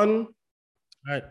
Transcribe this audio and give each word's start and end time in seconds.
All 0.00 0.26
right. 1.06 1.24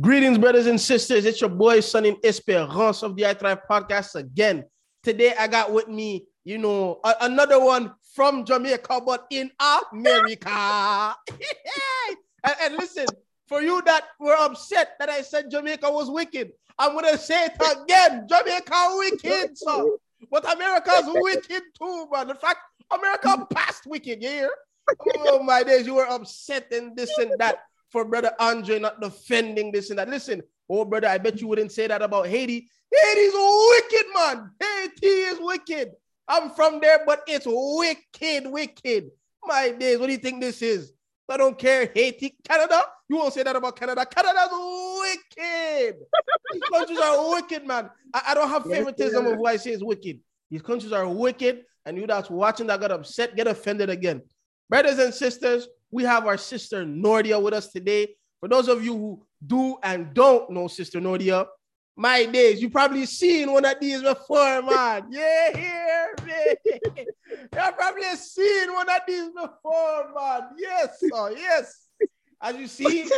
Greetings, 0.00 0.36
brothers 0.36 0.66
and 0.66 0.80
sisters. 0.80 1.24
It's 1.24 1.40
your 1.40 1.50
boy, 1.50 1.78
Sonny 1.78 2.18
Esperance 2.24 3.04
of 3.04 3.14
the 3.14 3.26
I 3.26 3.34
Thrive 3.34 3.60
podcast 3.70 4.16
again. 4.16 4.64
Today, 5.04 5.34
I 5.38 5.46
got 5.46 5.72
with 5.72 5.86
me, 5.86 6.26
you 6.42 6.58
know, 6.58 6.98
a- 7.04 7.14
another 7.20 7.62
one 7.62 7.94
from 8.12 8.44
Jamaica, 8.44 9.02
but 9.06 9.28
in 9.30 9.52
America. 9.92 10.48
and, 12.44 12.56
and 12.62 12.76
listen, 12.76 13.06
for 13.46 13.62
you 13.62 13.80
that 13.82 14.02
were 14.18 14.34
upset 14.34 14.96
that 14.98 15.08
I 15.08 15.22
said 15.22 15.48
Jamaica 15.48 15.88
was 15.88 16.10
wicked, 16.10 16.50
I'm 16.80 16.94
gonna 16.94 17.16
say 17.16 17.44
it 17.44 17.54
again. 17.54 18.26
Jamaica 18.28 18.88
wicked, 18.96 19.56
so 19.56 19.98
but 20.28 20.52
America's 20.52 21.04
wicked 21.06 21.62
too, 21.78 22.08
man. 22.10 22.30
In 22.30 22.36
fact, 22.36 22.58
America 22.90 23.46
past 23.54 23.86
wicked, 23.86 24.20
hear? 24.20 24.50
Oh 25.28 25.40
my 25.44 25.62
days, 25.62 25.86
you 25.86 25.94
were 25.94 26.08
upset 26.08 26.72
and 26.72 26.96
this 26.96 27.16
and 27.18 27.30
that 27.38 27.60
for 27.92 28.04
brother 28.04 28.32
Andre 28.40 28.78
not 28.78 29.00
defending 29.00 29.70
this 29.70 29.90
and 29.90 29.98
that. 29.98 30.08
Listen, 30.08 30.42
oh 30.68 30.84
brother, 30.84 31.08
I 31.08 31.18
bet 31.18 31.40
you 31.40 31.46
wouldn't 31.46 31.70
say 31.70 31.86
that 31.86 32.02
about 32.02 32.26
Haiti. 32.26 32.66
Haiti's 32.90 33.32
wicked, 33.34 34.06
man. 34.14 34.50
Haiti 34.58 35.06
is 35.06 35.38
wicked. 35.40 35.92
I'm 36.26 36.50
from 36.50 36.80
there, 36.80 37.00
but 37.06 37.22
it's 37.26 37.46
wicked, 37.46 38.50
wicked. 38.50 39.10
My 39.44 39.70
days, 39.70 39.98
what 39.98 40.06
do 40.06 40.12
you 40.12 40.18
think 40.18 40.40
this 40.40 40.62
is? 40.62 40.92
I 41.28 41.36
don't 41.38 41.58
care. 41.58 41.90
Haiti, 41.94 42.36
Canada. 42.46 42.82
You 43.08 43.16
won't 43.16 43.32
say 43.32 43.42
that 43.42 43.56
about 43.56 43.76
Canada. 43.76 44.04
Canada's 44.04 44.50
wicked. 45.00 45.96
These 46.52 46.62
countries 46.70 46.98
are 46.98 47.30
wicked, 47.30 47.66
man. 47.66 47.88
I, 48.12 48.22
I 48.28 48.34
don't 48.34 48.50
have 48.50 48.64
favoritism 48.64 49.26
of 49.26 49.36
who 49.36 49.46
I 49.46 49.56
say 49.56 49.70
is 49.70 49.82
wicked. 49.82 50.20
These 50.50 50.60
countries 50.60 50.92
are 50.92 51.08
wicked, 51.08 51.64
and 51.86 51.96
you 51.96 52.06
that's 52.06 52.28
watching 52.28 52.66
that 52.66 52.80
got 52.80 52.90
upset, 52.90 53.34
get 53.34 53.46
offended 53.46 53.88
again. 53.88 54.20
Brothers 54.68 54.98
and 54.98 55.14
sisters, 55.14 55.68
we 55.92 56.02
have 56.04 56.26
our 56.26 56.38
sister 56.38 56.84
Nordia 56.84 57.40
with 57.40 57.54
us 57.54 57.68
today. 57.68 58.16
For 58.40 58.48
those 58.48 58.66
of 58.66 58.82
you 58.84 58.94
who 58.96 59.26
do 59.46 59.76
and 59.84 60.12
don't 60.12 60.50
know 60.50 60.66
Sister 60.66 61.00
Nordia, 61.00 61.46
my 61.94 62.24
days, 62.24 62.60
you 62.62 62.70
probably 62.70 63.04
seen 63.06 63.52
one 63.52 63.64
of 63.66 63.76
these 63.78 64.02
before, 64.02 64.62
man. 64.62 65.06
Yeah, 65.10 65.56
here, 65.56 66.14
man. 66.26 66.56
You've 67.54 67.76
probably 67.76 68.16
seen 68.16 68.72
one 68.72 68.88
of 68.88 69.00
these 69.06 69.28
before, 69.28 70.12
man. 70.14 70.40
Yes, 70.58 70.98
sir. 70.98 71.32
Yes. 71.36 71.86
As 72.40 72.56
you 72.56 72.66
see, 72.66 73.08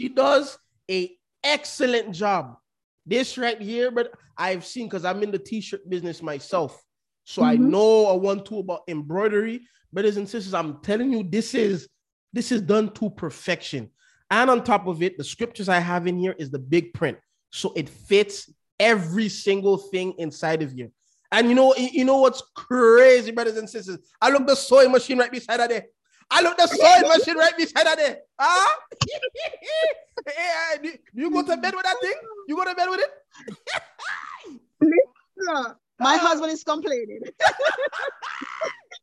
she 0.00 0.08
does 0.08 0.58
a 0.90 1.14
excellent 1.44 2.12
job. 2.14 2.56
This 3.04 3.36
right 3.36 3.60
here, 3.60 3.90
but 3.90 4.12
I've 4.38 4.64
seen 4.64 4.86
because 4.86 5.04
I'm 5.04 5.22
in 5.22 5.30
the 5.30 5.38
t-shirt 5.38 5.88
business 5.88 6.22
myself. 6.22 6.82
So 7.24 7.42
I 7.42 7.56
Mhm. 7.56 7.68
know 7.68 8.06
a 8.08 8.16
one-two 8.16 8.60
about 8.60 8.82
embroidery. 8.88 9.68
Brothers 9.92 10.16
and 10.16 10.28
sisters, 10.28 10.54
I'm 10.54 10.80
telling 10.80 11.12
you, 11.12 11.22
this 11.22 11.54
is 11.54 11.88
this 12.32 12.50
is 12.50 12.62
done 12.62 12.92
to 12.94 13.10
perfection. 13.10 13.90
And 14.30 14.48
on 14.48 14.64
top 14.64 14.86
of 14.86 15.02
it, 15.02 15.18
the 15.18 15.24
scriptures 15.24 15.68
I 15.68 15.78
have 15.78 16.06
in 16.06 16.18
here 16.18 16.34
is 16.38 16.50
the 16.50 16.58
big 16.58 16.94
print. 16.94 17.18
So 17.50 17.72
it 17.76 17.88
fits 17.90 18.50
every 18.80 19.28
single 19.28 19.76
thing 19.76 20.14
inside 20.16 20.62
of 20.62 20.72
you. 20.72 20.90
And 21.30 21.48
you 21.48 21.54
know, 21.54 21.74
you 21.76 22.04
know 22.06 22.18
what's 22.18 22.42
crazy, 22.54 23.30
brothers 23.32 23.58
and 23.58 23.68
sisters? 23.68 23.98
I 24.20 24.30
look 24.30 24.46
the 24.46 24.54
sewing 24.54 24.90
machine 24.92 25.18
right 25.18 25.30
beside 25.30 25.60
of 25.60 25.68
there. 25.68 25.84
I 26.30 26.40
look 26.40 26.56
the 26.56 26.66
sewing 26.66 27.08
machine 27.08 27.36
right 27.36 27.54
beside 27.56 27.86
of 27.86 27.96
there. 27.98 28.18
Huh? 28.40 28.70
Yeah, 30.26 30.76
do 30.82 30.92
you 31.14 31.30
go 31.30 31.42
to 31.42 31.56
bed 31.58 31.74
with 31.74 31.84
that 31.84 31.96
thing? 32.02 32.14
You 32.48 32.56
go 32.56 32.64
to 32.64 32.74
bed 32.74 32.88
with 32.88 33.00
it? 33.00 34.60
My 35.98 36.16
Ah. 36.16 36.18
husband 36.18 36.52
is 36.52 36.64
complaining. 36.64 37.20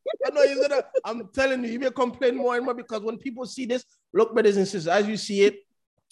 I 0.26 0.30
know 0.32 0.48
he's 0.48 0.60
gonna. 0.60 0.84
I'm 1.06 1.30
telling 1.34 1.64
you, 1.64 1.72
you 1.72 1.80
may 1.80 1.92
complain 1.92 2.36
more 2.36 2.56
and 2.56 2.66
more 2.66 2.74
because 2.74 3.02
when 3.02 3.18
people 3.18 3.46
see 3.46 3.66
this, 3.66 3.84
look, 4.14 4.34
brothers 4.34 4.58
and 4.58 4.68
sisters, 4.68 4.88
as 4.88 5.08
you 5.08 5.18
see 5.18 5.42
it, 5.44 5.60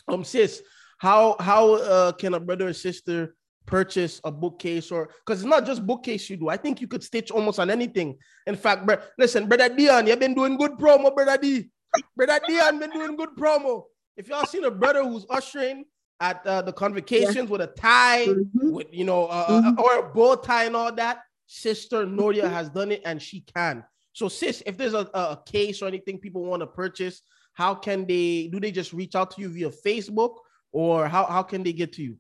um, 0.08 0.24
sis, 0.24 0.62
how 0.98 1.36
how 1.40 1.76
uh, 1.76 2.12
can 2.14 2.34
a 2.34 2.40
brother 2.40 2.68
or 2.68 2.74
sister 2.74 3.36
purchase 3.66 4.22
a 4.24 4.32
bookcase 4.32 4.92
or 4.92 5.10
because 5.26 5.42
it's 5.42 5.50
not 5.50 5.66
just 5.66 5.86
bookcase 5.86 6.30
you 6.30 6.38
do. 6.38 6.50
I 6.50 6.58
think 6.58 6.80
you 6.80 6.88
could 6.88 7.04
stitch 7.04 7.32
almost 7.32 7.60
on 7.60 7.70
anything. 7.70 8.18
In 8.46 8.56
fact, 8.56 8.86
bro, 8.86 8.98
listen, 9.18 9.48
brother 9.48 9.70
Dion, 9.70 10.08
you've 10.08 10.20
been 10.20 10.34
doing 10.34 10.58
good 10.58 10.72
promo, 10.74 11.14
brother 11.14 11.38
D. 11.38 11.70
Brother 12.16 12.40
Dion 12.48 12.80
been 12.80 12.92
doing 12.92 13.16
good 13.16 13.36
promo. 13.38 13.84
If 14.16 14.30
y'all 14.30 14.46
seen 14.46 14.64
a 14.64 14.72
brother 14.72 15.04
who's 15.04 15.26
ushering 15.30 15.86
at 16.20 16.46
uh, 16.48 16.62
the 16.62 16.74
convocations 16.74 17.50
with 17.50 17.62
a 17.62 17.68
tie, 17.68 18.26
Mhm. 18.28 18.72
with 18.72 18.88
you 18.92 19.04
know, 19.04 19.26
uh, 19.26 19.74
uh, 19.78 19.82
or 19.82 20.00
a 20.00 20.04
bow 20.14 20.36
tie 20.36 20.66
and 20.66 20.76
all 20.76 20.92
that. 20.94 21.20
Sister 21.48 22.06
Noria 22.06 22.48
has 22.48 22.70
done 22.70 22.92
it 22.92 23.02
and 23.06 23.22
she 23.22 23.40
can. 23.42 23.84
So, 24.14 24.28
sis, 24.28 24.62
if 24.66 24.78
there's 24.78 24.94
a, 24.94 25.10
a 25.14 25.42
case 25.46 25.82
or 25.82 25.88
anything 25.88 26.20
people 26.20 26.44
want 26.44 26.62
to 26.62 26.68
purchase, 26.68 27.22
how 27.54 27.74
can 27.74 28.06
they 28.06 28.50
do 28.52 28.60
they 28.60 28.72
just 28.72 28.94
reach 28.94 29.16
out 29.16 29.32
to 29.32 29.42
you 29.42 29.50
via 29.50 29.70
Facebook 29.70 30.36
or 30.72 31.08
how, 31.08 31.26
how 31.26 31.44
can 31.44 31.64
they 31.64 31.74
get 31.74 31.94
to 31.94 32.04
you? 32.04 32.18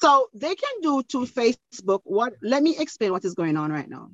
So 0.00 0.28
they 0.32 0.54
can 0.54 0.80
do 0.80 1.02
to 1.02 1.26
Facebook. 1.26 2.00
What? 2.04 2.34
Let 2.40 2.62
me 2.62 2.76
explain 2.78 3.10
what 3.12 3.24
is 3.24 3.34
going 3.34 3.56
on 3.56 3.72
right 3.72 3.88
now. 3.88 4.10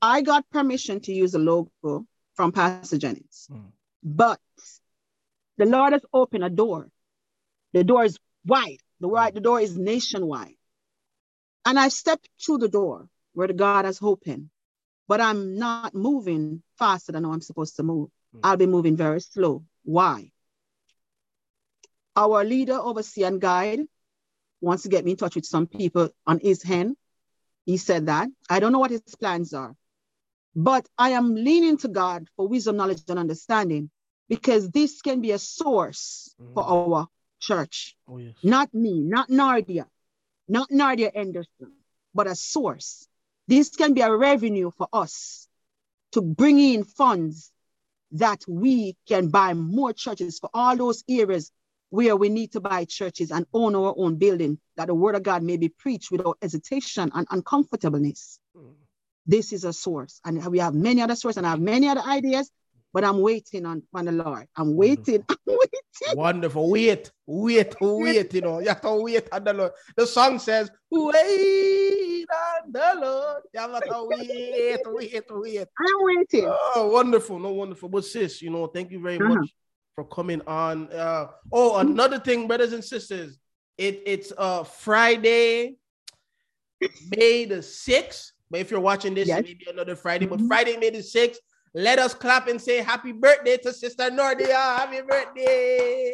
I 0.00 0.22
got 0.22 0.48
permission 0.50 1.00
to 1.00 1.12
use 1.12 1.32
the 1.32 1.38
logo 1.38 2.06
from 2.34 2.50
Pastor 2.52 2.98
Jennings, 2.98 3.48
Mm. 3.52 3.70
but 4.02 4.40
the 5.58 5.66
Lord 5.66 5.92
has 5.92 6.02
opened 6.12 6.44
a 6.44 6.50
door. 6.50 6.88
The 7.72 7.84
door 7.84 8.04
is 8.04 8.18
wide. 8.46 8.78
The 9.00 9.08
wide. 9.08 9.34
The 9.34 9.40
door 9.40 9.60
is 9.60 9.76
nationwide, 9.76 10.56
and 11.66 11.78
I 11.78 11.88
stepped 11.88 12.28
through 12.44 12.58
the 12.58 12.68
door 12.68 13.08
where 13.34 13.48
the 13.48 13.54
God 13.54 13.84
has 13.84 13.98
hoping, 13.98 14.50
but 15.08 15.20
I'm 15.20 15.58
not 15.58 15.94
moving 15.94 16.62
faster 16.78 17.12
than 17.12 17.24
I'm 17.24 17.40
supposed 17.40 17.76
to 17.76 17.82
move. 17.82 18.08
Mm. 18.34 18.40
I'll 18.44 18.56
be 18.56 18.66
moving 18.66 18.96
very 18.96 19.20
slow. 19.20 19.64
Why? 19.84 20.30
Our 22.14 22.44
leader, 22.44 22.74
overseer, 22.74 23.26
and 23.26 23.40
guide 23.40 23.80
wants 24.60 24.84
to 24.84 24.88
get 24.88 25.04
me 25.04 25.12
in 25.12 25.16
touch 25.16 25.34
with 25.34 25.46
some 25.46 25.66
people 25.66 26.10
on 26.26 26.38
his 26.38 26.62
hand. 26.62 26.96
He 27.64 27.76
said 27.76 28.06
that. 28.06 28.28
I 28.50 28.60
don't 28.60 28.72
know 28.72 28.78
what 28.78 28.90
his 28.90 29.02
plans 29.18 29.54
are, 29.54 29.74
but 30.54 30.86
I 30.98 31.10
am 31.10 31.34
leaning 31.34 31.78
to 31.78 31.88
God 31.88 32.28
for 32.36 32.48
wisdom, 32.48 32.76
knowledge, 32.76 33.02
and 33.08 33.18
understanding 33.18 33.90
because 34.28 34.70
this 34.70 35.00
can 35.02 35.20
be 35.20 35.32
a 35.32 35.38
source 35.38 36.34
for 36.54 36.64
our 36.64 37.06
church. 37.40 37.96
Oh 38.08 38.18
yes. 38.18 38.34
Not 38.42 38.72
me, 38.72 39.00
not 39.00 39.28
Nardia, 39.28 39.86
not 40.48 40.70
Nardia 40.70 41.10
Anderson, 41.14 41.72
but 42.14 42.26
a 42.26 42.34
source. 42.34 43.06
This 43.52 43.68
can 43.68 43.92
be 43.92 44.00
a 44.00 44.16
revenue 44.16 44.70
for 44.70 44.88
us 44.94 45.46
to 46.12 46.22
bring 46.22 46.58
in 46.58 46.84
funds 46.84 47.52
that 48.12 48.40
we 48.48 48.96
can 49.06 49.28
buy 49.28 49.52
more 49.52 49.92
churches 49.92 50.38
for 50.38 50.48
all 50.54 50.74
those 50.74 51.04
areas 51.06 51.52
where 51.90 52.16
we 52.16 52.30
need 52.30 52.52
to 52.52 52.62
buy 52.62 52.86
churches 52.86 53.30
and 53.30 53.44
own 53.52 53.76
our 53.76 53.92
own 53.94 54.16
building, 54.16 54.58
that 54.78 54.86
the 54.86 54.94
word 54.94 55.16
of 55.16 55.22
God 55.22 55.42
may 55.42 55.58
be 55.58 55.68
preached 55.68 56.10
without 56.10 56.38
hesitation 56.40 57.10
and 57.12 57.26
uncomfortableness. 57.30 58.40
Mm. 58.56 58.72
This 59.26 59.52
is 59.52 59.64
a 59.64 59.74
source. 59.74 60.18
And 60.24 60.42
we 60.46 60.58
have 60.58 60.74
many 60.74 61.02
other 61.02 61.14
sources 61.14 61.36
and 61.36 61.46
I 61.46 61.50
have 61.50 61.60
many 61.60 61.88
other 61.88 62.00
ideas, 62.00 62.50
but 62.92 63.04
I'm 63.04 63.20
waiting 63.20 63.64
on, 63.66 63.82
on 63.94 64.04
the 64.04 64.12
Lord. 64.12 64.46
I'm 64.56 64.76
waiting. 64.76 65.24
I'm 65.30 65.36
waiting. 65.46 66.16
Wonderful. 66.16 66.70
Wait, 66.70 67.10
wait, 67.26 67.74
wait. 67.80 68.34
You 68.34 68.40
know, 68.40 68.58
you 68.60 68.68
have 68.68 68.80
to 68.82 68.94
wait 68.94 69.28
on 69.32 69.44
the 69.44 69.52
Lord. 69.52 69.72
The 69.96 70.06
song 70.06 70.38
says, 70.38 70.70
"Wait 70.90 72.26
on 72.30 72.72
the 72.72 73.00
Lord." 73.00 73.42
You 73.54 73.60
have 73.60 73.84
to 73.84 74.04
wait, 74.06 74.80
wait, 74.86 75.24
wait. 75.30 75.68
I'm 75.78 75.94
waiting. 76.00 76.46
Oh, 76.74 76.88
wonderful, 76.92 77.38
no 77.38 77.52
wonderful. 77.52 77.88
But 77.88 78.04
sis, 78.04 78.42
you 78.42 78.50
know, 78.50 78.66
thank 78.66 78.90
you 78.90 79.00
very 79.00 79.16
Uh-huh. 79.16 79.34
much 79.36 79.54
for 79.94 80.04
coming 80.04 80.42
on. 80.46 80.92
Uh, 80.92 81.28
oh, 81.52 81.76
another 81.78 82.18
thing, 82.18 82.46
brothers 82.46 82.72
and 82.72 82.84
sisters, 82.84 83.38
it 83.78 84.02
it's 84.06 84.32
uh 84.36 84.64
Friday, 84.64 85.76
May 87.16 87.44
the 87.46 87.62
sixth. 87.62 88.32
But 88.50 88.60
if 88.60 88.70
you're 88.70 88.80
watching 88.80 89.14
this, 89.14 89.28
Yes. 89.28 89.40
it 89.40 89.44
may 89.46 89.54
be 89.54 89.66
another 89.70 89.96
Friday. 89.96 90.26
But 90.26 90.40
Mhm. 90.40 90.48
Friday, 90.48 90.76
May 90.76 90.90
the 90.90 91.02
sixth. 91.02 91.40
Let 91.74 91.98
us 91.98 92.12
clap 92.12 92.48
and 92.48 92.60
say 92.60 92.82
happy 92.82 93.12
birthday 93.12 93.56
to 93.58 93.72
Sister 93.72 94.10
Nordia. 94.10 94.50
Happy 94.50 95.00
birthday. 95.00 96.12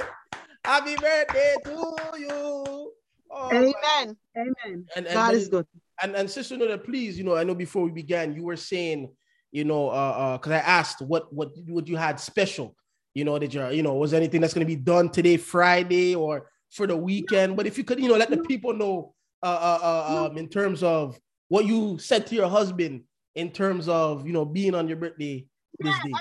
Happy 0.65 0.95
birthday 0.97 1.57
to 1.65 2.19
you. 2.19 2.93
Oh, 3.31 3.49
my- 3.51 3.57
Amen. 3.57 4.17
Amen. 4.37 4.87
And, 4.95 5.07
and, 5.07 5.15
God 5.15 5.35
is 5.35 5.49
good. 5.49 5.67
and 6.03 6.15
and 6.15 6.31
sister 6.31 6.57
Nordia, 6.57 6.83
please, 6.83 7.19
you 7.19 7.25
know, 7.25 7.37
I 7.37 7.45
know 7.45 7.55
before 7.55 7.83
we 7.83 7.91
began, 7.91 8.35
you 8.35 8.45
were 8.45 8.57
saying, 8.57 9.13
you 9.51 9.65
know, 9.65 9.89
uh, 9.89 9.93
uh, 9.93 10.39
because 10.39 10.53
I 10.53 10.59
asked 10.59 11.03
what 11.03 11.33
what 11.33 11.51
what 11.67 11.89
you 11.89 11.97
had 11.97 12.21
special, 12.21 12.77
you 13.15 13.25
know, 13.25 13.39
that 13.39 13.53
you're, 13.53 13.71
you 13.73 13.83
know, 13.83 13.95
was 13.95 14.15
anything 14.15 14.41
that's 14.41 14.55
gonna 14.55 14.67
be 14.67 14.77
done 14.77 15.11
today, 15.11 15.37
Friday, 15.37 16.15
or 16.15 16.51
for 16.71 16.87
the 16.87 16.97
weekend? 16.97 17.57
But 17.57 17.67
if 17.67 17.77
you 17.77 17.85
could, 17.85 18.01
you 18.01 18.09
know, 18.09 18.17
let 18.17 18.31
the 18.31 18.39
people 18.39 18.75
know, 18.75 19.15
uh, 19.43 19.47
uh, 19.47 19.79
uh 19.83 20.29
um, 20.31 20.39
in 20.39 20.49
terms 20.49 20.83
of 20.83 21.19
what 21.49 21.67
you 21.67 21.99
said 21.99 22.27
to 22.29 22.35
your 22.35 22.49
husband, 22.49 23.03
in 23.35 23.51
terms 23.51 23.89
of, 23.89 24.27
you 24.27 24.33
know, 24.33 24.45
being 24.45 24.75
on 24.75 24.89
your 24.89 24.97
birthday 24.97 25.47
this 25.79 25.95
day. 26.05 26.13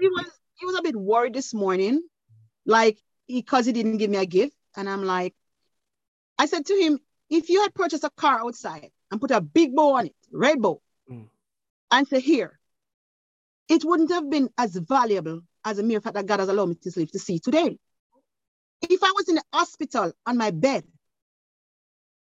he 0.00 0.08
was 0.08 0.26
he 0.54 0.66
was 0.66 0.78
a 0.78 0.82
bit 0.82 0.96
worried 0.96 1.34
this 1.34 1.54
morning, 1.54 2.02
like 2.66 2.98
because 3.26 3.66
he 3.66 3.72
didn't 3.72 3.98
give 3.98 4.10
me 4.10 4.16
a 4.18 4.26
gift. 4.26 4.54
And 4.76 4.88
I'm 4.88 5.04
like, 5.04 5.34
I 6.38 6.46
said 6.46 6.66
to 6.66 6.74
him, 6.74 6.98
if 7.30 7.48
you 7.48 7.62
had 7.62 7.74
purchased 7.74 8.04
a 8.04 8.10
car 8.10 8.40
outside 8.40 8.90
and 9.10 9.20
put 9.20 9.30
a 9.30 9.40
big 9.40 9.74
bow 9.74 9.94
on 9.96 10.06
it, 10.06 10.14
red 10.32 10.60
bow, 10.60 10.80
Mm. 11.10 11.28
and 11.90 12.06
say 12.08 12.20
here, 12.20 12.58
it 13.68 13.84
wouldn't 13.84 14.10
have 14.10 14.28
been 14.28 14.50
as 14.58 14.76
valuable 14.76 15.40
as 15.64 15.78
a 15.78 15.82
mere 15.82 16.00
fact 16.00 16.14
that 16.14 16.26
God 16.26 16.40
has 16.40 16.48
allowed 16.48 16.68
me 16.70 16.74
to 16.82 16.92
live 16.96 17.10
to 17.12 17.18
see 17.18 17.38
today. 17.38 17.78
If 18.82 19.02
I 19.02 19.12
was 19.16 19.28
in 19.28 19.36
the 19.36 19.44
hospital 19.52 20.12
on 20.26 20.36
my 20.36 20.50
bed 20.50 20.84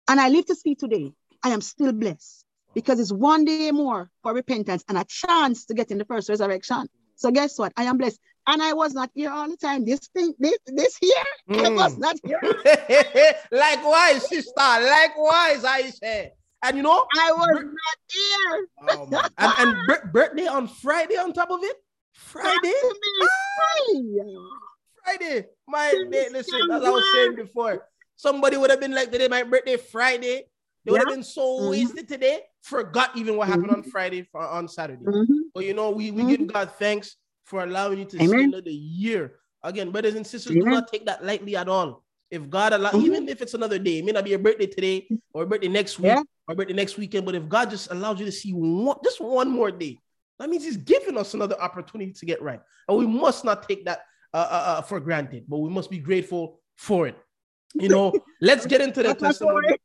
and 0.08 0.18
I 0.20 0.28
live 0.28 0.46
to 0.46 0.54
see 0.54 0.74
today, 0.74 1.12
I 1.42 1.50
am 1.50 1.60
still 1.60 1.92
blessed 1.92 2.44
because 2.74 3.00
it's 3.00 3.12
one 3.12 3.44
day 3.44 3.70
more 3.70 4.10
for 4.22 4.32
repentance 4.32 4.84
and 4.88 4.98
a 4.98 5.04
chance 5.08 5.64
to 5.66 5.74
get 5.74 5.90
in 5.90 5.98
the 5.98 6.04
first 6.04 6.28
resurrection. 6.28 6.88
So 7.16 7.30
guess 7.30 7.58
what? 7.58 7.72
I 7.76 7.84
am 7.84 7.98
blessed. 7.98 8.18
And 8.46 8.62
I 8.62 8.72
was 8.72 8.94
not 8.94 9.10
here 9.14 9.30
all 9.30 9.48
the 9.48 9.56
time. 9.56 9.84
This 9.84 10.00
thing, 10.14 10.34
this, 10.38 10.56
this 10.66 10.96
here, 10.96 11.24
mm. 11.50 11.66
I 11.66 11.68
was 11.68 11.98
not 11.98 12.16
here. 12.24 12.40
Likewise, 13.52 14.28
sister. 14.28 14.52
Likewise, 14.56 15.64
I 15.64 15.90
say. 15.90 16.32
And 16.62 16.76
you 16.76 16.82
know, 16.82 17.04
I 17.16 17.32
was 17.32 17.48
bir- 17.58 17.64
not 17.64 17.98
here. 18.10 18.68
Oh, 18.88 19.28
and, 19.38 19.68
and 19.68 19.86
bir- 19.86 20.10
birthday 20.12 20.46
on 20.46 20.68
Friday 20.68 21.16
on 21.16 21.32
top 21.32 21.50
of 21.50 21.60
it. 21.62 21.76
Friday. 22.14 22.72
Friday. 25.04 25.46
My 25.66 25.94
day, 26.10 26.28
listen, 26.30 26.60
as 26.72 26.82
I 26.82 26.90
was 26.90 27.04
saying 27.14 27.36
before, 27.36 27.86
somebody 28.16 28.56
would 28.56 28.70
have 28.70 28.80
been 28.80 28.94
like, 28.94 29.10
today 29.10 29.28
my 29.28 29.42
birthday 29.42 29.76
Friday. 29.76 30.44
They 30.84 30.92
would 30.92 31.00
yeah. 31.02 31.08
have 31.08 31.14
been 31.14 31.24
so 31.24 31.42
mm-hmm. 31.42 31.70
wasted 31.70 32.08
today, 32.08 32.40
forgot 32.62 33.16
even 33.16 33.36
what 33.36 33.48
happened 33.48 33.68
mm-hmm. 33.68 33.82
on 33.86 33.90
Friday 33.90 34.22
for 34.22 34.40
on 34.40 34.68
Saturday. 34.68 35.04
Mm-hmm. 35.04 35.40
But 35.54 35.64
you 35.64 35.74
know, 35.74 35.90
we, 35.90 36.10
we 36.10 36.24
give 36.24 36.40
mm-hmm. 36.40 36.46
God 36.46 36.72
thanks 36.78 37.16
for 37.44 37.62
allowing 37.62 37.98
you 37.98 38.04
to 38.06 38.16
Amen. 38.16 38.28
see 38.28 38.44
another 38.44 38.70
year. 38.70 39.34
Again, 39.62 39.90
brothers 39.90 40.14
and 40.14 40.26
sisters, 40.26 40.52
Amen. 40.52 40.64
do 40.64 40.70
not 40.70 40.92
take 40.92 41.06
that 41.06 41.24
lightly 41.24 41.56
at 41.56 41.68
all. 41.68 42.04
If 42.30 42.48
God 42.48 42.72
allow, 42.72 42.90
mm-hmm. 42.90 43.06
even 43.06 43.28
if 43.28 43.42
it's 43.42 43.54
another 43.54 43.78
day, 43.78 43.98
it 43.98 44.04
may 44.04 44.12
not 44.12 44.24
be 44.24 44.30
your 44.30 44.38
birthday 44.38 44.66
today 44.66 45.08
or 45.32 45.46
birthday 45.46 45.68
next 45.68 45.98
week 45.98 46.12
yeah. 46.12 46.22
or 46.46 46.54
birthday 46.54 46.74
next 46.74 46.96
weekend, 46.96 47.26
but 47.26 47.34
if 47.34 47.48
God 47.48 47.70
just 47.70 47.90
allows 47.90 48.20
you 48.20 48.26
to 48.26 48.32
see 48.32 48.52
one, 48.52 48.96
just 49.02 49.20
one 49.20 49.50
more 49.50 49.70
day, 49.70 49.98
that 50.38 50.48
means 50.48 50.64
He's 50.64 50.76
giving 50.76 51.18
us 51.18 51.34
another 51.34 51.60
opportunity 51.60 52.12
to 52.12 52.26
get 52.26 52.40
right, 52.40 52.60
and 52.88 52.96
we 52.96 53.06
must 53.06 53.44
not 53.44 53.68
take 53.68 53.84
that 53.84 54.02
uh, 54.32 54.36
uh, 54.36 54.64
uh 54.78 54.82
for 54.82 55.00
granted. 55.00 55.44
But 55.48 55.58
we 55.58 55.70
must 55.70 55.90
be 55.90 55.98
grateful 55.98 56.60
for 56.76 57.08
it. 57.08 57.16
You 57.74 57.88
know, 57.88 58.12
let's 58.40 58.64
get 58.64 58.80
into 58.80 59.02
the 59.02 59.14
testimony. 59.14 59.76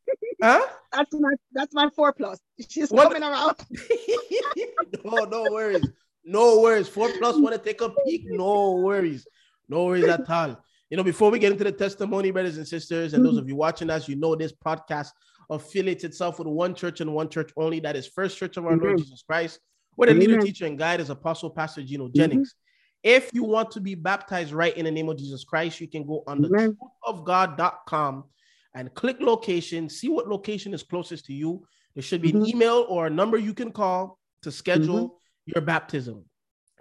Huh? 0.42 0.66
That's 0.92 1.14
my 1.14 1.32
that's 1.54 1.74
my 1.74 1.90
four 1.96 2.14
plus. 2.14 2.40
She's 2.70 2.90
what? 2.90 3.08
coming 3.08 3.24
around. 3.24 3.56
no, 5.06 5.26
no 5.26 5.44
worries. 5.52 5.88
No 6.24 6.60
worries. 6.60 6.88
Four 6.88 7.10
plus 7.18 7.38
want 7.38 7.56
to 7.56 7.62
take 7.62 7.82
a 7.82 7.90
peek. 8.06 8.24
No 8.26 8.76
worries. 8.76 9.28
No 9.70 9.86
worries 9.86 10.06
at 10.06 10.30
all. 10.30 10.58
You 10.90 10.98
know, 10.98 11.04
before 11.04 11.32
we 11.32 11.40
get 11.40 11.52
into 11.52 11.64
the 11.64 11.72
testimony, 11.72 12.32
brothers 12.32 12.58
and 12.58 12.68
sisters, 12.68 13.14
and 13.14 13.26
those 13.26 13.38
of 13.38 13.48
you 13.48 13.56
watching 13.56 13.90
us, 13.90 14.08
you 14.08 14.16
know 14.16 14.36
this 14.36 14.54
podcast 14.54 15.10
affiliates 15.50 16.04
itself 16.04 16.40
with 16.40 16.48
one 16.48 16.76
church 16.76 17.02
and 17.02 17.14
one 17.14 17.30
church 17.30 17.52
only. 17.58 17.80
That 17.80 17.96
is 17.96 18.08
First 18.08 18.38
Church 18.38 18.58
of 18.58 18.66
our 18.66 18.72
Lord 18.72 18.96
mm-hmm. 18.96 19.04
Jesus 19.04 19.24
Christ. 19.24 19.60
Where 19.96 20.08
the 20.08 20.14
leader, 20.14 20.40
teacher, 20.40 20.66
and 20.66 20.78
guide 20.78 21.00
is 21.00 21.10
Apostle 21.10 21.50
Pastor 21.50 21.82
Gino 21.82 22.06
mm-hmm. 22.06 22.18
Jennings. 22.18 22.56
If 23.04 23.32
you 23.34 23.44
want 23.44 23.72
to 23.72 23.82
be 23.82 23.96
baptized 23.96 24.52
right 24.52 24.76
in 24.76 24.86
the 24.86 24.92
name 24.92 25.10
of 25.10 25.18
Jesus 25.18 25.44
Christ, 25.44 25.80
you 25.80 25.88
can 25.88 26.06
go 26.06 26.24
on 26.28 26.42
the 26.42 26.76
truthofgod.com 27.08 28.26
and 28.76 28.94
click 28.94 29.18
location, 29.22 29.90
see 29.90 30.10
what 30.10 30.28
location 30.28 30.74
is 30.74 30.84
closest 30.84 31.26
to 31.26 31.34
you. 31.34 31.66
There 31.96 32.04
should 32.04 32.22
be 32.22 32.30
an 32.30 32.42
mm-hmm. 32.42 32.58
email 32.58 32.86
or 32.90 33.08
a 33.08 33.10
number 33.10 33.38
you 33.38 33.54
can 33.54 33.72
call 33.72 34.20
to 34.44 34.52
schedule 34.52 35.08
mm-hmm. 35.08 35.52
your 35.56 35.62
baptism. 35.62 36.26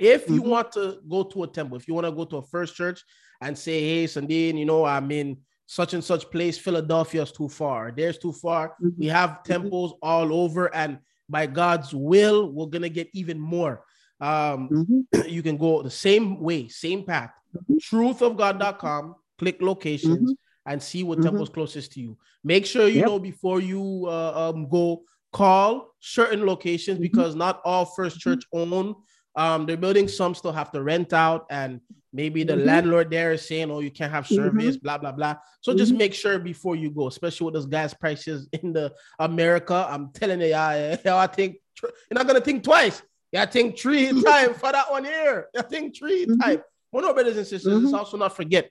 If 0.00 0.28
you 0.28 0.40
mm-hmm. 0.40 0.50
want 0.50 0.72
to 0.72 0.98
go 1.08 1.22
to 1.22 1.44
a 1.44 1.46
temple, 1.46 1.76
if 1.76 1.86
you 1.86 1.94
want 1.94 2.06
to 2.06 2.12
go 2.12 2.24
to 2.24 2.38
a 2.38 2.42
first 2.42 2.74
church 2.74 3.00
and 3.40 3.56
say, 3.56 3.80
hey, 3.80 4.04
Sandine, 4.04 4.58
you 4.58 4.64
know, 4.64 4.84
I'm 4.84 5.10
in 5.12 5.38
such 5.66 5.94
and 5.94 6.02
such 6.02 6.28
place, 6.32 6.58
Philadelphia 6.58 7.22
is 7.22 7.30
too 7.30 7.48
far, 7.48 7.92
there's 7.96 8.18
too 8.18 8.32
far. 8.32 8.70
Mm-hmm. 8.70 8.88
We 8.98 9.06
have 9.06 9.30
mm-hmm. 9.30 9.52
temples 9.52 9.94
all 10.02 10.34
over, 10.34 10.74
and 10.74 10.98
by 11.28 11.46
God's 11.46 11.94
will, 11.94 12.50
we're 12.50 12.66
gonna 12.66 12.88
get 12.88 13.08
even 13.14 13.38
more. 13.38 13.84
Um, 14.20 14.68
mm-hmm. 15.14 15.22
you 15.28 15.44
can 15.44 15.56
go 15.56 15.80
the 15.80 15.90
same 15.90 16.40
way, 16.40 16.66
same 16.66 17.04
path, 17.04 17.30
mm-hmm. 17.56 17.96
truthofgod.com, 17.96 19.14
click 19.38 19.62
locations 19.62 20.34
and 20.66 20.82
see 20.82 21.02
what 21.02 21.18
mm-hmm. 21.18 21.28
temple's 21.28 21.48
closest 21.48 21.92
to 21.92 22.00
you. 22.00 22.16
Make 22.42 22.66
sure 22.66 22.88
you 22.88 23.00
yep. 23.00 23.06
know 23.06 23.18
before 23.18 23.60
you 23.60 24.06
uh, 24.08 24.50
um, 24.54 24.68
go 24.68 25.02
call 25.32 25.94
certain 26.00 26.46
locations 26.46 26.96
mm-hmm. 26.96 27.02
because 27.02 27.34
not 27.34 27.60
all 27.64 27.84
First 27.84 28.20
mm-hmm. 28.20 28.30
Church 28.30 28.44
own. 28.52 28.94
Um, 29.36 29.66
they're 29.66 29.76
building 29.76 30.06
some 30.06 30.34
still 30.34 30.52
have 30.52 30.70
to 30.72 30.82
rent 30.82 31.12
out, 31.12 31.46
and 31.50 31.80
maybe 32.12 32.44
the 32.44 32.52
mm-hmm. 32.52 32.66
landlord 32.66 33.10
there 33.10 33.32
is 33.32 33.46
saying, 33.46 33.70
"Oh, 33.70 33.80
you 33.80 33.90
can't 33.90 34.12
have 34.12 34.28
service," 34.28 34.76
blah 34.76 34.96
blah 34.96 35.10
blah. 35.10 35.36
So 35.60 35.74
just 35.74 35.92
make 35.92 36.14
sure 36.14 36.38
before 36.38 36.76
you 36.76 36.90
go, 36.90 37.08
especially 37.08 37.46
with 37.46 37.54
those 37.54 37.66
gas 37.66 37.92
prices 37.92 38.48
in 38.52 38.72
the 38.72 38.94
America. 39.18 39.86
I'm 39.90 40.10
telling 40.12 40.40
you, 40.40 40.46
yeah 40.46 40.96
I 41.06 41.26
think 41.26 41.56
you're 41.82 41.90
not 42.12 42.28
gonna 42.28 42.40
think 42.40 42.62
twice. 42.62 43.02
Yeah, 43.34 43.46
think 43.46 43.76
three 43.76 44.06
times 44.22 44.58
for 44.58 44.70
that 44.70 44.92
one 44.92 45.04
here. 45.04 45.48
I 45.58 45.62
think 45.62 45.98
3 45.98 46.26
mm-hmm. 46.26 46.38
times. 46.38 46.60
Well, 46.92 47.02
no, 47.02 47.12
brothers 47.12 47.36
and 47.36 47.44
sisters, 47.44 47.82
let's 47.82 47.92
also 47.92 48.16
not 48.16 48.36
forget 48.36 48.70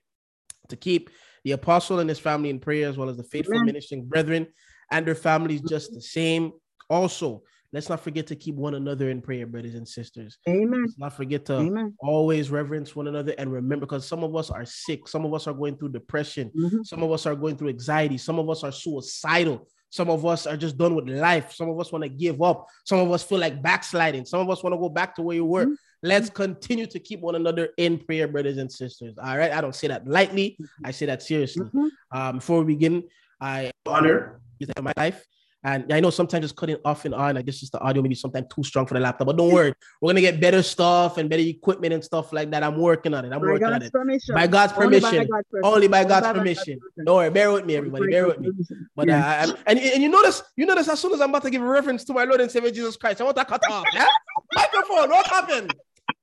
to 0.69 0.77
keep 0.77 1.09
the 1.43 1.51
apostle 1.51 1.99
and 1.99 2.09
his 2.09 2.19
family 2.19 2.49
in 2.49 2.59
prayer, 2.59 2.89
as 2.89 2.97
well 2.97 3.09
as 3.09 3.17
the 3.17 3.23
faithful 3.23 3.55
Amen. 3.55 3.67
ministering 3.67 4.05
brethren 4.05 4.47
and 4.91 5.05
their 5.05 5.15
families 5.15 5.61
just 5.61 5.93
the 5.93 6.01
same. 6.01 6.51
Also, 6.89 7.43
let's 7.71 7.89
not 7.89 7.99
forget 7.99 8.27
to 8.27 8.35
keep 8.35 8.55
one 8.55 8.75
another 8.75 9.09
in 9.09 9.21
prayer, 9.21 9.47
brothers 9.47 9.75
and 9.75 9.87
sisters. 9.87 10.37
Amen. 10.47 10.83
Let's 10.83 10.97
not 10.97 11.13
forget 11.13 11.45
to 11.45 11.57
Amen. 11.57 11.95
always 11.99 12.49
reverence 12.49 12.95
one 12.95 13.07
another 13.07 13.33
and 13.37 13.51
remember 13.51 13.85
because 13.85 14.07
some 14.07 14.23
of 14.23 14.35
us 14.35 14.49
are 14.49 14.65
sick, 14.65 15.07
some 15.07 15.25
of 15.25 15.33
us 15.33 15.47
are 15.47 15.53
going 15.53 15.77
through 15.77 15.89
depression, 15.89 16.51
mm-hmm. 16.57 16.83
some 16.83 17.03
of 17.03 17.11
us 17.11 17.25
are 17.25 17.35
going 17.35 17.57
through 17.57 17.69
anxiety, 17.69 18.17
some 18.17 18.39
of 18.39 18.49
us 18.49 18.63
are 18.63 18.71
suicidal. 18.71 19.67
Some 19.89 20.09
of 20.09 20.25
us 20.25 20.47
are 20.47 20.57
just 20.57 20.75
done 20.75 20.95
with 20.95 21.07
life. 21.07 21.53
Some 21.53 21.69
of 21.69 21.79
us 21.79 21.91
want 21.91 22.01
to 22.01 22.09
give 22.09 22.41
up. 22.41 22.65
Some 22.83 22.97
of 22.97 23.11
us 23.11 23.21
feel 23.21 23.37
like 23.37 23.61
backsliding. 23.61 24.25
Some 24.25 24.39
of 24.39 24.49
us 24.49 24.63
want 24.63 24.73
to 24.73 24.79
go 24.79 24.89
back 24.89 25.13
to 25.17 25.21
where 25.21 25.35
you 25.35 25.45
were. 25.45 25.65
Mm-hmm. 25.65 25.73
Let's 26.03 26.29
continue 26.29 26.85
to 26.87 26.99
keep 26.99 27.21
one 27.21 27.35
another 27.35 27.69
in 27.77 27.97
prayer, 27.97 28.27
brothers 28.27 28.57
and 28.57 28.71
sisters. 28.71 29.15
All 29.17 29.37
right. 29.37 29.51
I 29.51 29.61
don't 29.61 29.73
say 29.73 29.87
that 29.87 30.05
lightly. 30.05 30.57
I 30.83 30.91
say 30.91 31.05
that 31.05 31.23
seriously. 31.23 31.65
Mm-hmm. 31.65 31.87
Um, 32.11 32.35
before 32.35 32.59
we 32.59 32.75
begin, 32.75 33.03
I 33.39 33.71
honor 33.85 34.41
my 34.81 34.93
life 34.97 35.25
and 35.65 35.93
I 35.93 36.01
know 36.01 36.09
sometimes 36.09 36.43
it's 36.43 36.51
cutting 36.51 36.75
off 36.83 37.05
and 37.05 37.15
on, 37.15 37.35
like 37.35 37.45
this 37.45 37.63
is 37.63 37.69
the 37.69 37.79
audio, 37.79 38.01
maybe 38.01 38.15
sometimes 38.15 38.47
too 38.53 38.63
strong 38.63 38.85
for 38.85 38.95
the 38.95 38.99
laptop. 38.99 39.27
But 39.27 39.37
don't 39.37 39.51
worry, 39.51 39.73
we're 40.01 40.09
gonna 40.09 40.19
get 40.19 40.41
better 40.41 40.61
stuff 40.61 41.17
and 41.17 41.29
better 41.29 41.41
equipment 41.41 41.93
and 41.93 42.03
stuff 42.03 42.33
like 42.33 42.51
that. 42.51 42.63
I'm 42.63 42.77
working 42.77 43.13
on 43.13 43.23
it. 43.23 43.31
I'm 43.31 43.39
by 43.39 43.47
working 43.47 43.61
God's 43.61 43.75
on 43.75 43.81
it. 43.83 43.91
Permission. 43.93 44.35
By 44.35 44.47
God's 44.47 44.73
permission. 44.73 45.29
Only 45.63 45.87
by 45.87 46.03
God's, 46.03 46.27
God's 46.27 46.39
permission. 46.39 46.79
Don't 47.05 47.15
worry, 47.15 47.29
bear 47.29 47.51
with 47.51 47.65
me, 47.65 47.77
everybody. 47.77 48.11
Bear 48.11 48.27
with 48.27 48.39
me. 48.39 48.51
But 48.95 49.09
uh, 49.09 49.13
I, 49.13 49.53
and, 49.67 49.79
and 49.79 50.03
you 50.03 50.09
notice, 50.09 50.43
you 50.57 50.65
notice 50.65 50.89
as 50.89 50.99
soon 50.99 51.13
as 51.13 51.21
I'm 51.21 51.29
about 51.29 51.43
to 51.43 51.49
give 51.49 51.61
a 51.61 51.65
reference 51.65 52.03
to 52.05 52.13
my 52.13 52.25
Lord 52.25 52.41
and 52.41 52.51
Savior 52.51 52.71
Jesus 52.71 52.97
Christ, 52.97 53.21
I 53.21 53.23
want 53.23 53.37
to 53.37 53.45
cut 53.45 53.61
off. 53.71 53.85
Yeah? 53.93 54.05
Microphone, 54.53 55.09
what 55.09 55.25
happened? 55.27 55.73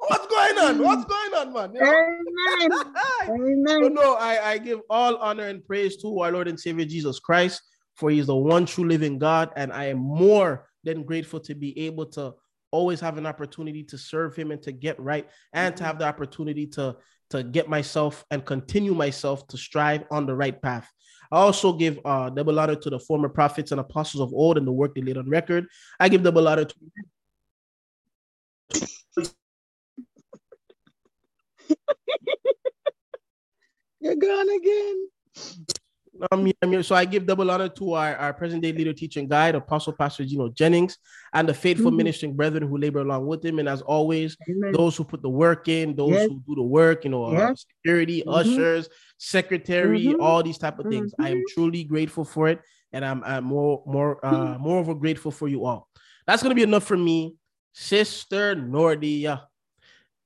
What's 0.08 0.26
going 0.26 0.58
on? 0.58 0.78
What's 0.78 1.04
going 1.04 1.34
on, 1.34 1.52
man? 1.52 1.74
You 1.74 1.80
know? 1.80 1.92
Amen. 2.62 2.94
Amen. 3.80 3.94
no, 3.94 4.14
I, 4.14 4.52
I 4.52 4.58
give 4.58 4.80
all 4.88 5.16
honor 5.16 5.46
and 5.46 5.64
praise 5.64 5.96
to 5.98 6.20
our 6.20 6.32
Lord 6.32 6.48
and 6.48 6.58
Savior 6.58 6.84
Jesus 6.84 7.18
Christ 7.18 7.62
for 8.00 8.10
he 8.10 8.18
is 8.18 8.26
the 8.26 8.34
one 8.34 8.66
true 8.66 8.88
living 8.88 9.18
God. 9.18 9.50
And 9.54 9.72
I 9.72 9.84
am 9.84 9.98
more 9.98 10.66
than 10.82 11.04
grateful 11.04 11.38
to 11.40 11.54
be 11.54 11.78
able 11.86 12.06
to 12.06 12.32
always 12.72 12.98
have 13.00 13.18
an 13.18 13.26
opportunity 13.26 13.84
to 13.84 13.98
serve 13.98 14.34
him 14.34 14.50
and 14.50 14.62
to 14.62 14.72
get 14.72 14.98
right 14.98 15.28
and 15.52 15.76
to 15.76 15.84
have 15.84 15.98
the 15.98 16.06
opportunity 16.06 16.66
to, 16.66 16.96
to 17.28 17.42
get 17.42 17.68
myself 17.68 18.24
and 18.30 18.44
continue 18.44 18.94
myself 18.94 19.46
to 19.48 19.58
strive 19.58 20.04
on 20.10 20.24
the 20.24 20.34
right 20.34 20.60
path. 20.62 20.90
I 21.30 21.36
also 21.36 21.74
give 21.74 22.00
uh, 22.04 22.30
double 22.30 22.58
honor 22.58 22.74
to 22.74 22.90
the 22.90 22.98
former 22.98 23.28
prophets 23.28 23.70
and 23.70 23.80
apostles 23.80 24.22
of 24.22 24.32
old 24.32 24.56
and 24.56 24.66
the 24.66 24.72
work 24.72 24.94
they 24.94 25.02
laid 25.02 25.18
on 25.18 25.28
record. 25.28 25.66
I 26.00 26.08
give 26.08 26.22
double 26.22 26.48
honor 26.48 26.64
to 26.64 26.74
You're 34.00 34.16
gone 34.16 34.48
again. 34.48 35.08
Um, 36.30 36.82
so 36.82 36.94
I 36.94 37.04
give 37.04 37.26
double 37.26 37.50
honor 37.50 37.68
to 37.68 37.94
our, 37.94 38.16
our 38.16 38.34
present 38.34 38.62
day 38.62 38.72
leader, 38.72 38.92
teaching 38.92 39.28
guide, 39.28 39.54
Apostle 39.54 39.92
Pastor 39.92 40.24
Gino 40.24 40.48
Jennings, 40.48 40.98
and 41.32 41.48
the 41.48 41.54
faithful 41.54 41.86
mm-hmm. 41.86 41.96
ministering 41.96 42.36
brethren 42.36 42.68
who 42.68 42.76
labor 42.76 43.00
along 43.00 43.26
with 43.26 43.44
him. 43.44 43.58
And 43.58 43.68
as 43.68 43.80
always, 43.82 44.36
Amen. 44.48 44.72
those 44.72 44.96
who 44.96 45.04
put 45.04 45.22
the 45.22 45.30
work 45.30 45.68
in, 45.68 45.96
those 45.96 46.10
yes. 46.10 46.28
who 46.28 46.42
do 46.46 46.54
the 46.56 46.62
work, 46.62 47.04
you 47.04 47.10
know, 47.10 47.26
uh, 47.26 47.32
yes. 47.32 47.64
security, 47.76 48.20
mm-hmm. 48.20 48.30
ushers, 48.30 48.88
secretary, 49.18 50.06
mm-hmm. 50.06 50.20
all 50.20 50.42
these 50.42 50.58
type 50.58 50.78
of 50.78 50.86
things. 50.86 51.14
I 51.18 51.30
am 51.30 51.38
mm-hmm. 51.38 51.54
truly 51.54 51.84
grateful 51.84 52.24
for 52.24 52.48
it, 52.48 52.60
and 52.92 53.04
I'm, 53.04 53.22
I'm 53.24 53.44
more 53.44 53.82
more 53.86 54.24
uh, 54.24 54.32
mm-hmm. 54.32 54.62
more 54.62 54.78
over 54.78 54.94
grateful 54.94 55.30
for 55.30 55.48
you 55.48 55.64
all. 55.64 55.88
That's 56.26 56.42
gonna 56.42 56.54
be 56.54 56.62
enough 56.62 56.84
for 56.84 56.96
me, 56.96 57.36
Sister 57.72 58.56
Nordia. 58.56 59.42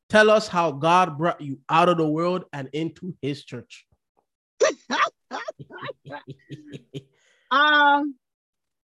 Tell 0.08 0.30
us 0.30 0.49
how 0.49 0.73
God 0.73 1.18
brought 1.18 1.40
you 1.40 1.58
out 1.68 1.88
of 1.88 1.96
the 1.96 2.08
world 2.08 2.44
and 2.52 2.68
into 2.73 3.14
His 3.23 3.44
church. 3.44 3.87
um, 7.50 8.14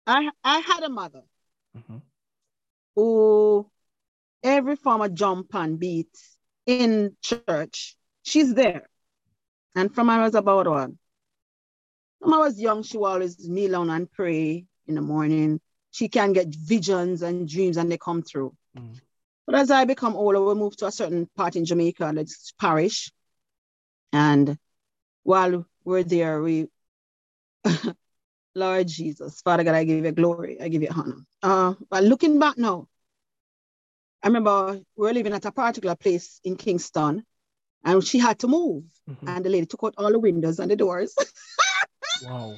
I 0.08 0.30
I 0.44 0.60
had 0.60 0.84
a 0.84 0.90
mother 0.90 1.24
mm-hmm. 1.78 1.98
who 2.96 3.70
every 4.44 4.76
form 4.76 5.02
of 5.02 5.14
jump 5.14 5.54
and 5.54 5.80
beat 5.80 6.16
in 6.66 7.16
church, 7.22 7.96
she's 8.24 8.54
there. 8.54 8.90
And 9.76 9.94
from 9.94 10.10
I 10.10 10.24
was 10.24 10.36
about 10.36 10.68
one. 10.68 10.98
When 12.20 12.34
I 12.34 12.38
was 12.38 12.60
young, 12.60 12.84
she 12.84 12.98
would 12.98 13.08
always 13.08 13.48
kneel 13.48 13.72
down 13.72 13.90
and 13.90 14.12
pray 14.12 14.66
in 14.88 14.96
the 14.96 15.02
morning. 15.02 15.62
She 15.92 16.10
can 16.10 16.34
get 16.34 16.54
visions 16.54 17.22
and 17.22 17.48
dreams 17.48 17.78
and 17.78 17.92
they 17.92 17.98
come 17.98 18.22
through. 18.22 18.56
Mm. 18.78 19.00
But 19.50 19.62
as 19.62 19.72
I 19.72 19.84
become 19.86 20.16
older, 20.16 20.40
we 20.40 20.54
moved 20.54 20.78
to 20.80 20.86
a 20.86 20.92
certain 20.92 21.28
part 21.36 21.56
in 21.56 21.66
Jamaica, 21.66 22.12
that's 22.14 22.54
parish. 22.62 23.12
And 24.14 24.60
while 25.24 25.66
we're 25.84 26.04
there, 26.04 26.40
we, 26.44 26.68
Lord 28.56 28.88
Jesus, 28.88 29.42
Father 29.42 29.64
God, 29.64 29.74
I 29.74 29.86
give 29.86 30.06
you 30.06 30.12
glory, 30.12 30.62
I 30.62 30.68
give 30.68 30.84
you 30.84 30.90
honor. 30.96 31.26
Uh, 31.42 31.74
but 31.90 32.04
looking 32.04 32.38
back 32.38 32.60
now, 32.60 32.88
I 34.22 34.28
remember 34.28 34.82
we 34.96 35.08
were 35.08 35.14
living 35.14 35.34
at 35.34 35.46
a 35.46 35.52
particular 35.52 35.96
place 35.96 36.40
in 36.44 36.56
Kingston, 36.56 37.26
and 37.84 38.04
she 38.04 38.20
had 38.20 38.38
to 38.40 38.48
move, 38.48 38.84
Mhm. 39.10 39.28
and 39.36 39.44
the 39.44 39.50
lady 39.50 39.66
took 39.66 39.84
out 39.84 39.96
all 39.98 40.12
the 40.12 40.20
windows 40.20 40.60
and 40.60 40.70
the 40.70 40.76
doors. 40.76 41.16
Wow. 42.22 42.54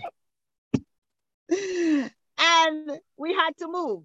and 1.49 2.99
we 3.15 3.33
had 3.33 3.55
to 3.59 3.67
move. 3.67 4.03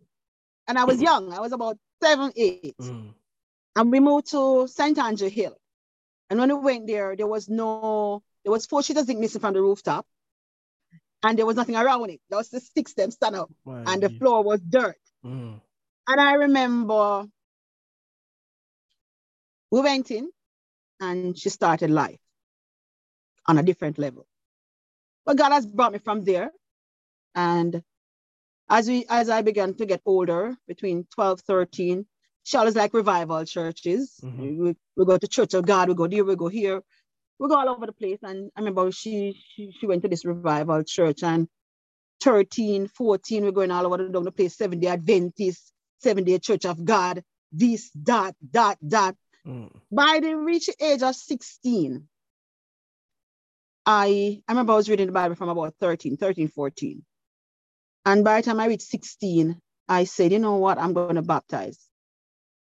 And 0.68 0.78
I 0.78 0.84
was 0.84 1.00
young, 1.02 1.32
I 1.32 1.40
was 1.40 1.50
about 1.52 1.78
seven, 2.02 2.32
eight. 2.36 2.76
Mm. 2.80 3.14
And 3.76 3.92
we 3.92 4.00
moved 4.00 4.30
to 4.30 4.66
St. 4.68 4.98
Andrew 4.98 5.28
Hill. 5.28 5.56
And 6.30 6.40
when 6.40 6.48
we 6.48 6.64
went 6.64 6.86
there, 6.86 7.14
there 7.14 7.26
was 7.26 7.48
no, 7.48 8.22
there 8.44 8.52
was 8.52 8.66
four 8.66 8.82
sheets 8.82 8.98
of 9.00 9.06
zinc 9.06 9.20
missing 9.20 9.40
from 9.40 9.54
the 9.54 9.60
rooftop. 9.60 10.06
And 11.22 11.38
there 11.38 11.46
was 11.46 11.56
nothing 11.56 11.76
around 11.76 12.10
it. 12.10 12.20
There 12.28 12.38
was 12.38 12.48
the 12.48 12.60
sticks 12.60 12.94
them 12.94 13.10
stand 13.10 13.36
up. 13.36 13.50
And 13.66 14.02
the 14.02 14.10
floor 14.10 14.42
was 14.42 14.60
dirt. 14.60 14.96
Mm. 15.24 15.60
And 16.08 16.20
I 16.20 16.34
remember 16.34 17.26
we 19.70 19.80
went 19.80 20.10
in 20.10 20.30
and 21.00 21.36
she 21.38 21.50
started 21.50 21.90
life 21.90 22.20
on 23.46 23.58
a 23.58 23.62
different 23.62 23.98
level. 23.98 24.26
But 25.24 25.36
God 25.36 25.52
has 25.52 25.66
brought 25.66 25.92
me 25.92 25.98
from 25.98 26.24
there. 26.24 26.50
And 27.34 27.82
as 28.68 28.88
we 28.88 29.04
as 29.08 29.28
I 29.28 29.42
began 29.42 29.74
to 29.74 29.86
get 29.86 30.02
older, 30.04 30.56
between 30.66 31.06
12, 31.14 31.40
13, 31.40 32.06
she 32.42 32.56
always 32.56 32.76
like 32.76 32.94
revival 32.94 33.44
churches. 33.44 34.18
Mhm. 34.22 34.58
We, 34.58 34.76
we 34.96 35.04
go 35.04 35.18
to 35.18 35.28
Church 35.28 35.54
of 35.54 35.66
God, 35.66 35.88
we 35.88 35.94
go 35.94 36.06
there, 36.06 36.24
we 36.24 36.36
go 36.36 36.48
here, 36.48 36.82
we 37.38 37.48
go 37.48 37.56
all 37.56 37.68
over 37.68 37.86
the 37.86 37.92
place. 37.92 38.18
And 38.22 38.50
I 38.56 38.60
remember 38.60 38.90
she 38.92 39.40
she, 39.54 39.72
she 39.78 39.86
went 39.86 40.02
to 40.02 40.08
this 40.08 40.24
revival 40.24 40.82
church 40.84 41.22
and 41.22 41.48
13, 42.22 42.88
14, 42.88 43.44
we're 43.44 43.50
going 43.52 43.70
all 43.70 43.86
over 43.86 43.98
the, 43.98 44.08
down 44.08 44.24
the 44.24 44.32
place, 44.32 44.56
seven 44.56 44.80
day 44.80 44.88
Adventist, 44.88 45.72
seven 45.98 46.24
day 46.24 46.38
Church 46.38 46.64
of 46.64 46.84
God, 46.84 47.22
this, 47.52 47.90
that, 48.04 48.34
that, 48.52 48.78
that. 48.82 49.16
Mm. 49.46 49.70
By 49.92 50.20
the 50.20 50.34
reach 50.36 50.68
age 50.80 51.02
of 51.02 51.14
16, 51.14 52.08
I, 53.84 54.42
I 54.48 54.52
remember 54.52 54.72
I 54.72 54.76
was 54.76 54.88
reading 54.88 55.06
the 55.06 55.12
Bible 55.12 55.36
from 55.36 55.48
about 55.48 55.74
13, 55.78 56.16
13, 56.16 56.48
14. 56.48 57.04
And 58.06 58.24
by 58.24 58.40
the 58.40 58.46
time 58.46 58.60
I 58.60 58.68
reached 58.68 58.84
16, 58.88 59.60
I 59.88 60.04
said, 60.04 60.32
you 60.32 60.38
know 60.38 60.56
what, 60.56 60.78
I'm 60.78 60.94
going 60.94 61.16
to 61.16 61.22
baptize. 61.22 61.78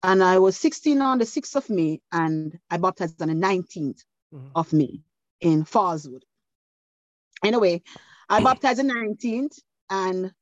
And 0.02 0.24
I 0.24 0.38
was 0.38 0.56
16 0.56 1.00
on 1.02 1.18
the 1.18 1.26
6th 1.26 1.56
of 1.56 1.70
May, 1.70 2.00
and 2.10 2.58
I 2.70 2.78
baptized 2.78 3.20
on 3.22 3.28
the 3.28 3.34
19th 3.34 4.02
Mhm. 4.32 4.50
of 4.54 4.72
May 4.72 5.02
in 5.40 5.64
Fallswood. 5.64 6.22
Anyway, 7.44 7.82
I 8.28 8.40
baptized 8.44 8.80
the 8.80 8.84
19th, 8.84 9.60
and 9.90 10.34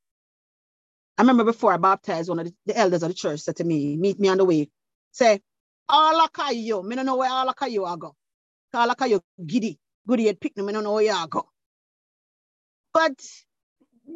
I 1.17 1.21
remember 1.21 1.43
before 1.43 1.73
I 1.73 1.77
baptized, 1.77 2.29
one 2.29 2.39
of 2.39 2.47
the, 2.47 2.55
the 2.65 2.77
elders 2.77 3.03
of 3.03 3.09
the 3.09 3.13
church 3.13 3.41
said 3.41 3.57
to 3.57 3.63
me, 3.63 3.97
meet 3.97 4.19
me 4.19 4.29
on 4.29 4.37
the 4.37 4.45
way. 4.45 4.69
Say, 5.11 5.41
all 5.89 6.21
of 6.21 6.53
you, 6.53 6.81
me 6.81 6.95
don't 6.95 7.05
know 7.05 7.17
where 7.17 7.29
all 7.29 7.49
of 7.49 7.69
you 7.69 7.85
are 7.85 7.97
go. 7.97 8.15
All 8.73 8.89
of 8.89 9.07
you 9.07 9.21
giddy, 9.45 9.79
goody 10.07 10.25
head 10.25 10.39
pick 10.39 10.57
me, 10.57 10.63
me 10.63 10.73
don't 10.73 10.83
know 10.83 10.93
where 10.93 11.03
you 11.03 11.11
are 11.11 11.27
go. 11.27 11.47
But 12.93 13.21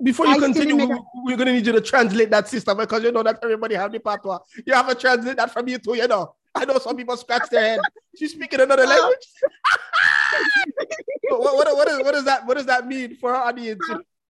Before 0.03 0.25
you 0.27 0.33
I 0.33 0.39
continue, 0.39 0.75
we- 0.75 0.83
a- 0.93 0.99
we're 1.23 1.37
going 1.37 1.47
to 1.47 1.53
need 1.53 1.65
you 1.65 1.71
to 1.73 1.81
translate 1.81 2.29
that 2.31 2.47
system 2.47 2.77
because 2.77 3.03
you 3.03 3.11
know 3.11 3.23
that 3.23 3.39
everybody 3.41 3.75
have 3.75 3.91
the 3.91 3.99
patois. 3.99 4.39
You 4.65 4.73
have 4.73 4.87
to 4.89 4.95
translate 4.95 5.37
that 5.37 5.51
from 5.51 5.67
you 5.67 5.77
too, 5.79 5.95
you 5.95 6.07
know. 6.07 6.35
I 6.53 6.65
know 6.65 6.77
some 6.79 6.95
people 6.97 7.15
scratch 7.17 7.49
their 7.49 7.61
head. 7.61 7.79
She's 8.15 8.31
speaking 8.33 8.59
another 8.61 8.83
Oh. 8.85 8.89
language. 8.89 9.27
what, 11.29 11.55
what, 11.55 11.75
what, 11.77 11.87
is, 11.87 11.97
what, 11.99 12.11
does 12.13 12.25
that, 12.25 12.45
what 12.45 12.57
does 12.57 12.65
that 12.65 12.87
mean 12.87 13.15
for 13.15 13.33
our 13.35 13.47
audience? 13.47 13.83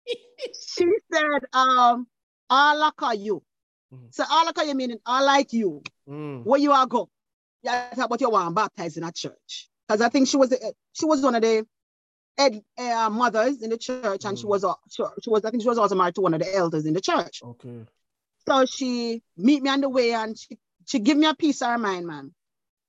she 0.07 0.85
said, 1.12 1.45
um, 1.52 2.07
all 2.50 2.83
of 2.83 3.14
you. 3.17 3.43
Mhm. 3.93 4.14
So 4.14 4.25
all 4.31 4.49
of 4.49 4.55
you 4.67 4.75
meaning 4.75 4.99
I 5.07 5.23
like 5.23 5.52
you. 5.52 5.83
Mm. 6.09 6.45
where 6.45 6.61
you 6.61 6.73
are 6.73 6.87
go. 6.87 7.09
Yeah, 7.62 8.07
but 8.09 8.21
you 8.21 8.31
want 8.31 8.55
baptized 8.55 8.97
in 8.97 9.05
a 9.05 9.12
church. 9.12 9.69
Because 9.87 10.00
I 10.00 10.09
think 10.09 10.28
she 10.28 10.37
was 10.37 10.55
she 10.93 11.05
was 11.07 11.23
one 11.23 11.35
of 11.35 11.43
the 11.43 11.67
ed, 12.38 12.62
uh, 12.78 13.11
mothers 13.11 13.62
in 13.62 13.71
the 13.71 13.78
church, 13.78 14.25
and 14.25 14.38
she 14.38 14.45
Mm. 14.45 14.49
was 14.49 14.64
a, 14.64 14.75
she, 14.90 15.02
she 15.23 15.30
was 15.30 15.45
I 15.45 15.50
think 15.50 15.62
she 15.62 15.68
was 15.68 15.78
also 15.78 15.95
married 15.97 16.14
to 16.14 16.21
one 16.21 16.35
of 16.35 16.40
the 16.40 16.54
elders 16.54 16.87
in 16.87 16.95
the 16.95 17.00
church. 17.00 17.42
Okay. 17.42 17.85
So 18.49 18.64
she 18.64 19.23
meet 19.37 19.62
me 19.62 19.71
on 19.71 19.80
the 19.80 19.88
way, 19.88 20.12
and 20.14 20.38
she 20.38 20.59
she 20.87 21.00
give 21.00 21.18
me 21.18 21.26
a 21.26 21.35
piece 21.35 21.61
of 21.62 21.68
her 21.68 21.78
mind, 21.78 22.07
man. 22.07 22.33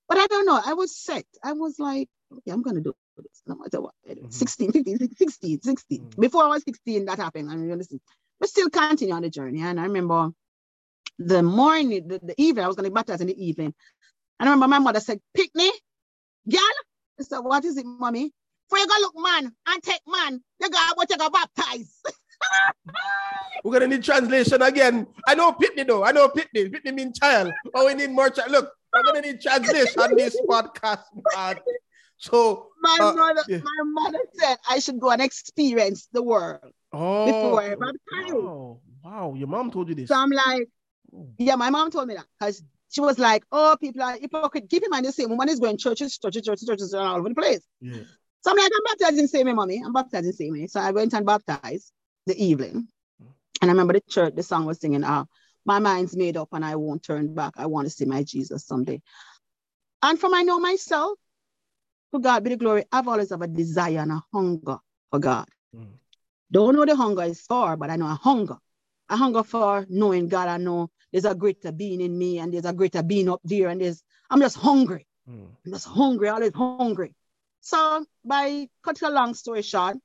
But 0.08 0.18
I 0.20 0.28
don't 0.28 0.46
know. 0.46 0.60
I 0.64 0.74
was 0.74 0.96
set. 0.96 1.26
I 1.44 1.54
was 1.54 1.80
like, 1.80 2.08
okay, 2.32 2.52
I'm 2.52 2.62
gonna 2.62 2.82
do 2.82 2.96
this. 3.18 3.42
No 3.46 3.56
matter 3.56 3.82
what. 3.82 3.94
Mhm. 4.08 4.32
16, 4.34 4.72
15, 4.72 5.16
16, 5.16 5.62
16. 5.62 6.00
Mm. 6.02 6.20
Before 6.20 6.44
I 6.46 6.48
was 6.48 6.64
16, 6.64 7.06
that 7.06 7.18
happened. 7.18 7.50
I 7.52 7.56
mean, 7.56 7.78
listen, 7.78 8.00
we 8.40 8.48
still 8.48 8.70
continue 8.70 9.14
on 9.14 9.24
the 9.24 9.30
journey. 9.30 9.62
And 9.62 9.80
I 9.80 9.84
remember 9.84 10.32
the 11.18 11.44
morning, 11.44 12.08
the, 12.08 12.20
the 12.20 12.36
evening, 12.42 12.64
I 12.64 12.68
was 12.68 12.76
gonna 12.78 12.90
baptize 12.92 13.20
in 13.22 13.28
the 13.28 13.46
evening. 13.46 13.74
And 14.40 14.48
I 14.48 14.54
remember 14.54 14.68
my 14.70 14.80
mother 14.80 15.02
said, 15.02 15.20
pick 15.34 15.54
me, 15.54 15.70
girl. 16.50 16.62
I 17.20 17.24
said, 17.24 17.40
what 17.40 17.66
is 17.66 17.76
it, 17.78 17.86
mommy? 17.86 18.32
For 18.70 18.78
you 18.78 18.88
go 18.88 18.94
look 19.02 19.14
man 19.18 19.52
and 19.68 19.84
take 19.84 20.02
man, 20.08 20.42
you 20.60 20.70
got 20.70 20.96
what 20.98 21.10
you 21.10 21.18
got 21.18 21.34
baptize. 21.34 22.02
We're 23.64 23.74
gonna 23.74 23.88
need 23.88 24.04
translation 24.04 24.62
again. 24.62 25.08
I 25.28 25.36
know 25.36 25.52
pickney 25.54 25.84
though. 25.84 26.04
I 26.04 26.12
know 26.12 26.30
pickney. 26.30 26.70
Pickney 26.70 26.92
mean 26.92 27.12
child. 27.14 27.52
Oh, 27.74 27.88
we 27.88 27.94
need 27.94 28.12
more 28.12 28.30
child. 28.30 28.52
Look, 28.52 28.72
we're 28.94 29.04
gonna 29.04 29.22
need 29.22 29.42
translation 29.42 30.00
on 30.00 30.16
this 30.16 30.40
podcast, 30.48 31.04
man. 31.36 31.58
So, 32.18 32.68
My 32.82 32.98
Uh, 33.02 33.14
mother, 33.14 33.44
yeah. 33.48 33.58
my 33.64 33.84
mother 34.04 34.20
said 34.34 34.58
I 34.70 34.80
should 34.80 35.00
go 35.00 35.10
and 35.10 35.22
experience 35.22 36.08
the 36.12 36.22
world. 36.22 36.60
oh, 36.94 37.26
Before 37.26 37.62
I 37.62 37.70
baptize. 37.76 38.34
wow, 38.34 38.80
wow, 39.04 39.34
your 39.36 39.48
mom 39.48 39.72
told 39.72 39.90
you 39.90 39.96
this. 39.96 40.08
So 40.10 40.16
I'm 40.16 40.30
like, 40.30 40.68
yeah, 41.38 41.56
my 41.56 41.70
mom 41.70 41.92
told 41.92 42.08
me 42.08 42.16
that 42.16 42.26
because 42.40 42.62
she 42.90 43.02
was 43.02 43.20
like, 43.20 43.44
oh, 43.52 43.76
people 43.80 44.02
are 44.04 44.18
hypocrite. 44.18 44.70
Keep 44.70 44.84
in 44.84 44.90
mind 44.90 45.06
the 45.06 45.12
same 45.12 45.30
woman 45.30 45.48
is 45.50 45.60
going 45.60 45.78
churches, 45.78 46.18
churches, 46.18 46.44
churches, 46.44 46.66
churches 46.68 46.94
all 46.94 47.18
over 47.20 47.30
the 47.30 47.36
place. 47.36 47.62
Yeah. 47.82 48.02
So 48.42 48.52
I'm 48.52 48.58
like, 48.58 48.72
I'm 48.74 48.98
baptizing 48.98 49.28
same 49.28 49.48
way, 49.48 49.54
mommy. 49.54 49.82
I'm 49.84 49.94
baptizing 49.94 50.32
same 50.32 50.54
way. 50.54 50.68
So 50.68 50.80
I 50.80 50.92
went 50.92 51.14
and 51.14 51.26
baptized 51.26 51.92
the 52.26 52.42
evening. 52.42 52.88
And 53.62 53.70
I 53.70 53.74
remember 53.74 53.94
the 53.94 54.02
church, 54.02 54.36
the 54.36 54.44
song 54.44 54.66
was 54.66 54.80
singing, 54.80 55.04
uh, 55.04 55.26
my 55.66 55.80
mind's 55.80 56.16
made 56.16 56.38
up 56.38 56.50
and 56.54 56.64
I 56.64 56.76
won't 56.78 57.04
turn 57.04 57.34
back. 57.34 57.54
I 57.58 57.66
want 57.66 57.88
to 57.88 57.92
see 57.92 58.06
my 58.06 58.24
Jesus 58.24 58.66
someday. 58.66 59.02
And 60.02 60.18
from 60.18 60.34
I 60.34 60.44
know 60.44 60.60
myself, 60.60 61.18
to 62.14 62.20
God 62.20 62.44
be 62.44 62.52
the 62.52 62.58
glory, 62.58 62.86
I've 62.92 63.08
always 63.08 63.30
have 63.30 63.42
a 63.42 63.48
desire 63.48 64.00
and 64.00 64.12
a 64.14 64.24
hunger 64.34 64.78
for 65.12 65.20
God. 65.20 65.48
Mm. 65.76 65.88
Don't 66.52 66.76
know 66.76 66.86
the 66.86 66.96
hunger 66.96 67.24
is 67.24 67.42
for, 67.42 67.76
but 67.78 67.90
I 67.90 67.98
know 67.98 68.08
a 68.08 68.16
hunger. 68.16 68.58
A 69.10 69.18
hunger 69.18 69.44
for 69.44 69.86
knowing 69.90 70.28
God. 70.28 70.48
I 70.48 70.58
know 70.58 70.90
there's 71.12 71.26
a 71.26 71.36
greater 71.36 71.72
being 71.72 72.02
in 72.02 72.18
me 72.18 72.40
and 72.40 72.54
there's 72.54 72.66
a 72.66 72.74
greater 72.74 73.04
being 73.04 73.30
up 73.30 73.42
there. 73.44 73.68
And 73.68 73.82
there's 73.82 74.02
I'm 74.30 74.40
just 74.40 74.58
hungry. 74.58 75.06
Mm. 75.30 75.48
I'm 75.66 75.72
just 75.72 75.88
hungry, 75.88 76.30
always 76.30 76.54
hungry. 76.54 77.14
So 77.62 78.06
by 78.24 78.70
cutting 78.84 79.08
a 79.08 79.12
long 79.12 79.34
story 79.34 79.62
short, 79.62 79.98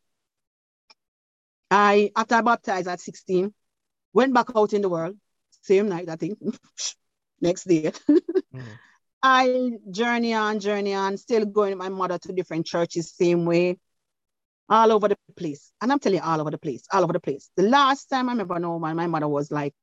I 1.71 2.11
after 2.17 2.37
I 2.37 2.41
baptized 2.43 2.89
at 2.89 3.01
16, 3.01 3.53
went 4.13 4.35
back 4.35 4.49
out 4.57 4.73
in 4.73 4.83
the 4.83 4.89
world, 4.89 5.17
same 5.63 5.89
night, 5.89 6.09
I 6.09 6.17
think. 6.17 6.39
Next 7.41 7.65
day. 7.65 7.93
Mm. 8.55 8.79
I 9.21 9.73
journey 9.91 10.33
on, 10.33 10.61
journey 10.61 10.95
on, 10.95 11.17
still 11.17 11.45
going 11.45 11.71
with 11.71 11.79
my 11.79 11.89
mother 11.89 12.19
to 12.19 12.33
different 12.33 12.67
churches, 12.67 13.11
same 13.11 13.47
way, 13.47 13.79
all 14.69 14.93
over 14.93 15.09
the 15.09 15.17
place. 15.35 15.73
And 15.81 15.91
I'm 15.91 15.99
telling 15.99 16.19
you, 16.19 16.25
all 16.25 16.41
over 16.41 16.51
the 16.51 16.59
place, 16.59 16.85
all 16.93 17.03
over 17.03 17.15
the 17.15 17.21
place. 17.21 17.51
The 17.57 17.63
last 17.65 18.11
time 18.11 18.29
I 18.29 18.33
remember, 18.33 18.59
no, 18.59 18.79
my, 18.79 18.93
my 18.93 19.07
mother 19.07 19.27
was 19.27 19.51
like, 19.51 19.75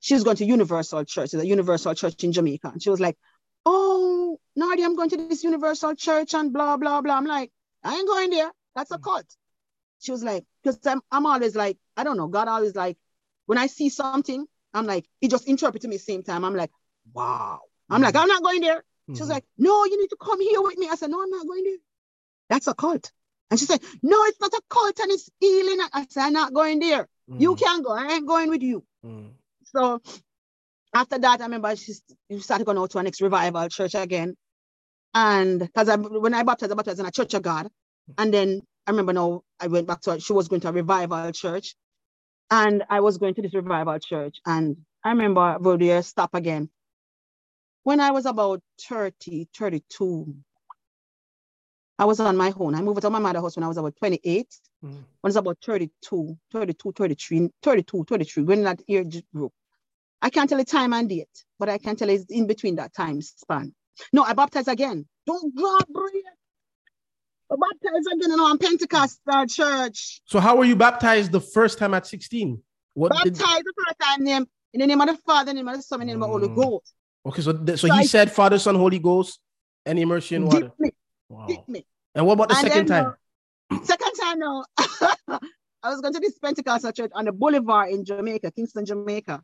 she 0.00 0.14
was 0.14 0.24
going 0.24 0.36
to 0.36 0.44
Universal 0.44 1.06
Church, 1.06 1.30
the 1.30 1.46
Universal 1.46 1.94
Church 1.94 2.22
in 2.22 2.32
Jamaica. 2.32 2.68
And 2.68 2.82
she 2.82 2.90
was 2.90 3.00
like, 3.00 3.16
oh, 3.64 4.38
Nardi, 4.56 4.82
I'm 4.84 4.96
going 4.96 5.10
to 5.10 5.16
this 5.16 5.44
Universal 5.44 5.94
Church 5.96 6.34
and 6.34 6.52
blah, 6.52 6.76
blah, 6.76 7.00
blah. 7.00 7.16
I'm 7.16 7.24
like, 7.26 7.50
I 7.82 7.94
ain't 7.96 8.08
going 8.08 8.30
there. 8.30 8.50
That's 8.74 8.90
a 8.90 8.98
cult. 8.98 9.26
She 10.00 10.12
was 10.12 10.22
like, 10.22 10.44
because 10.62 10.78
I'm, 10.86 11.00
I'm 11.10 11.26
always 11.26 11.54
like, 11.56 11.78
I 11.96 12.04
don't 12.04 12.16
know, 12.16 12.28
God 12.28 12.48
always 12.48 12.74
like, 12.74 12.98
when 13.46 13.58
I 13.58 13.66
see 13.66 13.88
something, 13.88 14.46
I'm 14.74 14.86
like, 14.86 15.06
he 15.20 15.28
just 15.28 15.46
interpret 15.48 15.82
to 15.82 15.88
me 15.88 15.98
same 15.98 16.22
time. 16.22 16.44
I'm 16.44 16.54
like, 16.54 16.70
wow. 17.12 17.60
I'm 17.90 18.02
like, 18.02 18.16
I'm 18.16 18.28
not 18.28 18.42
going 18.42 18.60
there. 18.60 18.82
She 19.14 19.20
was 19.20 19.28
Mhm. 19.28 19.32
like, 19.32 19.44
no, 19.58 19.84
you 19.84 20.00
need 20.00 20.08
to 20.08 20.16
come 20.16 20.40
here 20.40 20.62
with 20.62 20.78
me. 20.78 20.88
I 20.88 20.94
said, 20.94 21.10
no, 21.10 21.22
I'm 21.22 21.30
not 21.30 21.46
going 21.46 21.64
there. 21.64 21.76
That's 22.48 22.66
a 22.66 22.74
cult. 22.74 23.12
And 23.50 23.60
she 23.60 23.66
said, 23.66 23.82
no, 24.02 24.24
it's 24.24 24.40
not 24.40 24.52
a 24.52 24.62
cult 24.68 24.98
and 25.00 25.10
it's 25.10 25.28
healing. 25.40 25.78
I 25.92 26.06
said, 26.08 26.22
I'm 26.24 26.32
not 26.32 26.54
going 26.54 26.78
there. 26.78 27.08
You 27.28 27.54
Mm. 27.54 27.58
can 27.58 27.82
go. 27.82 27.90
I 27.92 28.12
ain't 28.14 28.26
going 28.26 28.48
with 28.48 28.62
you. 28.62 28.84
Mm. 29.04 29.32
So 29.64 30.00
after 30.94 31.18
that, 31.18 31.40
I 31.40 31.44
remember 31.44 31.74
she 31.76 31.94
she 32.30 32.38
started 32.40 32.64
going 32.64 32.78
out 32.78 32.90
to 32.90 32.98
our 32.98 33.04
next 33.04 33.20
revival 33.20 33.68
church 33.68 33.94
again. 33.94 34.36
And 35.14 35.60
because 35.60 35.88
I, 35.88 35.96
when 35.96 36.34
I 36.34 36.42
baptized, 36.42 36.72
I 36.72 36.74
baptized 36.74 37.00
in 37.00 37.06
a 37.06 37.10
church 37.10 37.34
of 37.34 37.42
God. 37.42 37.68
And 38.18 38.32
then 38.32 38.62
I 38.86 38.90
remember 38.90 39.12
now 39.12 39.42
I 39.60 39.66
went 39.66 39.86
back 39.86 40.00
to, 40.02 40.18
she 40.20 40.32
was 40.32 40.48
going 40.48 40.60
to 40.62 40.68
a 40.68 40.72
revival 40.72 41.30
church. 41.32 41.74
And 42.50 42.84
I 42.90 43.00
was 43.00 43.18
going 43.18 43.34
to 43.34 43.42
this 43.42 43.54
revival 43.54 43.98
church. 43.98 44.38
And 44.46 44.76
I 45.04 45.10
remember 45.10 45.56
Rodier 45.60 46.02
stop 46.02 46.34
again. 46.34 46.70
When 47.84 48.00
I 48.00 48.10
was 48.12 48.26
about 48.26 48.62
30, 48.88 49.48
32, 49.56 50.34
I 51.98 52.04
was 52.04 52.20
on 52.20 52.36
my 52.36 52.52
own. 52.58 52.74
I 52.74 52.80
moved 52.80 52.98
out 52.98 53.06
of 53.06 53.12
my 53.12 53.18
mother's 53.18 53.42
house 53.42 53.56
when 53.56 53.64
I 53.64 53.68
was 53.68 53.76
about 53.76 53.96
28. 53.96 54.46
Mm. 54.84 54.90
When 54.90 54.96
I 54.96 55.26
was 55.28 55.36
about 55.36 55.58
32, 55.64 56.38
32, 56.52 56.92
33, 56.92 57.50
32, 57.62 58.04
33, 58.04 58.44
when 58.44 58.64
that 58.64 58.80
age 58.88 59.22
group. 59.34 59.52
I 60.20 60.30
can't 60.30 60.48
tell 60.48 60.58
the 60.58 60.64
time 60.64 60.92
and 60.92 61.08
date, 61.08 61.44
but 61.58 61.68
I 61.68 61.78
can 61.78 61.96
tell 61.96 62.08
it's 62.08 62.24
in 62.30 62.46
between 62.46 62.76
that 62.76 62.94
time 62.94 63.20
span. 63.20 63.74
No, 64.12 64.22
I 64.24 64.32
baptized 64.32 64.68
again. 64.68 65.06
Don't 65.26 65.54
grab 65.54 65.86
bread. 65.88 66.12
I 67.50 67.54
baptized 67.56 68.06
again 68.12 68.30
you 68.30 68.36
know, 68.36 68.44
on 68.46 68.58
Pentecostal 68.58 69.46
church. 69.46 70.20
So 70.24 70.40
how 70.40 70.56
were 70.56 70.64
you 70.64 70.76
baptized 70.76 71.32
the 71.32 71.40
first 71.40 71.78
time 71.78 71.94
at 71.94 72.06
16? 72.06 72.62
What 72.94 73.10
Baptized 73.10 73.34
did, 73.34 73.42
the 73.64 73.72
first 73.86 73.98
time 74.00 74.24
name 74.24 74.46
in 74.74 74.80
the 74.80 74.86
name 74.86 75.00
of 75.00 75.08
the 75.08 75.16
Father, 75.16 75.50
in 75.50 75.56
the 75.56 75.62
name 75.62 75.68
of 75.68 75.76
the 75.76 75.82
Son, 75.82 76.00
in 76.02 76.06
the 76.08 76.12
name 76.14 76.22
of 76.22 76.28
the 76.28 76.32
Holy 76.32 76.48
Mm. 76.48 76.56
Ghost. 76.56 76.94
okay, 77.26 77.42
so 77.42 77.52
th- 77.52 77.78
so 77.78 77.86
So 77.88 77.94
he 77.94 78.00
I- 78.00 78.04
said 78.06 78.32
Father, 78.32 78.58
Son, 78.58 78.74
Holy 78.74 78.98
Ghost, 78.98 79.38
and 79.86 79.98
immersion 79.98 80.42
in 80.42 80.46
water. 80.46 80.60
Dip 80.68 80.80
me, 80.80 80.90
Wow. 81.28 81.46
dip 81.46 81.68
me. 81.68 81.86
And 82.14 82.26
what 82.26 82.34
about 82.34 82.48
the 82.50 82.56
And 82.56 82.66
second 82.68 82.88
then, 82.88 83.04
time? 83.04 83.14
uh, 83.70 83.78
Second 83.84 84.12
time 84.20 84.38
now, 84.38 84.64
I 85.82 85.90
was 85.90 86.00
going 86.00 86.12
to 86.14 86.20
this 86.20 86.38
Pentecostal 86.38 86.92
church 86.92 87.10
on 87.14 87.24
the 87.24 87.32
boulevard 87.32 87.90
in 87.90 88.04
Jamaica, 88.04 88.50
Kingston, 88.52 88.84
Jamaica. 88.86 89.42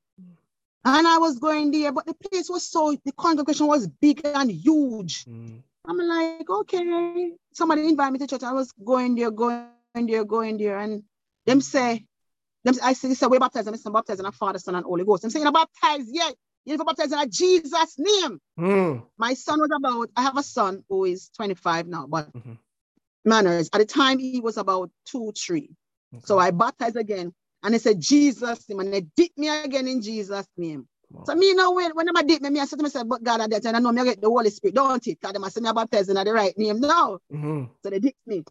And 0.85 1.06
I 1.06 1.18
was 1.18 1.38
going 1.38 1.70
there, 1.70 1.92
but 1.92 2.06
the 2.06 2.14
place 2.14 2.49
was 2.49 2.64
so, 2.64 2.97
the 3.04 3.12
congregation 3.12 3.66
was 3.66 3.87
big 3.87 4.20
and 4.25 4.50
huge. 4.50 5.25
Mm. 5.25 5.62
I'm 5.87 5.99
like, 5.99 6.49
okay. 6.49 7.32
Somebody 7.52 7.88
invited 7.88 8.12
me 8.12 8.18
to 8.20 8.26
church. 8.26 8.42
I 8.42 8.52
was 8.52 8.73
going 8.73 9.14
there, 9.14 9.30
going 9.30 9.66
there, 9.94 10.25
going 10.25 10.56
there. 10.58 10.78
And 10.78 11.02
them 11.47 11.61
say, 11.61 12.04
them, 12.64 12.75
I 12.82 12.92
say, 12.92 13.12
say, 13.14 13.26
we 13.26 13.38
baptized, 13.38 13.66
and 13.66 13.75
I 13.75 13.78
say, 13.78 13.90
baptized 13.90 14.20
in 14.20 14.26
the 14.26 14.32
Father, 14.32 14.58
Son, 14.58 14.75
and 14.75 14.85
Holy 14.85 15.04
Ghost. 15.04 15.25
I'm 15.25 15.30
saying, 15.30 15.44
you're 15.44 15.52
baptized 15.52 16.08
yet. 16.12 16.35
You're 16.64 16.78
baptized 16.78 17.12
in 17.12 17.30
Jesus' 17.30 17.99
name. 17.99 18.40
Mm. 18.58 19.02
My 19.16 19.35
son 19.35 19.61
was 19.61 19.70
about, 19.75 20.11
I 20.16 20.23
have 20.23 20.37
a 20.37 20.42
son 20.42 20.85
who 20.88 21.04
is 21.06 21.30
25 21.30 21.87
now, 21.88 22.06
but 22.06 22.32
Mhm. 22.32 22.58
manners. 23.25 23.70
At 23.73 23.78
the 23.78 23.87
time, 23.87 24.18
he 24.18 24.40
was 24.40 24.58
about 24.58 24.90
two, 25.06 25.32
three. 25.32 25.70
So 26.25 26.38
I 26.38 26.50
baptized 26.50 26.97
again. 26.97 27.35
And 27.62 27.75
they 27.75 27.79
said, 27.79 28.00
Jesus 28.00 28.69
name. 28.69 28.81
And 28.81 28.93
they 28.93 29.00
dip 29.17 29.33
me 29.37 29.49
again 29.49 29.88
in 29.88 30.00
Jesus' 30.00 30.47
name. 30.57 30.87
Wow. 31.11 31.25
So 31.25 31.35
me 31.35 31.55
know 31.55 31.73
when, 31.73 31.91
when 31.93 32.07
them 32.07 32.17
a 32.17 32.23
dip 32.23 32.43
me, 32.43 32.50
me 32.50 32.61
I 32.61 32.67
said 32.67 32.79
to 32.79 32.83
myself, 32.83 33.09
but 33.09 33.23
God 33.23 33.41
at 33.41 33.50
that 33.50 33.62
time, 33.62 33.75
I 33.75 33.79
know 33.81 33.93
me 33.93 34.03
I 34.03 34.05
get 34.05 34.21
the 34.21 34.29
Holy 34.29 34.50
Spirit, 34.50 34.75
don't 34.75 35.07
it? 35.07 35.19
Because 35.21 35.33
them 35.33 35.45
I 35.45 35.49
say 35.49 35.61
me 35.61 35.69
a 35.69 35.75
baptized 35.75 36.11
in 36.11 36.17
the 36.17 36.33
right 36.33 36.57
name. 36.57 36.81
No. 36.81 37.19
Mhm. 37.33 37.71
So 37.83 37.91
they 37.91 37.99
dip 37.99 38.15
me. 38.27 38.45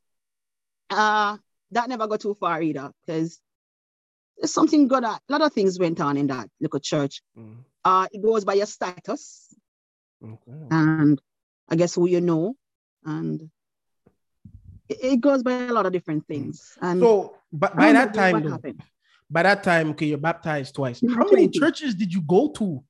Uh, 0.89 1.37
that 1.71 1.89
never 1.89 2.07
got 2.07 2.19
too 2.21 2.33
far 2.33 2.61
either. 2.61 2.91
Because 3.05 3.39
there's 4.37 4.53
something 4.53 4.87
good 4.87 5.03
at 5.03 5.21
a 5.27 5.31
lot 5.31 5.41
of 5.41 5.53
things 5.53 5.79
went 5.79 5.99
on 6.01 6.17
in 6.17 6.27
that 6.27 6.49
little 6.59 6.79
church. 6.79 7.21
Mm. 7.37 7.57
Uh, 7.85 8.07
it 8.11 8.21
goes 8.21 8.43
by 8.43 8.53
your 8.55 8.65
status 8.65 9.53
Okay. 10.23 10.67
and 10.71 11.21
I 11.69 11.75
guess 11.75 11.95
who 11.95 12.07
you 12.07 12.21
know. 12.21 12.55
And 13.05 13.49
it, 14.89 14.97
it 15.03 15.21
goes 15.21 15.43
by 15.43 15.53
a 15.53 15.71
lot 15.71 15.85
of 15.85 15.93
different 15.93 16.27
things. 16.27 16.77
And 16.81 16.99
So 17.01 17.35
but 17.53 17.75
by 17.75 17.93
that 17.93 18.13
time, 18.13 18.33
what 18.33 18.43
though, 18.43 18.49
happened. 18.51 18.81
By 19.29 19.43
that 19.43 19.63
time, 19.63 19.89
okay, 19.91 20.07
you're 20.07 20.17
baptized 20.17 20.75
twice. 20.75 21.01
How 21.01 21.25
many 21.31 21.49
churches 21.49 21.95
did 21.95 22.13
you 22.13 22.21
go 22.21 22.49
to 22.51 22.83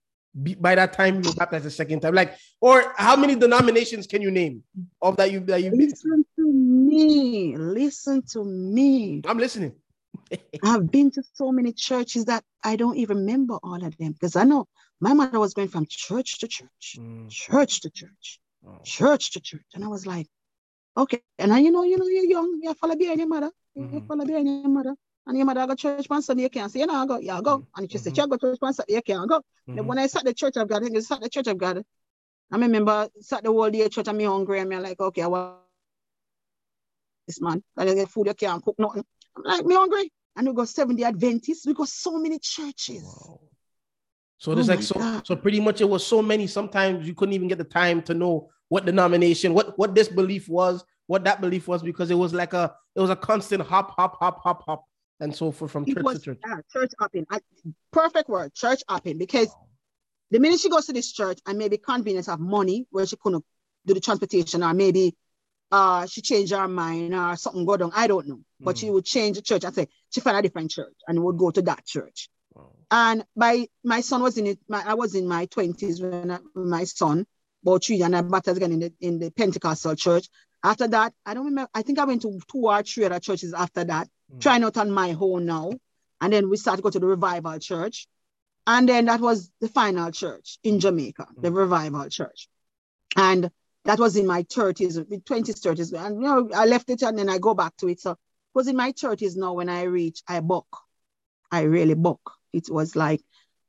by 0.59 0.75
that 0.75 0.93
time 0.93 1.15
you 1.19 1.29
were 1.29 1.35
baptized 1.35 1.65
the 1.65 1.71
second 1.71 2.01
time? 2.01 2.13
Like, 2.13 2.35
or 2.61 2.93
how 2.97 3.15
many 3.15 3.35
denominations 3.35 4.05
can 4.05 4.21
you 4.21 4.29
name 4.31 4.63
of 5.01 5.17
that 5.17 5.31
you 5.31 5.39
that 5.41 5.63
you've 5.63 5.71
been 5.71 5.87
to? 5.87 5.95
Listen 5.95 6.25
to 6.37 6.53
me. 6.53 7.57
Listen 7.57 8.21
to 8.33 8.43
me. 8.43 9.21
I'm 9.25 9.37
listening. 9.37 9.73
I've 10.63 10.89
been 10.91 11.09
to 11.11 11.23
so 11.33 11.51
many 11.51 11.71
churches 11.73 12.25
that 12.25 12.43
I 12.63 12.75
don't 12.75 12.97
even 12.97 13.17
remember 13.17 13.55
all 13.63 13.83
of 13.83 13.97
them 13.97 14.11
because 14.13 14.35
I 14.35 14.43
know 14.43 14.67
my 14.99 15.13
mother 15.13 15.39
was 15.39 15.53
going 15.53 15.67
from 15.69 15.85
church 15.89 16.39
to 16.39 16.47
church, 16.47 16.97
Mm. 16.99 17.29
church 17.29 17.81
to 17.81 17.89
church, 17.89 18.39
Wow. 18.61 18.81
church 18.83 19.31
to 19.33 19.39
church. 19.39 19.65
And 19.73 19.83
I 19.83 19.87
was 19.87 20.05
like, 20.05 20.27
okay. 20.95 21.21
And 21.37 21.53
I, 21.53 21.59
you 21.59 21.71
know, 21.71 21.83
you 21.83 21.97
know, 21.97 22.07
you're 22.07 22.25
young, 22.25 22.59
you 22.61 22.73
follow 22.75 22.95
behind 22.95 23.19
your 23.19 23.27
mother. 23.27 23.51
You 23.75 24.03
follow 24.07 24.25
behind 24.25 24.47
your 24.47 24.67
mother. 24.69 24.95
And 25.27 25.37
your 25.37 25.45
mother 25.45 25.67
go 25.67 25.75
church 25.75 26.07
on 26.09 26.21
Sunday, 26.21 26.43
you 26.43 26.49
can't 26.49 26.71
say, 26.71 26.79
you 26.79 26.85
know, 26.87 26.95
I 26.95 27.05
go, 27.05 27.19
yeah, 27.19 27.37
I 27.37 27.41
go. 27.41 27.67
And 27.75 27.91
you 27.91 27.99
say, 27.99 28.11
Mhm. 28.11 28.17
you 28.17 28.27
go 28.27 28.37
church 28.37 28.59
on 28.61 28.73
Sunday, 28.73 28.93
you 28.93 29.01
can't 29.01 29.27
go. 29.27 29.41
Then 29.67 29.83
Mhm. 29.83 29.87
when 29.87 29.99
I 29.99 30.07
sat 30.07 30.23
the 30.23 30.33
church 30.33 30.55
of 30.55 30.69
God, 30.69 30.83
I 30.83 30.99
sat 31.01 31.19
the 31.21 31.29
church 31.29 31.47
of 31.47 31.57
God. 31.57 31.83
I 32.49 32.57
remember 32.57 33.09
sat 33.19 33.43
the 33.43 33.51
whole 33.51 33.69
day 33.69 33.89
church 33.89 34.07
and 34.07 34.17
me 34.17 34.23
hungry 34.23 34.59
and 34.59 34.69
me 34.69 34.77
like, 34.77 34.99
okay, 34.99 35.23
I 35.23 35.27
want 35.27 35.57
this 37.27 37.41
man. 37.41 37.61
I 37.75 37.83
don't 37.83 37.95
get 37.95 38.09
food, 38.09 38.27
you 38.27 38.33
can't 38.33 38.63
cook 38.63 38.79
nothing. 38.79 39.03
I'm 39.35 39.43
like, 39.43 39.65
me 39.65 39.75
hungry. 39.75 40.11
And 40.37 40.47
we 40.47 40.53
go 40.53 40.63
Seventh 40.63 40.97
Day 40.97 41.03
Adventist. 41.03 41.65
We 41.65 41.73
go 41.73 41.83
so 41.83 42.17
many 42.17 42.39
churches. 42.39 43.03
Wow. 43.03 43.41
So 44.37 44.55
there's 44.55 44.69
Oh 44.69 44.73
like 44.73 44.83
so 44.83 44.95
God. 44.95 45.27
so 45.27 45.35
pretty 45.35 45.59
much 45.59 45.81
it 45.81 45.89
was 45.89 46.05
so 46.05 46.21
many. 46.21 46.47
Sometimes 46.47 47.05
you 47.07 47.15
couldn't 47.15 47.33
even 47.33 47.47
get 47.49 47.57
the 47.57 47.63
time 47.65 48.01
to 48.03 48.13
know 48.13 48.49
what 48.69 48.85
denomination, 48.85 49.53
what 49.53 49.77
what 49.77 49.93
this 49.95 50.07
belief 50.07 50.47
was, 50.47 50.85
what 51.07 51.23
that 51.23 51.41
belief 51.41 51.67
was, 51.67 51.81
because 51.81 52.11
it 52.11 52.15
was 52.15 52.33
like 52.33 52.53
a 52.53 52.73
it 52.95 53.01
was 53.01 53.09
a 53.09 53.15
constant 53.15 53.63
hop, 53.63 53.91
hop, 53.95 54.17
hop, 54.19 54.39
hop, 54.43 54.63
hop, 54.63 54.85
and 55.19 55.35
so 55.35 55.51
forth 55.51 55.71
from 55.71 55.83
It 55.87 55.95
church 55.95 56.03
was 56.03 56.19
to 56.19 56.25
church. 56.25 56.39
yeah, 56.47 56.57
church 56.71 56.91
hopping. 56.99 57.25
I, 57.29 57.39
perfect 57.91 58.29
word, 58.29 58.53
church 58.53 58.81
hopping. 58.87 59.17
Because 59.17 59.49
the 60.31 60.39
minute 60.39 60.59
she 60.59 60.69
goes 60.69 60.85
to 60.87 60.93
this 60.93 61.11
church 61.11 61.39
and 61.45 61.57
maybe 61.57 61.77
convenience 61.77 62.27
of 62.27 62.39
money 62.39 62.85
where 62.91 63.05
she 63.05 63.15
couldn't 63.17 63.43
do 63.85 63.93
the 63.93 63.99
transportation 64.01 64.63
or 64.63 64.73
maybe 64.73 65.15
uh 65.71 66.05
she 66.05 66.21
changed 66.21 66.53
her 66.53 66.67
mind 66.67 67.13
or 67.13 67.35
something 67.35 67.65
go 67.65 67.77
down. 67.77 67.91
I 67.95 68.07
don't 68.07 68.27
know. 68.27 68.39
But 68.59 68.75
Mhm. 68.75 68.79
she 68.79 68.89
would 68.89 69.05
change 69.05 69.35
the 69.37 69.41
church 69.41 69.63
and 69.63 69.73
say 69.75 69.87
she 70.09 70.21
found 70.21 70.37
a 70.37 70.41
different 70.41 70.71
church 70.71 70.95
and 71.07 71.23
would 71.23 71.37
go 71.37 71.51
to 71.51 71.61
that 71.63 71.85
church. 71.85 72.29
Wow. 72.53 72.71
And 72.91 73.25
my 73.35 73.67
my 73.83 74.01
son 74.01 74.21
was 74.21 74.37
in 74.37 74.47
it. 74.47 74.59
My, 74.69 74.83
I 74.85 74.93
was 74.93 75.15
in 75.15 75.27
my 75.27 75.45
twenties 75.47 76.01
when 76.01 76.31
I, 76.31 76.39
my 76.55 76.83
son 76.85 77.25
about 77.63 77.83
three 77.83 78.01
and 78.01 78.15
I 78.15 78.21
baptized 78.21 78.57
again 78.57 78.71
in 78.73 78.79
the 78.79 78.93
in 79.01 79.19
the 79.19 79.29
Pentecostal 79.31 79.95
church. 79.95 80.29
After 80.63 80.87
that, 80.87 81.13
I 81.25 81.33
don't 81.33 81.45
remember. 81.45 81.69
I 81.73 81.81
think 81.81 81.99
I 81.99 82.05
went 82.05 82.21
to 82.23 82.39
two 82.51 82.59
or 82.67 82.81
three 82.83 83.03
other 83.05 83.19
churches 83.19 83.53
after 83.53 83.83
that, 83.83 84.09
Mm. 84.33 84.41
trying 84.41 84.63
out 84.63 84.77
on 84.77 84.91
my 84.91 85.15
own 85.19 85.45
now. 85.45 85.71
And 86.19 86.33
then 86.33 86.49
we 86.49 86.57
started 86.57 86.77
to 86.77 86.83
go 86.83 86.89
to 86.89 86.99
the 86.99 87.05
revival 87.05 87.59
church. 87.59 88.07
And 88.65 88.89
then 88.89 89.05
that 89.05 89.21
was 89.21 89.51
the 89.61 89.69
final 89.69 90.11
church 90.11 90.57
in 90.63 90.79
Jamaica, 90.79 91.27
the 91.39 91.51
revival 91.51 92.09
church. 92.09 92.49
And 93.15 93.49
that 93.85 93.99
was 93.99 94.17
in 94.17 94.27
my 94.27 94.43
30s, 94.43 95.09
mid 95.09 95.25
20s, 95.25 95.61
30s. 95.61 96.05
And 96.05 96.15
you 96.17 96.27
know, 96.27 96.49
I 96.53 96.65
left 96.65 96.89
it 96.89 97.01
and 97.03 97.17
then 97.17 97.29
I 97.29 97.37
go 97.37 97.53
back 97.53 97.77
to 97.77 97.87
it. 97.87 98.01
So 98.01 98.11
it 98.11 98.17
was 98.53 98.67
in 98.67 98.75
my 98.75 98.91
30s 98.91 99.37
now 99.37 99.53
when 99.53 99.69
I 99.69 99.83
reach, 99.83 100.21
I 100.27 100.41
buck. 100.41 100.67
I 101.49 101.61
really 101.61 101.93
buck. 101.93 102.19
It 102.51 102.69
was 102.69 102.95
like, 102.95 103.21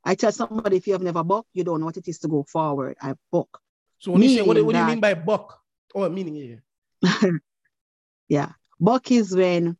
I 0.03 0.15
tell 0.15 0.33
somebody, 0.33 0.77
if 0.77 0.87
you 0.87 0.93
have 0.93 1.01
never 1.01 1.23
buck, 1.23 1.45
you 1.53 1.63
don't 1.63 1.79
know 1.79 1.85
what 1.85 1.97
it 1.97 2.07
is 2.07 2.19
to 2.19 2.27
go 2.27 2.43
forward. 2.43 2.97
I 3.01 3.13
buck. 3.31 3.61
So 3.99 4.11
when 4.11 4.21
you 4.23 4.29
say 4.29 4.41
what, 4.41 4.61
what 4.65 4.73
do 4.73 4.79
you 4.79 4.85
mean 4.85 4.99
by 4.99 5.13
buck? 5.13 5.61
Oh, 5.95 6.07
meaning 6.09 6.61
yeah. 7.01 7.31
yeah. 8.27 8.51
Buck 8.79 9.11
is 9.11 9.33
when 9.33 9.77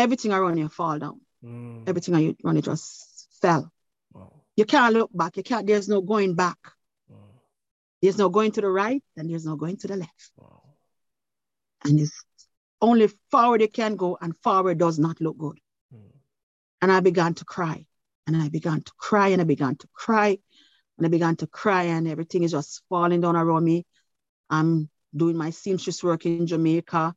everything 0.00 0.32
around 0.32 0.58
you 0.58 0.68
fall 0.68 0.98
down. 0.98 1.20
Mm. 1.44 1.88
Everything 1.88 2.14
around 2.44 2.56
you 2.56 2.62
just 2.62 3.28
fell. 3.40 3.70
Wow. 4.12 4.32
You 4.56 4.64
can't 4.64 4.94
look 4.94 5.10
back. 5.14 5.36
You 5.36 5.42
can't, 5.42 5.66
there's 5.66 5.88
no 5.88 6.00
going 6.00 6.34
back. 6.34 6.58
Wow. 7.08 7.18
There's 8.02 8.18
no 8.18 8.28
going 8.28 8.52
to 8.52 8.60
the 8.60 8.68
right 8.68 9.02
and 9.16 9.30
there's 9.30 9.46
no 9.46 9.56
going 9.56 9.76
to 9.78 9.88
the 9.88 9.96
left. 9.96 10.32
Wow. 10.36 10.62
And 11.84 12.00
it's 12.00 12.24
only 12.80 13.08
forward 13.30 13.60
you 13.60 13.68
can 13.68 13.96
go, 13.96 14.18
and 14.20 14.36
forward 14.42 14.78
does 14.78 14.98
not 14.98 15.20
look 15.20 15.38
good. 15.38 15.58
Mm. 15.94 16.12
And 16.82 16.92
I 16.92 17.00
began 17.00 17.34
to 17.34 17.44
cry. 17.44 17.86
And 18.26 18.36
I 18.36 18.48
began 18.48 18.82
to 18.82 18.92
cry 18.96 19.28
and 19.28 19.40
I 19.40 19.44
began 19.44 19.76
to 19.76 19.88
cry. 19.92 20.38
And 20.98 21.06
I 21.06 21.10
began 21.10 21.36
to 21.36 21.46
cry, 21.46 21.84
and 21.84 22.06
everything 22.06 22.42
is 22.42 22.50
just 22.50 22.82
falling 22.90 23.22
down 23.22 23.34
around 23.34 23.64
me. 23.64 23.86
I'm 24.50 24.90
doing 25.16 25.34
my 25.34 25.48
seamstress 25.48 26.04
work 26.04 26.26
in 26.26 26.46
Jamaica. 26.46 27.14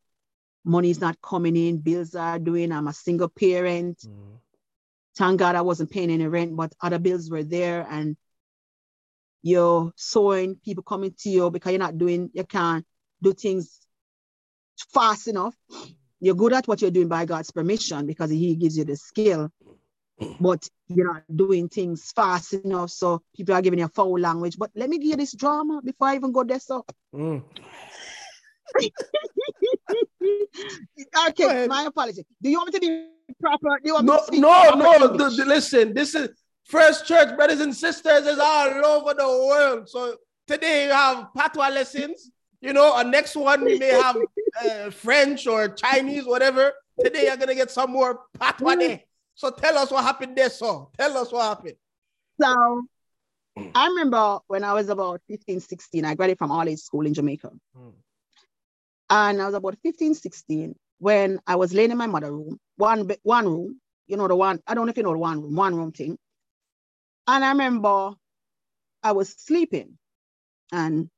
Money 0.65 0.89
is 0.89 1.01
not 1.01 1.21
coming 1.21 1.57
in, 1.57 1.77
bills 1.77 2.15
are 2.15 2.39
doing. 2.39 2.71
I'm 2.71 2.87
a 2.87 2.93
single 2.93 3.27
parent. 3.27 3.99
Mm. 3.99 4.37
Thank 5.15 5.39
God 5.39 5.55
I 5.55 5.61
wasn't 5.61 5.91
paying 5.91 6.09
any 6.09 6.27
rent, 6.27 6.55
but 6.55 6.73
other 6.81 6.99
bills 6.99 7.29
were 7.29 7.43
there. 7.43 7.85
And 7.89 8.17
you're 9.41 9.91
sewing, 9.95 10.55
people 10.55 10.83
coming 10.83 11.13
to 11.19 11.29
you 11.29 11.51
because 11.51 11.71
you're 11.71 11.79
not 11.79 11.97
doing, 11.97 12.31
you 12.33 12.43
can't 12.45 12.85
do 13.21 13.33
things 13.33 13.79
fast 14.93 15.27
enough. 15.27 15.55
You're 16.19 16.35
good 16.35 16.53
at 16.53 16.67
what 16.67 16.81
you're 16.81 16.91
doing 16.91 17.09
by 17.09 17.25
God's 17.25 17.51
permission 17.51 18.07
because 18.07 18.29
He 18.31 18.55
gives 18.55 18.77
you 18.77 18.85
the 18.85 18.95
skill, 18.95 19.51
but 20.39 20.67
you're 20.87 21.13
not 21.13 21.23
doing 21.35 21.67
things 21.67 22.11
fast 22.15 22.53
enough. 22.53 22.91
So 22.91 23.21
people 23.35 23.53
are 23.53 23.61
giving 23.61 23.79
you 23.79 23.85
a 23.85 23.89
foul 23.89 24.17
language. 24.17 24.57
But 24.57 24.71
let 24.75 24.89
me 24.89 24.97
give 24.97 25.09
you 25.09 25.17
this 25.17 25.33
drama 25.33 25.81
before 25.83 26.07
I 26.07 26.15
even 26.15 26.31
go 26.31 26.43
there. 26.43 26.59
So, 26.59 26.85
Mm. 27.13 27.43
Okay, 31.29 31.67
my 31.67 31.83
apology. 31.83 32.25
Do 32.41 32.49
you 32.49 32.57
want 32.57 32.73
me 32.73 32.79
to 32.79 32.85
be 32.85 33.07
proper? 33.39 33.79
Do 33.83 33.87
you 33.89 33.93
want 33.93 34.05
me 34.05 34.11
No, 34.13 34.17
to 34.19 34.23
speak 34.25 34.41
no, 34.41 34.69
no. 34.75 34.93
English? 34.93 35.17
th- 35.19 35.35
th- 35.35 35.47
listen, 35.47 35.93
this 35.93 36.15
is 36.15 36.29
First 36.65 37.05
Church, 37.05 37.35
brothers 37.35 37.59
and 37.59 37.75
sisters, 37.75 38.25
is 38.25 38.39
all 38.39 38.85
over 38.85 39.13
the 39.13 39.27
world. 39.27 39.89
So 39.89 40.15
today 40.47 40.85
you 40.85 40.91
have 40.91 41.27
patois 41.35 41.69
lessons. 41.69 42.31
You 42.61 42.71
know, 42.71 42.95
and 42.95 43.11
next 43.11 43.35
one 43.35 43.65
we 43.65 43.77
may 43.77 43.89
have 43.89 44.15
uh, 44.65 44.89
French 44.89 45.47
or 45.47 45.67
Chinese, 45.69 46.25
whatever. 46.25 46.71
Today 47.03 47.25
you're 47.25 47.35
gonna 47.37 47.55
get 47.55 47.69
some 47.69 47.91
more 47.91 48.21
patois 48.39 48.75
there. 48.75 49.01
So 49.35 49.49
tell 49.49 49.77
us 49.77 49.91
what 49.91 50.03
happened 50.03 50.37
there, 50.37 50.49
so 50.49 50.89
tell 50.97 51.17
us 51.17 51.31
what 51.31 51.43
happened. 51.43 51.75
So 52.39 52.83
I 53.75 53.87
remember 53.87 54.39
when 54.47 54.63
I 54.63 54.73
was 54.73 54.87
about 54.89 55.21
15, 55.27 55.59
16, 55.59 56.05
I 56.05 56.15
graduated 56.15 56.37
from 56.37 56.51
all 56.51 56.65
school 56.77 57.05
in 57.05 57.13
Jamaica. 57.13 57.51
Mm. 57.77 57.93
And 59.13 59.41
I 59.43 59.47
was 59.47 59.55
about 59.55 59.77
15, 59.83 60.15
16 60.15 60.75
when 60.99 61.41
I 61.47 61.57
was 61.57 61.73
laying 61.75 61.91
in 61.91 61.99
my 61.99 62.07
mother 62.07 62.33
room, 62.33 62.59
one, 62.77 63.09
one 63.23 63.45
room, 63.47 63.81
you 64.07 64.17
know, 64.17 64.27
the 64.27 64.35
one, 64.37 64.61
I 64.67 64.75
don't 64.75 64.87
know 64.87 64.91
if 64.91 64.97
you 64.97 65.03
know 65.03 65.13
the 65.13 65.19
one 65.19 65.43
room, 65.43 65.55
one 65.55 65.75
room 65.75 65.93
thing. 65.93 66.17
And 67.27 67.45
I 67.45 67.49
remember 67.51 68.13
I 69.03 69.13
was 69.13 69.29
sleeping 69.29 69.97
and 70.71 71.09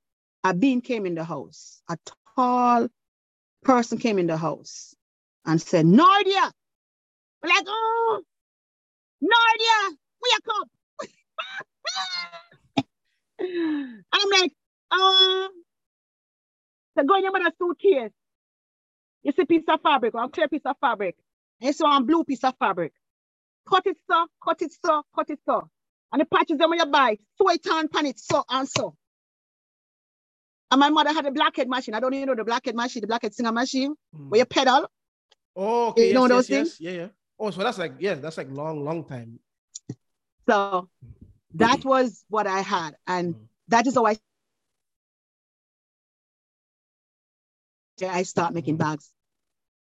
a 0.44 0.54
being 0.54 0.82
came 0.82 1.06
in 1.08 1.16
the 1.16 1.24
house. 1.26 1.82
A 1.90 1.98
tall 2.36 2.90
person 3.64 3.98
came 4.00 4.20
in 4.20 4.28
the 4.28 4.38
house 4.38 4.96
and 5.46 5.62
said, 5.62 5.86
Nardia. 5.86 6.52
We're 7.44 7.50
like, 7.50 7.66
oh, 7.68 8.22
Nardia, 9.24 9.96
wake 10.24 10.50
up. 10.62 10.70
I'm 14.14 14.30
like, 14.42 14.54
um, 14.92 15.50
so 16.98 17.04
go 17.04 17.16
in 17.16 17.24
your 17.24 17.32
mother's 17.32 17.54
suitcase. 17.58 18.12
You 19.24 19.32
see 19.32 19.42
a 19.42 19.46
piece 19.46 19.64
of 19.68 19.82
fabric, 19.82 20.14
one 20.14 20.30
clear 20.30 20.48
piece 20.48 20.66
of 20.66 20.76
fabric. 20.80 21.16
And 21.60 21.68
you 21.68 21.74
see 21.74 21.84
one 21.84 22.06
blue 22.06 22.24
piece 22.24 22.44
of 22.44 22.54
fabric. 22.60 22.94
Cut 23.68 23.84
it 23.88 23.98
so, 24.10 24.28
cut 24.44 24.62
it 24.62 24.72
so, 24.86 25.04
cut 25.16 25.30
it 25.30 25.40
so. 25.46 25.70
And 26.12 26.22
the 26.22 26.26
patches 26.26 26.58
them 26.58 26.70
when 26.70 26.80
you 26.80 26.86
buy, 26.86 27.18
sew 27.38 27.50
it 27.50 27.68
on 27.68 27.88
pan 27.88 28.06
it 28.06 28.20
so 28.20 28.44
and 28.50 28.70
so. 28.70 28.96
And 30.72 30.80
my 30.80 30.90
mother 30.90 31.14
had 31.14 31.26
a 31.26 31.32
blackhead 31.32 31.68
machine. 31.68 31.94
I 31.94 32.00
don't 32.00 32.14
even 32.14 32.28
know 32.28 32.36
the 32.36 32.44
blackhead 32.44 32.76
machine, 32.76 33.02
the 33.02 33.08
blackhead 33.08 33.34
singer 33.34 33.52
machine, 33.52 33.96
Mm. 34.16 34.30
where 34.30 34.40
you 34.40 34.46
pedal. 34.46 34.90
Oh, 35.56 35.90
okay. 35.90 36.08
You 36.10 36.14
know 36.14 36.22
yes, 36.24 36.30
those 36.30 36.50
yes, 36.50 36.58
things? 36.58 36.78
yes. 36.80 36.94
Yeah, 36.94 37.02
yeah. 37.02 37.08
Oh, 37.40 37.52
so 37.52 37.64
that's 37.64 37.78
like, 37.78 37.94
yeah, 38.00 38.16
that's 38.16 38.38
like 38.38 38.50
long, 38.52 38.84
long 38.84 39.04
time. 39.06 39.40
So 40.48 40.90
that 41.56 41.84
was 41.84 42.24
what 42.30 42.46
I 42.48 42.62
had. 42.62 42.96
And 43.08 43.36
Mm. 43.36 43.48
that 43.70 43.88
is 43.88 43.96
how 43.96 44.06
I 44.06 44.18
I 48.04 48.24
start 48.24 48.54
making 48.54 48.78
bags. 48.78 49.12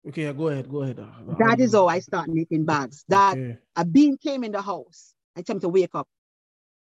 Okay, 0.08 0.32
go 0.34 0.50
ahead, 0.50 0.70
go 0.70 0.82
ahead. 0.84 1.00
Uh, 1.00 1.36
That 1.40 1.60
is 1.60 1.74
um, 1.74 1.82
how 1.82 1.88
I 1.88 2.00
start 2.00 2.30
making 2.30 2.66
bags. 2.66 3.06
That 3.08 3.38
okay. 3.38 3.58
a 3.76 3.86
bean 3.86 4.18
came 4.18 4.44
in 4.44 4.52
the 4.52 4.62
house. 4.62 5.14
I 5.36 5.42
tell 5.42 5.56
him 5.56 5.62
to 5.62 5.70
wake 5.70 5.96
up. 5.96 6.08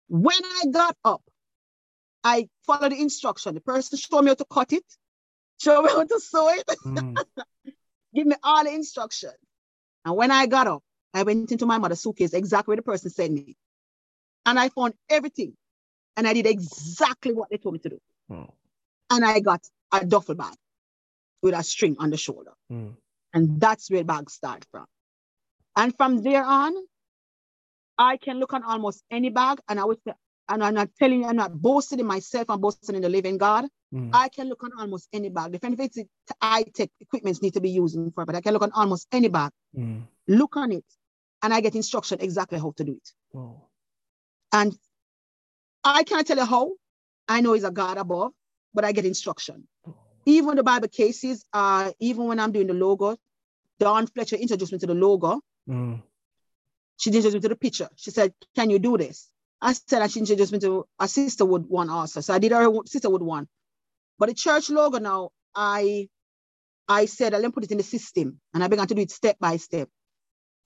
When 0.09 0.43
I 0.45 0.65
got 0.71 0.97
up, 1.05 1.23
I 2.25 2.49
followed 2.65 2.93
the 2.93 3.01
instruction. 3.01 3.55
The 3.55 3.61
person 3.61 3.99
showed 3.99 4.23
me 4.23 4.29
how 4.29 4.35
to 4.35 4.47
cut 4.51 4.73
it, 4.73 4.85
showed 5.61 5.83
me 5.83 5.91
how 5.91 6.05
to 6.05 6.21
sew 6.21 6.49
it, 6.51 6.65
Mm. 6.85 7.17
give 8.15 8.27
me 8.27 8.37
all 8.43 8.65
the 8.65 8.73
instructions. 8.73 9.35
And 10.05 10.17
when 10.17 10.31
I 10.31 10.47
got 10.47 10.67
up, 10.67 10.83
I 11.13 11.25
went 11.25 11.51
into 11.53 11.67
my 11.67 11.79
mother's 11.79 12.01
suitcase, 12.01 12.33
exactly 12.33 12.73
where 12.73 12.77
the 12.77 12.83
person 12.83 13.11
sent 13.11 13.33
me. 13.33 13.57
And 14.47 14.59
I 14.59 14.69
found 14.71 14.95
everything. 15.11 15.55
And 16.17 16.27
I 16.27 16.33
did 16.33 16.47
exactly 16.47 17.33
what 17.33 17.51
they 17.51 17.59
told 17.59 17.75
me 17.75 17.79
to 17.81 17.89
do. 17.91 18.01
Oh. 18.31 18.49
And 19.11 19.25
I 19.25 19.41
got 19.41 19.61
a 19.93 20.05
duffel 20.05 20.35
bag 20.35 20.55
with 21.43 21.55
a 21.55 21.63
string 21.63 21.97
on 21.99 22.11
the 22.11 22.17
shoulder. 22.17 22.53
Mm. 22.71 22.97
And 23.35 23.61
that's 23.61 23.91
where 23.91 24.05
bags 24.05 24.35
start 24.35 24.67
from. 24.71 24.87
And 25.77 25.97
from 25.97 26.23
there 26.23 26.45
on, 26.45 26.75
I 27.97 28.17
can 28.17 28.39
look 28.39 28.53
on 28.53 28.63
almost 28.63 29.03
any 29.11 29.29
bag. 29.29 29.61
And 29.69 29.79
I 29.79 29.85
would 29.85 29.99
say, 30.05 30.13
and 30.49 30.65
I'm 30.65 30.75
not 30.75 30.89
telling 30.99 31.23
you, 31.23 31.29
I'm 31.29 31.37
not 31.37 31.53
boasting 31.53 32.01
in 32.01 32.07
myself, 32.07 32.49
I'm 32.49 32.61
boasting 32.61 32.97
in 32.97 33.03
the 33.03 33.09
living 33.09 33.39
God. 33.39 33.67
Mm. 33.93 34.11
I 34.13 34.29
can 34.29 34.49
look 34.49 34.63
on 34.65 34.71
almost 34.79 35.09
any 35.13 35.29
bag. 35.29 35.55
If 35.55 35.63
it's 35.81 35.99
high-tech 36.43 36.91
equipments 37.01 37.43
need 37.43 37.55
to 37.55 37.61
be 37.61 37.71
used 37.71 37.99
for, 38.15 38.25
but 38.25 38.35
I 38.35 38.41
can 38.41 38.53
look 38.53 38.63
on 38.63 38.73
almost 38.73 39.07
any 39.13 39.29
bag, 39.29 39.53
Mm. 39.77 40.07
look 40.27 40.57
on 40.57 40.73
it, 40.73 40.85
and 41.43 41.53
I 41.53 41.61
get 41.61 41.75
instruction 41.75 42.19
exactly 42.21 42.59
how 42.59 42.73
to 42.77 42.85
do 42.85 42.93
it. 42.93 43.13
Wow. 43.33 43.69
And 44.53 44.77
I 45.85 46.03
can't 46.05 46.27
tell 46.27 46.39
you 46.39 46.45
how. 46.45 46.73
I 47.29 47.43
know 47.43 47.53
he's 47.53 47.65
a 47.65 47.71
God 47.71 47.99
above, 47.99 48.33
but 48.73 48.85
I 48.85 48.93
get 48.93 49.05
instruction. 49.05 49.69
Even 50.29 50.57
the 50.57 50.63
Bible 50.63 50.89
cases, 50.89 51.45
uh, 51.55 51.91
even 52.01 52.27
when 52.27 52.39
I'm 52.39 52.53
doing 52.53 52.67
the 52.67 52.75
logo, 52.75 53.17
Dawn 53.81 54.07
Fletcher 54.07 54.37
introduced 54.37 54.73
me 54.73 54.79
to 54.79 54.87
the 54.87 54.95
logo. 54.95 55.41
Mm. 55.67 56.03
She 56.99 57.09
introduced 57.09 57.35
me 57.35 57.41
to 57.41 57.49
the 57.49 57.57
picture. 57.57 57.89
She 57.97 58.11
said, 58.11 58.35
Can 58.55 58.69
you 58.69 58.79
do 58.79 58.99
this? 58.99 59.31
I 59.61 59.73
said, 59.73 60.03
and 60.03 60.13
she 60.13 60.21
introduced 60.21 60.53
me 60.53 60.59
to 60.61 60.87
a 60.99 61.09
sister 61.09 61.47
would 61.47 61.67
one 61.67 61.89
also. 61.89 62.21
So 62.21 62.35
I 62.35 62.39
did 62.39 62.53
her 62.53 62.69
sisterwood 62.85 63.23
one. 63.23 63.49
But 64.19 64.29
the 64.29 64.35
church 64.35 64.69
logo 64.69 64.99
now, 64.99 65.31
I 65.55 66.09
I 66.87 67.07
said, 67.07 67.33
i 67.33 67.39
let 67.39 67.47
me 67.47 67.53
put 67.53 67.65
it 67.65 67.71
in 67.71 67.79
the 67.79 67.85
system. 67.85 68.39
And 68.53 68.63
I 68.63 68.69
began 68.69 68.87
to 68.87 68.95
do 68.95 69.01
it 69.01 69.11
step 69.11 69.39
by 69.39 69.57
step. 69.57 69.89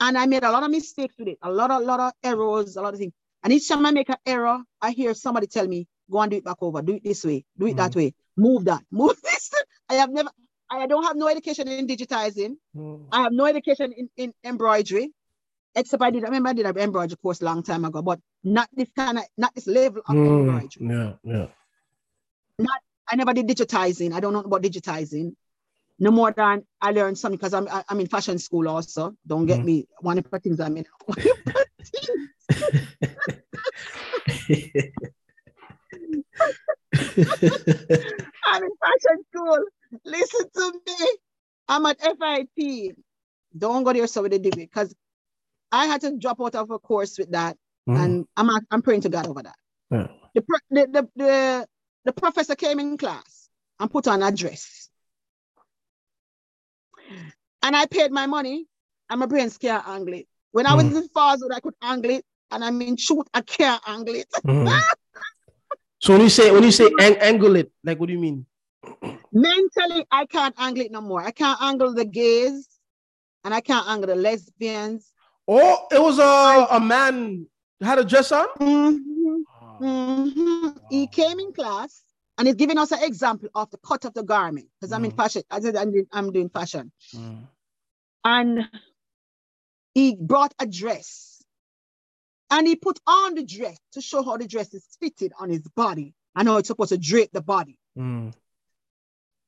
And 0.01 0.19
I 0.19 0.27
made 0.27 0.43
a 0.43 0.51
lot 0.51 0.65
of 0.65 0.71
mistakes 0.73 1.15
with 1.19 1.29
it, 1.29 1.39
a 1.41 1.53
lot, 1.53 1.71
of 1.71 1.83
lot 1.83 2.01
of 2.01 2.13
errors, 2.25 2.77
a 2.77 2.83
lot 2.83 2.95
of 2.95 2.99
things. 2.99 3.13
And 3.45 3.53
each 3.53 3.69
time 3.69 3.87
I 3.87 3.93
make 3.93 4.09
an 4.09 4.17
error, 4.27 4.59
I 4.81 4.91
hear 4.91 5.15
somebody 5.15 5.47
tell 5.47 5.69
me, 5.69 5.87
go 6.11 6.21
and 6.21 6.31
do 6.31 6.39
it 6.39 6.45
back 6.45 6.57
over, 6.61 6.83
do 6.83 6.95
it 6.95 7.05
this 7.05 7.25
way, 7.25 7.45
do 7.57 7.67
it 7.67 7.77
that 7.77 7.95
way, 7.95 8.15
move 8.37 8.65
that, 8.67 8.83
move 8.91 9.21
this. 9.23 9.51
I 9.89 9.95
have 9.95 10.11
never, 10.11 10.31
I 10.71 10.87
don't 10.87 11.05
have 11.05 11.17
no 11.17 11.29
education 11.29 11.69
in 11.69 11.87
digitizing. 11.87 12.57
Mm. 12.77 13.07
I 13.13 13.23
have 13.23 13.33
no 13.33 13.47
education 13.47 13.93
in, 13.93 14.09
in 14.17 14.33
embroidery, 14.45 15.13
except 15.75 16.03
I 16.03 16.11
did, 16.11 16.25
I 16.25 16.29
remember 16.29 16.51
I 16.51 16.55
did 16.55 16.67
an 16.67 16.79
embroidery 16.79 17.17
course 17.19 17.41
a 17.43 17.45
long 17.45 17.63
time 17.63 17.85
ago, 17.85 18.01
but 18.03 18.21
not 18.45 18.69
this 18.73 18.89
kind 18.97 19.19
of, 19.19 19.25
not 19.37 19.55
this 19.55 19.67
level 19.67 20.03
of 20.09 20.15
Mm. 20.17 20.41
embroidery. 20.41 20.87
Yeah, 20.89 21.13
yeah. 21.25 21.47
Not, 22.59 22.81
I 23.11 23.17
never 23.17 23.33
did 23.35 23.47
digitizing. 23.49 24.13
I 24.13 24.21
don't 24.21 24.33
know 24.33 24.41
about 24.41 24.63
digitizing. 24.63 25.35
No 25.99 26.11
more 26.11 26.33
than 26.33 26.65
I 26.81 26.91
learned 26.93 27.19
something 27.19 27.37
because 27.37 27.53
I'm 27.55 27.69
I- 27.69 27.85
I'm 27.89 28.01
in 28.01 28.09
fashion 28.09 28.39
school 28.39 28.67
also. 28.69 29.15
Don't 29.27 29.47
get 29.47 29.61
Mm. 29.61 29.65
me 29.65 29.87
one 30.01 30.19
of 30.19 30.29
the 30.31 30.39
things 30.41 30.59
I'm 30.59 30.77
in. 30.77 30.87
I'm 36.95 38.63
in 38.65 38.71
fashion 38.83 39.25
school. 39.35 39.59
Listen 40.05 40.51
to 40.55 40.73
me. 40.87 41.09
I'm 41.69 41.87
at 41.87 42.01
FIT. 42.01 42.97
Don't 43.57 43.85
go 43.85 43.93
there 43.93 44.07
so 44.07 44.23
with 44.23 44.33
the 44.33 44.39
degree 44.39 44.65
because 44.67 44.95
I 45.71 45.87
had 45.87 46.01
to 46.03 46.17
drop 46.19 46.41
out 46.41 46.55
of 46.55 46.71
a 46.71 46.79
course 46.79 47.19
with 47.19 47.33
that, 47.33 47.57
Mm. 47.89 47.99
and 48.05 48.27
I'm 48.37 48.49
I'm 48.71 48.83
praying 48.83 49.01
to 49.03 49.09
God 49.09 49.27
over 49.27 49.43
that. 49.43 49.57
Yeah. 49.91 50.07
The, 50.35 50.43
the, 50.71 50.87
the, 50.87 51.09
the, 51.17 51.67
the 52.05 52.13
professor 52.13 52.55
came 52.55 52.79
in 52.79 52.97
class 52.97 53.49
and 53.81 53.91
put 53.91 54.07
on 54.07 54.23
a 54.23 54.31
dress. 54.31 54.89
And 57.65 57.75
I 57.77 57.87
paid 57.87 58.13
my 58.13 58.27
money, 58.27 58.67
and 59.11 59.19
my 59.21 59.27
brain 59.27 59.51
can't 59.51 59.87
angle 59.89 60.15
it. 60.15 60.29
When 60.53 60.67
I 60.67 60.75
was 60.75 60.85
Mm. 60.85 60.97
in 61.03 61.09
Fazwood, 61.09 61.53
I 61.53 61.59
could 61.61 61.75
angle 61.83 62.13
it, 62.13 62.25
and 62.53 62.65
I'm 62.65 62.81
in 62.83 62.97
shoot, 62.97 63.27
I 63.35 63.41
can't 63.41 63.83
angle 63.87 64.15
it. 64.15 64.29
Mm. 64.47 64.69
so 66.03 66.13
when 66.13 66.23
you 66.23 66.29
say 66.29 66.51
when 66.51 66.63
you 66.65 66.73
say 66.73 66.91
ang- 67.01 67.17
angle 67.19 67.57
it, 67.57 67.71
like 67.85 67.99
what 68.01 68.07
do 68.09 68.13
you 68.13 68.19
mean? 68.19 68.47
Mentally, 69.33 70.05
I 70.11 70.27
can't 70.27 70.55
angle 70.59 70.85
it 70.85 70.93
no 70.93 71.01
more. 71.01 71.23
I 71.23 71.31
can't 71.31 71.61
angle 71.63 71.95
the 71.95 72.05
gays, 72.05 72.69
and 73.45 73.55
I 73.55 73.61
can't 73.61 73.89
angle 73.89 74.09
the 74.09 74.17
lesbians. 74.17 75.09
Oh, 75.49 75.87
it 75.91 76.01
was 76.03 76.19
a 76.19 76.67
a 76.77 76.81
man 76.81 77.47
had 77.81 77.99
a 77.99 78.05
dress 78.05 78.31
on. 78.33 78.47
Mhm, 78.59 79.43
Ah. 79.49 79.79
mhm. 79.81 80.79
He 80.91 81.07
came 81.07 81.39
in 81.41 81.53
class 81.53 82.03
and 82.39 82.47
he's 82.47 82.57
giving 82.57 82.79
us 82.79 82.93
an 82.93 83.03
example 83.03 83.49
of 83.55 83.71
the 83.71 83.79
cut 83.79 84.05
of 84.05 84.15
the 84.15 84.23
garment 84.23 84.69
because 84.81 84.93
I'm 84.93 85.05
in 85.05 85.13
Mm. 85.13 85.17
fashion. 85.17 85.43
I 85.51 85.61
said 85.61 85.77
I'm 85.77 85.91
doing, 85.93 86.07
I'm 86.13 86.31
doing 86.33 86.49
fashion. 86.49 86.93
Mm. 87.15 87.49
and 88.25 88.69
he 89.95 90.15
brought 90.15 90.55
a 90.61 90.67
dress 90.67 91.32
and 92.53 92.69
he 92.69 92.77
put 92.77 93.01
on 93.07 93.35
the 93.35 93.43
dress 93.43 93.79
to 93.93 94.03
show 94.03 94.23
how 94.23 94.37
the 94.37 94.47
dress 94.47 94.75
is 94.75 94.85
fitted 95.01 95.33
on 95.41 95.49
his 95.49 95.63
body 95.75 96.15
and 96.37 96.47
how 96.47 96.59
it's 96.59 96.69
supposed 96.69 96.91
to 96.91 96.99
drape 96.99 97.31
the 97.33 97.41
body. 97.43 97.79
Mm. 97.99 98.33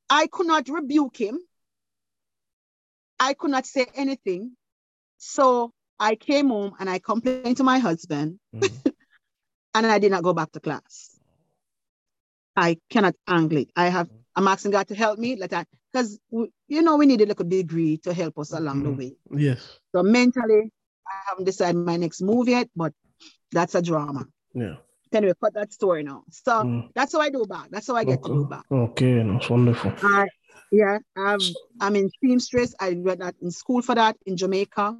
I 0.08 0.26
could 0.26 0.46
not 0.46 0.68
rebuke 0.68 1.16
him. 1.18 1.38
I 3.20 3.34
could 3.34 3.50
not 3.50 3.66
say 3.66 3.86
anything. 3.94 4.56
So 5.18 5.72
I 6.00 6.14
came 6.16 6.48
home 6.48 6.72
and 6.80 6.88
I 6.88 6.98
complained 6.98 7.58
to 7.58 7.62
my 7.64 7.78
husband 7.78 8.40
Mm. 8.54 8.70
and 9.74 9.86
I 9.86 9.98
did 9.98 10.10
not 10.10 10.22
go 10.22 10.32
back 10.32 10.50
to 10.52 10.60
class. 10.60 11.10
I 12.56 12.78
cannot 12.88 13.16
angle 13.26 13.58
it. 13.58 13.70
I 13.76 13.88
have, 13.88 14.08
I'm 14.36 14.48
asking 14.48 14.70
God 14.70 14.88
to 14.88 14.94
help 14.94 15.18
me, 15.18 15.36
like 15.36 15.52
I, 15.52 15.66
because 15.92 16.18
you 16.30 16.82
know 16.82 16.96
we 16.96 17.06
need 17.06 17.20
a 17.20 17.26
little 17.26 17.44
degree 17.44 17.98
to 17.98 18.14
help 18.14 18.38
us 18.38 18.52
along 18.52 18.84
the 18.84 18.90
Mhm. 18.90 18.96
way. 18.98 19.16
Yes. 19.36 19.80
So 19.92 20.02
mentally, 20.04 20.70
I 21.06 21.14
haven't 21.28 21.44
decided 21.44 21.76
my 21.76 21.96
next 21.96 22.22
move 22.22 22.48
yet, 22.48 22.68
but 22.74 22.92
that's 23.52 23.74
a 23.74 23.82
drama. 23.82 24.26
Yeah. 24.54 24.76
Anyway, 25.12 25.34
cut 25.40 25.54
that 25.54 25.72
story 25.72 26.02
now. 26.02 26.24
So 26.30 26.52
Mm. 26.52 26.90
that's 26.94 27.12
how 27.12 27.20
I 27.20 27.30
do 27.30 27.44
back. 27.46 27.68
That's 27.70 27.86
how 27.86 27.94
I 27.94 28.04
get 28.04 28.22
to 28.22 28.28
do 28.28 28.40
Okay. 28.40 28.50
back. 28.50 28.64
Okay, 28.70 29.22
that's 29.22 29.48
wonderful. 29.48 29.92
I, 30.02 30.26
yeah, 30.72 30.98
I'm, 31.16 31.40
I'm 31.80 31.94
in 31.96 32.10
seamstress. 32.20 32.74
I 32.80 32.90
read 32.94 33.20
that 33.20 33.36
in 33.40 33.50
school 33.52 33.80
for 33.82 33.94
that 33.94 34.16
in 34.26 34.36
Jamaica. 34.36 34.98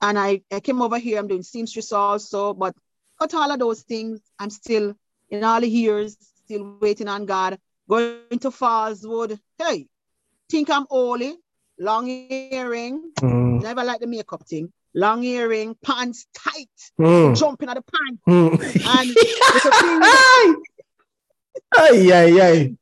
And 0.00 0.18
I, 0.18 0.42
I 0.50 0.58
came 0.58 0.82
over 0.82 0.98
here, 0.98 1.18
I'm 1.20 1.28
doing 1.28 1.44
seamstress 1.44 1.92
also, 1.92 2.54
but 2.54 2.74
cut 3.20 3.34
all 3.34 3.50
of 3.52 3.58
those 3.60 3.82
things. 3.82 4.20
I'm 4.38 4.50
still 4.50 4.94
in 5.30 5.44
all 5.44 5.60
the 5.60 5.68
years, 5.68 6.16
still 6.44 6.76
waiting 6.80 7.06
on 7.06 7.24
God. 7.26 7.58
Going 7.88 8.38
to 8.40 8.50
Fallswood. 8.50 9.38
Hey, 9.58 9.86
think 10.50 10.70
I'm 10.70 10.86
holy, 10.90 11.36
long 11.82 12.08
earring, 12.08 13.12
Mm. 13.20 13.60
never 13.62 13.82
like 13.84 14.00
the 14.00 14.06
makeup 14.06 14.42
thing. 14.46 14.72
Long 14.94 15.24
earring, 15.24 15.74
pants 15.82 16.26
tight, 16.34 16.68
Mm. 17.00 17.36
jumping 17.36 17.68
at 17.68 17.76
the 17.76 17.82
pants. 17.92 18.22
Mm. 18.28 18.52
And 18.94 19.08
little 19.54 19.72
things, 19.82 20.56
Ay, 21.74 22.12
ay, 22.12 22.40
ay. 22.40 22.76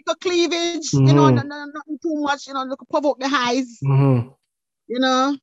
little 0.00 0.14
cleavage, 0.20 0.92
you 0.92 1.12
know, 1.18 1.28
Mhm. 1.30 1.38
n- 1.38 1.52
n- 1.52 1.72
nothing 1.74 1.98
too 2.02 2.14
much, 2.16 2.46
you 2.48 2.54
know, 2.54 2.64
look, 2.64 2.82
provoke 2.90 3.18
the 3.20 3.28
highs, 3.28 3.78
Mhm. 3.82 4.34
you 4.88 4.98
know, 4.98 5.36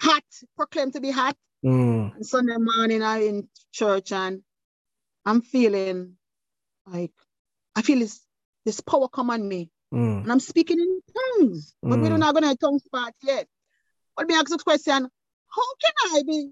hot, 0.00 0.24
proclaim 0.56 0.90
to 0.92 1.00
be 1.00 1.10
hot. 1.10 1.36
Mm. 1.64 2.14
And 2.16 2.26
Sunday 2.26 2.56
morning, 2.58 3.02
I 3.02 3.18
in 3.26 3.48
church 3.72 4.12
and 4.12 4.42
I'm 5.26 5.42
feeling 5.42 6.16
like 6.86 7.12
I 7.76 7.82
feel 7.82 7.98
this 7.98 8.20
this 8.64 8.80
power 8.80 9.08
come 9.08 9.30
on 9.30 9.46
me, 9.46 9.70
Mm. 9.92 10.22
and 10.22 10.32
I'm 10.32 10.40
speaking 10.40 10.78
in 10.78 11.00
tongues, 11.38 11.74
but 11.82 12.00
we're 12.00 12.10
Mm. 12.10 12.18
not 12.18 12.34
gonna 12.34 12.48
have 12.48 12.58
tongues 12.58 12.82
part 12.92 13.14
yet. 13.22 13.48
But 14.16 14.28
me 14.28 14.34
ask 14.34 14.48
the 14.48 14.58
question: 14.58 15.08
How 15.48 15.74
can 15.82 16.16
I 16.18 16.22
be 16.26 16.50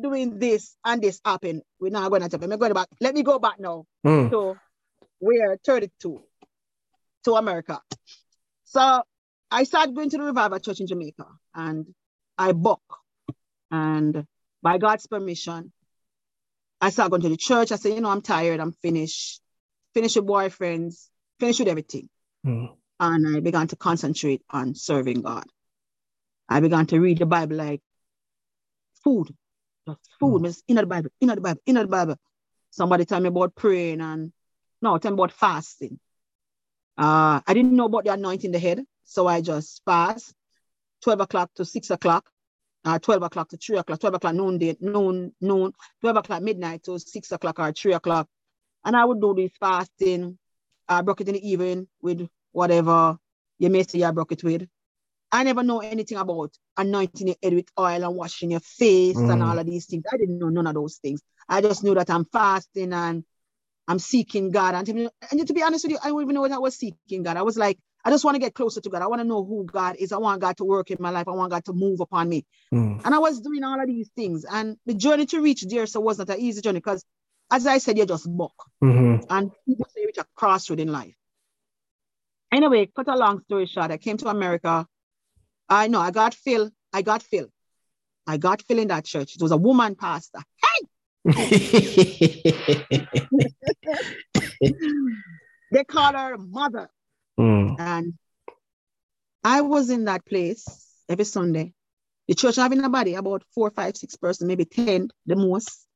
doing 0.00 0.38
this 0.38 0.76
and 0.84 1.02
this 1.02 1.20
happen? 1.24 1.62
We're 1.80 1.90
not 1.90 2.10
gonna 2.10 2.24
happen. 2.24 2.50
I'm 2.52 2.58
going 2.58 2.72
back. 2.72 2.88
Let 3.00 3.14
me 3.14 3.22
go 3.22 3.38
back 3.38 3.60
now 3.60 3.84
Mm. 4.06 4.30
to 4.30 4.58
we're 5.20 5.56
32 5.64 6.22
to 7.24 7.34
America. 7.34 7.80
So 8.64 9.02
I 9.50 9.64
started 9.64 9.94
going 9.94 10.10
to 10.10 10.16
the 10.16 10.24
revival 10.24 10.58
church 10.58 10.80
in 10.80 10.86
Jamaica 10.86 11.26
and 11.54 11.94
I 12.38 12.52
book. 12.52 12.82
And 13.70 14.26
by 14.62 14.78
God's 14.78 15.06
permission, 15.06 15.72
I 16.80 16.90
started 16.90 17.10
going 17.10 17.22
to 17.22 17.28
the 17.28 17.36
church. 17.36 17.70
I 17.70 17.76
said, 17.76 17.94
you 17.94 18.00
know, 18.00 18.08
I'm 18.08 18.22
tired, 18.22 18.60
I'm 18.60 18.72
finished, 18.72 19.40
finished 19.94 20.16
with 20.16 20.26
boyfriends, 20.26 21.08
finished 21.38 21.60
with 21.60 21.68
everything. 21.68 22.08
Mm. 22.46 22.70
And 23.00 23.36
I 23.36 23.40
began 23.40 23.66
to 23.68 23.76
concentrate 23.76 24.42
on 24.50 24.74
serving 24.74 25.22
God. 25.22 25.44
I 26.48 26.60
began 26.60 26.86
to 26.86 27.00
read 27.00 27.18
the 27.18 27.26
Bible 27.26 27.56
like 27.56 27.80
food. 29.02 29.34
Just 29.86 30.00
food, 30.20 30.42
mm. 30.42 30.62
in 30.68 30.76
the 30.76 30.86
Bible, 30.86 31.10
in 31.20 31.28
the 31.28 31.40
Bible, 31.40 31.60
in 31.66 31.74
the 31.74 31.86
Bible. 31.86 32.16
Somebody 32.70 33.04
tell 33.04 33.20
me 33.20 33.28
about 33.28 33.54
praying 33.54 34.00
and 34.00 34.32
no, 34.80 34.98
tell 34.98 35.10
me 35.10 35.14
about 35.14 35.32
fasting. 35.32 35.98
Uh, 36.96 37.40
I 37.46 37.54
didn't 37.54 37.72
know 37.72 37.86
about 37.86 38.04
the 38.04 38.12
anointing 38.12 38.52
the 38.52 38.58
head, 38.58 38.84
so 39.04 39.26
I 39.26 39.40
just 39.40 39.82
fast 39.84 40.34
12 41.02 41.20
o'clock 41.20 41.50
to 41.54 41.64
6 41.64 41.90
o'clock, 41.90 42.28
uh, 42.84 42.98
12 42.98 43.22
o'clock 43.22 43.48
to 43.50 43.56
3 43.56 43.78
o'clock, 43.78 44.00
12 44.00 44.14
o'clock 44.14 44.34
noon, 44.34 44.58
day, 44.58 44.76
noon, 44.80 45.32
noon, 45.40 45.72
12 46.00 46.16
o'clock 46.16 46.42
midnight 46.42 46.82
to 46.84 46.98
6 46.98 47.32
o'clock 47.32 47.58
or 47.58 47.72
3 47.72 47.94
o'clock. 47.94 48.28
And 48.84 48.96
I 48.96 49.04
would 49.04 49.20
do 49.20 49.34
this 49.34 49.52
fasting. 49.58 50.38
I 50.88 51.02
broke 51.02 51.20
it 51.20 51.28
in 51.28 51.34
the 51.34 51.48
evening 51.48 51.88
with 52.00 52.28
whatever 52.52 53.16
you 53.58 53.70
may 53.70 53.82
say 53.84 54.02
I 54.02 54.10
broke 54.10 54.32
it 54.32 54.44
with. 54.44 54.68
I 55.30 55.44
never 55.44 55.62
know 55.62 55.80
anything 55.80 56.18
about 56.18 56.52
anointing 56.76 57.26
your 57.26 57.36
head 57.42 57.54
with 57.54 57.68
oil 57.78 58.04
and 58.04 58.14
washing 58.14 58.50
your 58.50 58.60
face 58.60 59.16
mm. 59.16 59.32
and 59.32 59.42
all 59.42 59.58
of 59.58 59.64
these 59.64 59.86
things. 59.86 60.04
I 60.12 60.18
didn't 60.18 60.38
know 60.38 60.50
none 60.50 60.66
of 60.66 60.74
those 60.74 60.96
things. 60.96 61.22
I 61.48 61.60
just 61.60 61.82
knew 61.82 61.94
that 61.94 62.10
I'm 62.10 62.26
fasting 62.26 62.92
and 62.92 63.24
I'm 63.88 63.98
seeking 63.98 64.50
God. 64.50 64.74
And 64.74 64.86
to, 64.86 64.94
be, 64.94 65.08
and 65.30 65.46
to 65.46 65.54
be 65.54 65.62
honest 65.62 65.84
with 65.84 65.92
you, 65.92 65.98
I 66.02 66.08
don't 66.08 66.22
even 66.22 66.34
know 66.34 66.42
what 66.42 66.52
I 66.52 66.58
was 66.58 66.76
seeking 66.76 67.22
God. 67.22 67.36
I 67.36 67.42
was 67.42 67.56
like, 67.56 67.78
I 68.04 68.10
just 68.10 68.24
want 68.24 68.34
to 68.34 68.40
get 68.40 68.54
closer 68.54 68.80
to 68.80 68.90
God. 68.90 69.00
I 69.00 69.06
want 69.06 69.20
to 69.20 69.26
know 69.26 69.44
who 69.44 69.64
God 69.64 69.96
is. 69.96 70.12
I 70.12 70.18
want 70.18 70.40
God 70.40 70.56
to 70.58 70.64
work 70.64 70.90
in 70.90 70.98
my 71.00 71.10
life. 71.10 71.28
I 71.28 71.32
want 71.32 71.52
God 71.52 71.64
to 71.66 71.72
move 71.72 72.00
upon 72.00 72.28
me. 72.28 72.44
Mm. 72.74 73.00
And 73.04 73.14
I 73.14 73.18
was 73.18 73.40
doing 73.40 73.62
all 73.64 73.80
of 73.80 73.86
these 73.86 74.10
things. 74.16 74.44
And 74.44 74.76
the 74.86 74.94
journey 74.94 75.26
to 75.26 75.40
reach 75.40 75.62
there 75.62 75.86
so 75.86 76.00
was 76.00 76.18
not 76.18 76.30
an 76.30 76.40
easy 76.40 76.60
journey 76.60 76.80
because, 76.80 77.04
as 77.52 77.66
I 77.66 77.78
said, 77.78 77.98
you're 77.98 78.06
just 78.06 78.26
buck. 78.34 78.54
Mm-hmm. 78.82 79.26
And 79.28 79.50
people 79.66 79.86
say 79.94 80.06
reach 80.06 80.16
a 80.18 80.26
crossroad 80.34 80.80
in 80.80 80.90
life. 80.90 81.14
Anyway, 82.50 82.88
cut 82.96 83.08
a 83.08 83.16
long 83.16 83.42
story 83.44 83.66
short, 83.66 83.90
I 83.90 83.98
came 83.98 84.16
to 84.18 84.28
America. 84.28 84.86
I 85.68 85.88
know 85.88 86.00
I 86.00 86.10
got 86.10 86.34
Phil. 86.34 86.70
I 86.92 87.02
got 87.02 87.22
Phil. 87.22 87.48
I 88.26 88.38
got 88.38 88.62
Phil 88.62 88.78
in 88.78 88.88
that 88.88 89.04
church. 89.04 89.36
It 89.36 89.42
was 89.42 89.52
a 89.52 89.56
woman 89.56 89.94
pastor. 89.96 90.40
Hey! 90.62 90.80
they 95.70 95.84
call 95.84 96.12
her 96.14 96.38
mother. 96.38 96.88
Mm. 97.38 97.76
And 97.78 98.14
I 99.44 99.60
was 99.60 99.90
in 99.90 100.06
that 100.06 100.24
place 100.24 100.66
every 101.08 101.26
Sunday. 101.26 101.74
The 102.28 102.34
church 102.34 102.56
having 102.56 102.82
a 102.82 102.88
body, 102.88 103.14
about 103.14 103.44
four, 103.54 103.70
five, 103.70 103.96
six 103.96 104.16
person, 104.16 104.46
maybe 104.46 104.64
10, 104.64 105.08
the 105.26 105.36
most. 105.36 105.86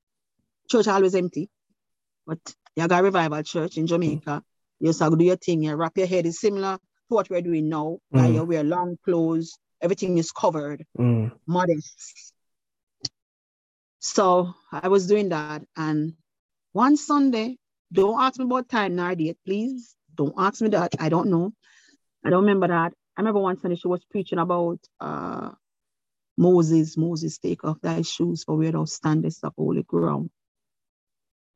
Church 0.68 0.88
always 0.88 1.14
empty. 1.14 1.48
But 2.26 2.38
you 2.74 2.87
got 2.87 3.05
revival 3.05 3.42
church 3.42 3.79
in 3.79 3.87
Jamaica. 3.87 4.42
You 4.81 4.88
just 4.88 5.00
do 5.00 5.24
your 5.24 5.37
thing, 5.37 5.62
you 5.62 5.74
wrap 5.74 5.96
your 5.96 6.07
head. 6.07 6.26
It's 6.26 6.40
similar 6.40 6.76
to 6.76 6.81
what 7.09 7.31
we're 7.31 7.40
doing 7.40 7.68
now. 7.68 7.98
Mm. 8.14 8.35
You 8.35 8.44
wear 8.44 8.62
long 8.62 8.98
clothes, 9.05 9.59
everything 9.81 10.18
is 10.18 10.33
covered, 10.33 10.85
mm. 10.98 11.33
modest. 11.46 12.33
So 14.00 14.55
I 14.70 14.88
was 14.88 15.07
doing 15.07 15.31
that. 15.31 15.62
And 15.76 16.14
one 16.72 16.96
Sunday, 16.96 17.57
don't 17.92 18.20
ask 18.20 18.38
me 18.38 18.44
about 18.44 18.68
time 18.68 18.96
nor 18.96 19.14
date, 19.14 19.38
please. 19.44 19.96
Don't 20.14 20.35
ask 20.37 20.61
me 20.61 20.68
that. 20.70 20.94
I 20.98 21.09
don't 21.09 21.31
know. 21.31 21.52
I 22.24 22.31
don't 22.31 22.42
remember 22.42 22.68
that. 22.68 22.92
I 23.16 23.20
remember 23.20 23.40
one 23.40 23.59
Sunday 23.59 23.76
she 23.76 23.88
was 23.88 24.05
preaching 24.11 24.38
about 24.38 24.79
uh, 25.00 25.50
Moses. 26.37 26.96
Moses, 26.96 27.38
take 27.38 27.64
off 27.64 27.81
thy 27.81 28.02
shoes 28.02 28.44
for 28.44 28.57
where 28.57 28.72
thou 28.72 28.85
standest 28.85 29.44
up 29.44 29.55
holy 29.57 29.83
ground. 29.83 30.31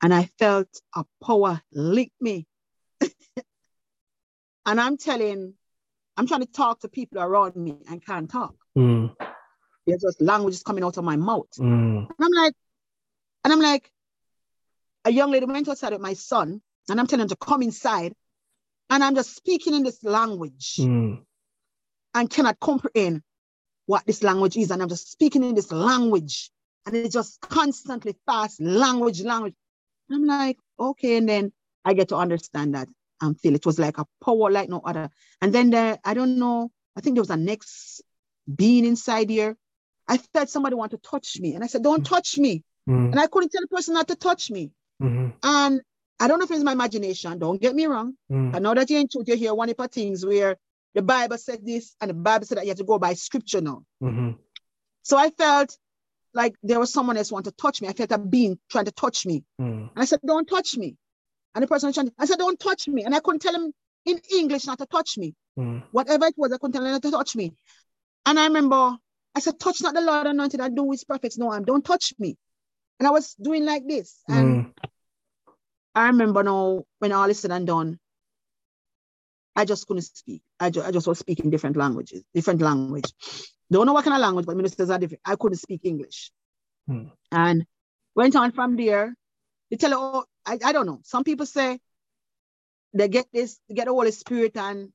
And 0.03 0.15
I 0.15 0.25
felt 0.39 0.69
a 0.95 1.05
power 1.23 1.61
lick 1.73 2.13
me. 2.21 2.47
and 4.67 4.81
I'm 4.81 4.97
telling, 4.97 5.55
I'm 6.17 6.27
trying 6.27 6.41
to 6.41 6.51
talk 6.51 6.81
to 6.81 6.89
people 6.89 7.21
around 7.21 7.57
me 7.57 7.77
and 7.89 8.05
can't 8.05 8.31
talk. 8.31 8.55
Mm. 8.77 9.15
There's 9.87 10.03
just 10.03 10.21
languages 10.21 10.63
coming 10.63 10.85
out 10.85 10.97
of 10.97 11.05
my 11.05 11.17
mouth. 11.17 11.51
Mm. 11.59 12.07
And 12.09 12.17
I'm 12.19 12.33
like, 12.33 12.55
and 13.45 13.53
I'm 13.53 13.61
like, 13.61 13.91
a 15.05 15.11
young 15.11 15.31
lady 15.31 15.47
went 15.47 15.69
outside 15.69 15.93
with 15.93 16.01
my 16.03 16.13
son, 16.13 16.61
and 16.89 17.01
I'm 17.01 17.07
telling 17.07 17.23
him 17.23 17.29
to 17.29 17.37
come 17.37 17.63
inside. 17.63 18.13
And 18.91 19.03
I'm 19.05 19.15
just 19.15 19.35
speaking 19.37 19.75
in 19.75 19.83
this 19.83 20.03
language 20.03 20.77
Mm. 20.79 21.23
and 22.15 22.29
cannot 22.31 22.59
comprehend 22.59 23.23
what 23.87 24.05
this 24.05 24.23
language 24.23 24.57
is. 24.57 24.71
And 24.71 24.83
I'm 24.83 24.89
just 24.89 25.11
speaking 25.11 25.45
in 25.45 25.55
this 25.55 25.71
language. 25.73 26.51
And 26.87 26.97
it's 26.97 27.15
just 27.15 27.41
constantly 27.41 28.17
fast 28.27 28.61
language, 28.61 29.23
language. 29.23 29.55
I'm 30.11 30.25
like, 30.25 30.59
okay. 30.79 31.17
And 31.17 31.29
then 31.29 31.53
I 31.85 31.95
get 31.95 32.09
to 32.09 32.17
understand 32.17 32.75
that 32.75 32.89
and 33.21 33.39
feel 33.39 33.55
it 33.55 33.67
was 33.67 33.79
like 33.79 33.99
a 33.99 34.07
power 34.25 34.51
like 34.51 34.69
no 34.69 34.81
other. 34.85 35.11
And 35.41 35.53
then 35.53 35.71
there, 35.71 35.99
I 36.05 36.15
don't 36.15 36.39
know, 36.39 36.71
I 36.97 37.01
think 37.01 37.17
there 37.17 37.23
was 37.23 37.31
a 37.31 37.37
next 37.37 38.03
being 38.53 38.85
inside 38.85 39.31
here. 39.31 39.57
I 40.09 40.19
felt 40.19 40.49
somebody 40.49 40.75
want 40.75 40.91
to 40.93 40.99
touch 40.99 41.39
me. 41.39 41.55
And 41.55 41.63
I 41.63 41.67
said, 41.67 41.83
don't 41.83 42.05
touch 42.05 42.39
me. 42.39 42.65
Mm. 42.89 43.13
And 43.13 43.21
I 43.21 43.27
couldn't 43.27 43.51
tell 43.51 43.63
the 43.63 43.69
person 43.69 43.95
not 43.95 44.09
to 44.09 44.17
touch 44.17 44.51
me. 44.51 44.73
Mm-hmm. 45.01 45.29
And 45.43 45.81
I 46.19 46.29
don't 46.29 46.39
know 46.39 46.45
if 46.45 46.51
it's 46.51 46.65
my 46.65 46.73
imagination. 46.73 47.39
Don't 47.39 47.61
get 47.61 47.75
me 47.75 47.87
wrong. 47.87 48.15
Mm. 48.31 48.55
I 48.55 48.59
know 48.59 48.75
that 48.75 48.91
you're 48.91 49.01
in 49.01 49.09
truth, 49.09 49.29
you 49.29 49.37
hear 49.37 49.55
one 49.55 49.71
of 49.71 49.77
the 49.77 49.89
things 49.89 50.27
where 50.27 50.57
the 50.95 51.03
Bible 51.03 51.39
said 51.39 51.65
this 51.65 51.95
and 52.01 52.11
the 52.11 52.15
Bible 52.15 52.47
said 52.47 52.59
that 52.59 52.65
you 52.65 52.71
have 52.71 52.79
to 52.79 52.85
go 52.85 52.99
by 52.99 53.15
scripture 53.15 53.61
now. 53.61 53.85
Mm-hmm. 54.03 54.31
So 55.03 55.17
I 55.17 55.31
felt 55.31 55.77
like 56.35 56.55
there 56.63 56.79
was 56.79 56.93
someone 56.93 57.17
else 57.17 57.33
wanted 57.33 57.51
to 57.51 57.57
touch 57.57 57.83
me. 57.83 57.89
I 57.89 57.93
felt 57.93 58.13
a 58.13 58.19
being 58.19 58.59
trying 58.71 58.85
to 58.87 58.93
touch 58.93 59.27
me. 59.27 59.45
Mm. 59.61 59.91
And 59.91 59.97
I 59.97 60.05
said, 60.05 60.21
don't 60.27 60.47
touch 60.47 60.77
me. 60.77 60.97
And 61.55 61.63
the 61.63 61.67
person 61.67 61.89
was 61.89 61.97
trying 61.97 62.09
to, 62.09 62.13
I 62.19 62.27
said, 62.27 62.39
don't 62.39 62.59
touch 62.59 62.87
me. 62.89 63.05
And 63.05 63.15
I 63.15 63.21
couldn't 63.21 63.41
tell 63.41 63.55
him 63.55 63.73
in 64.07 64.21
English 64.33 64.67
not 64.67 64.79
to 64.79 64.87
touch 64.87 65.19
me. 65.19 65.35
Mm. 65.59 65.83
Whatever 65.91 66.27
it 66.27 66.35
was, 66.37 66.53
I 66.53 66.59
couldn't 66.59 66.73
tell 66.73 66.85
him 66.85 66.93
not 66.93 67.03
to 67.03 67.11
touch 67.11 67.35
me. 67.35 67.53
And 68.27 68.39
I 68.39 68.47
remember 68.47 68.97
I 69.35 69.41
said, 69.41 69.61
touch 69.61 69.83
not 69.83 69.95
the 69.95 70.01
Lord 70.01 70.27
anointed, 70.27 70.61
I 70.61 70.69
do 70.69 70.91
his 70.91 71.05
prophets 71.05 71.39
no 71.39 71.53
I'm 71.53 71.65
Don't 71.65 71.85
touch 71.85 72.15
me. 72.19 72.37
And 72.99 73.07
I 73.07 73.11
was 73.11 73.35
doing 73.35 73.65
like 73.65 73.87
this. 73.87 74.19
And 74.29 74.67
Mm. 74.67 74.73
I 75.95 76.07
remember 76.07 76.43
now 76.43 76.85
when 76.99 77.13
all 77.13 77.29
is 77.31 77.41
said 77.41 77.51
and 77.51 77.67
done, 77.67 77.99
I 79.57 79.65
just 79.65 79.87
couldn't 79.87 80.03
speak. 80.03 80.43
I, 80.59 80.71
ju- 80.71 80.83
I 80.83 80.91
just 80.91 81.07
was 81.07 81.19
speaking 81.19 81.51
different 81.51 81.77
languages, 81.77 82.23
different 82.35 82.61
language. 82.61 83.13
Don't 83.71 83.87
know 83.87 83.93
what 83.93 84.05
kind 84.05 84.15
of 84.15 84.21
language, 84.21 84.47
but 84.47 84.57
ministers 84.57 84.91
are 84.91 84.99
different. 84.99 85.23
I 85.25 85.37
couldn't 85.37 85.59
speak 85.59 85.81
English. 85.85 86.31
Hmm. 86.87 87.05
And 87.31 87.65
went 88.15 88.37
on 88.37 88.53
from 88.53 88.77
there. 88.77 89.15
They 89.71 89.77
tell, 89.77 89.95
oh, 89.95 90.25
I, 90.47 90.59
I 90.65 90.73
don't 90.73 90.87
know. 90.87 91.01
Some 91.05 91.25
people 91.25 91.47
say 91.47 91.79
they 92.95 93.09
get 93.09 93.27
this, 93.33 93.59
they 93.69 93.75
get 93.75 93.87
the 93.87 93.93
Holy 93.93 94.11
Spirit, 94.11 94.57
and 94.57 94.93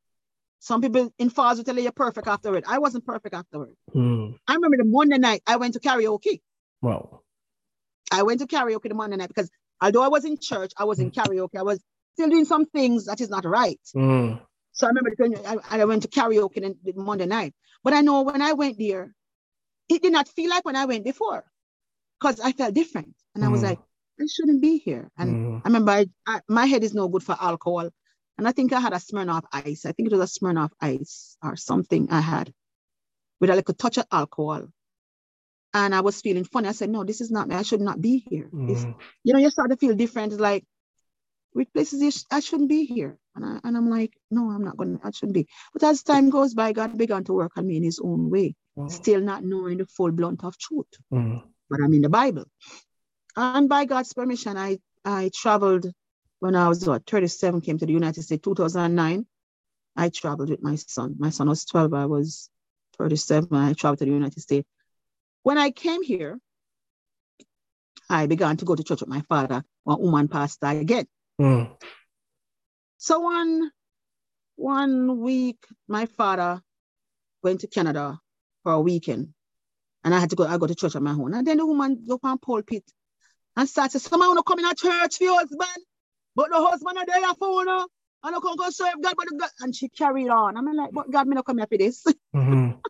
some 0.59 0.81
people 0.81 1.13
in 1.17 1.29
fars 1.29 1.57
will 1.57 1.63
tell 1.63 1.75
you 1.75 1.83
you're 1.83 1.91
perfect 1.91 2.27
afterward. 2.27 2.63
I 2.67 2.79
wasn't 2.79 3.05
perfect 3.05 3.35
afterward. 3.35 3.73
Mm. 3.93 4.35
I 4.47 4.55
remember 4.55 4.77
the 4.77 4.85
Monday 4.85 5.17
night 5.17 5.41
I 5.45 5.57
went 5.57 5.73
to 5.75 5.79
karaoke. 5.79 6.41
Wow. 6.81 7.21
I 8.11 8.23
went 8.23 8.41
to 8.41 8.47
karaoke 8.47 8.89
the 8.89 8.95
Monday 8.95 9.17
night 9.17 9.29
because 9.29 9.49
although 9.81 10.01
I 10.01 10.07
was 10.07 10.25
in 10.25 10.37
church, 10.39 10.71
I 10.77 10.85
was 10.85 10.99
in 10.99 11.11
karaoke. 11.11 11.57
I 11.57 11.63
was 11.63 11.79
still 12.15 12.29
doing 12.29 12.45
some 12.45 12.65
things 12.65 13.05
that 13.05 13.19
is 13.21 13.29
not 13.29 13.45
right. 13.45 13.79
Mm. 13.95 14.41
So 14.71 14.87
I 14.87 14.89
remember 14.89 15.11
I, 15.69 15.81
I 15.81 15.85
went 15.85 16.03
to 16.03 16.07
karaoke 16.07 16.61
the 16.83 16.93
Monday 16.95 17.25
night. 17.25 17.53
But 17.83 17.93
I 17.93 18.01
know 18.01 18.21
when 18.23 18.41
I 18.41 18.53
went 18.53 18.77
there, 18.79 19.13
it 19.89 20.01
did 20.01 20.11
not 20.13 20.27
feel 20.29 20.49
like 20.49 20.65
when 20.65 20.75
I 20.75 20.85
went 20.85 21.03
before 21.03 21.43
because 22.19 22.39
I 22.39 22.51
felt 22.53 22.73
different. 22.73 23.13
And 23.35 23.43
I 23.43 23.49
was 23.49 23.61
Mm. 23.61 23.69
like, 23.69 23.79
I 24.19 24.25
shouldn't 24.33 24.61
be 24.61 24.77
here. 24.77 25.11
And 25.17 25.29
Mm. 25.35 25.61
I 25.63 25.67
remember 25.67 25.91
I, 25.91 26.05
I, 26.25 26.41
my 26.47 26.65
head 26.65 26.83
is 26.83 26.93
no 26.93 27.07
good 27.09 27.23
for 27.23 27.35
alcohol. 27.39 27.89
And 28.37 28.47
I 28.47 28.51
think 28.53 28.71
I 28.73 28.79
had 28.79 28.93
a 28.93 28.97
Smirnoff 28.97 29.43
ice. 29.51 29.85
I 29.85 29.91
think 29.91 30.07
it 30.11 30.15
was 30.15 30.23
a 30.29 30.39
Smirnoff 30.39 30.71
ice 30.81 31.37
or 31.43 31.55
something 31.57 32.07
I 32.11 32.21
had 32.21 32.53
with 33.39 33.49
a 33.49 33.55
little 33.55 33.73
touch 33.73 33.97
of 33.97 34.05
alcohol. 34.11 34.67
And 35.73 35.93
I 35.93 36.01
was 36.01 36.21
feeling 36.21 36.45
funny. 36.45 36.69
I 36.69 36.71
said, 36.71 36.89
no, 36.89 37.03
this 37.03 37.19
is 37.21 37.29
not 37.31 37.47
me. 37.49 37.55
I 37.55 37.63
should 37.63 37.81
not 37.81 37.99
be 37.99 38.25
here. 38.29 38.49
Mm. 38.53 38.95
you 39.23 39.33
know, 39.33 39.39
you 39.39 39.49
start 39.49 39.69
to 39.71 39.77
feel 39.77 39.95
different. 39.95 40.31
It's 40.31 40.41
like 40.41 40.63
which 41.55 41.71
places 41.73 42.25
I 42.29 42.41
shouldn't 42.41 42.67
be 42.67 42.83
here. 42.83 43.17
And, 43.33 43.45
I, 43.45 43.59
and 43.63 43.77
I'm 43.77 43.89
like, 43.89 44.11
no, 44.29 44.51
I'm 44.51 44.65
not 44.65 44.75
going 44.75 44.99
to, 44.99 45.07
I 45.07 45.11
shouldn't 45.11 45.35
be. 45.35 45.47
But 45.71 45.83
as 45.83 46.03
time 46.03 46.29
goes 46.29 46.53
by, 46.53 46.73
God 46.73 46.97
began 46.97 47.23
to 47.23 47.33
work 47.33 47.53
on 47.57 47.65
me 47.65 47.77
in 47.77 47.83
his 47.83 47.99
own 48.03 48.29
way, 48.29 48.55
Mm. 48.77 48.91
still 48.91 49.21
not 49.21 49.45
knowing 49.45 49.77
the 49.77 49.85
full 49.85 50.11
blunt 50.11 50.43
of 50.43 50.57
truth. 50.57 50.91
Mm. 51.13 51.41
But 51.69 51.79
I'm 51.81 51.93
in 51.93 52.01
the 52.01 52.09
Bible. 52.09 52.43
And 53.37 53.69
by 53.69 53.85
God's 53.85 54.11
permission, 54.11 54.57
I, 54.57 54.79
I 55.05 55.31
traveled 55.33 55.89
when 56.39 56.55
I 56.57 56.67
was 56.67 56.85
what, 56.85 57.05
37, 57.05 57.61
came 57.61 57.77
to 57.77 57.85
the 57.85 57.93
United 57.93 58.21
States, 58.23 58.43
2009. 58.43 59.25
I 59.95 60.09
traveled 60.09 60.49
with 60.49 60.61
my 60.61 60.75
son. 60.75 61.15
My 61.17 61.29
son 61.29 61.47
was 61.47 61.63
12, 61.63 61.93
I 61.93 62.05
was 62.05 62.49
37. 62.97 63.55
I 63.55 63.71
traveled 63.71 63.99
to 63.99 64.05
the 64.05 64.11
United 64.11 64.41
States. 64.41 64.67
When 65.43 65.57
I 65.57 65.71
came 65.71 66.03
here, 66.03 66.37
I 68.09 68.27
began 68.27 68.57
to 68.57 68.65
go 68.65 68.75
to 68.75 68.83
church 68.83 68.99
with 68.99 69.09
my 69.09 69.21
father. 69.21 69.63
One 69.85 70.01
woman 70.01 70.27
pastor 70.27 70.67
again. 70.67 71.07
Mm. 71.39 71.75
So 72.97 73.19
one 73.19 73.71
one 74.55 75.19
week, 75.21 75.57
my 75.87 76.05
father 76.05 76.61
went 77.43 77.61
to 77.61 77.67
Canada 77.67 78.19
for 78.63 78.71
a 78.73 78.79
weekend, 78.79 79.33
and 80.03 80.15
I 80.15 80.19
had 80.19 80.29
to 80.29 80.35
go. 80.35 80.45
I 80.45 80.57
go 80.57 80.67
to 80.67 80.75
church 80.75 80.95
on 80.95 81.03
my 81.03 81.11
own. 81.11 81.33
And 81.33 81.45
then 81.45 81.57
the 81.57 81.65
woman 81.65 82.03
go 82.07 82.19
on 82.23 82.37
pulpit 82.37 82.83
and 83.55 83.67
start 83.69 83.91
to 83.91 83.99
say, 83.99 84.09
"Someone 84.09 84.29
wanna 84.29 84.43
come 84.43 84.59
in 84.59 84.65
a 84.65 84.73
church 84.73 85.17
for 85.17 85.23
your 85.25 85.35
husband, 85.35 85.85
but 86.35 86.49
the 86.49 86.57
husband 86.57 86.97
are 86.97 87.05
there 87.05 87.33
for 87.35 87.63
you. 87.63 87.87
I 88.23 88.31
don't 88.31 88.41
come 88.41 88.55
go 88.55 88.69
serve 88.69 89.01
God, 89.01 89.13
but 89.17 89.27
the 89.29 89.35
God." 89.37 89.49
And 89.59 89.75
she 89.75 89.89
carried 89.89 90.29
on. 90.29 90.57
I'm 90.57 90.65
like, 90.73 90.91
"But 90.93 91.11
God, 91.11 91.27
me 91.27 91.35
not 91.35 91.45
come 91.45 91.57
here 91.57 91.67
for 91.67 91.77
this. 91.77 92.03
Mhm. 92.35 92.81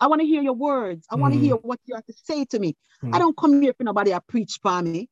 I 0.00 0.06
want 0.06 0.22
to 0.22 0.26
hear 0.26 0.42
your 0.42 0.54
words. 0.54 1.06
I 1.10 1.16
want 1.16 1.34
to 1.34 1.38
Mhm. 1.38 1.42
hear 1.42 1.54
what 1.56 1.78
you 1.84 1.94
have 1.94 2.06
to 2.06 2.14
say 2.24 2.46
to 2.46 2.58
me. 2.58 2.74
Mhm. 3.02 3.14
I 3.14 3.18
don't 3.18 3.36
come 3.36 3.60
here 3.60 3.74
for 3.74 3.84
nobody 3.84 4.12
to 4.12 4.20
preach 4.22 4.58
for 4.62 4.80
me 4.80 5.10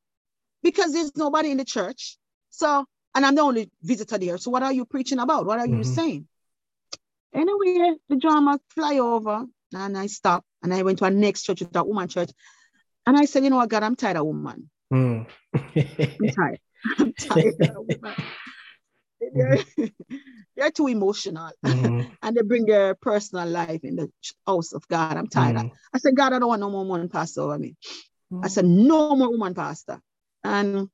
because 0.63 0.93
there's 0.95 1.15
nobody 1.15 1.51
in 1.51 1.59
the 1.59 1.65
church. 1.65 2.17
So, 2.51 2.85
and 3.15 3.27
I'm 3.27 3.35
the 3.35 3.43
only 3.43 3.71
visitor 3.83 4.19
there. 4.19 4.39
So, 4.39 4.51
what 4.51 4.63
are 4.63 4.73
you 4.73 4.85
preaching 4.85 5.19
about? 5.19 5.47
What 5.47 5.59
are 5.59 5.67
you 5.67 5.77
Mhm. 5.77 5.85
saying? 5.85 6.29
Anyway, 7.35 7.95
the 8.09 8.17
drama 8.17 8.59
fly 8.71 8.99
over 8.99 9.45
and 9.73 9.99
I 9.99 10.07
stopped 10.07 10.47
and 10.63 10.73
I 10.73 10.83
went 10.83 10.99
to 10.99 11.05
a 11.05 11.11
next 11.11 11.43
church, 11.43 11.63
a 11.75 11.85
woman 11.85 12.09
church. 12.09 12.31
And 13.07 13.17
I 13.17 13.27
said, 13.27 13.45
you 13.45 13.51
know 13.51 13.57
what, 13.57 13.69
God, 13.69 13.83
I'm 13.83 13.97
tired 13.97 14.17
of 14.17 14.27
woman. 14.27 14.71
Mm. 14.93 15.27
I'm 15.55 16.29
tired. 16.37 16.61
I'm 16.99 17.13
tired 17.15 17.55
of 17.61 17.87
woman. 17.87 18.15
They're, 19.21 19.59
they're 20.57 20.71
too 20.71 20.89
emotional 20.89 21.53
Mhm. 21.65 22.07
and 22.23 22.37
they 22.37 22.43
bring 22.43 22.67
their 22.67 22.95
personal 22.95 23.49
life 23.49 23.85
in 23.85 23.97
the 23.97 24.11
house 24.47 24.73
of 24.73 24.87
God. 24.89 25.17
I'm 25.17 25.27
tired. 25.27 25.57
Mm. 25.57 25.71
I 25.93 25.99
said, 25.99 26.17
God, 26.17 26.33
I 26.33 26.39
don't 26.39 26.49
want 26.49 26.61
no 26.61 26.71
more 26.71 26.85
woman 26.85 27.09
pastor 27.09 27.43
over 27.43 27.59
me. 27.59 27.77
I 28.33 28.47
Mm. 28.47 28.51
said, 28.51 28.65
no 28.65 29.17
more 29.17 29.31
woman 29.31 29.55
pastor. 29.55 30.01
And 30.45 30.89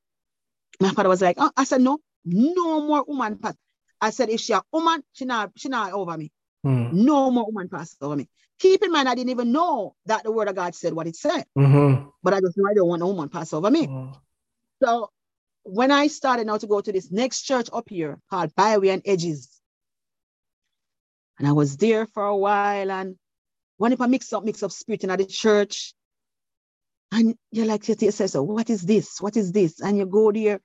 my 0.80 0.90
father 0.90 1.08
was 1.08 1.22
like, 1.22 1.36
oh. 1.38 1.50
I 1.56 1.64
said, 1.64 1.80
no, 1.80 1.98
no 2.24 2.80
more 2.80 3.04
woman 3.06 3.38
pastor. 3.38 3.58
I 4.00 4.10
said, 4.10 4.28
if 4.28 4.40
she 4.40 4.52
a 4.52 4.62
woman, 4.72 5.02
she 5.12 5.24
not, 5.24 5.52
she 5.56 5.68
not 5.68 5.92
over 5.92 6.16
me. 6.16 6.30
Mm. 6.66 6.92
No 6.92 7.30
more 7.30 7.46
woman 7.46 7.68
pass 7.68 7.96
over 8.00 8.16
me. 8.16 8.28
Keep 8.58 8.82
in 8.82 8.92
mind, 8.92 9.08
I 9.08 9.14
didn't 9.14 9.30
even 9.30 9.52
know 9.52 9.94
that 10.06 10.24
the 10.24 10.30
word 10.32 10.48
of 10.48 10.56
God 10.56 10.74
said 10.74 10.92
what 10.92 11.06
it 11.06 11.16
said, 11.16 11.44
Mhm. 11.56 12.10
but 12.22 12.34
I 12.34 12.40
just 12.40 12.56
know 12.56 12.68
I 12.70 12.74
don't 12.74 12.88
want 12.88 13.02
a 13.02 13.06
woman 13.06 13.28
pass 13.28 13.52
over 13.52 13.70
me. 13.70 13.86
Mm. 13.86 14.16
So 14.82 15.10
when 15.64 15.90
I 15.90 16.06
started 16.08 16.46
now 16.46 16.58
to 16.58 16.66
go 16.66 16.80
to 16.80 16.92
this 16.92 17.10
next 17.10 17.42
church 17.42 17.68
up 17.72 17.88
here 17.88 18.20
called 18.30 18.54
Byway 18.54 18.88
and 18.88 19.02
Edges, 19.04 19.60
and 21.38 21.48
I 21.48 21.52
was 21.52 21.76
there 21.76 22.06
for 22.06 22.24
a 22.24 22.36
while, 22.36 22.90
and 22.90 23.16
one 23.78 23.92
if 23.92 24.00
I 24.00 24.06
mix 24.06 24.32
up, 24.32 24.44
mix 24.44 24.62
up 24.62 24.70
spirit 24.70 25.04
in 25.04 25.10
the 25.10 25.26
church, 25.26 25.94
and 27.14 27.36
you're 27.52 27.66
like 27.66 27.82
to 27.84 28.04
yourself, 28.04 28.30
so 28.30 28.42
what 28.42 28.68
is 28.68 28.82
this? 28.82 29.20
What 29.20 29.36
is 29.36 29.52
this? 29.52 29.80
And 29.80 29.96
you 29.96 30.06
go 30.06 30.32
there, 30.32 30.60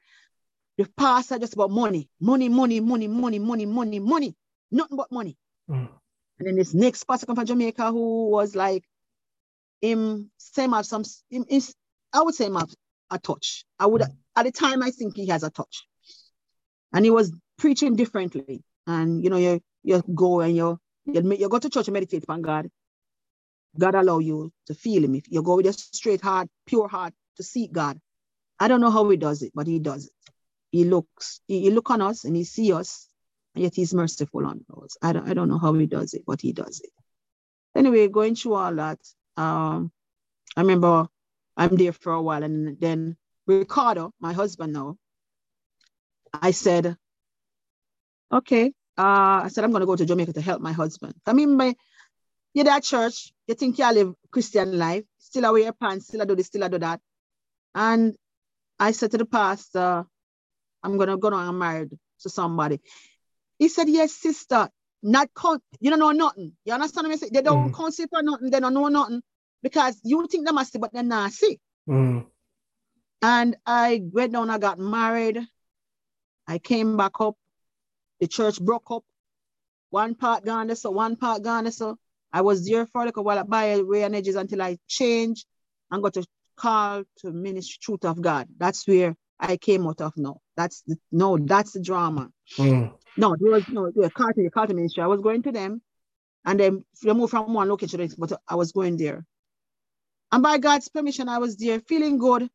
the 0.77 0.87
pastor 0.97 1.37
just 1.37 1.53
about 1.53 1.69
money, 1.69 2.09
money, 2.19 2.49
money, 2.49 2.79
money, 2.79 3.07
money, 3.07 3.37
money, 3.37 3.65
money, 3.65 3.99
money, 3.99 4.35
nothing 4.71 4.97
but 4.97 5.11
money. 5.11 5.37
Mm. 5.69 5.89
And 6.39 6.47
then 6.47 6.55
this 6.55 6.73
next 6.73 7.03
pastor 7.03 7.27
come 7.27 7.35
from 7.35 7.45
Jamaica 7.45 7.91
who 7.91 8.29
was 8.31 8.55
like 8.55 8.83
him 9.81 10.31
same 10.37 10.71
have 10.71 10.85
some 10.85 11.03
him, 11.29 11.45
him- 11.47 11.61
I 12.11 12.23
would 12.23 12.33
say 12.33 12.45
him 12.45 12.55
have 12.55 12.73
a 13.11 13.19
touch. 13.19 13.65
I 13.77 13.85
would 13.85 14.01
at 14.01 14.43
the 14.43 14.51
time 14.51 14.81
I 14.81 14.89
think 14.89 15.17
he 15.17 15.27
has 15.27 15.43
a 15.43 15.51
touch. 15.51 15.85
And 16.93 17.05
he 17.05 17.11
was 17.11 17.31
preaching 17.59 17.95
differently. 17.95 18.63
And 18.87 19.23
you 19.23 19.29
know, 19.29 19.37
you 19.37 19.61
you 19.83 20.01
go 20.15 20.39
and 20.39 20.55
you 20.55 20.79
you, 21.05 21.33
you 21.33 21.49
go 21.49 21.59
to 21.59 21.69
church 21.69 21.87
and 21.87 21.93
meditate 21.93 22.25
on 22.27 22.41
God. 22.41 22.69
God 23.77 23.95
allow 23.95 24.19
you 24.19 24.51
to 24.67 24.73
feel 24.73 25.03
him. 25.03 25.15
If 25.15 25.31
you 25.31 25.41
go 25.43 25.57
with 25.57 25.67
a 25.67 25.73
straight 25.73 26.21
heart, 26.21 26.49
pure 26.65 26.87
heart 26.87 27.13
to 27.37 27.43
seek 27.43 27.71
God. 27.71 27.99
I 28.59 28.67
don't 28.67 28.81
know 28.81 28.91
how 28.91 29.07
he 29.09 29.17
does 29.17 29.41
it, 29.41 29.51
but 29.55 29.67
he 29.67 29.79
does 29.79 30.05
it. 30.05 30.11
He 30.71 30.83
looks, 30.83 31.41
he, 31.47 31.61
he 31.61 31.69
look 31.71 31.89
on 31.89 32.01
us 32.01 32.25
and 32.25 32.35
he 32.35 32.43
see 32.43 32.73
us, 32.73 33.07
and 33.55 33.63
yet 33.63 33.75
he's 33.75 33.93
merciful 33.93 34.45
on 34.45 34.65
us. 34.83 34.97
I 35.01 35.13
don't, 35.13 35.29
I 35.29 35.33
don't 35.33 35.49
know 35.49 35.57
how 35.57 35.73
he 35.73 35.85
does 35.85 36.13
it, 36.13 36.23
but 36.27 36.41
he 36.41 36.51
does 36.51 36.81
it. 36.81 36.91
Anyway, 37.75 38.07
going 38.07 38.35
through 38.35 38.55
all 38.55 38.75
that, 38.75 38.99
um, 39.37 39.91
I 40.57 40.61
remember 40.61 41.07
I'm 41.55 41.75
there 41.75 41.93
for 41.93 42.13
a 42.13 42.21
while, 42.21 42.43
and 42.43 42.79
then 42.79 43.15
Ricardo, 43.47 44.13
my 44.19 44.33
husband 44.33 44.73
now, 44.73 44.97
I 46.33 46.51
said, 46.51 46.95
okay, 48.31 48.67
uh, 48.97 49.41
I 49.43 49.47
said 49.49 49.63
I'm 49.63 49.71
gonna 49.71 49.85
go 49.85 49.95
to 49.95 50.05
Jamaica 50.05 50.33
to 50.33 50.41
help 50.41 50.61
my 50.61 50.73
husband. 50.73 51.15
I 51.25 51.33
mean, 51.33 51.55
my 51.55 51.75
you're 52.53 52.69
at 52.69 52.83
church, 52.83 53.31
you 53.47 53.55
think 53.55 53.77
you 53.77 53.93
live 53.93 54.13
Christian 54.31 54.77
life, 54.77 55.03
still 55.17 55.45
I 55.45 55.51
wear 55.51 55.63
your 55.63 55.73
pants, 55.73 56.07
still 56.07 56.21
I 56.21 56.25
do 56.25 56.35
this, 56.35 56.47
still 56.47 56.63
I 56.63 56.67
do 56.67 56.79
that. 56.79 56.99
And 57.75 58.15
I 58.79 58.91
said 58.91 59.11
to 59.11 59.17
the 59.17 59.25
pastor, 59.25 60.05
I'm 60.83 60.97
gonna 60.97 61.17
go 61.17 61.27
on 61.29 61.49
and 61.49 61.59
married 61.59 61.97
to 62.21 62.29
somebody. 62.29 62.79
He 63.57 63.67
said, 63.67 63.89
Yes, 63.89 64.13
sister, 64.13 64.69
not 65.03 65.29
count, 65.35 65.61
you 65.79 65.89
don't 65.89 65.99
know 65.99 66.11
nothing. 66.11 66.53
You 66.65 66.73
understand 66.73 67.07
what 67.07 67.13
I 67.13 67.17
say? 67.17 67.29
They 67.31 67.41
don't 67.41 67.73
count 67.73 67.95
for 67.95 68.23
nothing, 68.23 68.49
they 68.49 68.59
don't 68.59 68.73
know 68.73 68.87
nothing. 68.87 69.21
Because 69.61 69.99
you 70.03 70.25
think 70.27 70.45
they 70.45 70.53
must 70.53 70.71
see, 70.71 70.79
but 70.79 70.93
they're 70.93 71.03
not 71.03 71.31
see. 71.31 71.59
Mm. 71.87 72.25
And 73.21 73.57
I 73.65 74.01
went 74.11 74.31
down, 74.31 74.49
I 74.49 74.57
got 74.57 74.79
married. 74.79 75.39
I 76.47 76.57
came 76.57 76.95
back 76.95 77.19
up. 77.19 77.35
The 78.19 78.27
church 78.27 78.61
broke 78.61 78.89
up. 78.89 79.03
One 79.89 80.15
part 80.15 80.45
gone 80.45 80.73
so 80.75 80.91
one 80.91 81.15
part 81.15 81.43
gone. 81.43 81.69
So 81.71 81.97
I 82.31 82.41
was 82.41 82.67
there 82.67 82.85
for 82.85 83.05
like 83.05 83.17
a 83.17 83.21
while 83.21 83.39
at 83.39 83.49
Byway 83.49 84.01
and 84.01 84.15
Edges 84.15 84.35
until 84.35 84.61
I 84.61 84.77
changed 84.87 85.45
and 85.91 86.03
got 86.03 86.17
a 86.17 86.25
call 86.55 87.03
to 87.19 87.31
ministry 87.31 87.77
truth 87.81 88.05
of 88.05 88.21
God. 88.21 88.47
That's 88.57 88.87
where 88.87 89.15
I 89.39 89.57
came 89.57 89.87
out 89.87 90.01
of 90.01 90.13
now. 90.17 90.41
That's 90.55 90.83
the 90.85 90.97
no, 91.11 91.37
that's 91.37 91.71
the 91.71 91.81
drama. 91.81 92.29
Mm. 92.57 92.93
No, 93.17 93.35
there 93.39 93.51
was 93.51 93.67
no 93.69 93.91
the 93.91 94.09
Carter, 94.09 94.43
the 94.43 94.49
Carter 94.49 94.73
ministry. 94.73 95.03
I 95.03 95.07
was 95.07 95.21
going 95.21 95.43
to 95.43 95.51
them, 95.51 95.81
and 96.45 96.59
then 96.59 96.85
they 97.03 97.13
moved 97.13 97.31
from 97.31 97.53
one 97.53 97.69
location 97.69 97.91
to 97.91 97.97
the 97.97 98.03
next, 98.03 98.15
but 98.15 98.33
I 98.47 98.55
was 98.55 98.71
going 98.71 98.97
there. 98.97 99.25
And 100.31 100.43
by 100.43 100.57
God's 100.57 100.89
permission, 100.89 101.27
I 101.27 101.39
was 101.39 101.57
there 101.57 101.79
feeling 101.79 102.17
good. 102.17 102.49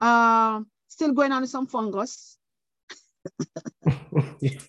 Um, 0.00 0.68
still 0.88 1.12
going 1.12 1.32
on 1.32 1.46
some 1.46 1.66
fungus. 1.66 2.38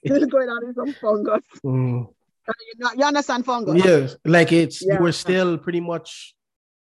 Still 0.06 0.28
going 0.28 0.50
on 0.50 0.68
with 0.68 0.76
some 0.76 0.94
fungus. 0.94 1.44
Mm. 1.64 2.08
You, 2.48 2.74
know- 2.78 2.92
you 2.98 3.04
understand 3.06 3.46
fungus? 3.46 3.84
Yes, 3.84 4.16
like 4.26 4.52
it's 4.52 4.86
Yeah. 4.86 5.00
were 5.00 5.12
still 5.12 5.58
pretty 5.58 5.80
much 5.80 6.36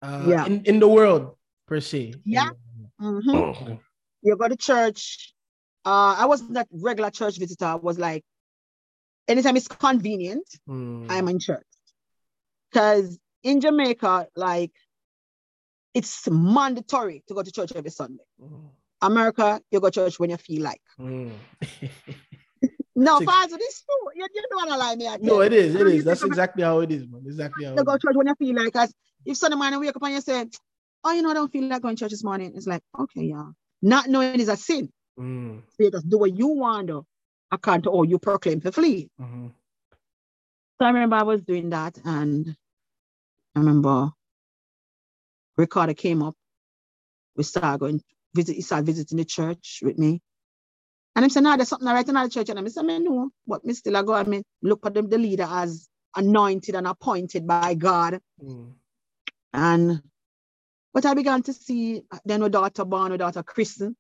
uh, 0.02 0.24
Yeah. 0.26 0.46
in, 0.46 0.64
in 0.64 0.78
the 0.80 0.88
world 0.88 1.36
per 1.66 1.80
se. 1.80 2.14
Yeah. 2.24 2.50
Mhm. 3.00 3.22
Mm. 3.24 3.80
You 4.22 4.36
go 4.36 4.48
to 4.48 4.56
church. 4.56 5.34
Uh, 5.84 6.14
I 6.18 6.26
wasn't 6.26 6.54
that 6.54 6.68
regular 6.70 7.10
church 7.10 7.38
visitor. 7.38 7.64
I 7.64 7.74
was 7.74 7.98
like, 7.98 8.22
anytime 9.28 9.56
it's 9.56 9.68
convenient, 9.68 10.46
Mm. 10.68 11.06
I'm 11.10 11.28
in 11.28 11.38
church. 11.38 11.66
Because 12.70 13.18
in 13.42 13.60
Jamaica, 13.60 14.28
like, 14.36 14.72
it's 15.94 16.28
mandatory 16.30 17.24
to 17.26 17.34
go 17.34 17.42
to 17.42 17.50
church 17.50 17.72
every 17.74 17.90
Sunday. 17.90 18.22
Mm. 18.40 18.68
America, 19.03 19.61
you 19.70 19.80
go 19.80 19.88
to 19.88 20.01
church 20.01 20.20
when 20.20 20.30
you 20.30 20.36
feel 20.36 20.62
like. 20.62 20.82
Mm. 20.98 21.32
No, 23.01 23.18
Six- 23.18 23.32
Father, 23.32 23.57
this 23.57 23.74
is 23.76 23.82
true. 23.82 24.12
You, 24.14 24.26
you 24.34 24.42
don't 24.51 24.57
want 24.59 24.70
to 24.72 24.76
lie 24.76 24.94
me. 24.94 25.09
I 25.09 25.16
no, 25.22 25.40
it 25.40 25.55
is. 25.55 25.74
It 25.74 25.86
is. 25.86 26.05
That's 26.05 26.22
exactly 26.22 26.62
how 26.62 26.80
it 26.80 26.92
is, 26.92 27.09
man. 27.09 27.22
Exactly 27.24 27.64
how 27.64 27.74
You 27.74 27.82
go 27.82 27.94
to 27.94 27.98
church 27.98 28.14
when 28.14 28.26
you 28.26 28.34
feel 28.34 28.55
like. 28.62 28.76
us. 28.76 28.92
if 29.24 29.38
Sunday 29.38 29.57
morning 29.57 29.80
wake 29.80 29.96
up 29.96 30.03
and 30.03 30.12
you 30.12 30.20
say, 30.20 30.44
"Oh, 31.03 31.12
you 31.12 31.22
know, 31.22 31.30
I 31.30 31.34
don't 31.34 31.51
feel 31.51 31.64
like 31.64 31.80
going 31.80 31.96
to 31.96 32.01
church 32.01 32.11
this 32.11 32.22
morning." 32.22 32.53
It's 32.55 32.66
like, 32.66 32.82
okay, 32.98 33.22
yeah. 33.22 33.46
Not 33.80 34.09
knowing 34.09 34.38
is 34.38 34.51
a 34.51 34.57
sin. 34.57 34.92
Mm. 35.18 35.62
So 35.70 35.84
you 35.84 35.90
just 35.90 36.11
do 36.11 36.18
what 36.18 36.36
you 36.36 36.48
want 36.48 36.88
to, 36.88 37.07
according 37.51 37.82
to 37.84 37.90
all 37.90 38.05
you 38.05 38.18
proclaim 38.18 38.61
to 38.61 38.70
flee. 38.70 39.09
Mhm. 39.18 39.53
So 40.78 40.84
I 40.84 40.88
remember 40.88 41.16
I 41.16 41.22
was 41.22 41.40
doing 41.40 41.70
that, 41.70 41.98
and 42.05 42.55
I 43.57 43.61
remember 43.61 44.11
Ricardo 45.57 45.94
came 45.94 46.22
up. 46.22 46.34
We 47.34 47.44
started 47.44 47.80
going 47.80 48.03
visit. 48.34 48.57
He 48.57 48.61
started 48.61 48.84
visiting 48.84 49.16
the 49.16 49.24
church 49.24 49.80
with 49.82 49.98
me, 49.98 50.20
and 51.16 51.24
I'm 51.24 51.30
saying, 51.30 51.44
"No, 51.44 51.56
there's 51.56 51.68
something 51.68 51.88
right 51.88 52.08
in 52.08 52.14
the 52.14 52.28
church." 52.28 52.48
And 52.48 52.58
I 52.58 52.68
said, 52.68 52.88
"I 52.88 52.98
no, 52.98 53.30
but 53.46 53.64
me 53.64 53.74
still 53.74 53.96
I 53.96 54.02
go. 54.02 54.14
I 54.14 54.24
mean, 54.24 54.42
look 54.62 54.86
at 54.86 54.94
them, 54.94 55.08
the 55.08 55.18
leader 55.18 55.46
as 55.48 55.88
anointed 56.16 56.74
and 56.74 56.86
appointed 56.86 57.46
by 57.46 57.74
God." 57.74 58.20
Mm. 58.42 58.74
And 59.52 60.02
but 60.92 61.06
I 61.06 61.14
began 61.14 61.42
to 61.44 61.52
see 61.52 62.02
then 62.24 62.42
our 62.42 62.48
daughter 62.48 62.84
born, 62.84 63.12
our 63.12 63.18
daughter 63.18 63.42
Kristen. 63.42 63.96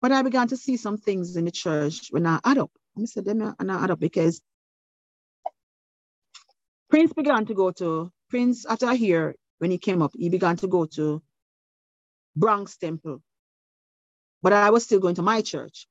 But 0.00 0.12
I 0.12 0.22
began 0.22 0.48
to 0.48 0.56
see 0.56 0.76
some 0.76 0.96
things 0.96 1.36
in 1.36 1.44
the 1.44 1.50
church 1.50 2.08
when 2.10 2.26
I 2.26 2.38
add 2.44 2.58
up. 2.58 2.70
I 2.96 3.04
said, 3.04 3.24
them 3.24 3.42
are 3.42 3.64
not 3.64 3.82
add 3.82 3.90
up 3.92 4.00
because 4.00 4.40
Prince 6.90 7.12
began 7.12 7.46
to 7.46 7.54
go 7.54 7.70
to, 7.72 8.10
Prince, 8.30 8.64
after 8.66 8.86
I 8.86 8.94
hear, 8.94 9.34
when 9.58 9.70
he 9.70 9.78
came 9.78 10.02
up, 10.02 10.12
he 10.14 10.28
began 10.28 10.56
to 10.58 10.68
go 10.68 10.86
to 10.86 11.22
Bronx 12.36 12.76
Temple. 12.76 13.22
But 14.42 14.52
I 14.52 14.70
was 14.70 14.84
still 14.84 15.00
going 15.00 15.16
to 15.16 15.22
my 15.22 15.40
church. 15.42 15.86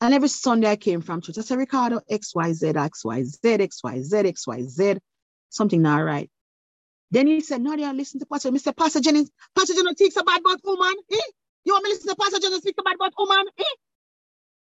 And 0.00 0.14
every 0.14 0.28
Sunday 0.28 0.70
I 0.70 0.76
came 0.76 1.00
from 1.00 1.20
church, 1.20 1.38
I 1.38 1.40
said, 1.40 1.58
Ricardo, 1.58 2.00
X, 2.08 2.34
Y, 2.34 2.52
Z, 2.52 2.68
X, 2.68 3.04
Y, 3.04 3.24
Z, 3.24 3.38
X, 3.48 3.82
Y, 3.82 4.00
Z, 4.00 4.16
X, 4.16 4.46
Y, 4.46 4.62
Z, 4.62 4.94
something 5.48 5.82
not 5.82 5.98
right. 5.98 6.30
Then 7.10 7.26
he 7.26 7.40
said, 7.40 7.62
No, 7.62 7.74
they 7.76 7.90
listen 7.92 8.20
to 8.20 8.26
Pastor. 8.26 8.50
Mr. 8.50 8.76
Pastor 8.76 9.00
Jennings, 9.00 9.30
Pastor 9.56 9.74
Jennings 9.74 9.98
speaks 9.98 10.16
about 10.16 10.40
about 10.40 10.60
woman. 10.64 10.94
Eh? 11.10 11.16
You 11.64 11.72
want 11.72 11.84
me 11.84 11.90
to 11.90 11.94
listen 11.96 12.10
to 12.10 12.16
Pastor 12.16 12.38
Jennings 12.38 12.62
speak 12.62 12.76
about 12.78 12.94
about 12.94 13.14
woman? 13.18 13.46
Eh? 13.58 13.64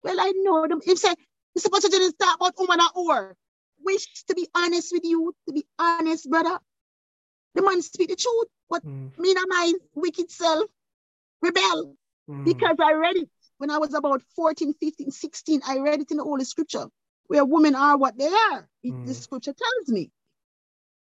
Well, 0.05 0.21
I 0.21 0.33
know 0.37 0.67
them. 0.67 0.81
He 0.83 0.97
said, 0.97 1.15
Mr. 1.59 1.71
Pastor 1.73 1.89
Jennings 1.89 2.15
talk 2.15 2.37
about 2.37 2.55
woman 2.59 2.81
at 2.81 2.93
war. 2.95 3.37
Wish 3.85 4.25
to 4.29 4.35
be 4.35 4.49
honest 4.55 4.93
with 4.93 5.05
you, 5.05 5.35
to 5.47 5.53
be 5.53 5.67
honest, 5.79 6.31
brother. 6.31 6.59
The 7.55 7.63
man 7.63 7.83
speak 7.83 8.11
the 8.11 8.17
truth, 8.17 8.47
but 8.71 8.85
Mm, 8.85 9.19
me 9.19 9.33
and 9.33 9.45
my 9.49 9.73
wicked 9.95 10.31
self 10.31 10.71
rebel 11.43 11.97
mm, 12.29 12.45
because 12.45 12.77
I 12.83 12.93
read 12.93 13.17
it 13.17 13.29
when 13.59 13.71
I 13.71 13.79
was 13.79 13.95
about 13.95 14.23
14, 14.37 14.75
15, 14.75 15.11
16. 15.11 15.61
I 15.67 15.79
read 15.79 16.01
it 16.01 16.11
in 16.11 16.19
the 16.19 16.25
Holy 16.25 16.45
Scripture 16.45 16.87
where 17.29 17.45
women 17.45 17.75
are 17.75 17.97
what 17.97 18.19
they 18.19 18.29
are. 18.29 18.69
It, 18.83 18.95
The 19.05 19.13
Mm. 19.13 19.23
scripture 19.23 19.53
tells 19.53 19.89
me. 19.89 20.11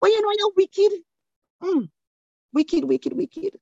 But 0.01 0.09
you 0.11 0.21
know, 0.21 0.31
you're 0.37 0.51
wicked. 0.55 1.03
Mm. 1.61 1.89
Wicked, 2.53 2.83
wicked, 2.83 3.13
wicked. 3.13 3.59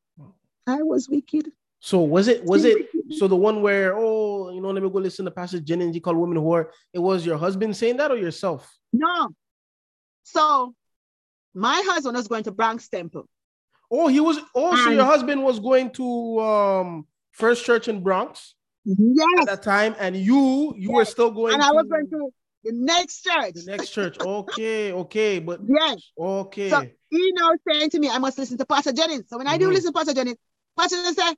I 0.68 0.82
was 0.84 1.10
wicked. 1.10 1.52
So 1.80 2.02
was 2.02 2.28
it 2.28 2.44
was 2.46 2.64
it 2.64 2.78
so 3.10 3.28
the 3.28 3.36
one 3.36 3.64
where 3.64 3.96
oh 3.98 4.52
you 4.52 4.62
know 4.62 4.70
let 4.70 4.84
me 4.84 4.90
go 4.90 5.00
listen 5.00 5.26
to 5.26 5.32
Pastor 5.32 5.60
Jennings 5.60 5.96
you 5.96 6.02
call 6.02 6.16
women 6.16 6.38
whore 6.38 6.70
it 6.94 7.00
was 7.00 7.26
your 7.26 7.38
husband 7.38 7.76
saying 7.76 7.98
that 7.98 8.12
or 8.12 8.18
yourself? 8.18 8.72
No. 8.94 9.30
So 10.24 10.76
my 11.56 11.82
husband 11.88 12.16
was 12.16 12.28
going 12.28 12.44
to 12.44 12.52
Bronx 12.52 12.88
Temple. 12.88 13.28
Oh 13.90 14.08
he 14.08 14.20
was 14.20 14.38
oh 14.54 14.76
so 14.76 14.92
your 14.92 15.06
husband 15.06 15.44
was 15.44 15.60
going 15.60 15.90
to 15.92 16.40
um 16.40 17.08
First 17.32 17.66
Church 17.66 17.88
in 17.88 18.04
Bronx 18.04 18.56
at 18.88 18.96
Yes. 18.98 19.46
that 19.46 19.64
time 19.64 19.96
and 20.00 20.16
you 20.16 20.74
you 20.78 20.92
were 20.92 21.06
still 21.06 21.32
going 21.32 21.54
And 21.54 21.64
I 21.64 21.72
was 21.72 21.86
going 21.88 22.08
to 22.10 22.30
the 22.64 22.72
next 22.74 23.24
church. 23.24 23.54
the 23.56 23.64
next 23.72 23.90
church. 23.90 24.20
Okay, 24.20 24.92
okay, 24.94 25.40
but 25.40 25.60
Yes. 25.68 26.12
okay. 26.18 26.70
So 26.70 26.82
he 27.10 27.32
now 27.36 27.52
saying 27.70 27.90
to 27.92 28.00
me, 28.00 28.10
I 28.10 28.18
must 28.18 28.38
listen 28.38 28.58
to 28.58 28.66
Pastor 28.66 28.94
Jennings. 28.94 29.26
So 29.30 29.38
when 29.38 29.48
I 29.48 29.58
do 29.58 29.70
Mhm. 29.70 29.74
listen 29.74 29.94
to 29.94 29.98
Pastor 29.98 30.14
Jennings, 30.14 30.38
Pastor 30.78 30.98
Jennings 30.98 31.16
said, 31.16 31.34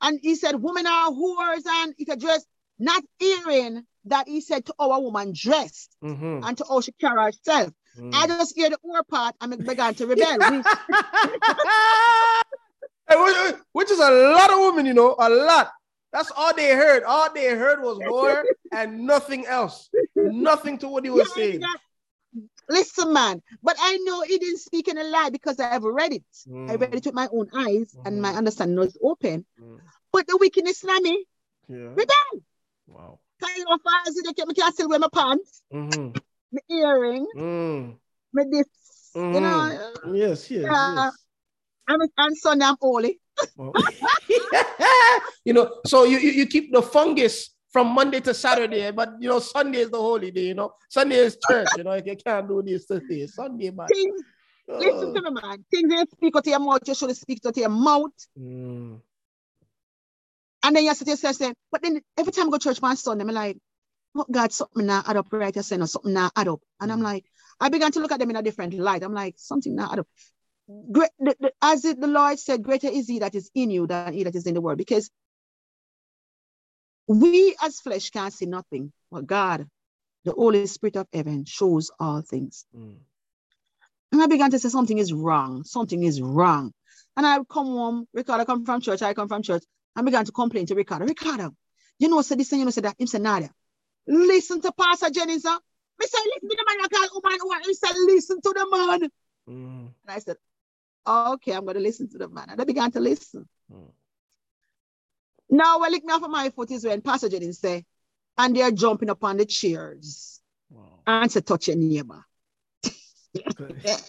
and 0.00 0.18
he 0.22 0.34
said, 0.34 0.56
women 0.56 0.86
are 0.86 1.10
whores 1.10 1.64
and 1.66 1.94
it 1.98 2.08
addressed 2.08 2.46
not 2.78 3.02
hearing 3.18 3.86
that 4.06 4.26
he 4.26 4.40
said 4.40 4.66
to 4.66 4.74
our 4.80 5.00
woman 5.00 5.32
dressed 5.34 5.94
Mhm, 6.02 6.44
and 6.46 6.58
to 6.58 6.64
how 6.68 6.80
she 6.80 6.92
carry 7.00 7.24
herself. 7.24 7.70
mhm. 7.96 8.14
I 8.14 8.26
just 8.26 8.56
hear 8.56 8.70
the 8.70 8.78
whore 8.84 9.06
part 9.06 9.36
and 9.40 9.54
I 9.54 9.56
began 9.56 9.94
to 9.94 10.06
rebel. 10.06 10.38
Which- 13.72 13.90
is 13.90 13.98
a 13.98 14.10
lot 14.10 14.52
of 14.52 14.58
women, 14.60 14.86
you 14.86 14.94
know, 14.94 15.14
a 15.18 15.28
lot. 15.28 15.72
That's 16.12 16.30
all 16.36 16.54
they 16.54 16.70
heard. 16.74 17.04
All 17.04 17.32
they 17.32 17.48
heard 17.56 17.80
was 17.82 17.98
whore 17.98 18.44
and 18.70 19.06
nothing 19.06 19.46
else. 19.46 19.88
Nothing 20.14 20.78
to 20.78 20.88
what 20.88 21.04
he 21.04 21.10
was 21.10 21.28
Yeah, 21.36 21.44
saying. 21.44 21.62
Listen, 22.68 23.12
man, 23.12 23.42
but 23.62 23.76
I 23.78 23.98
know 24.04 24.22
he 24.22 24.38
didn't 24.38 24.58
speak 24.60 24.88
in 24.88 24.96
a 24.96 25.04
lie 25.04 25.30
because 25.30 25.60
I 25.60 25.68
have 25.68 25.82
read 25.84 26.12
it. 26.14 26.24
I 26.46 26.76
Mm, 26.76 26.80
read 26.80 26.94
it 26.94 27.04
with 27.04 27.14
my 27.14 27.28
own 27.32 27.48
eyes 27.54 27.94
and 28.04 28.22
my 28.22 28.32
Mhm. 28.32 28.36
understanding 28.36 28.78
was 28.78 28.96
open. 29.02 29.44
mm, 29.60 29.80
But 30.12 30.26
the 30.26 30.36
wickedness 30.38 30.82
in 30.84 31.02
me, 31.02 31.26
Yeah. 31.68 31.92
rebel. 31.94 32.42
Wow. 32.86 33.18
Kind 33.40 33.64
of 33.68 33.80
as 34.06 34.14
they 34.14 34.32
can, 34.32 34.48
can 34.54 34.72
still 34.72 34.88
wear 34.88 34.98
my 34.98 35.08
pants, 35.12 35.62
Mhm, 35.72 36.14
my 36.52 36.60
earring, 36.70 37.26
mm, 37.36 37.98
my 38.32 38.44
this, 38.44 38.66
you 39.14 39.40
know. 39.40 39.90
Yes, 40.14 40.50
yes, 40.50 40.62
yes. 40.62 41.21
I'm 41.88 42.00
and 42.16 42.36
Sunday 42.36 42.64
I'm 42.66 42.76
holy. 42.80 43.20
You 45.44 45.52
know, 45.52 45.80
so 45.86 46.04
you, 46.04 46.18
you 46.18 46.30
you 46.30 46.46
keep 46.46 46.72
the 46.72 46.80
fungus 46.80 47.50
from 47.72 47.88
Monday 47.88 48.20
to 48.20 48.32
Saturday, 48.32 48.90
but 48.92 49.14
you 49.20 49.28
know, 49.28 49.40
Sunday 49.40 49.80
is 49.80 49.90
the 49.90 49.98
holy 49.98 50.30
day, 50.30 50.46
you 50.46 50.54
know. 50.54 50.72
Sunday 50.88 51.16
is 51.16 51.36
church, 51.36 51.70
you 51.76 51.82
know, 51.82 51.94
you 51.94 52.16
can't 52.16 52.46
do 52.48 52.62
this 52.62 52.86
today. 52.86 53.26
Sunday, 53.26 53.70
man. 53.70 53.88
Things, 53.88 54.22
listen 54.68 55.14
to 55.14 55.22
me, 55.22 55.40
man. 55.42 55.64
Things 55.70 55.92
you 55.92 56.04
speak 56.12 56.36
out 56.36 56.46
of 56.46 56.50
your 56.50 56.60
mouth, 56.60 56.80
you 56.86 56.94
should 56.94 57.16
speak 57.16 57.40
out 57.44 57.50
of 57.50 57.56
your 57.56 57.68
mouth. 57.70 58.12
Mm, 58.38 59.00
And 60.64 60.76
then 60.76 60.84
you 60.84 60.94
sit 60.94 61.08
yourself 61.08 61.34
saying, 61.36 61.54
but 61.72 61.82
then 61.82 62.00
every 62.16 62.32
time 62.32 62.46
I 62.46 62.50
go 62.50 62.58
to 62.58 62.64
church 62.64 62.78
on 62.82 62.96
Sunday, 62.96 63.24
I'm 63.24 63.30
like, 63.30 63.58
oh 64.14 64.26
God, 64.30 64.52
something 64.52 64.86
not 64.86 65.08
add 65.08 65.16
up 65.16 65.26
right. 65.32 65.56
I 65.56 65.60
say, 65.62 65.76
no, 65.76 65.86
something 65.86 66.12
not 66.12 66.32
add 66.36 66.46
up. 66.48 66.60
And 66.80 66.92
I'm 66.92 67.00
Mm. 67.00 67.04
like, 67.04 67.24
I 67.58 67.68
began 67.68 67.90
to 67.92 68.00
look 68.00 68.12
at 68.12 68.20
them 68.20 68.30
in 68.30 68.36
a 68.36 68.42
different 68.42 68.74
light. 68.74 69.02
I'm 69.02 69.14
like, 69.14 69.34
something 69.38 69.74
not 69.74 69.92
add 69.92 69.98
up. 70.00 70.08
Great, 70.90 71.10
the, 71.18 71.36
the, 71.40 71.52
as 71.62 71.84
it, 71.84 72.00
the 72.00 72.06
Lord 72.06 72.38
said, 72.38 72.62
greater 72.62 72.88
is 72.88 73.08
he 73.08 73.20
that 73.20 73.34
is 73.34 73.50
in 73.54 73.70
you 73.70 73.86
than 73.86 74.12
he 74.12 74.24
that 74.24 74.34
is 74.34 74.46
in 74.46 74.54
the 74.54 74.60
world. 74.60 74.78
Because 74.78 75.10
we 77.06 77.54
as 77.62 77.80
flesh 77.80 78.10
can't 78.10 78.32
see 78.32 78.46
nothing. 78.46 78.92
But 79.10 79.26
God, 79.26 79.68
the 80.24 80.32
Holy 80.32 80.66
Spirit 80.66 80.96
of 80.96 81.06
heaven, 81.12 81.44
shows 81.44 81.90
all 81.98 82.20
things. 82.22 82.64
mm, 82.76 82.96
And 84.12 84.22
I 84.22 84.26
began 84.26 84.50
to 84.50 84.58
say 84.58 84.68
something 84.68 84.98
is 84.98 85.12
wrong. 85.12 85.64
Something 85.64 86.02
is 86.02 86.20
wrong. 86.20 86.72
And 87.16 87.26
I 87.26 87.38
come 87.38 87.66
home, 87.66 88.06
Ricardo 88.14 88.44
come 88.44 88.64
from 88.64 88.80
church, 88.80 89.02
I 89.02 89.14
come 89.14 89.28
from 89.28 89.42
church. 89.42 89.64
I 89.94 90.02
began 90.02 90.24
to 90.24 90.32
complain 90.32 90.66
to 90.66 90.74
Ricardo. 90.74 91.04
Ricardo, 91.06 91.54
you 91.98 92.08
know, 92.08 92.22
say 92.22 92.36
this 92.36 92.52
and 92.52 92.60
you 92.60 92.64
know, 92.64 92.70
say 92.70 92.80
that. 92.82 92.96
Him 92.98 93.06
say, 93.06 93.18
Nadia, 93.18 93.50
listen 94.06 94.60
to 94.62 94.72
Pastor 94.72 95.10
Jennings. 95.10 95.42
Huh? 95.44 95.58
Me 96.00 96.06
say, 96.06 96.18
listen 96.34 96.48
to 96.48 96.56
the 96.56 96.64
man, 96.66 96.84
I 96.84 96.88
call 96.88 97.20
woman, 97.22 97.38
woman. 97.42 97.62
He 97.66 97.74
said, 97.74 97.92
listen 98.06 98.40
to 98.40 98.54
the 98.54 98.66
man. 98.70 99.00
mm, 99.48 99.86
And 99.86 100.08
I 100.08 100.18
said, 100.18 100.36
okay, 101.06 101.52
I'm 101.52 101.64
going 101.64 101.74
to 101.74 101.80
listen 101.80 102.08
to 102.10 102.18
the 102.18 102.28
man. 102.28 102.46
And 102.50 102.60
I 102.60 102.64
began 102.64 102.90
to 102.92 103.00
listen. 103.00 103.48
mm. 103.72 103.90
Now, 105.50 105.78
what 105.78 105.90
lick 105.90 106.04
me 106.04 106.12
off 106.12 106.22
of 106.22 106.30
my 106.30 106.48
foot 106.50 106.70
is 106.70 106.84
when 106.84 107.02
Pastor 107.02 107.28
Jennings 107.28 107.58
say, 107.58 107.84
and 108.38 108.56
they're 108.56 108.70
jumping 108.70 109.10
up 109.10 109.22
on 109.24 109.36
the 109.36 109.44
chairs 109.44 110.40
Wow. 110.70 111.00
and 111.06 111.30
say, 111.30 111.40
touch 111.42 111.68
your 111.68 111.76
neighbor. 111.76 112.24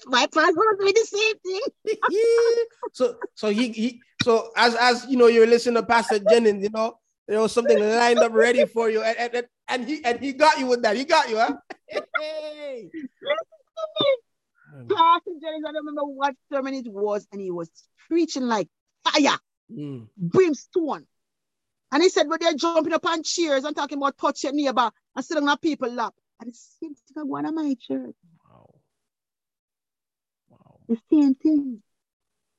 My 0.06 0.28
pastor 0.28 0.54
was 0.54 0.78
doing 0.80 0.94
the 0.94 1.06
same 1.06 1.36
thing. 1.40 1.62
so 2.92 3.16
so 3.36 3.50
he, 3.50 3.70
he 3.70 4.02
so 4.22 4.52
as 4.56 4.76
as 4.76 5.06
you 5.10 5.18
know 5.18 5.28
you're 5.28 5.48
listening 5.48 5.76
to 5.76 5.84
Pastor 5.84 6.20
Jennings, 6.20 6.64
you 6.64 6.70
know, 6.70 7.00
there 7.28 7.40
was 7.40 7.54
something 7.54 7.80
lined 7.80 8.20
up 8.20 8.34
ready 8.34 8.66
for 8.66 8.90
you, 8.90 9.02
and, 9.02 9.18
and, 9.18 9.34
and, 9.36 9.48
and 9.70 9.88
he 9.88 10.04
and 10.04 10.20
he 10.20 10.34
got 10.34 10.60
you 10.60 10.68
with 10.68 10.82
that. 10.84 10.98
He 10.98 11.06
got 11.06 11.30
you, 11.30 11.38
huh? 11.38 11.56
Hey. 12.20 12.90
Pastor 14.90 15.32
Jennings, 15.42 15.64
I 15.68 15.72
don't 15.72 15.86
remember 15.86 16.06
what 16.06 16.36
sermon 16.52 16.74
it 16.74 16.88
was, 16.88 17.28
and 17.32 17.40
he 17.42 17.52
was 17.52 17.70
preaching 18.08 18.44
like 18.44 18.68
fire, 19.04 19.38
Mm, 19.72 20.08
brimstone. 20.18 21.06
And 21.92 22.02
he 22.04 22.10
said, 22.10 22.28
but 22.28 22.42
they're 22.42 22.54
jumping 22.54 22.94
up 22.94 23.06
on 23.06 23.24
chairs 23.24 23.64
and 23.64 23.76
talking 23.76 23.98
about 23.98 24.18
touch 24.18 24.44
your 24.44 24.54
neighbor 24.54 24.90
and 25.16 25.26
sitting 25.26 25.48
on 25.48 25.58
people 25.60 25.92
lap. 25.92 26.14
And 26.40 26.52
the 26.52 26.58
same 26.82 26.96
thing 26.96 27.30
going 27.30 27.46
on 27.46 27.56
my 27.56 27.76
church. 27.80 28.16
wow. 28.50 28.74
Wow. 30.50 30.80
The 30.90 30.98
same 31.12 31.36
thing. 31.36 31.82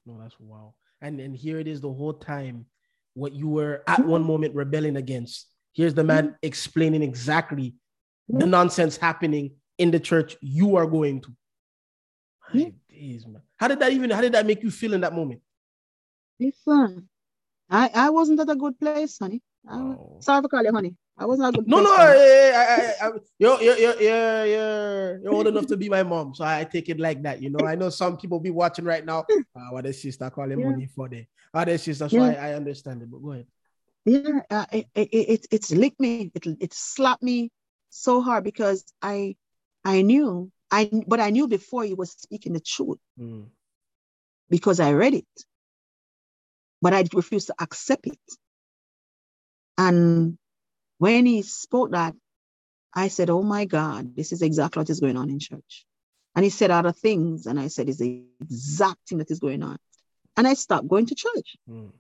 No, 0.07 0.19
that's 0.21 0.39
wow. 0.39 0.75
And 1.01 1.21
and 1.21 1.35
here 1.37 1.59
it 1.59 1.67
is 1.67 1.81
the 1.81 1.93
whole 1.93 2.15
time 2.15 2.67
what 3.15 3.33
you 3.33 3.49
were 3.49 3.83
at 3.87 4.05
one 4.05 4.23
moment 4.25 4.55
rebelling 4.55 4.97
against. 4.97 5.49
Here's 5.73 5.95
the 5.95 6.05
man 6.05 6.37
explaining 6.43 7.03
exactly 7.03 7.75
the 8.29 8.47
nonsense 8.47 8.97
happening 8.97 9.57
in 9.79 9.91
the 9.91 10.01
church 10.01 10.37
you 10.41 10.77
are 10.77 10.87
going 10.87 11.21
to. 11.23 11.33
My 12.55 12.73
days, 12.89 13.27
man. 13.27 13.43
How 13.57 13.69
did 13.69 13.81
that 13.81 13.93
even 13.93 14.11
how 14.11 14.21
did 14.21 14.33
that 14.33 14.47
make 14.47 14.63
you 14.63 14.71
feel 14.71 14.95
in 14.95 15.01
that 15.01 15.15
moment? 15.15 15.41
Listen, 16.39 17.09
I, 17.71 17.91
I 17.95 18.11
wasn't 18.11 18.41
at 18.41 18.51
a 18.51 18.57
good 18.57 18.79
place, 18.79 19.19
honey. 19.19 19.41
Wow. 19.65 20.19
sorry 20.21 20.43
for 20.43 20.49
calling 20.49 20.75
honey. 20.75 20.97
I 21.17 21.27
wasn't 21.27 21.49
a 21.49 21.53
good 21.53 21.69
No, 21.69 21.77
place. 21.77 21.87
no. 21.87 21.95
I, 21.95 22.53
I, 22.55 23.07
I, 23.07 23.09
I, 23.09 23.11
you're, 23.39 23.63
you're, 23.63 23.79
you're, 23.79 24.01
you're, 24.01 25.19
you're, 25.23 25.33
old 25.33 25.47
enough 25.47 25.67
to 25.69 25.77
be 25.77 25.89
my 25.89 26.03
mom, 26.03 26.35
so 26.35 26.45
I 26.45 26.65
take 26.65 26.89
it 26.89 26.99
like 26.99 27.23
that. 27.23 27.41
You 27.41 27.51
know, 27.51 27.65
I 27.65 27.77
know 27.77 27.89
some 27.89 28.17
people 28.17 28.41
be 28.41 28.51
watching 28.51 28.85
right 28.85 29.05
now. 29.05 29.27
Uh, 29.57 29.61
what 29.71 29.85
their 29.85 29.93
sister 29.93 30.29
calling 30.31 30.59
Yeah. 30.59 30.71
money 30.73 30.87
for 30.95 31.09
them. 31.09 31.27
Oh, 31.55 31.65
their 31.65 31.79
sister, 31.79 32.09
so 32.09 32.17
Yeah. 32.17 32.23
I, 32.25 32.51
I 32.51 32.55
understand 32.55 33.03
it. 33.03 33.11
But 33.11 33.23
go 33.23 33.33
ahead. 33.33 33.47
Yeah, 34.05 34.41
uh, 34.51 34.67
it, 34.73 34.87
it, 34.95 35.09
it, 35.13 35.47
it's 35.51 35.71
licked 35.71 36.01
me. 36.01 36.31
It, 36.35 36.47
it 36.61 36.75
slapped 36.75 37.23
me 37.23 37.51
so 37.91 38.21
hard 38.21 38.45
because 38.45 38.85
I 39.01 39.37
I 39.85 40.03
knew 40.03 40.51
I 40.77 40.91
but 41.07 41.20
I 41.20 41.31
knew 41.31 41.47
before 41.49 41.85
he 41.85 41.95
was 41.95 42.11
speaking 42.27 42.53
the 42.55 42.61
truth 42.75 42.99
Mm, 43.18 43.45
because 44.51 44.81
I 44.81 44.93
read 44.93 45.14
it. 45.14 45.35
But 46.83 46.93
I 46.95 47.05
refused 47.14 47.49
to 47.49 47.55
accept 47.59 48.07
it. 48.07 48.27
And 49.79 50.39
when 50.99 51.27
he 51.27 51.43
spoke 51.43 51.91
that, 51.93 52.14
I 52.95 53.09
said, 53.09 53.31
Oh 53.31 53.43
my 53.43 53.64
God, 53.64 54.14
this 54.16 54.33
is 54.33 54.43
exactly 54.43 54.81
what 54.81 54.91
is 54.91 55.01
going 55.01 55.16
on 55.16 55.31
in 55.31 55.39
church. 55.39 55.87
And 56.35 56.45
he 56.45 56.51
said 56.51 56.70
other 56.70 56.93
things, 56.93 57.47
and 57.47 57.59
I 57.61 57.68
said, 57.68 57.89
It's 57.89 57.99
the 57.99 58.25
exact 58.41 59.09
thing 59.09 59.18
that 59.18 59.31
is 59.31 59.39
going 59.39 59.62
on. 59.62 59.77
And 60.37 60.47
I 60.49 60.55
stopped 60.55 60.89
going 60.89 61.07
to 61.07 61.14
church. 61.14 61.57
mm, 61.70 61.91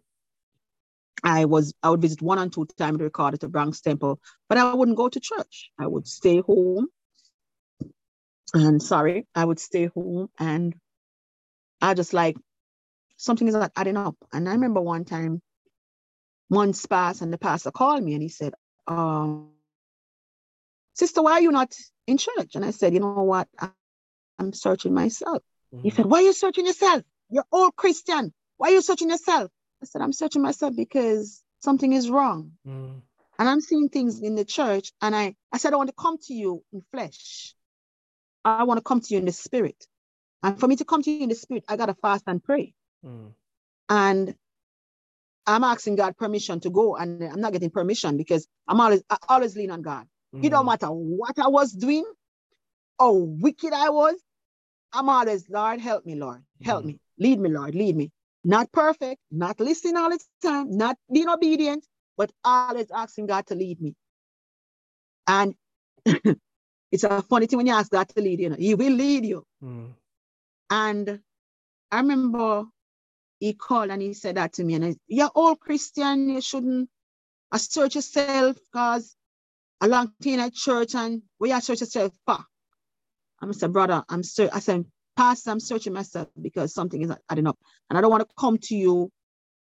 I 1.22 1.44
was 1.46 1.72
I 1.82 1.90
would 1.90 2.02
visit 2.02 2.20
one 2.22 2.38
and 2.38 2.52
two 2.52 2.66
times 2.76 2.98
to 2.98 3.04
record 3.04 3.34
at 3.34 3.40
the 3.40 3.48
Bronx 3.48 3.80
Temple, 3.80 4.20
but 4.48 4.58
I 4.58 4.74
wouldn't 4.74 4.96
go 4.96 5.08
to 5.08 5.20
church. 5.20 5.70
I 5.78 5.86
would 5.86 6.06
stay 6.06 6.40
home. 6.40 6.88
And 8.54 8.82
sorry, 8.82 9.26
I 9.34 9.44
would 9.44 9.58
stay 9.58 9.86
home 9.86 10.28
and 10.38 10.74
I 11.82 11.94
just 11.94 12.14
like 12.14 12.36
something 13.16 13.48
is 13.48 13.54
not 13.54 13.72
adding 13.76 13.96
up. 13.96 14.16
And 14.32 14.48
I 14.48 14.52
remember 14.52 14.80
one 14.80 15.04
time, 15.04 15.42
months 16.48 16.86
passed, 16.86 17.20
and 17.20 17.32
the 17.32 17.38
pastor 17.38 17.72
called 17.72 18.02
me 18.02 18.14
and 18.14 18.22
he 18.22 18.28
said, 18.28 18.54
um, 18.86 19.50
Sister, 20.94 21.22
why 21.22 21.32
are 21.32 21.40
you 21.40 21.50
not 21.50 21.74
in 22.06 22.18
church? 22.18 22.54
And 22.54 22.64
I 22.64 22.70
said, 22.70 22.94
You 22.94 23.00
know 23.00 23.22
what? 23.22 23.48
I, 23.58 23.70
am 24.38 24.52
searching 24.52 24.94
myself. 24.94 25.42
Mm-hmm. 25.74 25.82
He 25.82 25.90
said, 25.90 26.06
Why 26.06 26.18
are 26.18 26.22
you 26.22 26.32
searching 26.32 26.66
yourself? 26.66 27.02
You're 27.30 27.46
old 27.50 27.74
Christian. 27.74 28.32
Why 28.56 28.68
are 28.68 28.72
you 28.72 28.82
searching 28.82 29.10
yourself? 29.10 29.50
I 29.82 29.86
said, 29.86 30.02
I'm 30.02 30.12
searching 30.12 30.42
myself 30.42 30.74
because 30.76 31.42
something 31.60 31.92
is 31.92 32.08
wrong. 32.08 32.52
Mm. 32.66 33.02
And 33.38 33.48
I'm 33.48 33.60
seeing 33.60 33.88
things 33.88 34.20
in 34.20 34.36
the 34.36 34.44
church. 34.44 34.92
And 35.02 35.16
I, 35.16 35.34
I 35.52 35.58
said, 35.58 35.72
I 35.72 35.76
want 35.76 35.88
to 35.88 35.94
come 35.98 36.18
to 36.26 36.34
you 36.34 36.62
in 36.72 36.82
flesh. 36.92 37.54
I 38.44 38.64
want 38.64 38.78
to 38.78 38.82
come 38.82 39.00
to 39.00 39.14
you 39.14 39.18
in 39.18 39.24
the 39.24 39.32
spirit. 39.32 39.86
And 40.42 40.60
for 40.60 40.68
me 40.68 40.76
to 40.76 40.84
come 40.84 41.02
to 41.02 41.10
you 41.10 41.22
in 41.22 41.28
the 41.30 41.34
spirit, 41.34 41.64
I 41.68 41.76
got 41.76 41.86
to 41.86 41.94
fast 41.94 42.24
and 42.26 42.42
pray. 42.42 42.74
Mm. 43.04 43.32
And 43.88 44.34
I'm 45.46 45.64
asking 45.64 45.96
God 45.96 46.16
permission 46.16 46.60
to 46.60 46.70
go, 46.70 46.96
and 46.96 47.22
I'm 47.22 47.40
not 47.40 47.52
getting 47.52 47.70
permission 47.70 48.16
because 48.16 48.46
I'm 48.66 48.80
always 48.80 49.02
I 49.10 49.16
always 49.28 49.56
lean 49.56 49.70
on 49.70 49.82
God. 49.82 50.06
Mm. 50.34 50.44
It 50.44 50.50
don't 50.50 50.66
matter 50.66 50.88
what 50.88 51.38
I 51.38 51.48
was 51.48 51.72
doing, 51.72 52.04
or 52.98 53.26
wicked 53.26 53.72
I 53.72 53.90
was. 53.90 54.16
I'm 54.92 55.08
always, 55.08 55.48
Lord, 55.50 55.80
help 55.80 56.06
me, 56.06 56.14
Lord, 56.14 56.42
help 56.62 56.84
mm. 56.84 56.88
me, 56.88 57.00
lead 57.18 57.40
me, 57.40 57.50
Lord, 57.50 57.74
lead 57.74 57.96
me. 57.96 58.12
Not 58.44 58.70
perfect, 58.70 59.20
not 59.30 59.58
listening 59.58 59.96
all 59.96 60.10
the 60.10 60.18
time, 60.42 60.76
not 60.76 60.96
being 61.12 61.28
obedient, 61.28 61.84
but 62.16 62.30
always 62.44 62.90
asking 62.90 63.26
God 63.26 63.46
to 63.46 63.54
lead 63.54 63.80
me. 63.80 63.94
And 65.26 65.54
it's 66.94 67.02
a 67.02 67.22
funny 67.22 67.46
thing 67.46 67.56
when 67.56 67.66
you 67.66 67.74
ask 67.74 67.90
God 67.90 68.08
to 68.08 68.22
lead 68.22 68.38
you, 68.38 68.50
know, 68.50 68.56
He 68.56 68.76
will 68.76 68.92
lead 68.92 69.26
you. 69.26 69.44
Mm. 69.62 69.94
And 70.70 71.20
I 71.90 71.96
remember 71.98 72.66
he 73.40 73.52
called 73.52 73.90
and 73.90 74.00
he 74.00 74.14
said 74.14 74.36
that 74.36 74.52
to 74.54 74.64
me, 74.64 74.74
and 74.74 74.84
I, 74.84 74.94
you're 75.08 75.30
all 75.34 75.56
Christian, 75.56 76.28
you 76.28 76.40
shouldn't 76.40 76.88
assert 77.50 77.96
yourself 77.96 78.56
because 78.56 79.16
a 79.80 79.88
long 79.88 80.12
time 80.22 80.34
in 80.34 80.50
church 80.52 80.94
and 80.94 81.22
we 81.40 81.50
you 81.50 81.56
assert 81.56 81.80
yourself 81.80 82.12
for. 82.24 82.38
I 83.42 83.50
said, 83.50 83.72
brother, 83.72 84.04
I'm 84.08 84.22
ser- 84.22 84.50
I 84.52 84.60
said, 84.60 84.84
Pastor, 85.16 85.50
I'm 85.50 85.60
searching 85.60 85.92
myself 85.92 86.28
because 86.40 86.72
something 86.72 87.02
is 87.02 87.08
not 87.08 87.20
adding 87.28 87.48
up. 87.48 87.58
And 87.90 87.98
I 87.98 88.00
don't 88.00 88.10
want 88.10 88.22
to 88.22 88.34
come 88.38 88.56
to 88.58 88.76
you 88.76 89.10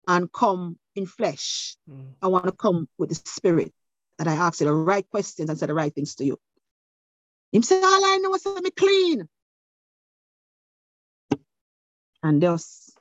and 0.08 0.32
come 0.32 0.78
in 0.96 1.06
flesh. 1.06 1.76
Mm. 1.90 2.14
I 2.22 2.28
want 2.28 2.46
to 2.46 2.54
come 2.54 2.88
with 2.98 3.10
the 3.10 3.16
spirit 3.16 3.74
that 4.18 4.28
I 4.28 4.34
ask 4.34 4.62
you 4.62 4.68
the 4.68 4.74
right 4.74 5.08
questions 5.10 5.50
and 5.50 5.60
say 5.60 5.66
the 5.66 5.74
right 5.74 5.94
things 5.94 6.16
to 6.16 6.26
you. 6.26 6.38
Him 7.52 7.64
said, 7.64 7.84
all 7.84 8.06
I 8.06 8.20
know 8.22 8.34
is 8.36 8.44
that 8.44 8.64
me 8.64 8.70
clean. 8.72 9.28
And 12.22 12.44
thus, 12.44 12.92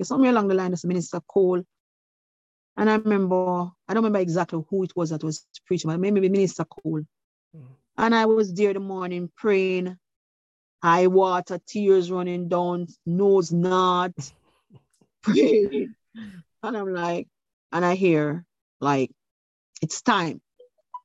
somewhere 0.03 0.31
along 0.31 0.49
the 0.49 0.55
line 0.55 0.73
as 0.73 0.85
Minister 0.85 1.21
Cole. 1.29 1.63
And 2.77 2.91
I 2.91 2.97
remember, 2.97 3.71
I 3.89 3.95
don't 3.95 4.03
remember 4.03 4.19
exactly 4.19 4.63
who 4.69 4.85
it 4.85 4.93
was 4.97 5.11
that 5.11 5.23
was 5.23 5.47
preaching, 5.67 5.91
but 5.91 6.01
maybe 6.01 6.29
Minister 6.29 6.65
Cole. 6.65 7.03
Mm. 7.57 7.67
And 7.99 8.15
I 8.15 8.27
was 8.27 8.53
there 8.53 8.73
the 8.73 8.81
morning 8.81 9.31
praying, 9.37 9.97
high 10.83 11.07
water, 11.07 11.61
tears 11.67 12.11
running 12.11 12.49
down, 12.49 12.89
nose 13.07 13.53
not, 13.53 14.13
praying. 15.23 15.95
And 16.63 16.77
I'm 16.77 16.93
like, 16.93 17.29
and 17.71 17.85
I 17.85 17.95
hear 17.95 18.45
like, 18.81 19.13
it's 19.83 20.03
time. 20.03 20.41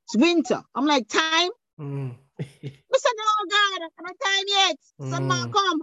It's 0.04 0.16
winter. 0.16 0.62
I'm 0.74 0.86
like, 0.86 1.08
time? 1.08 1.50
Mm. 1.78 2.14
I 2.40 2.98
said, 2.98 3.12
no, 3.16 3.24
God, 3.50 3.80
I'm 3.98 4.04
not 4.04 4.16
time 4.24 4.46
yet. 4.48 4.76
Some 5.00 5.28
mm. 5.28 5.52
come. 5.52 5.80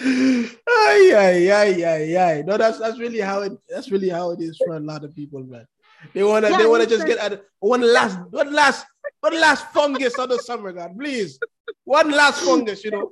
ay, 0.00 1.12
ay, 1.14 1.50
ay, 1.50 1.84
ay, 1.84 2.16
ay. 2.16 2.42
No, 2.46 2.56
that's 2.56 2.78
that's 2.78 2.98
really 2.98 3.20
how 3.20 3.42
it 3.42 3.52
that's 3.68 3.90
really 3.90 4.08
how 4.08 4.30
it 4.30 4.40
is 4.40 4.56
for 4.58 4.76
a 4.76 4.80
lot 4.80 5.04
of 5.04 5.14
people, 5.14 5.42
man. 5.44 5.66
They 6.14 6.22
wanna 6.22 6.50
yeah, 6.50 6.58
they 6.58 6.66
wanna 6.66 6.86
just 6.86 7.06
get 7.06 7.18
at 7.18 7.42
one 7.58 7.80
last 7.80 8.18
one 8.30 8.52
last 8.52 8.86
one 9.20 9.38
last 9.40 9.66
fungus 9.72 10.18
of 10.18 10.28
the 10.28 10.38
summer, 10.38 10.72
God, 10.72 10.96
please. 10.98 11.38
One 11.84 12.10
last 12.10 12.42
fungus, 12.44 12.84
you 12.84 12.90
know. 12.90 13.10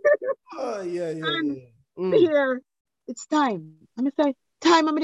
Oh 0.59 0.83
yeah, 0.83 1.11
yeah, 1.11 1.25
yeah. 1.43 1.55
Mm. 1.99 2.17
Here, 2.19 2.63
it's 3.09 3.27
time. 3.27 3.75
I'm 3.99 4.05
gonna 4.05 4.13
say, 4.23 4.35
time 4.61 4.89
I'm 4.89 4.97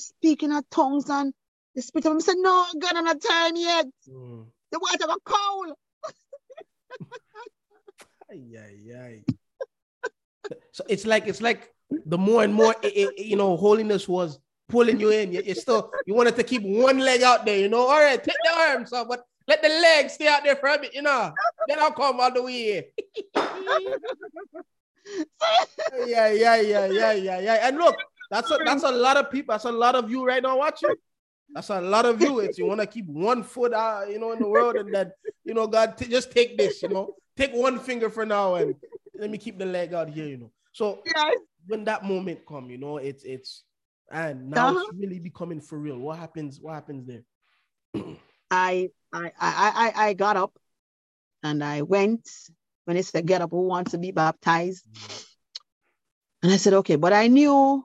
Speaking 0.00 0.52
of 0.52 0.68
tongues 0.70 1.08
and 1.08 1.32
the 1.74 1.82
spirit 1.82 2.06
of 2.06 2.12
him 2.12 2.20
said, 2.20 2.36
No, 2.38 2.66
God, 2.78 2.96
I'm 2.96 3.04
not 3.04 3.20
time 3.20 3.56
yet. 3.56 3.86
Mm. 4.08 4.46
The 4.70 4.78
water 4.78 5.06
got 5.06 5.24
cold. 5.24 5.72
ay, 8.30 8.56
ay, 8.58 8.94
ay. 8.96 9.22
so 10.72 10.84
it's 10.88 11.06
like 11.06 11.26
it's 11.26 11.40
like 11.40 11.72
the 12.06 12.18
more 12.18 12.44
and 12.44 12.52
more 12.54 12.74
it, 12.82 13.10
it, 13.16 13.24
you 13.24 13.36
know 13.36 13.56
holiness 13.56 14.08
was 14.08 14.38
pulling 14.68 15.00
you 15.00 15.10
in. 15.10 15.32
You, 15.32 15.42
you 15.42 15.54
still 15.54 15.90
you 16.06 16.14
wanted 16.14 16.36
to 16.36 16.44
keep 16.44 16.62
one 16.62 16.98
leg 16.98 17.22
out 17.22 17.44
there, 17.44 17.58
you 17.58 17.68
know. 17.68 17.86
All 17.86 18.00
right, 18.00 18.22
take 18.22 18.36
the 18.44 18.58
arms 18.58 18.92
off, 18.92 19.08
but 19.08 19.24
let 19.46 19.62
the 19.62 19.68
legs 19.68 20.14
stay 20.14 20.26
out 20.26 20.42
there 20.42 20.56
for 20.56 20.68
a 20.68 20.78
bit, 20.78 20.94
you 20.94 21.02
know. 21.02 21.32
Then 21.68 21.78
I'll 21.78 21.92
come 21.92 22.20
all 22.20 22.32
the 22.32 22.42
way. 22.42 22.88
yeah, 26.06 26.30
yeah, 26.32 26.56
yeah, 26.60 26.86
yeah, 26.86 27.12
yeah, 27.12 27.40
yeah. 27.40 27.68
And 27.68 27.76
look, 27.76 27.96
that's 28.34 28.50
a 28.50 28.58
that's 28.64 28.82
a 28.82 28.90
lot 28.90 29.16
of 29.16 29.30
people. 29.30 29.52
That's 29.52 29.64
a 29.64 29.72
lot 29.72 29.94
of 29.94 30.10
you 30.10 30.26
right 30.26 30.42
now 30.42 30.58
watching. 30.58 30.94
That's 31.54 31.70
a 31.70 31.80
lot 31.80 32.04
of 32.04 32.20
you. 32.20 32.40
It's 32.40 32.58
you 32.58 32.66
want 32.66 32.80
to 32.80 32.86
keep 32.86 33.06
one 33.06 33.44
foot 33.44 33.72
out, 33.72 34.10
you 34.10 34.18
know, 34.18 34.32
in 34.32 34.40
the 34.40 34.48
world, 34.48 34.74
and 34.74 34.92
then 34.92 35.12
you 35.44 35.54
know, 35.54 35.68
God, 35.68 35.96
t- 35.96 36.08
just 36.08 36.32
take 36.32 36.58
this, 36.58 36.82
you 36.82 36.88
know, 36.88 37.14
take 37.36 37.52
one 37.52 37.78
finger 37.78 38.10
for 38.10 38.26
now, 38.26 38.56
and 38.56 38.74
let 39.16 39.30
me 39.30 39.38
keep 39.38 39.58
the 39.58 39.66
leg 39.66 39.94
out 39.94 40.08
here, 40.08 40.26
you 40.26 40.36
know. 40.36 40.50
So 40.72 41.02
yes. 41.06 41.36
when 41.68 41.84
that 41.84 42.04
moment 42.04 42.40
come, 42.48 42.70
you 42.70 42.78
know, 42.78 42.96
it's 42.96 43.22
it's 43.22 43.62
and 44.10 44.50
now 44.50 44.70
uh-huh. 44.70 44.80
it's 44.80 44.98
really 44.98 45.20
becoming 45.20 45.60
for 45.60 45.78
real. 45.78 45.98
What 45.98 46.18
happens? 46.18 46.58
What 46.60 46.74
happens 46.74 47.06
there? 47.06 47.22
I 48.50 48.90
I 49.12 49.30
I 49.40 49.92
I 49.96 50.12
got 50.14 50.36
up 50.36 50.58
and 51.44 51.62
I 51.62 51.82
went 51.82 52.28
when 52.84 52.96
it 52.96 53.06
said 53.06 53.26
get 53.26 53.42
up, 53.42 53.50
who 53.52 53.62
wants 53.68 53.92
to 53.92 53.98
be 53.98 54.10
baptized? 54.10 54.86
Mm. 54.92 55.26
And 56.42 56.52
I 56.52 56.56
said, 56.56 56.74
okay, 56.74 56.96
but 56.96 57.14
I 57.14 57.28
knew 57.28 57.82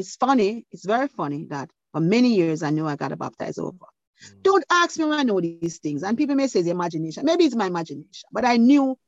it's 0.00 0.16
funny, 0.16 0.66
it's 0.72 0.84
very 0.84 1.08
funny 1.08 1.46
that 1.50 1.70
for 1.92 2.00
many 2.00 2.34
years 2.34 2.62
I 2.62 2.70
knew 2.70 2.86
I 2.86 2.96
got 2.96 3.16
baptized 3.18 3.58
over. 3.58 3.76
Mm. 3.76 4.42
Don't 4.42 4.64
ask 4.70 4.98
me 4.98 5.04
when 5.04 5.18
I 5.18 5.22
know 5.22 5.40
these 5.40 5.78
things. 5.78 6.02
And 6.02 6.16
people 6.16 6.34
may 6.34 6.46
say 6.46 6.60
it's 6.60 6.68
imagination. 6.68 7.24
Maybe 7.24 7.44
it's 7.44 7.54
my 7.54 7.66
imagination, 7.66 8.28
but 8.32 8.44
I 8.44 8.56
knew 8.56 8.98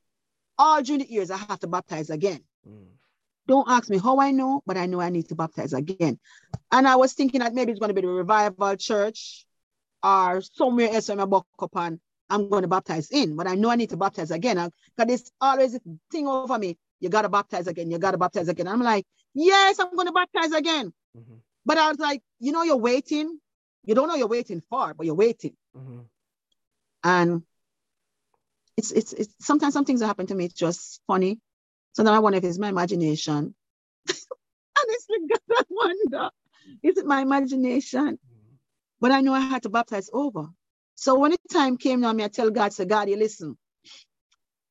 all 0.59 0.83
during 0.83 1.01
the 1.01 1.11
years 1.11 1.31
I 1.31 1.39
have 1.39 1.61
to 1.61 1.67
baptize 1.67 2.11
again. 2.11 2.41
Mm. 2.69 2.87
Don't 3.49 3.69
ask 3.69 3.91
me 3.91 3.99
how 3.99 4.21
I 4.21 4.31
know, 4.31 4.63
but 4.67 4.77
I 4.77 4.87
know 4.87 5.01
I 5.01 5.11
need 5.11 5.29
to 5.31 5.35
baptize 5.35 5.73
again. 5.73 6.19
And 6.71 6.87
I 6.87 6.97
was 6.97 7.13
thinking 7.15 7.41
that 7.41 7.55
maybe 7.55 7.73
it's 7.73 7.81
going 7.81 7.89
to 7.89 7.95
be 7.95 8.03
the 8.03 8.09
revival 8.09 8.77
church 8.77 9.45
or 10.03 10.41
somewhere 10.43 10.91
else 10.93 11.09
I'm 11.09 11.29
book 11.29 11.47
upon. 11.59 12.01
I'm 12.31 12.49
going 12.49 12.63
to 12.63 12.69
baptize 12.69 13.11
in, 13.11 13.37
but 13.37 13.47
I 13.47 13.57
know 13.57 13.71
I 13.71 13.77
need 13.77 13.91
to 13.91 13.97
baptize 13.97 14.31
again. 14.31 14.57
Because 14.97 15.13
it's 15.13 15.31
always 15.41 15.75
a 15.75 15.81
thing 16.11 16.27
over 16.27 16.59
me. 16.59 16.79
You 17.01 17.09
got 17.09 17.23
to 17.23 17.29
baptize 17.29 17.67
again. 17.67 17.91
You 17.91 17.99
got 17.99 18.13
to 18.13 18.19
baptize 18.19 18.49
again. 18.49 18.69
I'm 18.69 18.81
like, 18.81 19.05
yes, 19.35 19.79
I'm 19.79 19.95
going 19.95 20.07
to 20.07 20.13
baptize 20.13 20.53
again. 20.53 20.93
Mm-hmm. 21.17 21.35
But 21.65 21.79
I 21.79 21.89
was 21.89 21.99
like, 21.99 22.23
you 22.41 22.53
know, 22.53 22.63
you're 22.63 22.77
waiting. 22.77 23.39
You 23.85 23.95
don't 23.95 24.09
know 24.09 24.15
you're 24.15 24.29
waiting 24.29 24.61
for, 24.61 24.95
but 24.95 25.07
you're 25.07 25.15
waiting. 25.15 25.55
Mm-hmm. 25.77 26.01
And 27.05 27.43
it's, 28.77 28.93
it's, 28.93 29.13
it's 29.13 29.35
sometimes 29.41 29.75
some 29.75 29.85
things 29.85 30.01
that 30.01 30.07
happen 30.07 30.27
to 30.27 30.35
me, 30.35 30.47
it's 30.47 30.55
just 30.55 31.01
funny. 31.07 31.41
So 31.95 32.05
then 32.05 32.15
I 32.15 32.21
wonder 32.21 32.39
if 32.39 32.45
it's 32.45 32.59
my 32.59 32.69
imagination. 32.69 33.55
Honestly, 34.09 35.17
God, 35.29 35.41
I 35.51 35.63
wonder, 35.69 36.31
is 36.83 36.97
it 36.97 37.07
my 37.07 37.21
imagination? 37.21 38.19
But 39.01 39.11
I 39.11 39.21
know 39.21 39.35
I 39.35 39.41
had 39.41 39.65
to 39.65 39.69
baptize 39.69 40.09
over. 40.13 40.47
So 40.95 41.19
when 41.19 41.33
the 41.33 41.39
time 41.51 41.77
came 41.77 42.01
now, 42.01 42.13
me 42.13 42.23
I 42.23 42.29
tell 42.29 42.51
God, 42.51 42.73
say, 42.73 42.85
God, 42.85 43.09
you 43.09 43.17
listen. 43.17 43.59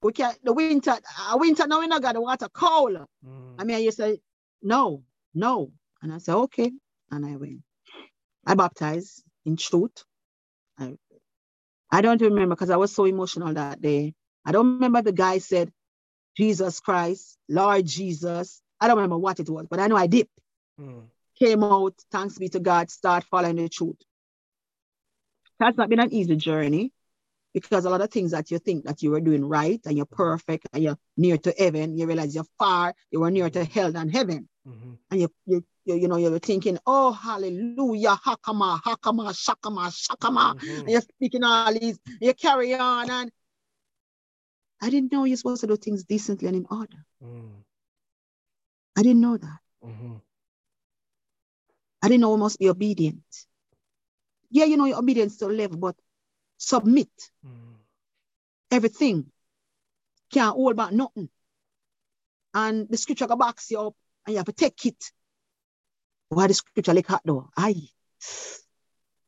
We 0.02 0.14
can't 0.14 0.38
the 0.44 0.54
winter, 0.54 0.98
a 1.30 1.38
winter 1.38 1.68
now 1.68 1.82
we 1.82 1.88
not 1.88 2.02
got 2.02 2.14
the 2.14 2.22
water 2.22 2.48
cold. 2.52 2.94
Mm. 3.28 3.56
I 3.60 3.66
mean, 3.66 3.84
you 3.84 3.92
say, 3.92 4.20
no, 4.62 5.04
no. 5.34 5.72
And 6.02 6.14
I 6.14 6.18
said, 6.18 6.36
okay. 6.36 6.72
And 7.10 7.26
I 7.26 7.36
went. 7.36 7.62
I 8.46 8.56
baptized 8.56 9.24
in 9.46 9.58
truth. 9.58 10.04
I, 10.80 10.96
I 11.92 12.02
don't 12.02 12.22
remember 12.22 12.56
because 12.56 12.70
I 12.70 12.78
was 12.78 12.94
so 12.94 13.06
emotional 13.06 13.54
that 13.54 13.82
day. 13.82 14.14
I 14.46 14.52
don't 14.52 14.74
remember 14.76 15.02
the 15.02 15.12
guy 15.12 15.38
said, 15.38 15.72
Jesus 16.36 16.80
Christ, 16.80 17.38
Lord 17.50 17.86
Jesus. 17.86 18.62
I 18.80 18.88
don't 18.88 18.98
remember 18.98 19.18
what 19.18 19.40
it 19.40 19.50
was, 19.50 19.68
but 19.70 19.80
I 19.80 19.88
know 19.88 19.98
I 19.98 20.08
did. 20.08 20.28
Mm. 20.80 21.04
Came 21.38 21.64
out, 21.64 21.94
thanks 22.12 22.38
be 22.38 22.50
to 22.50 22.60
God, 22.60 22.90
start 22.90 23.26
following 23.26 23.58
the 23.58 23.70
truth. 23.70 23.98
That's 25.60 25.78
not 25.78 25.90
been 25.90 26.00
an 26.00 26.14
easy 26.14 26.36
journey 26.36 26.92
because 27.54 27.86
a 27.86 27.90
lot 27.90 28.02
of 28.02 28.10
things 28.10 28.32
that 28.32 28.52
you 28.52 28.60
think 28.60 28.86
that 28.86 29.02
you 29.02 29.12
were 29.12 29.22
doing 29.22 29.46
right 29.46 29.80
and 29.86 29.96
you're 29.98 30.06
perfect 30.06 30.68
and 30.74 30.84
you're 30.84 30.98
near 31.18 31.38
to 31.38 31.54
heaven, 31.58 31.98
you 31.98 32.06
realize 32.08 32.34
you're 32.34 32.46
far, 32.58 32.94
you 33.12 33.20
were 33.20 33.32
near 33.32 33.50
to 33.50 33.64
hell 33.64 33.92
than 33.92 34.10
heaven. 34.10 34.48
Mm-hmm. 34.68 34.94
And 35.10 35.22
you, 35.22 35.30
you, 35.46 35.66
you, 35.86 35.96
you 35.96 36.08
know, 36.08 36.18
you're 36.18 36.40
thinking, 36.40 36.78
oh, 36.86 37.12
hallelujah, 37.12 38.16
hakama, 38.26 38.80
hakama, 38.82 39.34
shakama, 39.34 39.92
shakama. 39.92 40.56
Mm-hmm. 40.56 40.80
And 40.82 40.90
you're 40.90 41.02
speaking 41.02 41.44
all 41.44 41.74
these, 41.74 42.00
you 42.20 42.34
carry 42.34 42.74
on. 42.76 43.10
And 43.10 43.32
I 44.82 44.90
didn't 44.90 45.12
know 45.12 45.26
you're 45.26 45.38
supposed 45.38 45.62
to 45.62 45.68
do 45.68 45.78
things 45.78 46.04
decently 46.04 46.48
and 46.48 46.58
in 46.58 46.66
order. 46.70 47.06
Mm. 47.24 47.52
I 48.98 49.04
didn't 49.04 49.22
know 49.22 49.38
that. 49.38 49.60
Mm-hmm. 49.86 50.14
I 52.02 52.08
didn't 52.08 52.22
know 52.22 52.32
we 52.32 52.38
must 52.38 52.60
be 52.60 52.70
obedient. 52.70 53.24
Yeah, 54.50 54.66
you 54.66 54.76
know, 54.76 54.86
you're 54.86 54.98
obedient 54.98 55.38
to 55.40 55.48
live, 55.48 55.80
but 55.80 55.96
submit 56.62 57.10
mm. 57.46 57.76
everything. 58.70 59.26
Can't 60.32 60.56
hold 60.56 60.76
back 60.76 60.92
nothing. 60.92 61.30
And 62.54 62.88
the 62.90 62.98
scripture 62.98 63.28
can 63.28 63.38
box 63.38 63.72
you 63.72 63.80
up 63.80 63.96
and 64.26 64.34
you 64.34 64.38
have 64.38 64.46
to 64.46 64.54
take 64.54 64.86
it. 64.86 65.12
Why 66.30 66.48
the 66.48 66.54
scripture 66.54 66.94
like 66.94 67.08
hot 67.08 67.22
though? 67.26 67.50
Aye. 67.58 67.90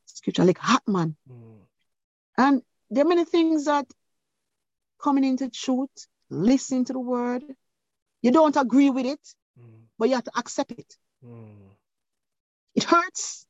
Scripture 0.06 0.46
like 0.46 0.60
hot 0.60 0.84
man. 0.88 1.16
Mm. 1.30 1.60
And 2.38 2.62
there 2.90 3.04
are 3.04 3.08
many 3.08 3.26
things 3.26 3.66
that 3.66 3.88
coming 5.02 5.24
into 5.24 5.50
truth, 5.50 6.08
listening 6.30 6.86
to 6.86 6.94
the 6.94 7.00
word. 7.00 7.44
You 8.22 8.32
don't 8.32 8.56
agree 8.56 8.90
with 8.90 9.06
it, 9.06 9.36
mm. 9.60 9.82
but 9.98 10.08
you 10.08 10.16
have 10.16 10.24
to 10.26 10.38
accept 10.38 10.72
it. 10.72 10.96
Mm. 11.26 11.72
It 12.76 12.84
hurts, 12.84 13.46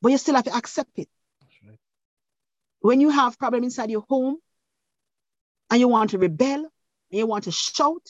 but 0.00 0.12
you 0.12 0.18
still 0.18 0.36
have 0.36 0.44
to 0.44 0.56
accept 0.56 0.90
it. 0.96 1.08
When 2.82 3.00
you 3.00 3.10
have 3.10 3.38
problem 3.38 3.62
inside 3.62 3.90
your 3.90 4.04
home 4.08 4.38
and 5.70 5.80
you 5.80 5.86
want 5.86 6.10
to 6.10 6.18
rebel 6.18 6.58
and 6.58 6.68
you 7.10 7.26
want 7.26 7.44
to 7.44 7.52
shout, 7.52 8.02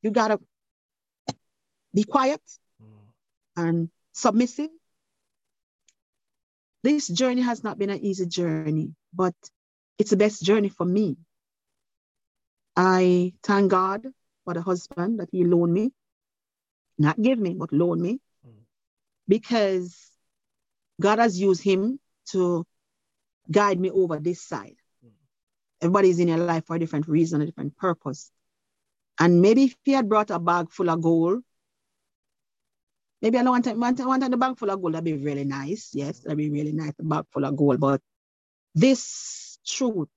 you 0.00 0.12
gotta 0.12 0.38
be 1.92 2.04
quiet 2.04 2.40
mm. 2.80 2.86
and 3.56 3.90
submissive. 4.12 4.70
This 6.84 7.08
journey 7.08 7.42
has 7.42 7.64
not 7.64 7.78
been 7.78 7.90
an 7.90 8.04
easy 8.04 8.26
journey, 8.26 8.94
but 9.12 9.34
it's 9.98 10.10
the 10.10 10.16
best 10.16 10.44
journey 10.44 10.68
for 10.68 10.86
me. 10.86 11.16
I 12.76 13.32
thank 13.42 13.72
God 13.72 14.06
for 14.44 14.54
the 14.54 14.62
husband 14.62 15.18
that 15.18 15.30
he 15.32 15.42
loaned 15.44 15.74
me, 15.74 15.90
not 16.96 17.20
give 17.20 17.40
me, 17.40 17.54
but 17.54 17.72
loaned 17.72 18.02
me, 18.02 18.20
mm. 18.46 18.52
because 19.26 20.12
God 21.00 21.18
has 21.18 21.40
used 21.40 21.62
him 21.62 21.98
to 22.26 22.64
guide 23.50 23.80
me 23.80 23.90
over 23.90 24.18
this 24.18 24.42
side. 24.42 24.76
Mm. 25.04 25.10
Everybody's 25.82 26.18
in 26.18 26.28
your 26.28 26.38
life 26.38 26.66
for 26.66 26.76
a 26.76 26.78
different 26.78 27.08
reason, 27.08 27.40
a 27.40 27.46
different 27.46 27.76
purpose. 27.76 28.30
And 29.18 29.40
maybe 29.40 29.64
if 29.64 29.76
he 29.84 29.92
had 29.92 30.08
brought 30.08 30.30
a 30.30 30.38
bag 30.38 30.70
full 30.70 30.90
of 30.90 31.00
gold, 31.00 31.42
maybe 33.22 33.38
I 33.38 33.42
don't 33.42 33.52
want, 33.52 33.64
to, 33.64 33.74
want, 33.74 33.96
to, 33.98 34.06
want 34.06 34.22
to 34.22 34.28
the 34.28 34.36
bag 34.36 34.58
full 34.58 34.70
of 34.70 34.80
gold, 34.80 34.94
that'd 34.94 35.04
be 35.04 35.14
really 35.14 35.44
nice. 35.44 35.90
Yes, 35.94 36.20
that'd 36.20 36.36
be 36.36 36.50
really 36.50 36.72
nice, 36.72 36.92
a 36.98 37.04
bag 37.04 37.24
full 37.32 37.44
of 37.44 37.56
gold. 37.56 37.80
But 37.80 38.00
this 38.74 39.58
truth 39.66 40.08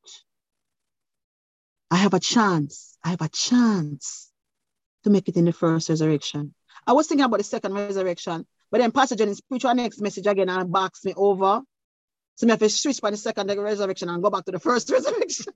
I 1.91 1.97
have 1.97 2.13
a 2.13 2.19
chance. 2.19 2.97
I 3.03 3.09
have 3.09 3.21
a 3.21 3.30
chance 3.30 4.32
to 5.03 5.09
make 5.09 5.27
it 5.27 5.38
in 5.38 5.45
the 5.45 5.53
first 5.53 5.89
resurrection. 5.89 6.53
I 6.86 6.93
was 6.93 7.07
thinking 7.07 7.25
about 7.25 7.38
the 7.38 7.43
second 7.43 7.73
resurrection, 7.73 8.45
but 8.71 8.80
then 8.80 8.91
Pastor 8.91 9.15
preached 9.49 9.65
our 9.65 9.73
next 9.73 10.01
message 10.01 10.27
again 10.27 10.49
and 10.49 10.71
boxed 10.71 11.05
me 11.05 11.13
over. 11.15 11.61
So 12.39 12.47
I 12.47 12.51
have 12.51 12.59
to 12.59 12.69
switch 12.69 13.01
by 13.01 13.11
the 13.11 13.17
second 13.17 13.51
resurrection 13.59 14.07
and 14.07 14.23
go 14.23 14.29
back 14.29 14.45
to 14.45 14.53
the 14.53 14.59
first 14.59 14.89
resurrection. 14.91 15.51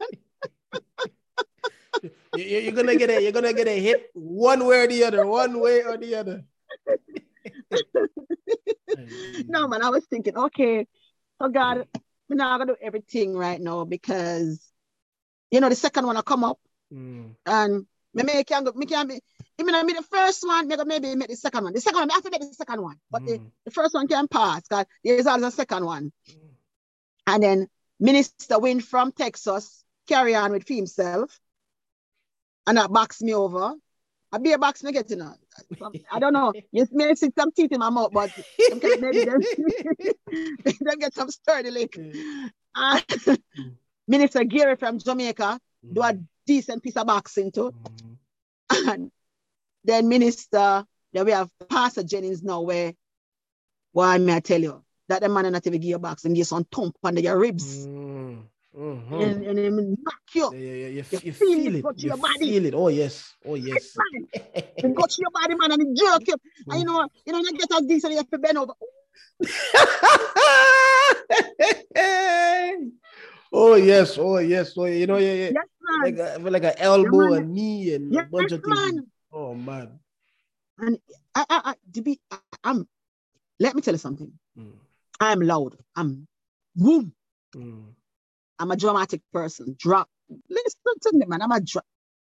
you're 2.35 2.73
gonna 2.73 2.97
get 2.97 3.09
a 3.09 3.23
you're 3.23 3.31
gonna 3.31 3.53
get 3.53 3.69
a 3.69 3.79
hit 3.79 4.09
one 4.13 4.67
way 4.67 4.83
or 4.83 4.87
the 4.87 5.05
other, 5.05 5.25
one 5.25 5.61
way 5.61 5.81
or 5.81 5.95
the 5.95 6.15
other. 6.15 6.43
no 9.47 9.69
man, 9.69 9.81
I 9.81 9.91
was 9.91 10.03
thinking, 10.07 10.37
okay, 10.37 10.85
oh 11.39 11.47
God, 11.47 11.87
we're 12.27 12.35
not 12.35 12.57
gonna 12.57 12.73
do 12.73 12.77
everything 12.81 13.33
right 13.33 13.61
now 13.61 13.85
because 13.85 14.69
you 15.51 15.61
know, 15.61 15.69
the 15.69 15.75
second 15.75 16.05
one 16.05 16.17
will 16.17 16.23
come 16.23 16.43
up. 16.43 16.59
Mm. 16.93 17.35
And 17.45 17.85
maybe 18.13 18.33
I 18.33 18.43
can 18.43 18.65
go, 18.65 18.73
me 18.73 18.87
can 18.87 19.07
be, 19.07 19.21
even 19.57 19.73
I 19.73 19.83
mean 19.83 19.95
the 19.95 20.01
first 20.01 20.45
one, 20.45 20.67
maybe 20.67 20.83
maybe 20.83 21.15
make 21.15 21.29
the 21.29 21.37
second 21.37 21.63
one. 21.63 21.71
The 21.71 21.79
second 21.79 22.01
one, 22.01 22.11
I 22.11 22.15
have 22.15 22.23
to 22.23 22.29
make 22.29 22.41
the 22.41 22.53
second 22.53 22.81
one. 22.81 22.97
But 23.09 23.21
mm. 23.21 23.27
the, 23.27 23.39
the 23.63 23.71
first 23.71 23.93
one 23.93 24.09
can 24.09 24.27
pass 24.27 24.63
because 24.67 24.85
there's 25.01 25.27
always 25.27 25.45
a 25.45 25.51
second 25.51 25.85
one. 25.85 26.11
Mm. 26.29 26.42
And 27.27 27.43
then 27.43 27.67
Minister 27.99 28.59
Win 28.59 28.81
from 28.81 29.11
Texas 29.11 29.83
carry 30.07 30.35
on 30.35 30.51
with 30.51 30.67
himself. 30.67 31.39
And 32.67 32.77
that 32.77 32.91
backs 32.91 33.21
me 33.21 33.33
over. 33.33 33.73
I 34.31 34.39
be 34.39 34.51
a 34.51 34.57
box 34.57 34.83
me 34.83 34.91
getting 34.91 35.21
on. 35.21 35.35
I 36.11 36.19
don't 36.19 36.33
know. 36.33 36.53
You 36.71 36.87
may 36.91 37.13
see 37.13 37.29
some 37.37 37.51
teeth 37.51 37.71
in 37.71 37.79
my 37.79 37.91
mouth, 37.91 38.11
but 38.11 38.31
maybe 38.99 39.25
them, 39.25 39.41
them 40.81 40.99
get 40.99 41.13
some 41.13 41.29
sturdy 41.29 41.71
lick. 41.71 41.97
And, 42.75 43.03
Minister 44.07 44.43
Gary 44.43 44.75
from 44.75 44.97
Jamaica 44.97 45.59
do 45.93 46.01
a 46.01 46.13
mm-hmm. 46.13 46.23
decent 46.47 46.81
piece 46.81 46.97
of 46.97 47.05
boxing 47.05 47.51
too. 47.51 47.71
Mm-hmm. 47.71 48.89
And 48.89 49.11
then 49.83 50.09
Minister, 50.09 50.83
then 51.13 51.25
we 51.25 51.31
have 51.31 51.49
Pastor 51.69 52.03
Jennings 52.03 52.41
now 52.41 52.61
where, 52.61 52.93
why 53.91 54.17
may 54.17 54.37
I 54.37 54.39
tell 54.39 54.59
you, 54.59 54.83
that 55.09 55.21
the 55.21 55.29
man 55.29 55.51
not 55.51 55.67
even 55.67 55.79
give 55.79 55.89
you 55.89 55.99
boxing, 55.99 56.33
give 56.33 56.47
some 56.47 56.63
thump 56.65 56.97
under 57.03 57.21
your 57.21 57.37
ribs. 57.37 57.85
Mm-hmm. 57.87 59.13
And, 59.13 59.45
and 59.45 59.57
then 59.57 59.97
knock 60.01 60.21
you. 60.33 60.51
Yeah, 60.53 60.59
yeah, 60.59 60.73
yeah. 60.73 60.87
You, 60.87 60.95
you, 60.95 61.01
you 61.01 61.03
feel, 61.33 61.33
feel 61.33 61.75
it. 61.75 61.85
it. 61.85 61.97
You 61.97 62.07
your 62.07 62.17
body. 62.17 62.39
feel 62.39 62.65
it. 62.65 62.73
Oh 62.73 62.87
yes. 62.87 63.35
Oh 63.45 63.53
yes. 63.55 63.95
and 64.83 64.95
go 64.95 65.05
to 65.05 65.17
your 65.19 65.29
body, 65.31 65.55
man, 65.55 65.73
and 65.73 65.81
it 65.81 65.95
jerk 65.95 66.27
you. 66.27 66.35
And 66.69 66.79
you 66.79 66.85
know, 66.85 67.07
you 67.25 67.33
know, 67.33 67.39
you 67.39 67.51
get 67.53 67.71
as 67.71 67.85
decent, 67.85 68.13
you 68.13 68.17
have 68.17 68.29
to 68.31 68.39
bend 68.39 68.57
over. 68.57 68.73
Oh 73.53 73.75
yes, 73.75 74.17
oh 74.17 74.39
yes, 74.39 74.73
oh 74.75 74.85
you 74.85 75.05
know, 75.05 75.17
yeah, 75.17 75.33
yeah. 75.33 75.51
Yes, 75.53 75.67
like 76.01 76.17
a, 76.17 76.39
like 76.41 76.63
an 76.63 76.73
elbow, 76.77 77.33
yeah, 77.33 77.37
a 77.37 77.41
knee, 77.45 77.93
and 77.93 78.11
yes, 78.11 78.25
a 78.25 78.29
bunch 78.31 78.51
of 78.51 78.63
things. 78.63 78.93
Man. 78.97 79.05
Oh 79.31 79.53
man. 79.53 79.99
And 80.79 80.97
I, 81.35 81.45
I, 81.47 81.61
I 81.65 81.73
to 81.93 82.01
be, 82.01 82.19
I, 82.31 82.39
am 82.63 82.87
Let 83.59 83.75
me 83.75 83.83
tell 83.83 83.93
you 83.93 83.99
something. 83.99 84.31
Mm. 84.57 84.73
I'm 85.23 85.39
loud. 85.39 85.77
I'm 85.95 86.27
boom. 86.75 87.13
Mm. 87.55 87.93
I'm 88.59 88.71
a 88.71 88.75
dramatic 88.75 89.21
person. 89.31 89.75
Drop. 89.79 90.09
Listen 90.49 90.99
to 91.01 91.11
me, 91.13 91.25
man. 91.25 91.41
I'm 91.41 91.51
a 91.51 91.61
drop. 91.61 91.85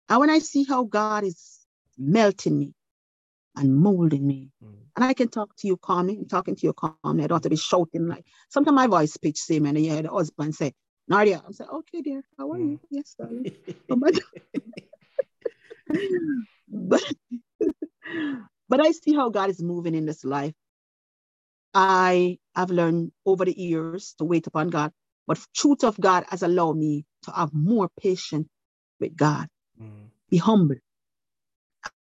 And 0.08 0.20
when 0.20 0.30
I 0.30 0.38
see 0.38 0.64
how 0.64 0.84
God 0.84 1.24
is 1.24 1.60
melting 1.96 2.58
me 2.58 2.74
and 3.56 3.74
molding 3.74 4.26
me, 4.26 4.50
mm. 4.62 4.74
and 4.96 5.04
I 5.04 5.14
can 5.14 5.28
talk 5.28 5.56
to 5.56 5.66
you 5.66 5.78
calmly, 5.78 6.18
I'm 6.18 6.28
talking 6.28 6.56
to 6.56 6.66
you 6.66 6.74
calmly. 6.74 7.24
I 7.24 7.26
don't 7.26 7.36
have 7.36 7.42
to 7.42 7.50
be 7.50 7.56
shouting 7.56 8.06
like 8.06 8.26
sometimes 8.50 8.74
my 8.74 8.86
voice 8.86 9.16
pitch 9.16 9.38
same 9.38 9.64
and 9.66 9.78
hear 9.78 10.02
the 10.02 10.10
husband 10.10 10.54
say, 10.54 10.74
Nadia. 11.08 11.42
I 11.46 11.52
said, 11.52 11.68
okay, 11.72 12.02
dear, 12.02 12.22
how 12.38 12.52
are 12.52 12.58
you? 12.58 12.78
Mm. 12.78 12.80
Yes, 12.90 13.16
darling. 13.18 13.50
but, 16.68 17.02
but 18.68 18.86
I 18.86 18.90
see 18.92 19.14
how 19.14 19.30
God 19.30 19.48
is 19.48 19.62
moving 19.62 19.94
in 19.94 20.04
this 20.04 20.24
life. 20.24 20.54
I 21.74 22.38
have 22.54 22.70
learned 22.70 23.12
over 23.26 23.44
the 23.44 23.58
years 23.58 24.14
to 24.18 24.24
wait 24.24 24.46
upon 24.46 24.70
God, 24.70 24.92
but 25.26 25.44
truth 25.54 25.82
of 25.82 26.00
God 26.00 26.24
has 26.28 26.42
allowed 26.42 26.76
me 26.76 27.04
to 27.24 27.32
have 27.32 27.52
more 27.52 27.88
patience 28.00 28.48
with 29.00 29.16
God, 29.16 29.48
mm. 29.80 30.08
be 30.30 30.36
humble. 30.36 30.76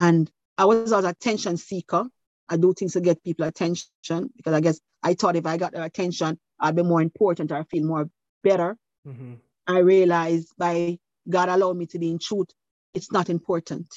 And 0.02 0.30
I 0.58 0.66
was 0.66 0.92
an 0.92 1.06
attention 1.06 1.58
seeker. 1.58 2.06
I 2.50 2.58
do 2.58 2.74
things 2.74 2.94
to 2.94 3.02
get 3.02 3.24
people 3.24 3.46
attention 3.46 4.30
because 4.36 4.54
I 4.54 4.60
guess 4.60 4.80
I 5.02 5.14
thought 5.14 5.38
if 5.38 5.46
I 5.46 5.58
got 5.58 5.72
their 5.72 5.84
attention, 5.84 6.38
I'd 6.60 6.76
be 6.76 6.84
more 6.84 7.02
important 7.02 7.52
or 7.52 7.58
I 7.58 7.64
feel 7.64 7.86
more 7.86 8.10
better. 8.44 8.78
Mm-hmm. 9.08 9.36
I 9.68 9.80
realized 9.80 10.50
by 10.58 11.00
God 11.30 11.48
allowed 11.48 11.78
me 11.78 11.86
to 11.88 12.00
be 12.00 12.10
in 12.10 12.20
truth, 12.20 12.48
it's 12.94 13.12
not 13.12 13.30
important. 13.30 13.88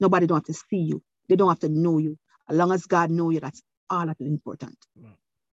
Nobody 0.00 0.26
don't 0.26 0.36
have 0.36 0.44
to 0.44 0.54
see 0.54 0.76
you. 0.76 1.02
They 1.28 1.36
don't 1.36 1.48
have 1.48 1.60
to 1.60 1.68
know 1.70 1.98
you. 1.98 2.18
As 2.48 2.56
long 2.56 2.72
as 2.72 2.84
God 2.84 3.10
know 3.10 3.30
you, 3.30 3.40
that's 3.40 3.62
all 3.90 4.06
that 4.06 4.16
is 4.20 4.26
important. 4.26 4.76
Mm-hmm. 4.98 5.12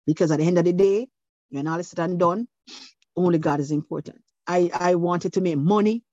Because 0.05 0.31
at 0.31 0.39
the 0.39 0.45
end 0.45 0.57
of 0.57 0.65
the 0.65 0.73
day, 0.73 1.07
when 1.49 1.67
all 1.67 1.79
is 1.79 1.89
said 1.89 1.99
and 1.99 2.19
done, 2.19 2.47
only 3.15 3.39
God 3.39 3.59
is 3.59 3.71
important. 3.71 4.21
I, 4.45 4.69
I 4.73 4.95
wanted 4.95 5.33
to 5.33 5.41
make 5.41 5.57
money. 5.57 6.03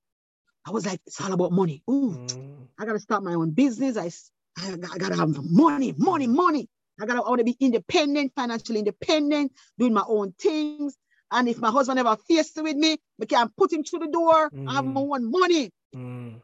I 0.66 0.70
was 0.70 0.86
like, 0.86 1.00
it's 1.06 1.20
all 1.20 1.32
about 1.32 1.52
money. 1.52 1.82
Ooh, 1.88 2.16
mm-hmm. 2.16 2.64
I 2.78 2.86
gotta 2.86 2.98
start 2.98 3.22
my 3.22 3.34
own 3.34 3.50
business. 3.50 3.96
I 3.96 4.10
I, 4.56 4.72
I 4.72 4.98
gotta 4.98 5.16
have 5.16 5.36
money, 5.42 5.94
money, 5.96 6.26
money. 6.26 6.68
I 7.00 7.06
gotta 7.06 7.22
I 7.24 7.36
to 7.36 7.44
be 7.44 7.56
independent, 7.60 8.32
financially 8.34 8.78
independent, 8.78 9.52
doing 9.78 9.92
my 9.92 10.04
own 10.06 10.32
things. 10.40 10.96
And 11.30 11.48
if 11.48 11.58
my 11.58 11.70
husband 11.70 11.98
ever 11.98 12.16
faced 12.28 12.62
with 12.62 12.76
me, 12.76 12.96
I 13.20 13.24
can 13.26 13.50
put 13.56 13.72
him 13.72 13.82
through 13.82 14.00
the 14.00 14.08
door. 14.08 14.50
Mm. 14.50 14.68
I 14.68 14.74
have 14.74 14.84
my 14.84 15.00
own 15.00 15.30
money. 15.30 15.70
Mm. 15.94 16.40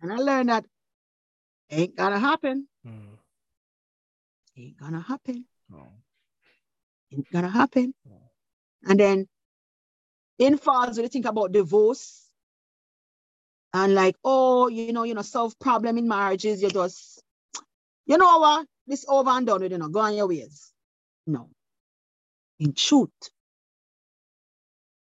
And 0.00 0.12
I 0.12 0.16
learned 0.16 0.48
that 0.48 0.64
ain't 1.70 1.96
gonna 1.96 2.18
happen. 2.18 2.66
Mm. 2.86 3.18
Ain't 4.60 4.76
gonna 4.76 5.00
happen. 5.00 5.46
No. 5.70 5.92
Ain't 7.12 7.30
gonna 7.32 7.48
happen. 7.48 7.94
No. 8.04 8.20
And 8.84 9.00
then 9.00 9.28
in 10.38 10.58
falls, 10.58 10.96
when 10.96 11.04
you 11.04 11.08
think 11.08 11.24
about 11.24 11.52
divorce, 11.52 12.26
and 13.72 13.94
like, 13.94 14.16
oh, 14.24 14.68
you 14.68 14.92
know, 14.92 15.04
you 15.04 15.14
know, 15.14 15.22
solve 15.22 15.58
problem 15.58 15.96
in 15.96 16.08
marriages, 16.08 16.60
you 16.62 16.70
just, 16.70 17.22
you 18.04 18.18
know 18.18 18.38
what, 18.38 18.66
this 18.86 19.06
over 19.08 19.30
and 19.30 19.46
done 19.46 19.62
with, 19.62 19.72
you 19.72 19.78
know, 19.78 19.88
go 19.88 20.00
on 20.00 20.14
your 20.14 20.26
ways. 20.26 20.72
No. 21.26 21.48
In 22.58 22.74
truth, 22.74 23.10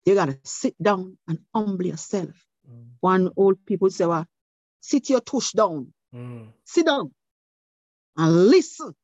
you 0.06 0.14
gotta 0.14 0.38
sit 0.44 0.74
down 0.80 1.18
and 1.28 1.38
humble 1.54 1.84
yourself. 1.84 2.30
Mm. 2.70 2.86
One 3.00 3.30
old 3.36 3.66
people 3.66 3.90
say, 3.90 4.06
well, 4.06 4.26
sit 4.80 5.10
your 5.10 5.20
tush 5.20 5.52
down. 5.52 5.92
Mm. 6.14 6.48
Sit 6.64 6.86
down 6.86 7.12
and 8.16 8.46
listen 8.46 8.94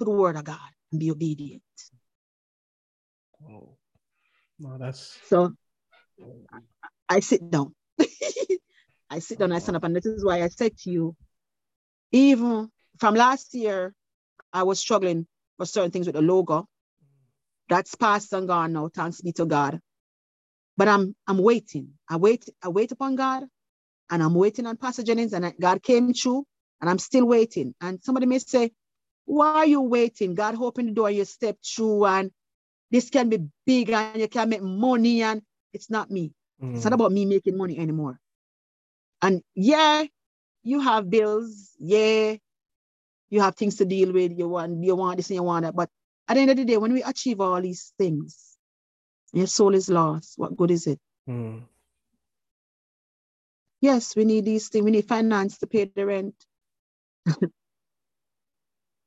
to 0.00 0.04
the 0.06 0.10
word 0.10 0.36
of 0.36 0.44
God 0.44 0.58
and 0.90 0.98
be 0.98 1.10
obedient. 1.10 1.62
Oh, 3.46 3.76
no, 4.58 4.78
that's 4.78 5.18
so. 5.26 5.52
I, 7.08 7.20
sit 7.20 7.50
down. 7.50 7.74
I 9.10 9.18
sit 9.18 9.38
down, 9.38 9.52
I 9.52 9.58
stand 9.58 9.76
up, 9.76 9.84
and 9.84 9.94
this 9.96 10.06
is 10.06 10.24
why 10.24 10.42
I 10.42 10.48
said 10.48 10.76
to 10.78 10.90
you, 10.90 11.16
even 12.12 12.70
from 12.98 13.14
last 13.14 13.54
year, 13.54 13.94
I 14.52 14.62
was 14.62 14.78
struggling 14.78 15.26
for 15.58 15.66
certain 15.66 15.90
things 15.90 16.06
with 16.06 16.14
the 16.14 16.22
logo. 16.22 16.66
That's 17.68 17.94
past 17.94 18.32
and 18.32 18.48
gone 18.48 18.72
now, 18.72 18.88
thanks 18.88 19.20
be 19.20 19.32
to 19.32 19.46
God. 19.46 19.80
But 20.76 20.88
I'm 20.88 21.14
I'm 21.26 21.38
waiting. 21.38 21.94
I 22.08 22.16
wait, 22.16 22.48
I 22.62 22.68
wait 22.68 22.92
upon 22.92 23.16
God, 23.16 23.44
and 24.10 24.22
I'm 24.22 24.34
waiting 24.34 24.66
on 24.66 24.76
Pastor 24.76 25.02
Jennings, 25.02 25.32
and 25.32 25.52
God 25.60 25.82
came 25.82 26.12
through, 26.14 26.44
and 26.80 26.88
I'm 26.88 26.98
still 26.98 27.26
waiting. 27.26 27.74
And 27.80 28.02
somebody 28.02 28.26
may 28.26 28.38
say, 28.38 28.72
Why 29.30 29.54
are 29.62 29.66
you 29.66 29.80
waiting? 29.80 30.34
God 30.34 30.60
opened 30.60 30.88
the 30.88 30.92
door, 30.92 31.08
you 31.08 31.24
step 31.24 31.56
through, 31.62 32.04
and 32.04 32.32
this 32.90 33.10
can 33.10 33.28
be 33.28 33.46
big 33.64 33.90
and 33.90 34.20
you 34.20 34.26
can 34.26 34.48
make 34.48 34.60
money, 34.60 35.22
and 35.22 35.42
it's 35.72 35.88
not 35.88 36.10
me. 36.10 36.32
Mm. 36.60 36.74
It's 36.74 36.84
not 36.84 36.94
about 36.94 37.12
me 37.12 37.26
making 37.26 37.56
money 37.56 37.78
anymore. 37.78 38.18
And 39.22 39.42
yeah, 39.54 40.04
you 40.64 40.80
have 40.80 41.08
bills. 41.08 41.70
Yeah, 41.78 42.34
you 43.30 43.40
have 43.40 43.54
things 43.54 43.76
to 43.76 43.84
deal 43.84 44.12
with. 44.12 44.36
You 44.36 44.48
want, 44.48 44.82
you 44.82 44.96
want 44.96 45.18
this 45.18 45.30
and 45.30 45.36
you 45.36 45.44
want 45.44 45.64
that. 45.64 45.76
But 45.76 45.90
at 46.26 46.34
the 46.34 46.40
end 46.40 46.50
of 46.50 46.56
the 46.56 46.64
day, 46.64 46.76
when 46.76 46.92
we 46.92 47.04
achieve 47.04 47.40
all 47.40 47.62
these 47.62 47.92
things, 47.98 48.56
your 49.32 49.46
soul 49.46 49.74
is 49.76 49.88
lost. 49.88 50.34
What 50.38 50.56
good 50.56 50.72
is 50.72 50.88
it? 50.88 50.98
Mm. 51.28 51.62
Yes, 53.80 54.16
we 54.16 54.24
need 54.24 54.44
these 54.44 54.68
things. 54.68 54.84
We 54.84 54.90
need 54.90 55.06
finance 55.06 55.58
to 55.58 55.68
pay 55.68 55.84
the 55.84 56.04
rent, 56.04 56.34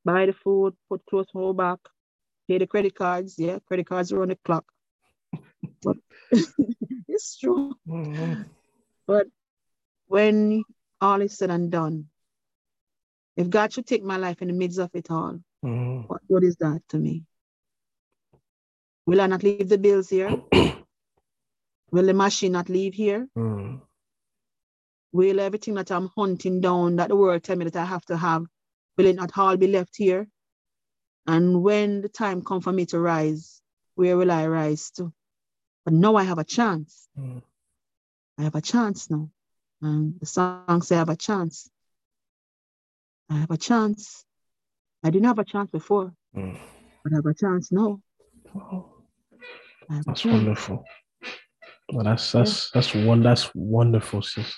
buy 0.04 0.26
the 0.26 0.32
food, 0.32 0.74
put 0.88 1.04
clothes 1.06 1.30
home 1.32 1.56
back, 1.56 1.78
pay 2.48 2.58
the 2.58 2.66
credit 2.66 2.94
cards. 2.94 3.36
Yeah, 3.38 3.58
credit 3.66 3.86
cards 3.86 4.12
are 4.12 4.22
on 4.22 4.28
the 4.28 4.38
clock. 4.44 4.64
but 5.82 5.96
it's 7.08 7.38
true. 7.38 7.74
Mm-hmm. 7.88 8.42
But 9.06 9.26
when 10.06 10.64
all 11.00 11.20
is 11.20 11.36
said 11.36 11.50
and 11.50 11.70
done, 11.70 12.06
if 13.36 13.50
God 13.50 13.72
should 13.72 13.86
take 13.86 14.04
my 14.04 14.16
life 14.16 14.42
in 14.42 14.48
the 14.48 14.54
midst 14.54 14.78
of 14.78 14.90
it 14.94 15.10
all, 15.10 15.40
mm-hmm. 15.64 16.02
what, 16.02 16.20
what 16.26 16.44
is 16.44 16.56
that 16.56 16.82
to 16.90 16.98
me? 16.98 17.24
Will 19.06 19.20
I 19.20 19.26
not 19.26 19.42
leave 19.42 19.68
the 19.68 19.78
bills 19.78 20.08
here? 20.08 20.40
Will 21.90 22.06
the 22.06 22.14
machine 22.14 22.52
not 22.52 22.68
leave 22.68 22.94
here? 22.94 23.28
Mm. 23.36 23.80
Will 25.12 25.40
everything 25.40 25.74
that 25.74 25.92
I'm 25.92 26.10
hunting 26.16 26.60
down 26.60 26.96
that 26.96 27.08
the 27.08 27.16
world 27.16 27.44
tell 27.44 27.56
me 27.56 27.66
that 27.66 27.76
I 27.76 27.84
have 27.84 28.04
to 28.06 28.16
have, 28.16 28.46
will 28.96 29.06
it 29.06 29.16
not 29.16 29.36
all 29.36 29.56
be 29.56 29.66
left 29.66 29.96
here? 29.96 30.28
And 31.26 31.62
when 31.62 32.02
the 32.02 32.08
time 32.08 32.42
come 32.42 32.60
for 32.60 32.72
me 32.72 32.86
to 32.86 32.98
rise, 32.98 33.60
where 33.94 34.16
will 34.16 34.30
I 34.30 34.46
rise 34.46 34.90
to? 34.96 35.12
But 35.84 35.94
now 35.94 36.16
I 36.16 36.24
have 36.24 36.38
a 36.38 36.44
chance. 36.44 37.08
Mm. 37.18 37.42
I 38.38 38.42
have 38.42 38.54
a 38.54 38.60
chance 38.60 39.10
now. 39.10 39.30
And 39.80 40.18
the 40.20 40.26
song 40.26 40.82
say 40.82 40.96
I 40.96 40.98
have 40.98 41.08
a 41.08 41.16
chance. 41.16 41.70
I 43.30 43.34
have 43.38 43.50
a 43.50 43.56
chance. 43.56 44.24
I 45.02 45.10
didn't 45.10 45.26
have 45.26 45.38
a 45.38 45.44
chance 45.44 45.70
before, 45.70 46.12
mm. 46.36 46.58
but 47.02 47.12
I 47.12 47.16
have 47.16 47.26
a 47.26 47.34
chance 47.34 47.70
now. 47.70 48.00
That's 50.06 50.24
wonderful. 50.24 50.84
Well, 51.92 52.04
that's 52.04 52.32
that's 52.32 52.70
yeah. 52.74 52.80
that's 52.80 52.94
one 52.94 53.22
that's 53.22 53.50
wonderful, 53.54 54.22
sis. 54.22 54.54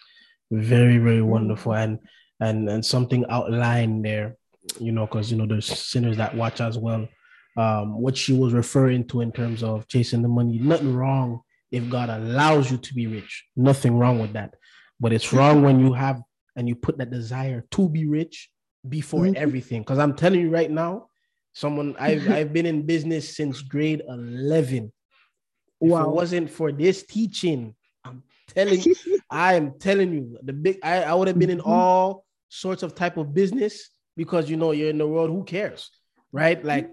Very 0.50 0.98
very 0.98 1.22
wonderful, 1.22 1.74
and 1.74 1.98
and 2.40 2.68
and 2.68 2.84
something 2.84 3.24
outlined 3.28 4.04
there, 4.04 4.36
you 4.78 4.92
know, 4.92 5.06
because 5.06 5.30
you 5.30 5.36
know 5.36 5.46
there's 5.46 5.66
sinners 5.66 6.16
that 6.16 6.34
watch 6.34 6.60
as 6.60 6.78
well. 6.78 7.08
Um, 7.56 8.00
what 8.00 8.16
she 8.16 8.34
was 8.34 8.52
referring 8.52 9.06
to 9.08 9.22
in 9.22 9.32
terms 9.32 9.62
of 9.62 9.88
chasing 9.88 10.22
the 10.22 10.28
money, 10.28 10.58
nothing 10.58 10.94
wrong 10.94 11.40
if 11.72 11.88
God 11.88 12.10
allows 12.10 12.70
you 12.70 12.76
to 12.76 12.94
be 12.94 13.06
rich. 13.06 13.44
Nothing 13.56 13.96
wrong 13.98 14.18
with 14.18 14.34
that, 14.34 14.54
but 15.00 15.12
it's 15.12 15.32
wrong 15.32 15.62
when 15.62 15.80
you 15.80 15.92
have 15.92 16.20
and 16.54 16.68
you 16.68 16.74
put 16.74 16.98
that 16.98 17.10
desire 17.10 17.64
to 17.70 17.88
be 17.88 18.06
rich 18.06 18.50
before 18.88 19.24
mm-hmm. 19.24 19.42
everything. 19.42 19.82
Because 19.82 19.98
I'm 19.98 20.14
telling 20.14 20.40
you 20.40 20.50
right 20.50 20.70
now, 20.70 21.06
someone 21.54 21.96
I've 21.98 22.30
I've 22.36 22.52
been 22.52 22.66
in 22.66 22.84
business 22.84 23.36
since 23.36 23.62
grade 23.62 24.02
11 24.06 24.92
Wow. 25.80 26.00
If 26.00 26.06
it 26.06 26.10
wasn't 26.10 26.50
for 26.50 26.72
this 26.72 27.04
teaching, 27.04 27.74
I'm 28.04 28.22
telling 28.48 28.80
you, 28.80 28.94
I 29.30 29.54
am 29.54 29.78
telling 29.78 30.12
you, 30.12 30.38
the 30.42 30.52
big 30.52 30.78
I, 30.82 31.02
I 31.02 31.14
would 31.14 31.28
have 31.28 31.38
been 31.38 31.50
in 31.50 31.58
mm-hmm. 31.58 31.70
all 31.70 32.24
sorts 32.48 32.82
of 32.82 32.94
type 32.94 33.16
of 33.16 33.34
business 33.34 33.90
because 34.16 34.48
you 34.48 34.56
know 34.56 34.72
you're 34.72 34.90
in 34.90 34.98
the 34.98 35.06
world, 35.06 35.30
who 35.30 35.44
cares? 35.44 35.90
Right? 36.32 36.62
Like 36.64 36.90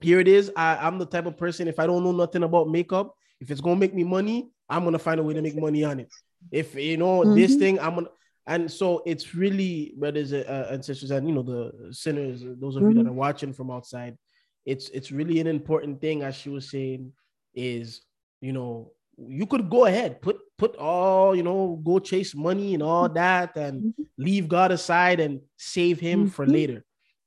here 0.00 0.20
it 0.20 0.28
is. 0.28 0.50
I, 0.56 0.76
I'm 0.76 0.98
the 0.98 1.06
type 1.06 1.26
of 1.26 1.36
person, 1.36 1.68
if 1.68 1.78
I 1.78 1.86
don't 1.86 2.04
know 2.04 2.12
nothing 2.12 2.42
about 2.42 2.68
makeup, 2.68 3.14
if 3.40 3.50
it's 3.50 3.60
gonna 3.60 3.76
make 3.76 3.94
me 3.94 4.04
money, 4.04 4.50
I'm 4.68 4.84
gonna 4.84 4.98
find 4.98 5.20
a 5.20 5.22
way 5.22 5.34
to 5.34 5.42
make 5.42 5.56
money 5.56 5.84
on 5.84 6.00
it. 6.00 6.08
If 6.50 6.74
you 6.74 6.96
know 6.96 7.20
mm-hmm. 7.20 7.34
this 7.34 7.56
thing, 7.56 7.78
I'm 7.78 7.94
gonna 7.96 8.08
and 8.46 8.70
so 8.70 9.02
it's 9.06 9.36
really 9.36 9.94
brothers 9.96 10.32
uh, 10.32 10.66
and 10.70 10.84
sisters 10.84 11.12
and 11.12 11.28
you 11.28 11.34
know 11.34 11.42
the 11.42 11.92
sinners 11.92 12.42
those 12.42 12.74
of 12.74 12.82
mm-hmm. 12.82 12.88
you 12.88 12.94
that 12.94 13.00
mm-hmm. 13.02 13.10
are 13.10 13.12
watching 13.12 13.52
from 13.52 13.70
outside 13.70 14.18
it's 14.66 14.88
it's 14.88 15.12
really 15.12 15.38
an 15.38 15.46
important 15.46 16.00
thing 16.00 16.22
as 16.22 16.34
she 16.34 16.48
was 16.48 16.68
saying 16.68 17.12
is 17.54 18.02
you 18.42 18.52
know, 18.52 18.92
you 19.16 19.46
could 19.46 19.70
go 19.70 19.86
ahead, 19.86 20.20
put 20.20 20.38
put 20.62 20.76
all, 20.76 21.34
you 21.34 21.42
know, 21.42 21.80
go 21.82 21.98
chase 21.98 22.36
money 22.36 22.74
and 22.74 22.84
all 22.84 23.08
that 23.08 23.56
and 23.56 23.82
mm-hmm. 23.82 24.02
leave 24.16 24.46
God 24.46 24.70
aside 24.70 25.18
and 25.18 25.40
save 25.56 25.98
him 25.98 26.20
mm-hmm. 26.20 26.28
for 26.28 26.46
later. 26.46 26.84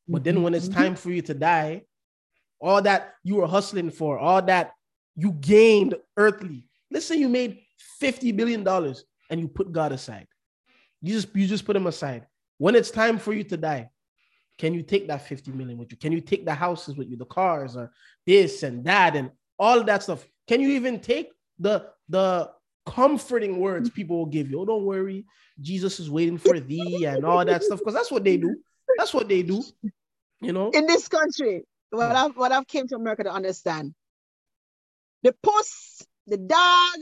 But 0.08 0.24
then 0.24 0.42
when 0.42 0.54
it's 0.54 0.70
mm-hmm. 0.70 0.82
time 0.82 0.96
for 0.96 1.12
you 1.12 1.22
to 1.24 1.34
die, 1.34 1.82
all 2.62 2.82
that 2.84 3.16
you 3.26 3.36
were 3.36 3.48
hustling 3.48 3.92
for, 3.92 4.18
all 4.18 4.42
that 4.44 4.72
you 5.18 5.34
gained 5.34 5.96
earthly. 6.16 6.70
Let's 6.90 7.08
say 7.08 7.18
you 7.18 7.28
made 7.28 7.60
50 8.00 8.32
billion 8.32 8.64
dollars 8.64 9.04
and 9.30 9.42
you 9.42 9.50
put 9.50 9.74
God 9.74 9.92
aside. 9.92 10.28
You 11.02 11.12
just 11.12 11.36
you 11.36 11.46
just 11.46 11.66
put 11.66 11.76
him 11.76 11.88
aside. 11.88 12.28
When 12.58 12.74
it's 12.74 12.90
time 12.90 13.18
for 13.18 13.34
you 13.34 13.44
to 13.44 13.58
die, 13.58 13.90
can 14.58 14.74
you 14.74 14.82
take 14.82 15.10
that 15.10 15.28
50 15.28 15.52
million 15.52 15.78
with 15.78 15.92
you? 15.92 15.98
Can 15.98 16.14
you 16.14 16.22
take 16.22 16.46
the 16.46 16.54
houses 16.54 16.96
with 16.96 17.10
you, 17.10 17.18
the 17.18 17.26
cars, 17.26 17.76
or 17.76 17.92
this 18.26 18.64
and 18.64 18.86
that, 18.86 19.18
and 19.18 19.30
all 19.60 19.84
that 19.84 20.04
stuff? 20.04 20.26
Can 20.48 20.62
you 20.62 20.70
even 20.70 21.02
take 21.02 21.32
the 21.60 21.88
the 22.08 22.55
comforting 22.86 23.60
words 23.60 23.90
people 23.90 24.18
will 24.18 24.26
give 24.26 24.50
you? 24.50 24.60
Oh, 24.62 24.66
don't 24.66 24.86
worry, 24.86 25.26
Jesus 25.60 26.00
is 26.00 26.10
waiting 26.10 26.38
for 26.38 26.60
thee 26.60 27.06
and 27.06 27.26
all 27.26 27.44
that 27.44 27.64
stuff 27.64 27.80
because 27.80 27.94
that's 27.94 28.12
what 28.12 28.24
they 28.24 28.38
do. 28.38 28.56
That's 28.98 29.14
what 29.14 29.28
they 29.28 29.42
do. 29.42 29.64
You 30.42 30.54
know, 30.54 30.70
in 30.72 30.86
this 30.86 31.08
country, 31.08 31.64
what 31.90 32.16
I've 32.16 32.36
what 32.38 32.52
I've 32.52 32.68
came 32.68 32.88
to 32.90 32.96
America 32.96 33.24
to 33.24 33.32
understand, 33.32 33.94
the 35.24 35.34
puss, 35.42 36.06
the 36.28 36.38
dog, 36.38 36.96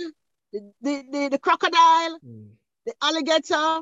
the 0.51 0.71
the, 0.81 1.03
the, 1.11 1.29
the 1.29 1.39
crocodile, 1.39 2.19
mm. 2.25 2.49
the 2.85 2.93
alligator, 3.01 3.81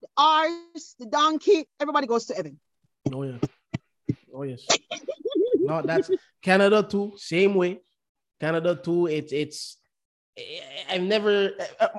the 0.00 0.08
horse, 0.16 0.96
the 0.98 1.06
donkey, 1.06 1.66
everybody 1.78 2.06
goes 2.06 2.26
to 2.26 2.34
heaven. 2.34 2.58
Oh 3.12 3.22
yeah. 3.22 3.38
Oh 4.34 4.42
yes. 4.42 4.66
no, 5.56 5.82
that's 5.82 6.10
Canada 6.42 6.82
too. 6.82 7.12
Same 7.16 7.54
way. 7.54 7.80
Canada 8.40 8.74
too. 8.74 9.06
It's 9.06 9.32
it's 9.32 9.76
I've 10.88 11.02
never 11.02 11.52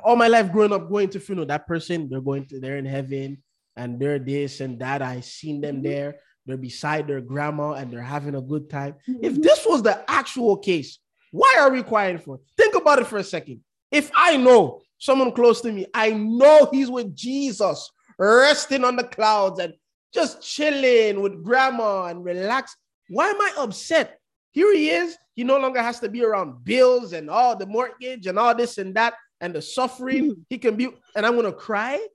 all 0.03 0.15
my 0.15 0.27
life 0.27 0.51
growing 0.51 0.73
up 0.73 0.89
going 0.89 1.09
to 1.09 1.19
funeral. 1.19 1.47
That 1.47 1.67
person 1.67 2.09
they're 2.09 2.21
going 2.21 2.45
to 2.47 2.59
they're 2.59 2.77
in 2.77 2.85
heaven 2.85 3.41
and 3.75 3.99
they're 3.99 4.19
this 4.19 4.61
and 4.61 4.79
that. 4.79 5.01
I 5.01 5.21
seen 5.21 5.61
them 5.61 5.75
mm-hmm. 5.75 5.83
there. 5.83 6.15
They're 6.45 6.57
beside 6.57 7.07
their 7.07 7.21
grandma 7.21 7.73
and 7.73 7.91
they're 7.91 8.01
having 8.01 8.35
a 8.35 8.41
good 8.41 8.69
time. 8.69 8.95
If 9.07 9.33
mm-hmm. 9.33 9.41
this 9.41 9.65
was 9.65 9.83
the 9.83 10.03
actual 10.09 10.57
case, 10.57 10.99
why 11.31 11.57
are 11.59 11.71
we 11.71 11.83
crying 11.83 12.17
for? 12.17 12.39
Think 12.57 12.75
about 12.75 12.99
it 12.99 13.07
for 13.07 13.17
a 13.17 13.23
second. 13.23 13.61
If 13.91 14.11
I 14.15 14.37
know 14.37 14.81
someone 14.97 15.31
close 15.31 15.61
to 15.61 15.71
me, 15.71 15.85
I 15.93 16.11
know 16.11 16.69
he's 16.71 16.89
with 16.89 17.15
Jesus, 17.15 17.89
resting 18.17 18.83
on 18.83 18.95
the 18.95 19.03
clouds, 19.03 19.59
and 19.59 19.73
just 20.13 20.41
chilling 20.41 21.21
with 21.21 21.43
grandma 21.43 22.05
and 22.05 22.23
relax. 22.23 22.75
Why 23.09 23.29
am 23.29 23.41
I 23.41 23.53
upset? 23.59 24.19
Here 24.51 24.73
he 24.73 24.89
is. 24.89 25.17
He 25.35 25.43
no 25.43 25.57
longer 25.57 25.81
has 25.81 25.99
to 26.01 26.09
be 26.09 26.23
around 26.23 26.63
bills 26.63 27.13
and 27.13 27.29
all 27.29 27.55
the 27.55 27.65
mortgage 27.65 28.27
and 28.27 28.37
all 28.37 28.53
this 28.53 28.77
and 28.77 28.93
that 28.95 29.13
and 29.39 29.55
the 29.55 29.61
suffering. 29.61 30.31
Mhm. 30.31 30.45
He 30.49 30.57
can 30.57 30.75
be, 30.75 30.89
and 31.15 31.25
I'm 31.25 31.35
gonna 31.35 31.53
cry 31.53 32.05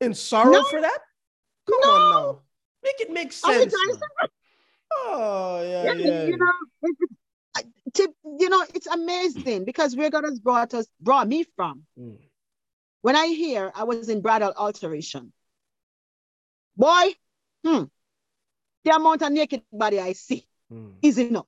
in 0.00 0.14
sorrow 0.14 0.52
No. 0.52 0.62
for 0.64 0.80
that. 0.80 0.98
Come 1.68 1.80
No. 1.82 1.90
on 1.90 2.10
now, 2.14 2.42
make 2.82 3.00
it 3.00 3.10
make 3.10 3.32
sense. 3.32 3.74
Oh 4.92 5.60
yeah, 5.62 5.82
Yeah, 5.84 5.92
yeah. 5.92 6.24
you 6.26 6.36
know, 6.36 6.52
it- 6.82 6.96
it- 7.00 7.10
I- 7.56 7.90
to, 7.94 8.14
you 8.38 8.48
know, 8.48 8.64
it's 8.74 8.86
amazing 8.86 9.64
because 9.64 9.94
where 9.96 10.10
God 10.10 10.24
has 10.24 10.38
brought 10.38 10.72
us, 10.74 10.86
brought 11.00 11.28
me 11.28 11.44
from. 11.56 11.86
Mm. 11.98 12.18
When 13.02 13.16
I 13.16 13.26
hear 13.26 13.70
I 13.74 13.84
was 13.84 14.08
in 14.08 14.22
bridal 14.22 14.52
alteration, 14.56 15.32
boy, 16.76 17.14
hmm, 17.64 17.84
the 18.84 18.90
amount 18.94 19.22
of 19.22 19.32
naked 19.32 19.62
body 19.72 20.00
I 20.00 20.12
see 20.14 20.47
Mm. 20.72 20.94
is 21.02 21.18
enough. 21.18 21.46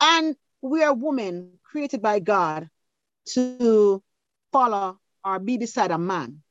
And 0.00 0.36
we 0.60 0.82
are 0.82 0.94
women 0.94 1.58
created 1.62 2.02
by 2.02 2.18
God 2.20 2.68
to 3.34 4.02
follow 4.52 4.98
or 5.24 5.38
be 5.38 5.56
beside 5.56 5.90
a 5.90 5.98
man. 5.98 6.42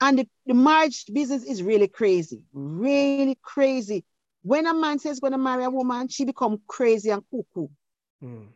And 0.00 0.18
the, 0.18 0.28
the 0.46 0.54
marriage 0.54 1.06
business 1.12 1.44
is 1.44 1.62
really 1.62 1.88
crazy, 1.88 2.42
really 2.52 3.38
crazy. 3.42 4.04
When 4.42 4.66
a 4.66 4.74
man 4.74 4.98
says 4.98 5.12
he's 5.12 5.20
going 5.20 5.32
to 5.32 5.38
marry 5.38 5.64
a 5.64 5.70
woman, 5.70 6.08
she 6.08 6.24
become 6.24 6.60
crazy 6.66 7.10
and 7.10 7.22
cuckoo. 7.30 7.68
Mm. 8.22 8.48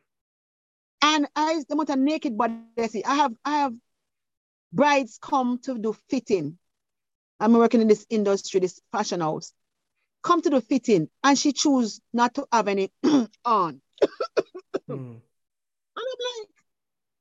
And 1.02 1.26
I 1.34 1.62
the 1.66 1.74
amount 1.74 1.90
of 1.90 1.98
naked 1.98 2.36
body 2.36 2.54
I 2.78 2.86
see. 2.86 3.02
I 3.04 3.14
have 3.14 3.32
I 3.44 3.58
have 3.60 3.74
brides 4.72 5.18
come 5.20 5.58
to 5.64 5.78
do 5.78 5.96
fitting. 6.08 6.58
I'm 7.40 7.54
working 7.54 7.80
in 7.80 7.88
this 7.88 8.06
industry, 8.10 8.60
this 8.60 8.80
fashion 8.92 9.20
house. 9.20 9.52
Come 10.22 10.42
to 10.42 10.50
the 10.50 10.60
fitting, 10.60 11.08
and 11.24 11.38
she 11.38 11.52
choose 11.52 12.00
not 12.12 12.34
to 12.34 12.46
have 12.52 12.68
any 12.68 12.90
on. 13.44 13.80
Mm. 14.88 14.88
And 14.88 15.20
I'm 15.96 16.04
like, 16.28 16.48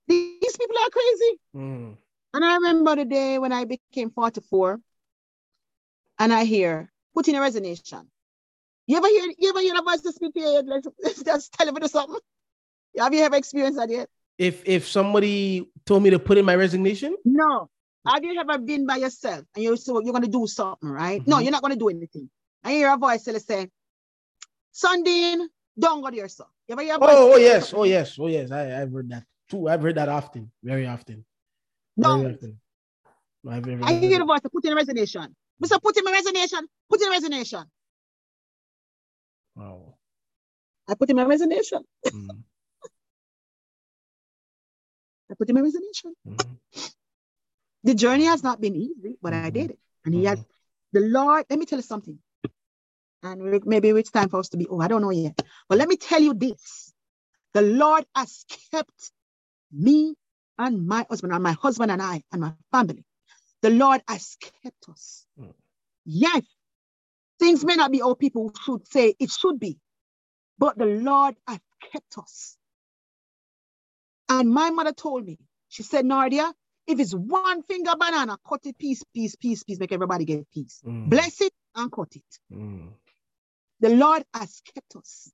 these 0.07 0.57
people 0.57 0.75
are 0.83 0.89
crazy. 0.89 1.39
Mm. 1.55 1.97
And 2.33 2.45
I 2.45 2.55
remember 2.55 2.95
the 2.95 3.05
day 3.05 3.39
when 3.39 3.51
I 3.53 3.65
became 3.65 4.11
44, 4.11 4.79
and 6.19 6.33
I 6.33 6.43
hear 6.43 6.91
put 7.13 7.27
in 7.27 7.35
a 7.35 7.41
resignation. 7.41 8.09
You 8.87 8.97
ever 8.97 9.07
hear 9.07 9.31
you 9.37 9.49
ever 9.49 9.61
hear 9.61 9.75
a 9.77 9.81
voice 9.81 10.01
to 10.01 10.11
speak 10.11 10.33
to 10.33 10.39
you 10.39 10.61
like 10.65 10.83
just 11.25 11.53
tell 11.53 11.71
me 11.71 11.87
something? 11.87 12.19
Have 12.97 13.13
you 13.13 13.21
ever 13.21 13.35
experienced 13.35 13.77
that 13.77 13.89
yet? 13.89 14.09
If 14.37 14.67
if 14.67 14.87
somebody 14.87 15.69
told 15.85 16.03
me 16.03 16.09
to 16.09 16.19
put 16.19 16.37
in 16.37 16.45
my 16.45 16.55
resignation, 16.55 17.15
No. 17.23 17.69
Have 18.07 18.23
you 18.23 18.39
ever 18.39 18.57
been 18.57 18.87
by 18.87 18.95
yourself 18.95 19.45
and 19.53 19.63
you're 19.63 19.77
so 19.77 20.01
you're 20.01 20.13
gonna 20.13 20.27
do 20.27 20.47
something, 20.47 20.89
right? 20.89 21.25
No, 21.27 21.37
Mhm. 21.37 21.43
you're 21.43 21.51
not 21.51 21.61
gonna 21.61 21.75
do 21.75 21.89
anything. 21.89 22.29
I 22.63 22.71
hear 22.73 22.91
a 22.93 22.97
voice 22.97 23.23
tell 23.23 23.39
say, 23.39 23.69
Sundin, 24.73 25.47
don't 25.77 26.01
go 26.01 26.11
there, 26.11 26.27
sir. 26.27 26.45
You 26.67 26.73
ever 26.73 26.81
hear 26.81 26.95
a 26.95 26.99
voice? 26.99 27.09
oh, 27.11 27.33
oh 27.33 27.37
yes, 27.37 27.73
oh 27.73 27.83
yes, 27.83 28.17
oh 28.19 28.27
yes, 28.27 28.51
I, 28.51 28.81
I've 28.81 28.91
heard 28.91 29.09
that 29.09 29.23
too. 29.49 29.67
I've 29.67 29.81
heard 29.81 29.95
that 29.95 30.09
often, 30.09 30.51
very 30.63 30.85
often, 30.87 31.25
very 31.97 32.23
No. 32.23 32.29
often. 32.29 32.59
I've 33.47 33.67
ever 33.67 33.85
I 33.85 33.93
hear 33.93 34.19
the 34.19 34.25
voice 34.25 34.41
I 34.43 34.49
put 34.49 34.65
in 34.65 34.73
a 34.73 34.75
resignation. 34.75 35.35
Mr. 35.63 35.81
Put 35.81 35.97
in 35.97 36.07
a 36.07 36.11
resignation. 36.11 36.67
Put 36.89 37.01
in 37.01 37.07
a 37.07 37.11
resignation. 37.11 37.63
Wow. 39.55 39.95
I 40.87 40.95
put 40.95 41.09
in 41.09 41.15
my 41.15 41.23
resignation. 41.23 41.83
Mm. 42.13 42.39
I 45.31 45.35
put 45.35 45.49
in 45.49 45.55
my 45.55 45.61
resignation. 45.61 46.15
Mhm. 46.27 46.57
The 47.83 47.95
journey 47.95 48.25
has 48.25 48.43
not 48.43 48.59
been 48.59 48.75
easy, 48.75 49.17
but 49.21 49.33
I 49.33 49.49
Mhm. 49.49 49.53
did 49.53 49.71
it. 49.71 49.79
And 50.05 50.13
he 50.13 50.25
has 50.25 50.39
Mhm. 50.39 50.45
the 50.93 50.99
Lord. 51.01 51.45
Let 51.49 51.59
me 51.59 51.65
tell 51.65 51.79
you 51.79 51.83
something. 51.83 52.19
And 53.21 53.61
maybe 53.65 53.89
it's 53.89 54.11
time 54.11 54.29
for 54.29 54.39
us 54.39 54.49
to 54.49 54.57
be, 54.57 54.67
oh, 54.69 54.79
I 54.79 54.87
don't 54.87 55.01
know 55.01 55.09
yet. 55.09 55.41
But 55.67 55.77
let 55.77 55.89
me 55.89 55.97
tell 55.97 56.21
you 56.21 56.33
this. 56.33 56.93
The 57.53 57.61
Lord 57.61 58.05
has 58.15 58.45
kept 58.71 59.11
me 59.71 60.15
and 60.57 60.87
my 60.87 61.05
husband, 61.09 61.33
and 61.33 61.43
my 61.43 61.53
husband 61.53 61.91
and 61.91 62.01
I, 62.01 62.23
and 62.31 62.41
my 62.41 62.53
family. 62.71 63.05
The 63.61 63.71
Lord 63.71 64.01
has 64.07 64.37
kept 64.63 64.89
us. 64.89 65.25
Mm. 65.39 65.53
Yes, 66.05 66.43
things 67.39 67.65
may 67.65 67.75
not 67.75 67.91
be 67.91 67.99
how 67.99 68.13
people 68.13 68.53
should 68.63 68.87
say 68.87 69.15
it 69.19 69.31
should 69.31 69.59
be, 69.59 69.79
but 70.57 70.77
the 70.77 70.85
Lord 70.85 71.35
has 71.47 71.59
kept 71.91 72.17
us. 72.17 72.57
And 74.29 74.49
my 74.49 74.69
mother 74.69 74.93
told 74.93 75.25
me, 75.25 75.37
she 75.69 75.83
said, 75.83 76.05
Nardia, 76.05 76.53
if 76.87 76.99
it's 76.99 77.13
one 77.13 77.63
finger 77.63 77.93
banana, 77.99 78.37
cut 78.47 78.61
it 78.65 78.77
piece, 78.77 79.03
piece, 79.13 79.35
piece, 79.35 79.63
piece, 79.63 79.79
make 79.79 79.91
everybody 79.91 80.25
get 80.25 80.49
peace. 80.51 80.81
Mm. 80.85 81.09
Bless 81.09 81.41
it 81.41 81.53
and 81.75 81.91
cut 81.91 82.09
it. 82.15 82.39
Mm. 82.53 82.89
The 83.81 83.89
Lord 83.89 84.23
has 84.33 84.61
kept 84.75 84.95
us. 84.97 85.31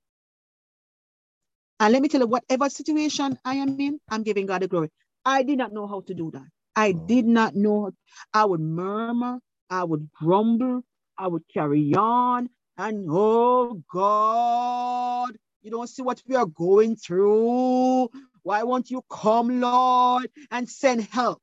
And 1.78 1.92
let 1.92 2.02
me 2.02 2.08
tell 2.08 2.20
you, 2.20 2.26
whatever 2.26 2.70
situation 2.70 3.38
I 3.44 3.56
am 3.56 3.78
in, 3.80 4.00
I'm 4.10 4.22
giving 4.22 4.46
God 4.46 4.62
the 4.62 4.68
glory. 4.68 4.90
I 5.24 5.42
did 5.42 5.58
not 5.58 5.72
know 5.72 5.86
how 5.86 6.00
to 6.02 6.14
do 6.14 6.30
that. 6.32 6.46
I 6.74 6.90
Oh. 6.90 7.06
did 7.06 7.26
not 7.26 7.54
know. 7.54 7.92
I 8.32 8.44
would 8.44 8.60
murmur, 8.60 9.40
I 9.70 9.84
would 9.84 10.10
grumble, 10.12 10.82
I 11.18 11.26
would 11.28 11.44
carry 11.52 11.94
on. 11.94 12.48
And 12.78 13.06
oh 13.10 13.82
God, 13.92 15.36
you 15.62 15.70
don't 15.70 15.88
see 15.88 16.02
what 16.02 16.22
we 16.26 16.36
are 16.36 16.46
going 16.46 16.96
through. 16.96 18.10
Why 18.42 18.62
won't 18.62 18.90
you 18.90 19.02
come, 19.10 19.60
Lord, 19.60 20.30
and 20.50 20.68
send 20.68 21.02
help? 21.02 21.42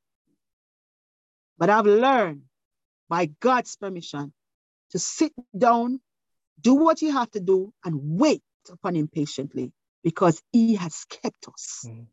But 1.58 1.70
I've 1.70 1.86
learned 1.86 2.42
by 3.08 3.26
God's 3.40 3.76
permission 3.76 4.32
to 4.90 4.98
sit 5.00 5.32
down, 5.56 6.00
do 6.60 6.74
what 6.74 7.02
you 7.02 7.12
have 7.12 7.30
to 7.32 7.40
do, 7.40 7.72
and 7.84 8.18
wait 8.18 8.42
upon 8.70 8.94
Him 8.96 9.08
patiently 9.08 9.72
because 10.02 10.40
He 10.52 10.74
has 10.76 11.04
kept 11.04 11.48
us. 11.48 11.84
Mm. 11.86 12.06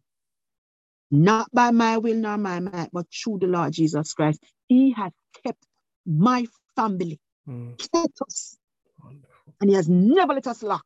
Not 1.12 1.50
by 1.52 1.72
my 1.72 1.98
will 1.98 2.16
nor 2.16 2.38
my 2.38 2.60
might, 2.60 2.90
but 2.92 3.06
through 3.12 3.40
the 3.40 3.48
Lord 3.48 3.74
Jesus 3.74 4.14
Christ. 4.14 4.42
He 4.68 4.92
has 4.92 5.12
kept 5.44 5.66
my 6.06 6.48
family, 6.76 7.20
Mm. 7.48 7.78
kept 7.78 8.22
us, 8.22 8.58
Wonderful. 9.04 9.54
and 9.60 9.70
He 9.70 9.76
has 9.76 9.90
never 9.90 10.34
let 10.34 10.48
us 10.48 10.64
lack. 10.64 10.86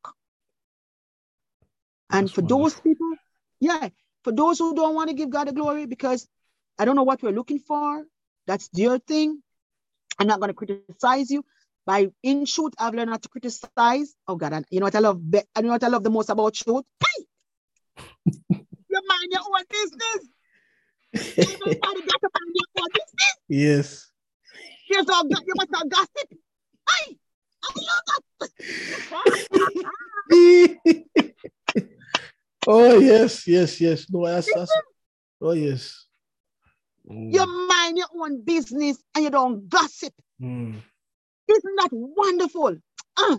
And 2.12 2.28
That's 2.28 2.36
for 2.36 2.42
those 2.42 2.80
people, 2.80 3.16
yeah, 3.60 3.90
for 4.24 4.32
those 4.32 4.60
who 4.60 4.76
don't 4.76 4.96
want 4.96 5.10
to 5.10 5.16
give 5.16 5.30
God 5.30 5.48
the 5.48 5.54
glory 5.54 5.86
because 5.86 6.28
I 6.78 6.86
don't 6.86 6.96
know 6.96 7.04
what 7.04 7.22
we're 7.22 7.32
looking 7.32 7.60
for, 7.60 8.06
that's 8.48 8.70
your 8.74 9.00
thing. 9.00 9.42
I'm 10.20 10.28
not 10.28 10.40
going 10.40 10.50
to 10.50 10.54
criticize 10.54 11.30
you. 11.32 11.44
By 11.86 12.10
in 12.24 12.46
truth, 12.46 12.74
I've 12.80 12.94
learned 12.96 13.12
not 13.12 13.22
to 13.24 13.30
criticize. 13.30 14.16
Oh 14.28 14.36
God, 14.36 14.54
and 14.54 14.66
you 14.72 14.80
know 14.80 14.86
what 14.86 14.96
I 14.96 15.00
love? 15.00 15.20
be- 15.30 15.42
You 15.58 15.64
know 15.64 15.70
what 15.70 15.84
I 15.84 15.88
love 15.88 16.04
the 16.04 16.10
most 16.10 16.30
about 16.30 16.54
truth? 16.56 16.84
Hey, 17.00 17.26
you 18.90 19.02
mind 19.08 19.32
your 19.32 19.42
own 19.42 19.64
business. 19.70 20.28
Everybody 21.38 22.02
got 22.02 22.22
to 22.22 22.30
mind 22.34 22.54
your 22.54 22.66
own 22.82 22.90
business. 22.94 23.36
yes. 23.48 24.12
Here's 24.88 25.08
all 25.10 25.24
go- 25.24 25.40
you 25.46 25.54
must 25.56 25.70
have 25.76 25.90
gossip. 25.90 26.30
Hey, 26.90 27.18
I 27.64 27.66
love 27.76 28.02
that. 28.40 28.50
oh 32.68 33.00
yes, 33.00 33.48
yes, 33.48 33.80
yes. 33.82 34.06
No, 34.10 34.26
that's 34.26 34.52
that's. 34.54 34.72
Oh 35.42 35.52
yes. 35.52 36.06
Mm. 37.10 37.34
You 37.34 37.68
mind 37.68 37.98
your 37.98 38.08
own 38.16 38.44
business 38.44 38.98
and 39.14 39.24
you 39.24 39.30
don't 39.30 39.70
gossip. 39.70 40.14
Mm. 40.42 40.82
Isn't 41.48 41.76
that 41.78 41.90
wonderful? 41.92 42.78
Ah, 43.18 43.38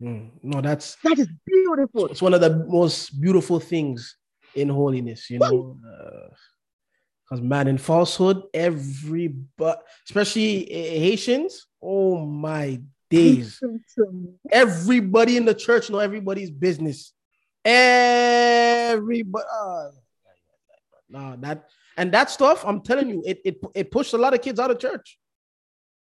Mm. 0.00 0.30
No, 0.44 0.60
that's 0.60 0.96
that 1.02 1.18
is 1.18 1.26
beautiful. 1.44 2.06
it's 2.06 2.22
one 2.22 2.32
of 2.32 2.40
the 2.40 2.64
most 2.68 3.20
beautiful 3.20 3.58
things 3.58 4.16
in 4.54 4.68
holiness, 4.68 5.28
you 5.28 5.40
know. 5.40 5.76
Because 7.24 7.42
man, 7.42 7.66
in 7.66 7.78
falsehood, 7.78 8.42
everybody, 8.54 9.80
especially 10.08 10.70
eh, 10.70 11.00
Haitians, 11.00 11.66
oh 11.82 12.24
my 12.24 12.80
days, 13.10 13.60
everybody 14.52 15.36
in 15.36 15.44
the 15.44 15.54
church 15.54 15.90
know 15.90 15.98
everybody's 15.98 16.50
business. 16.52 17.12
Everybody, 17.64 19.44
uh, 19.60 19.88
no, 21.08 21.36
that 21.40 21.68
and 21.96 22.12
that 22.12 22.30
stuff. 22.30 22.64
I'm 22.64 22.82
telling 22.82 23.08
you, 23.08 23.22
it 23.26 23.40
it 23.44 23.60
it 23.74 23.90
pushed 23.90 24.14
a 24.14 24.18
lot 24.18 24.32
of 24.32 24.40
kids 24.42 24.60
out 24.60 24.70
of 24.70 24.78
church. 24.78 25.18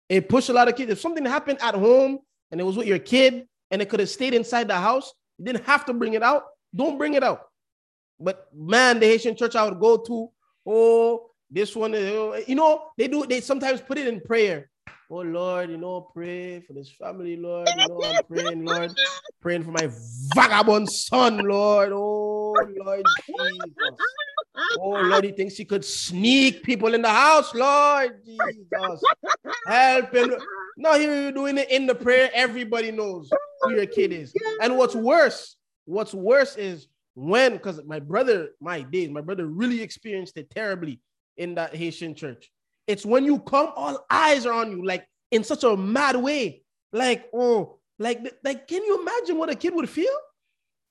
It 0.09 0.29
pushed 0.29 0.49
a 0.49 0.53
lot 0.53 0.67
of 0.67 0.75
kids. 0.75 0.91
If 0.91 0.99
something 0.99 1.25
happened 1.25 1.59
at 1.61 1.75
home 1.75 2.19
and 2.51 2.59
it 2.59 2.63
was 2.63 2.77
with 2.77 2.87
your 2.87 2.99
kid 2.99 3.47
and 3.71 3.81
it 3.81 3.89
could 3.89 3.99
have 3.99 4.09
stayed 4.09 4.33
inside 4.33 4.67
the 4.67 4.75
house, 4.75 5.11
you 5.37 5.45
didn't 5.45 5.65
have 5.65 5.85
to 5.85 5.93
bring 5.93 6.13
it 6.13 6.23
out. 6.23 6.43
Don't 6.75 6.97
bring 6.97 7.13
it 7.13 7.23
out. 7.23 7.41
But 8.19 8.47
man, 8.55 8.99
the 8.99 9.07
Haitian 9.07 9.35
church 9.35 9.55
I 9.55 9.65
would 9.65 9.79
go 9.79 9.97
to, 9.97 10.29
oh, 10.67 11.29
this 11.49 11.75
one, 11.75 11.93
is- 11.93 12.11
oh, 12.11 12.35
you 12.47 12.55
know, 12.55 12.83
they 12.97 13.07
do. 13.07 13.25
They 13.25 13.41
sometimes 13.41 13.81
put 13.81 13.97
it 13.97 14.07
in 14.07 14.21
prayer. 14.21 14.69
Oh 15.09 15.17
Lord, 15.21 15.69
you 15.69 15.77
know, 15.77 16.01
pray 16.13 16.61
for 16.61 16.73
this 16.73 16.91
family, 16.91 17.35
Lord. 17.37 17.67
You 17.67 17.87
know, 17.87 18.01
I'm 18.03 18.23
praying, 18.25 18.65
Lord, 18.65 18.91
praying 19.41 19.63
for 19.63 19.71
my 19.71 19.89
vagabond 20.33 20.89
son, 20.89 21.37
Lord. 21.47 21.91
Oh 21.93 22.53
Lord 22.77 23.05
Jesus. 23.25 23.99
Oh 24.55 24.95
ah, 24.95 25.01
Lord, 25.01 25.23
he 25.23 25.31
thinks 25.31 25.55
he 25.55 25.65
could 25.65 25.83
sneak 25.83 26.63
people 26.63 26.93
in 26.93 27.01
the 27.01 27.09
house, 27.09 27.53
Lord 27.55 28.23
Jesus. 28.25 29.03
Help 29.67 30.13
him. 30.13 30.35
No, 30.77 30.95
you're 30.95 31.31
doing 31.31 31.57
it 31.57 31.69
in 31.71 31.87
the 31.87 31.95
prayer. 31.95 32.29
Everybody 32.33 32.91
knows 32.91 33.29
who 33.61 33.73
your 33.73 33.85
kid 33.85 34.11
is. 34.11 34.33
And 34.61 34.77
what's 34.77 34.95
worse, 34.95 35.55
what's 35.85 36.13
worse 36.13 36.55
is 36.55 36.87
when, 37.15 37.53
because 37.53 37.81
my 37.85 37.99
brother, 37.99 38.49
my 38.59 38.81
days, 38.81 39.09
my 39.09 39.21
brother 39.21 39.45
really 39.45 39.81
experienced 39.81 40.37
it 40.37 40.49
terribly 40.49 40.99
in 41.37 41.55
that 41.55 41.75
Haitian 41.75 42.15
church. 42.15 42.51
It's 42.87 43.05
when 43.05 43.23
you 43.23 43.39
come, 43.39 43.71
all 43.75 44.05
eyes 44.09 44.45
are 44.45 44.53
on 44.53 44.71
you, 44.71 44.85
like 44.85 45.07
in 45.31 45.43
such 45.43 45.63
a 45.63 45.75
mad 45.75 46.15
way. 46.15 46.63
Like, 46.91 47.29
oh, 47.33 47.79
like, 47.97 48.19
like, 48.43 48.67
can 48.67 48.83
you 48.83 49.01
imagine 49.01 49.37
what 49.37 49.49
a 49.49 49.55
kid 49.55 49.73
would 49.73 49.89
feel? 49.89 50.13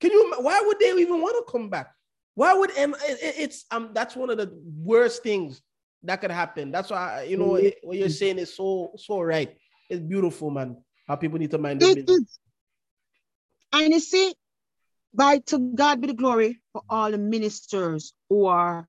Can 0.01 0.11
you? 0.11 0.35
Why 0.39 0.61
would 0.65 0.81
they 0.81 0.91
even 0.95 1.21
want 1.21 1.47
to 1.47 1.53
come 1.53 1.69
back? 1.69 1.95
Why 2.35 2.55
would 2.55 2.71
and 2.77 2.95
it's 3.01 3.67
um 3.71 3.91
that's 3.93 4.17
one 4.17 4.31
of 4.31 4.39
the 4.39 4.53
worst 4.83 5.23
things 5.23 5.61
that 6.05 6.21
could 6.21 6.31
happen. 6.31 6.71
That's 6.71 6.91
why 6.91 7.23
you 7.23 7.37
know 7.37 7.61
what 7.83 7.97
you're 7.97 8.09
saying 8.09 8.39
is 8.39 8.55
so 8.55 8.93
so 8.97 9.21
right. 9.21 9.57
It's 9.91 10.01
beautiful, 10.01 10.51
man. 10.51 10.79
How 11.07 11.17
people 11.17 11.39
need 11.39 11.51
to 11.51 11.59
mind 11.59 11.81
their 11.81 11.95
business. 11.95 12.39
And 13.73 13.93
you 13.93 14.01
see, 14.01 14.35
by 15.15 15.39
to 15.47 15.59
God 15.59 16.01
be 16.01 16.09
the 16.09 16.15
glory 16.15 16.59
for 16.73 16.83
all 16.89 17.11
the 17.11 17.19
ministers 17.19 18.13
who 18.29 18.47
are 18.47 18.87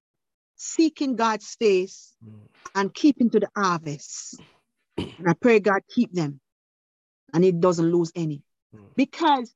seeking 0.55 1.15
God's 1.15 1.55
face 1.55 2.13
mm. 2.25 2.39
and 2.75 2.93
keeping 2.93 3.29
to 3.31 3.39
the 3.39 3.49
harvest. 3.55 4.39
And 4.97 5.27
I 5.27 5.33
pray 5.33 5.59
God 5.59 5.81
keep 5.89 6.13
them 6.13 6.39
and 7.33 7.43
it 7.43 7.59
doesn't 7.59 7.91
lose 7.91 8.11
any. 8.15 8.43
Mm. 8.75 8.85
Because 8.95 9.53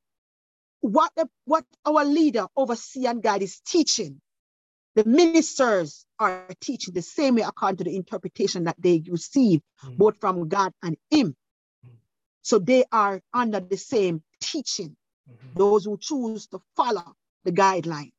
what, 0.81 1.11
the, 1.15 1.27
what 1.45 1.65
our 1.85 2.05
leader, 2.05 2.47
overseer, 2.55 3.09
and 3.09 3.23
God 3.23 3.41
is 3.41 3.59
teaching, 3.61 4.21
the 4.95 5.05
ministers 5.05 6.05
are 6.19 6.47
teaching 6.59 6.93
the 6.93 7.01
same 7.01 7.35
way 7.35 7.43
according 7.43 7.77
to 7.77 7.83
the 7.83 7.95
interpretation 7.95 8.63
that 8.63 8.75
they 8.79 9.03
receive, 9.09 9.61
mm. 9.85 9.97
both 9.97 10.19
from 10.19 10.47
God 10.47 10.73
and 10.81 10.97
Him. 11.11 11.35
Mm. 11.85 11.91
So 12.41 12.59
they 12.59 12.83
are 12.91 13.21
under 13.33 13.59
the 13.59 13.77
same 13.77 14.23
teaching, 14.41 14.95
mm-hmm. 15.29 15.47
those 15.55 15.85
who 15.85 15.97
choose 15.99 16.47
to 16.47 16.59
follow 16.75 17.13
the 17.43 17.51
guideline. 17.51 18.11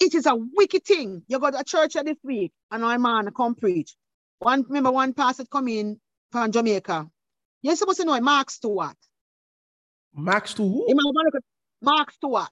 It 0.00 0.14
is 0.14 0.26
a 0.26 0.36
wicked 0.36 0.84
thing. 0.84 1.22
You 1.26 1.40
go 1.40 1.50
to 1.50 1.58
a 1.58 1.64
church 1.64 1.94
this 1.94 2.18
week 2.22 2.52
and 2.70 2.84
our 2.84 2.98
man 2.98 3.28
come 3.36 3.56
preach. 3.56 3.96
One 4.38 4.62
remember 4.62 4.92
one 4.92 5.12
pastor 5.12 5.44
come 5.50 5.66
in 5.68 6.00
from 6.30 6.52
Jamaica. 6.52 7.08
You're 7.62 7.76
supposed 7.76 7.98
to 8.00 8.06
know 8.06 8.20
Mark 8.20 8.50
Stewart. 8.50 8.96
Mark 10.18 10.48
Stewart? 10.48 10.90
Mark 11.80 12.10
Stewart, 12.10 12.48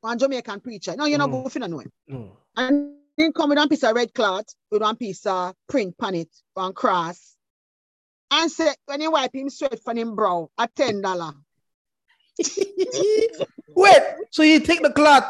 one 0.00 0.18
Jamaican 0.18 0.60
preacher. 0.60 0.96
No, 0.96 1.04
you're 1.04 1.18
not 1.18 1.28
mm. 1.28 1.42
going 1.42 1.50
to 1.50 1.68
know 1.68 1.78
him. 1.80 1.92
Mm. 2.10 2.30
And 2.56 2.94
he 3.16 3.30
come 3.32 3.50
with 3.50 3.58
one 3.58 3.68
piece 3.68 3.84
of 3.84 3.94
red 3.94 4.14
cloth, 4.14 4.46
with 4.70 4.80
one 4.80 4.96
piece 4.96 5.26
of 5.26 5.54
print 5.68 5.94
on 6.00 6.14
it, 6.14 6.28
one 6.54 6.72
cross. 6.72 7.36
And 8.30 8.50
say, 8.50 8.72
when 8.86 9.02
you 9.02 9.10
wipe 9.10 9.34
him 9.34 9.50
straight 9.50 9.82
from 9.84 9.98
him 9.98 10.14
brow, 10.14 10.48
a 10.56 10.66
$10. 10.68 11.34
Wait, 13.76 14.02
so 14.30 14.42
you 14.42 14.60
take 14.60 14.82
the 14.82 14.92
cloth, 14.92 15.24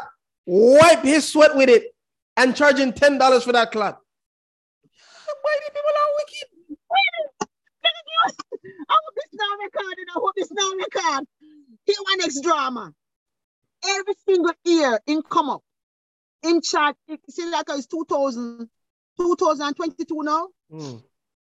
wipe 0.45 1.03
his 1.03 1.27
sweat 1.27 1.55
with 1.55 1.67
it, 1.67 1.93
and 2.37 2.55
charging 2.55 2.93
$10 2.93 3.43
for 3.43 3.51
that 3.51 3.71
cloth? 3.71 3.97
Why 5.41 5.59
do 5.59 5.73
people 5.73 5.81
are 5.89 6.11
wicked? 6.19 6.47
I 8.89 8.93
hope 8.93 9.15
this 9.15 9.33
now 9.33 9.57
recorded. 9.63 10.07
I 10.09 10.19
hope 10.19 10.35
this 10.35 10.51
now 10.51 10.71
record. 10.77 11.27
Here 11.85 11.95
one 12.03 12.17
next 12.19 12.41
drama. 12.41 12.93
Every 13.85 14.13
single 14.27 14.53
year 14.63 14.99
in 15.07 15.21
come 15.23 15.49
up. 15.49 15.63
In 16.43 16.61
chat, 16.61 16.95
see 17.29 17.49
like 17.49 17.65
it's 17.69 17.87
2000, 17.87 18.69
2022 19.17 20.23
now. 20.23 20.47
Mm. 20.71 21.03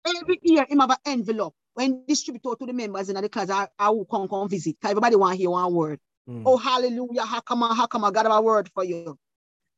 Every 0.06 0.38
year 0.42 0.64
him 0.68 0.80
have 0.80 0.90
an 0.90 0.96
envelope 1.06 1.54
when 1.78 2.02
distributed 2.08 2.58
to 2.58 2.66
the 2.66 2.72
members 2.72 3.08
in 3.08 3.14
the 3.14 3.28
class, 3.28 3.50
I, 3.50 3.68
I 3.78 3.90
will 3.90 4.04
come 4.04 4.26
come 4.26 4.48
visit. 4.48 4.76
Everybody 4.82 5.14
want 5.14 5.34
to 5.34 5.38
hear 5.38 5.50
one 5.50 5.72
word. 5.72 6.00
Mm. 6.28 6.42
Oh, 6.44 6.56
hallelujah, 6.56 7.24
how 7.24 7.40
come, 7.40 7.60
how 7.60 7.86
come 7.86 8.04
I 8.04 8.10
got 8.10 8.26
a 8.26 8.42
word 8.42 8.68
for 8.74 8.82
you. 8.82 9.16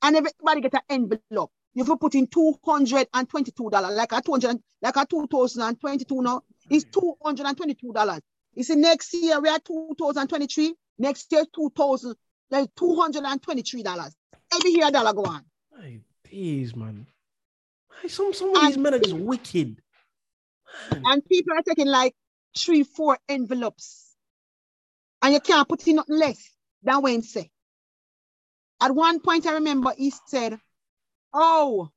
And 0.00 0.16
everybody 0.16 0.62
get 0.62 0.72
an 0.72 0.80
envelope. 0.88 1.52
You 1.74 1.84
have 1.84 2.00
put 2.00 2.14
in 2.14 2.26
$222, 2.26 3.94
like 3.94 4.12
a 4.12 4.22
200, 4.22 4.56
like 4.80 4.96
a 4.96 5.06
2022 5.06 6.22
now, 6.22 6.40
it's 6.70 6.86
$222. 6.86 8.20
You 8.54 8.64
see, 8.64 8.74
next 8.74 9.12
year 9.14 9.40
we 9.40 9.48
are 9.48 9.58
2023, 9.58 10.74
next 10.98 11.30
year 11.32 11.44
2000, 11.54 12.14
like 12.50 12.74
$223. 12.74 14.12
Every 14.52 14.70
year 14.70 14.88
a 14.88 14.90
dollar 14.90 15.12
go 15.12 15.24
on. 15.24 15.44
Hey, 15.80 16.00
these 16.28 16.74
man. 16.74 17.06
Some 18.08 18.32
some 18.32 18.56
of 18.56 18.62
these 18.62 18.78
men 18.78 18.94
are 18.94 18.98
just 18.98 19.14
wicked. 19.14 19.80
Man. 20.90 21.02
And 21.04 21.24
people 21.24 21.56
are 21.56 21.62
taking 21.62 21.86
like 21.86 22.14
three, 22.56 22.82
four 22.82 23.18
envelopes. 23.28 24.14
And 25.22 25.34
you 25.34 25.40
can't 25.40 25.68
put 25.68 25.86
in 25.86 25.96
nothing 25.96 26.18
less 26.18 26.50
than 26.82 27.02
Wednesday. 27.02 27.50
At 28.80 28.94
one 28.94 29.20
point, 29.20 29.46
I 29.46 29.54
remember 29.54 29.92
he 29.96 30.12
said, 30.26 30.58
Oh, 31.32 31.90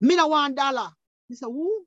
me 0.00 0.16
no 0.16 0.26
one 0.26 0.54
dollar. 0.54 0.90
He 1.28 1.36
said, 1.36 1.46
Who? 1.46 1.84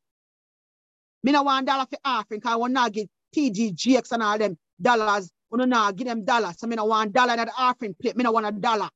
Me 1.24 1.32
no 1.34 1.44
one 1.44 1.66
dollar 1.66 1.86
for 1.86 2.00
offering 2.04 2.40
because 2.40 2.54
I 2.54 2.56
want 2.56 2.78
to 2.78 2.90
give 2.90 3.08
TG, 3.36 3.76
GX 3.76 4.12
and 4.12 4.24
all 4.24 4.38
them 4.38 4.58
dollars. 4.82 5.32
We 5.50 5.66
no 5.66 5.92
give 5.92 6.08
them 6.08 6.26
dollars. 6.26 6.60
So 6.60 6.68
me 6.68 6.76
no 6.76 6.86
want 6.86 7.14
dollar 7.14 7.34
in 7.34 7.40
the 7.40 7.52
offering 7.58 7.96
plate. 7.96 8.16
I 8.16 8.18
Me 8.18 8.24
no 8.24 8.32
want 8.32 8.46
a 8.46 8.52
dollar. 8.52 8.90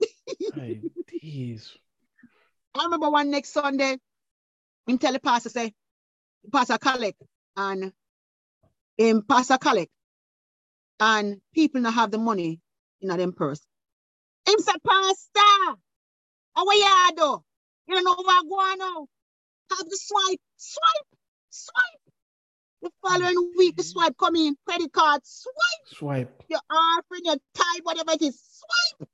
hey, 0.54 0.80
I 2.74 2.84
remember 2.84 3.10
one 3.10 3.30
next 3.30 3.50
Sunday, 3.50 3.98
him 4.86 4.98
tell 4.98 5.12
the 5.12 5.20
pastor 5.20 5.48
say, 5.48 5.72
Pastor 6.52 6.78
collect 6.78 7.22
and 7.56 7.92
him 8.98 9.22
pastor 9.22 9.58
collect 9.58 9.90
and 11.00 11.40
people 11.54 11.80
not 11.80 11.94
have 11.94 12.10
the 12.10 12.18
money 12.18 12.60
in 13.00 13.08
them 13.08 13.32
purse. 13.32 13.60
Him 14.46 14.58
say, 14.58 14.72
Pastor, 14.86 15.78
how 16.54 16.66
are 16.66 16.74
you 16.74 17.12
do? 17.16 17.42
You 17.86 17.94
don't 17.94 18.04
know 18.04 18.14
what 18.16 18.48
going 18.48 18.80
on. 18.80 19.06
Have 19.70 19.88
the 19.88 19.98
swipe, 20.00 20.40
swipe, 20.56 21.18
swipe. 21.50 22.03
The 22.84 22.90
following 23.00 23.52
week, 23.56 23.76
the 23.76 23.82
swipe 23.82 24.14
come 24.18 24.36
in, 24.36 24.54
credit 24.66 24.92
card, 24.92 25.22
swipe. 25.24 25.86
Swipe. 25.86 26.42
Your 26.50 26.60
offering, 26.70 27.22
your 27.24 27.36
time, 27.54 27.80
whatever 27.82 28.10
it 28.12 28.20
is, 28.20 28.38
swipe. 28.98 29.08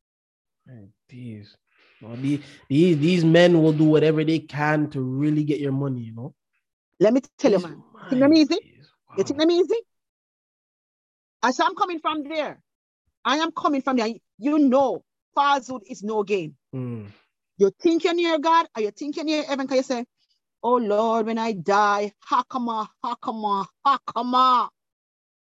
These, 1.09 1.57
well, 2.03 2.17
these, 2.17 2.41
these, 2.69 2.99
these 2.99 3.25
men 3.25 3.63
will 3.63 3.73
do 3.73 3.85
whatever 3.85 4.25
they 4.25 4.41
can 4.41 4.91
to 4.91 5.01
really 5.01 5.45
get 5.45 5.61
your 5.61 5.71
money, 5.71 6.01
you 6.01 6.13
know. 6.13 6.35
Let 6.99 7.13
me 7.13 7.21
tell 7.39 7.53
you, 7.53 7.61
man. 7.61 7.81
You 8.03 8.09
think 8.09 8.21
them 8.21 8.35
easy? 8.35 8.59
Wow. 9.09 9.15
You 9.19 9.23
think 9.25 9.39
them 9.39 9.51
easy? 9.53 9.77
As 11.41 11.61
I'm 11.61 11.77
coming 11.77 12.01
from 12.01 12.25
there, 12.25 12.61
I 13.25 13.37
am 13.37 13.53
coming 13.53 13.83
from 13.83 13.99
there. 13.99 14.09
You 14.39 14.59
know, 14.59 15.05
falsehood 15.33 15.83
is 15.89 16.03
no 16.03 16.25
game. 16.25 16.57
Mm. 16.75 17.07
You 17.57 17.71
think 17.81 18.03
you're 18.03 18.15
near 18.15 18.41
God, 18.41 18.67
or 18.77 18.83
you 18.83 18.91
think 18.91 19.15
you're 19.15 19.25
near 19.25 19.45
heaven, 19.45 19.69
can 19.69 19.77
you 19.77 19.85
say, 19.85 20.05
Oh 20.63 20.77
Lord, 20.77 21.27
when 21.27 21.39
I 21.39 21.53
die, 21.53 22.13
hakama, 22.31 22.89
hakama, 23.05 23.67
hakama, 23.87 24.69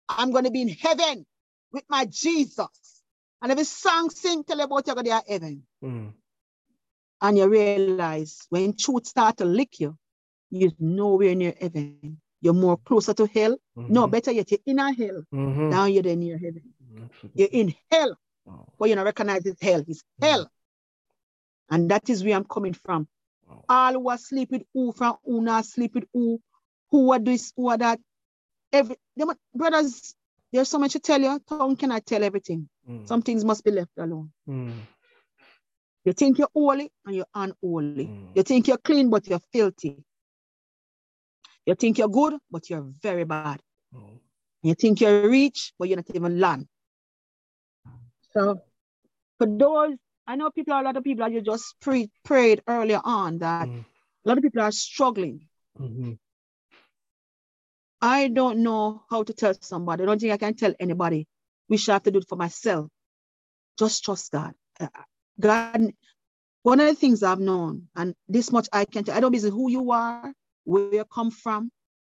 I'm 0.09 0.31
going 0.31 0.45
to 0.45 0.51
be 0.51 0.63
in 0.63 0.69
heaven 0.69 1.25
with 1.73 1.85
my 1.89 2.05
Jesus. 2.05 3.03
And 3.43 3.53
every 3.53 3.65
song 3.65 4.11
sing 4.11 4.45
tell 4.45 4.59
you 4.59 4.65
about 4.65 4.87
you're 4.87 4.95
going 4.95 5.07
to 5.07 5.23
heaven. 5.29 5.63
Mm. 5.83 6.13
And 7.21 7.39
you 7.39 7.49
realize 7.49 8.47
when 8.51 8.77
truth 8.77 9.07
start 9.07 9.39
to 9.39 9.45
lick 9.45 9.81
you, 9.81 9.97
you're 10.51 10.73
nowhere 10.79 11.35
near 11.35 11.55
heaven. 11.59 12.21
You're 12.41 12.55
more 12.55 12.77
closer 12.77 13.15
to 13.15 13.27
hell. 13.27 13.57
Mm-hmm. 13.77 13.93
No, 13.93 14.07
better 14.07 14.31
yet, 14.33 14.51
you're 14.51 14.61
in 14.67 14.79
a 14.79 14.93
hell. 14.93 15.23
Mm-hmm. 15.35 15.71
Down 15.71 15.93
you're 15.93 16.03
there 16.03 16.17
near 16.17 16.39
heaven. 16.39 16.63
You're 17.35 17.49
in 17.51 17.75
hell. 17.91 18.17
Wow. 18.45 18.73
But 18.79 18.89
you 18.89 18.95
don't 18.95 19.05
recognize 19.05 19.47
it's 19.47 19.63
hell. 19.63 19.83
It's 19.89 20.03
mm-hmm. 20.21 20.25
hell. 20.25 20.51
And 21.71 21.91
that 21.91 22.09
is 22.11 22.23
where 22.23 22.37
I'm 22.37 22.45
coming 22.45 22.75
from. 22.75 23.09
Wow. 23.47 23.65
All 23.69 23.93
who 23.93 24.11
are 24.11 24.19
sleep 24.19 24.51
with 24.51 24.63
who 24.75 24.93
from 24.93 25.17
who 25.25 25.43
not 25.43 25.67
sleep 25.67 25.95
with 25.95 26.05
who, 26.13 26.41
who 26.91 27.13
are 27.13 27.19
this, 27.19 27.53
who 27.57 27.69
are 27.69 27.79
that. 27.79 28.01
Every 28.73 28.97
them, 29.17 29.31
brothers, 29.55 30.15
there's 30.53 30.69
so 30.69 30.79
much 30.79 30.93
to 30.93 31.01
tell 31.01 31.21
you. 31.21 31.41
Tongue 31.49 31.77
cannot 31.77 32.05
tell 32.07 32.23
everything. 32.23 32.69
Mm. 32.89 33.07
Some 33.07 33.23
things 33.23 33.45
must 33.45 33.65
be 33.65 33.71
left 33.71 33.93
alone. 33.99 34.33
Mm. 34.49 34.73
You 36.05 36.13
think 36.13 36.39
you're 36.39 36.49
holy 36.55 36.91
and 37.05 37.17
you're 37.17 37.27
unholy. 37.35 38.07
Mm. 38.07 38.29
You 38.35 38.43
think 38.43 38.69
you're 38.69 38.79
clean, 38.79 39.11
but 39.11 39.27
you're 39.27 39.41
filthy. 39.53 40.05
You 41.65 41.75
think 41.75 41.99
you're 41.99 42.09
good, 42.09 42.35
but 42.51 42.71
you're 42.71 42.87
very 43.03 43.25
bad. 43.25 43.61
Mm. 43.95 44.21
You 44.63 44.75
think 44.75 45.01
you're 45.01 45.29
rich, 45.29 45.73
but 45.79 45.89
you're 45.89 45.97
not 45.97 46.15
even 46.15 46.39
land. 46.39 46.67
So 48.33 48.61
for 49.39 49.47
those 49.47 49.97
I 50.27 50.37
know 50.37 50.51
people, 50.51 50.75
a 50.75 50.83
lot 50.83 50.97
of 50.97 51.05
people, 51.05 51.25
that 51.25 51.33
you 51.33 51.41
just 51.41 51.75
pre- 51.81 52.11
prayed 52.25 52.63
earlier 52.67 53.01
on 53.05 53.39
that 53.39 53.69
mm. 53.69 53.85
a 54.25 54.29
lot 54.29 54.39
of 54.39 54.43
people 54.43 54.63
are 54.63 54.73
struggling. 54.73 55.47
Mm-hmm. 55.79 56.13
I 58.01 58.29
don't 58.29 58.59
know 58.63 59.03
how 59.09 59.23
to 59.23 59.33
tell 59.33 59.55
somebody. 59.61 60.03
I 60.03 60.07
don't 60.07 60.21
think 60.21 60.33
I 60.33 60.37
can 60.37 60.55
tell 60.55 60.75
anybody. 60.79 61.27
We 61.69 61.77
should 61.77 61.93
have 61.93 62.03
to 62.05 62.11
do 62.11 62.19
it 62.19 62.29
for 62.29 62.37
myself. 62.37 62.89
Just 63.79 64.05
trust 64.05 64.33
God. 64.33 64.55
God, 65.39 65.93
one 66.63 66.81
of 66.81 66.87
the 66.87 66.95
things 66.95 67.23
I've 67.23 67.41
known, 67.41 67.89
and 67.95 68.15
this 68.29 68.51
much 68.53 68.69
I 68.73 68.85
can 68.85 69.05
tell, 69.05 69.17
I 69.17 69.21
don't 69.21 69.33
business 69.33 69.53
who 69.53 69.71
you 69.71 69.91
are, 69.93 70.33
where 70.65 70.93
you 70.95 71.05
come 71.05 71.31
from, 71.31 71.71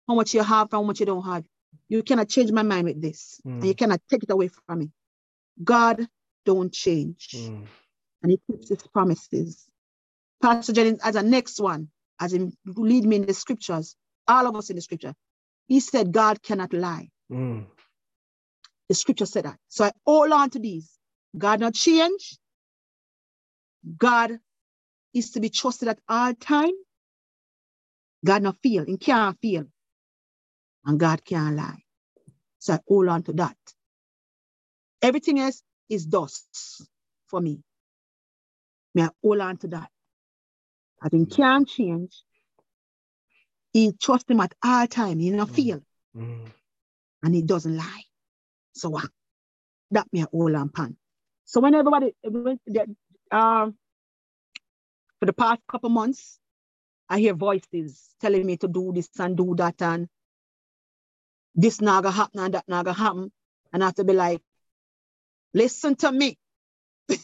how 0.08 0.16
much 0.16 0.34
you 0.34 0.44
have, 0.44 0.70
how 0.72 0.84
much 0.84 1.00
you 1.00 1.06
don't 1.06 1.24
have. 1.24 1.44
You 1.90 2.04
cannot 2.04 2.30
change 2.30 2.52
my 2.52 2.64
mind 2.64 2.86
with 2.86 3.02
this, 3.02 3.40
Mm. 3.46 3.60
and 3.60 3.66
you 3.66 3.76
cannot 3.76 4.02
take 4.10 4.24
it 4.24 4.32
away 4.32 4.48
from 4.50 4.80
me. 4.80 4.92
God 5.64 6.08
don't 6.46 6.72
change, 6.72 7.30
Mm. 7.34 7.68
And 8.24 8.32
He 8.32 8.40
keeps 8.48 8.70
His 8.70 8.84
promises. 8.88 9.66
Pastor 10.42 10.74
Jennings, 10.74 11.00
as 11.04 11.16
a 11.16 11.24
next 11.24 11.60
one, 11.60 11.90
as 12.20 12.34
in 12.34 12.54
lead 12.66 13.04
me 13.06 13.18
in 13.18 13.26
the 13.26 13.34
scriptures, 13.34 13.96
all 14.28 14.48
of 14.48 14.56
us 14.56 14.70
in 14.70 14.76
the 14.76 14.82
scripture, 14.82 15.14
he 15.68 15.80
said, 15.80 16.12
God 16.12 16.42
cannot 16.42 16.74
lie. 16.74 17.10
Mm. 17.32 17.66
The 18.90 18.96
scripture 18.96 19.26
said 19.26 19.46
that. 19.46 19.58
So 19.68 19.86
I 19.86 19.92
hold 20.06 20.32
on 20.32 20.50
to 20.52 20.60
these. 20.60 20.90
God 21.38 21.60
not 21.60 21.74
change. 21.74 22.38
God 23.98 24.40
is 25.14 25.32
to 25.32 25.40
be 25.40 25.50
trusted 25.50 25.90
at 25.90 26.00
all 26.08 26.34
time. 26.34 26.72
God 28.26 28.44
not 28.44 28.58
feel. 28.64 28.86
He 28.86 28.98
can't 28.98 29.38
feel. 29.42 29.66
And 30.86 31.00
God 31.00 31.24
can't 31.26 31.56
lie. 31.56 31.84
So 32.60 32.74
I 32.74 32.80
hold 32.88 33.08
on 33.10 33.24
to 33.24 33.34
that. 33.34 33.58
Everything 35.02 35.40
else 35.40 35.62
is 35.90 36.06
dust 36.06 36.82
for 37.28 37.42
me. 37.42 37.62
May 38.98 39.04
I 39.04 39.10
hold 39.22 39.40
on 39.42 39.58
to 39.58 39.68
that. 39.68 39.92
I 41.04 41.10
think 41.10 41.32
can't 41.32 41.68
change. 41.70 42.24
He 43.72 43.92
trust 43.92 44.28
him 44.32 44.40
at 44.40 44.56
all 44.64 44.88
time. 44.88 45.20
He 45.20 45.30
not 45.30 45.50
Mm. 45.50 45.56
feel 45.56 45.82
Mm. 46.16 46.52
and 47.22 47.36
he 47.36 47.44
doesn't 47.44 47.78
lie. 47.78 48.06
So 48.74 48.98
uh, 48.98 49.06
that 49.92 50.12
me 50.12 50.22
a 50.22 50.28
hold 50.32 50.56
on 50.56 50.70
pan. 50.70 50.98
So 51.46 51.62
when 51.62 51.76
everybody 51.76 52.16
when 52.24 52.60
the- 52.66 52.96
um 53.30 53.78
for 55.20 55.28
the 55.28 55.34
past 55.34 55.62
couple 55.68 55.92
months, 55.92 56.40
I 57.08 57.20
hear 57.20 57.36
voices 57.36 58.16
telling 58.20 58.48
me 58.48 58.58
to 58.58 58.68
do 58.68 58.92
this 58.94 59.10
and 59.20 59.38
do 59.38 59.54
that 59.58 59.80
and 59.84 60.10
this 61.54 61.82
naga 61.82 62.10
happen 62.10 62.40
and 62.40 62.54
that 62.56 62.68
naga 62.68 62.94
happen. 62.94 63.32
And 63.72 63.84
I 63.84 63.88
have 63.88 63.96
to 63.96 64.04
be 64.04 64.14
like, 64.14 64.42
listen 65.54 65.96
to 65.98 66.12
me. 66.12 66.36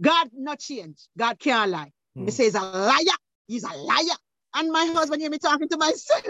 God 0.00 0.30
not 0.32 0.58
change. 0.60 1.08
God 1.16 1.38
can't 1.38 1.70
lie. 1.70 1.92
He 2.14 2.22
Mm. 2.22 2.32
says 2.32 2.54
a 2.54 2.60
liar. 2.62 3.18
He's 3.46 3.64
a 3.64 3.72
liar. 3.76 4.16
And 4.54 4.70
my 4.72 4.86
husband 4.86 5.20
hear 5.22 5.30
me 5.30 5.38
talking 5.38 5.68
to 5.68 5.76
myself. 5.76 6.24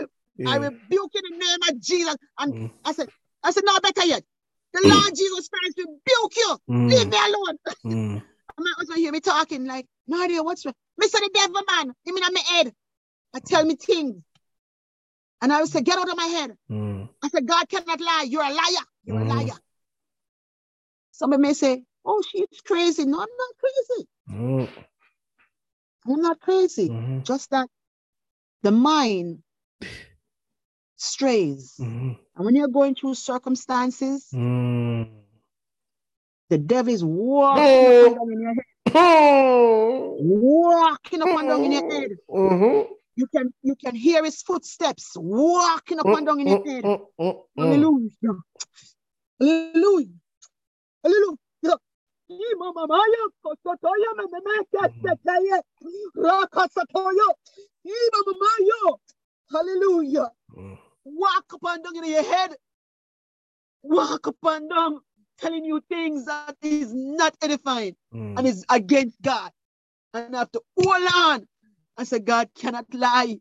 I 0.46 0.56
rebuke 0.56 1.12
in 1.14 1.22
the 1.30 1.36
name 1.44 1.58
of 1.68 1.80
Jesus. 1.80 2.16
And 2.38 2.54
Mm. 2.54 2.70
I 2.84 2.92
said, 2.92 3.08
I 3.42 3.50
said, 3.52 3.64
no, 3.64 3.78
better 3.80 4.04
yet. 4.06 4.24
The 4.72 4.80
Lord 4.82 5.14
Jesus 5.16 5.48
Christ 5.48 5.78
rebuke 5.78 6.36
you. 6.36 6.58
Leave 6.88 7.08
me 7.08 7.16
alone. 7.16 7.58
Mm. 7.84 8.22
And 8.56 8.64
my 8.66 8.72
husband 8.76 8.98
hear 8.98 9.12
me 9.12 9.20
talking 9.20 9.64
like, 9.64 9.86
Nadia, 10.06 10.42
what's 10.42 10.64
wrong? 10.66 10.74
Mr. 11.00 11.12
the 11.12 11.30
devil 11.32 11.62
man, 11.70 11.94
him 12.04 12.16
in 12.16 12.34
my 12.34 12.40
head. 12.40 12.74
I 13.34 13.40
tell 13.40 13.64
me 13.64 13.74
things. 13.76 14.22
And 15.40 15.52
I 15.52 15.60
would 15.60 15.70
say, 15.70 15.80
get 15.80 15.98
out 15.98 16.10
of 16.10 16.16
my 16.16 16.26
head. 16.26 16.56
Mm. 16.70 17.08
I 17.22 17.28
said, 17.28 17.46
God 17.46 17.68
cannot 17.68 18.00
lie. 18.00 18.26
You're 18.28 18.42
a 18.42 18.52
liar. 18.52 18.86
You're 19.04 19.20
a 19.20 19.24
liar. 19.24 19.56
Somebody 21.12 21.42
may 21.42 21.54
say, 21.54 21.84
oh, 22.04 22.22
she's 22.28 22.60
crazy. 22.64 23.04
No, 23.04 23.20
I'm 23.20 23.28
not 23.38 23.54
crazy. 23.58 24.08
Mm. 24.30 24.84
I'm 26.06 26.22
not 26.22 26.40
crazy. 26.40 26.88
Mhm. 26.88 27.24
Just 27.24 27.50
that 27.50 27.68
the 28.62 28.70
mind 28.72 29.42
strays. 30.96 31.76
Mhm. 31.78 32.18
And 32.36 32.44
when 32.44 32.54
you're 32.54 32.68
going 32.68 32.94
through 32.94 33.14
circumstances, 33.14 34.28
Mm. 34.32 35.08
the 36.48 36.58
devil 36.58 36.92
is 36.92 37.04
walking 37.04 37.86
Oh. 37.86 37.88
up 37.88 38.06
and 38.06 38.14
down 38.16 38.32
in 38.32 38.40
your 38.40 38.54
head. 38.54 38.64
Oh. 38.94 40.16
Walking 40.20 41.22
up 41.22 41.28
and 41.28 41.48
down 41.48 41.64
in 41.64 41.72
your 41.72 41.90
head. 41.90 42.10
Mhm. 42.28 42.88
You 43.16 43.26
can 43.26 43.52
you 43.62 43.74
can 43.76 43.94
hear 43.94 44.24
his 44.24 44.40
footsteps 44.42 45.12
walking 45.16 45.98
up 45.98 46.06
and 46.06 46.26
down 46.26 46.40
in 46.40 46.46
your 46.46 46.64
head. 46.64 46.84
Mm, 46.84 47.06
mm, 47.18 47.34
mm. 47.36 47.44
Hallelujah. 47.58 48.10
Hallelujah. 49.38 50.08
Hallelujah. 51.02 51.36
Imamamaya, 52.30 53.24
kosotoya, 53.44 54.10
mamamaka, 54.18 54.90
setaya, 55.02 55.62
rakasatoya, 56.16 57.28
imamamaya. 57.86 58.98
Hallelujah. 59.52 60.30
Mm. 60.56 60.78
Walk 61.04 61.46
up 61.54 61.60
and 61.66 61.84
down 61.84 61.96
in 62.04 62.10
your 62.10 62.24
head. 62.24 62.56
Walk 63.82 64.28
up 64.28 64.36
and 64.44 64.70
down, 64.70 65.00
telling 65.38 65.64
you 65.64 65.82
things 65.88 66.26
that 66.26 66.56
is 66.62 66.92
not 66.94 67.34
edifying 67.42 67.96
Mm. 68.14 68.38
and 68.38 68.46
is 68.48 68.64
against 68.70 69.20
God. 69.22 69.52
And 70.14 70.36
I 70.36 70.40
have 70.40 70.52
to 70.52 70.62
hold 70.78 71.08
on. 71.14 71.48
I 71.98 72.04
say, 72.04 72.20
God 72.20 72.50
cannot 72.56 72.86
lie. 72.94 73.38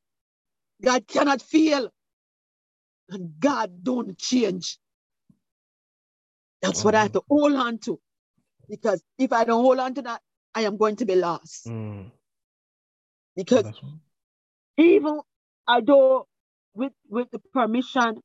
God 0.83 1.07
cannot 1.07 1.41
fail. 1.41 1.89
And 3.09 3.39
God 3.39 3.83
don't 3.83 4.17
change. 4.17 4.79
That's 6.61 6.83
what 6.85 6.95
I 6.95 7.03
have 7.03 7.13
to 7.13 7.23
hold 7.29 7.53
on 7.53 7.79
to. 7.79 7.99
Because 8.69 9.01
if 9.17 9.33
I 9.33 9.43
don't 9.43 9.63
hold 9.63 9.79
on 9.79 9.93
to 9.95 10.01
that, 10.03 10.21
I 10.53 10.61
am 10.61 10.77
going 10.77 10.95
to 10.97 11.05
be 11.05 11.15
lost. 11.15 11.65
Mm. 11.67 12.11
Because 13.35 13.65
even 14.77 15.19
although 15.67 16.27
with 16.73 16.93
with 17.09 17.29
the 17.31 17.39
permission, 17.53 18.21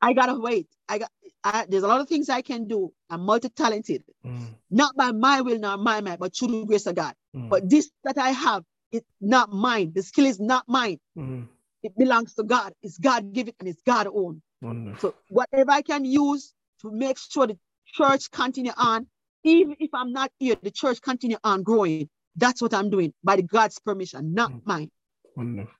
I 0.00 0.12
gotta 0.12 0.38
wait. 0.38 0.68
I 0.88 0.98
got 0.98 1.10
I, 1.44 1.66
there's 1.68 1.82
a 1.82 1.88
lot 1.88 2.00
of 2.00 2.08
things 2.08 2.28
I 2.28 2.42
can 2.42 2.66
do. 2.66 2.92
I'm 3.10 3.22
multi-talented, 3.22 4.02
Mm. 4.24 4.54
not 4.70 4.96
by 4.96 5.12
my 5.12 5.40
will 5.42 5.58
nor 5.58 5.76
my 5.76 6.00
might, 6.00 6.18
but 6.18 6.36
through 6.36 6.48
the 6.48 6.64
grace 6.64 6.86
of 6.86 6.94
God. 6.96 7.14
Mm. 7.34 7.48
But 7.48 7.68
this 7.70 7.90
that 8.04 8.18
I 8.18 8.30
have, 8.30 8.64
it's 8.92 9.06
not 9.20 9.50
mine. 9.52 9.92
The 9.94 10.02
skill 10.02 10.26
is 10.26 10.40
not 10.40 10.64
mine. 10.68 10.98
Mm. 11.16 11.48
It 11.82 11.96
belongs 11.96 12.34
to 12.34 12.42
God. 12.42 12.72
It's 12.82 12.98
God 12.98 13.32
give 13.32 13.48
it 13.48 13.54
and 13.60 13.68
it's 13.68 13.82
God 13.82 14.08
own. 14.08 14.42
Wonderful. 14.60 15.10
So 15.10 15.14
whatever 15.28 15.70
I 15.70 15.82
can 15.82 16.04
use 16.04 16.52
to 16.82 16.90
make 16.90 17.18
sure 17.18 17.46
the 17.46 17.58
church 17.86 18.30
continue 18.30 18.72
on, 18.76 19.06
even 19.46 19.76
if 19.78 19.90
I'm 19.94 20.12
not 20.12 20.30
here, 20.38 20.56
the 20.60 20.70
church 20.70 21.00
continue 21.00 21.38
on 21.44 21.62
growing. 21.62 22.08
That's 22.34 22.60
what 22.60 22.74
I'm 22.74 22.90
doing 22.90 23.14
by 23.24 23.36
the 23.36 23.42
God's 23.42 23.78
permission, 23.78 24.34
not 24.34 24.52
Mm. 24.52 24.62
mine. 24.64 24.90
Wonderful. 25.36 25.74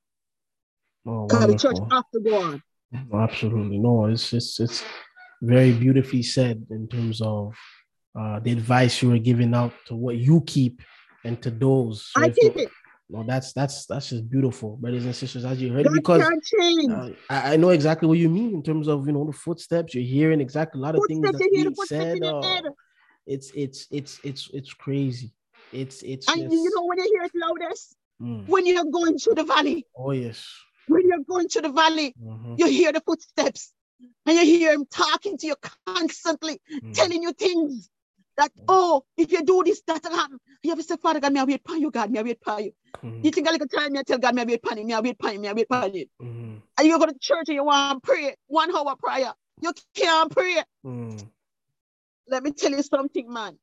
Oh, 1.07 1.29
the 1.29 1.59
church 1.59 1.79
has 1.91 2.05
to 2.15 2.21
go 2.21 2.35
on. 2.35 2.63
Absolutely. 3.13 3.79
No, 3.79 4.07
it's 4.07 4.33
it's 4.33 4.59
it's 4.61 4.85
very 5.43 5.73
beautifully 5.73 6.23
said 6.23 6.67
in 6.71 6.89
terms 6.89 7.21
of 7.21 7.55
uh, 8.19 8.41
the 8.41 8.53
advice 8.53 9.03
you 9.03 9.11
were 9.11 9.19
giving 9.19 9.55
out 9.55 9.73
to 9.87 9.95
what 9.95 10.17
you 10.17 10.41
keep 10.47 10.83
and 11.25 11.41
to 11.43 11.51
those. 11.51 12.07
So 12.07 12.23
I 12.23 12.31
keep 12.31 12.57
it. 12.57 12.71
No, 13.09 13.25
that's 13.27 13.53
that's 13.53 13.87
that's 13.87 14.11
just 14.11 14.29
beautiful, 14.29 14.77
brothers 14.77 15.05
and 15.05 15.15
sisters, 15.15 15.45
as 15.45 15.61
you 15.61 15.73
heard. 15.73 15.85
God 15.85 15.95
Because 15.95 16.23
uh, 16.91 17.11
I, 17.31 17.53
I 17.53 17.57
know 17.57 17.69
exactly 17.71 18.09
what 18.09 18.19
you 18.19 18.29
mean 18.29 18.55
in 18.55 18.63
terms 18.63 18.89
of 18.89 19.07
you 19.07 19.13
know 19.13 19.25
the 19.27 19.33
footsteps. 19.33 19.95
You're 19.95 20.05
hearing 20.05 20.41
exactly 20.41 20.81
a 20.81 20.83
lot 20.83 20.97
of 20.97 21.05
things 21.07 21.21
footsteps, 21.23 21.45
hear 21.53 21.65
the 21.65 21.71
being 21.71 21.87
said. 21.87 22.23
uh. 22.23 22.71
It's 23.27 23.51
it's 23.55 23.87
it's 23.91 24.21
it's 24.23 24.49
it's 24.53 24.73
crazy. 24.75 25.33
It's 25.73 26.03
it's 26.03 26.29
And 26.29 26.43
just, 26.43 26.55
you 26.55 26.71
know 26.75 26.85
when 26.85 26.99
you 26.99 27.05
hear 27.13 27.23
it 27.25 27.33
loudest? 27.35 27.97
Mm. 28.23 28.47
When 28.47 28.65
you're 28.67 28.85
going 28.85 29.19
through 29.19 29.35
the 29.35 29.45
valley. 29.45 29.87
oh 29.97 30.13
yes. 30.13 30.49
When 30.87 31.07
you're 31.09 31.25
going 31.29 31.49
through 31.49 31.63
the 31.63 31.73
valley, 31.73 32.15
Mhm. 32.23 32.59
you 32.59 32.67
hear 32.67 32.93
the 32.93 33.01
footsteps. 33.01 33.73
And 34.25 34.37
you 34.37 34.45
hear 34.45 34.73
him 34.73 34.85
talking 34.91 35.37
to 35.39 35.47
you 35.47 35.57
constantly, 35.87 36.61
Mm. 36.71 36.95
telling 36.95 37.23
you 37.23 37.33
things 37.33 37.89
that, 38.37 38.53
oh, 38.69 39.05
if 39.17 39.33
you 39.33 39.43
do 39.43 39.63
this, 39.65 39.83
that'll 39.87 40.15
happen. 40.15 40.39
You 40.63 40.71
have 40.71 40.79
to 40.79 40.85
say, 40.85 40.97
Father 40.97 41.21
God, 41.21 41.33
may 41.33 41.41
I 41.41 41.45
wait 41.45 41.63
for 41.67 41.77
you, 41.77 41.91
God, 41.91 42.11
may 42.11 42.21
I 42.21 42.23
wait 42.23 42.39
for 42.45 42.61
you. 42.61 42.73
Mhm. 43.03 43.25
You 43.25 43.31
think 43.31 43.49
a 43.49 43.53
little 43.53 43.67
time, 43.69 43.93
me 43.93 43.99
I 43.99 44.03
tell 44.03 44.19
God, 44.19 44.35
may 44.35 44.43
I 44.43 44.45
wait 44.45 44.61
for 44.67 44.77
you, 44.79 44.85
may 44.87 44.95
I 44.95 45.01
wait 45.01 45.17
for 45.21 45.33
you, 45.33 45.41
may 45.41 45.49
I 45.49 45.53
wait 45.55 45.67
for 45.69 45.87
you. 45.89 46.07
Mhm. 46.23 46.63
And 46.79 46.87
you 46.87 46.99
go 46.99 47.07
to 47.07 47.19
church 47.19 47.49
and 47.49 47.55
you 47.57 47.65
want 47.65 48.03
to 48.03 48.07
pray, 48.07 48.37
one 48.47 48.75
hour 48.77 48.95
prayer. 48.97 49.33
You 49.63 49.73
can't 49.95 50.31
pray. 50.31 50.63
Mm. 50.85 51.31
Let 52.29 52.43
me 52.43 52.51
tell 52.53 52.71
you 52.71 52.83
something, 52.83 53.33
man. 53.33 53.59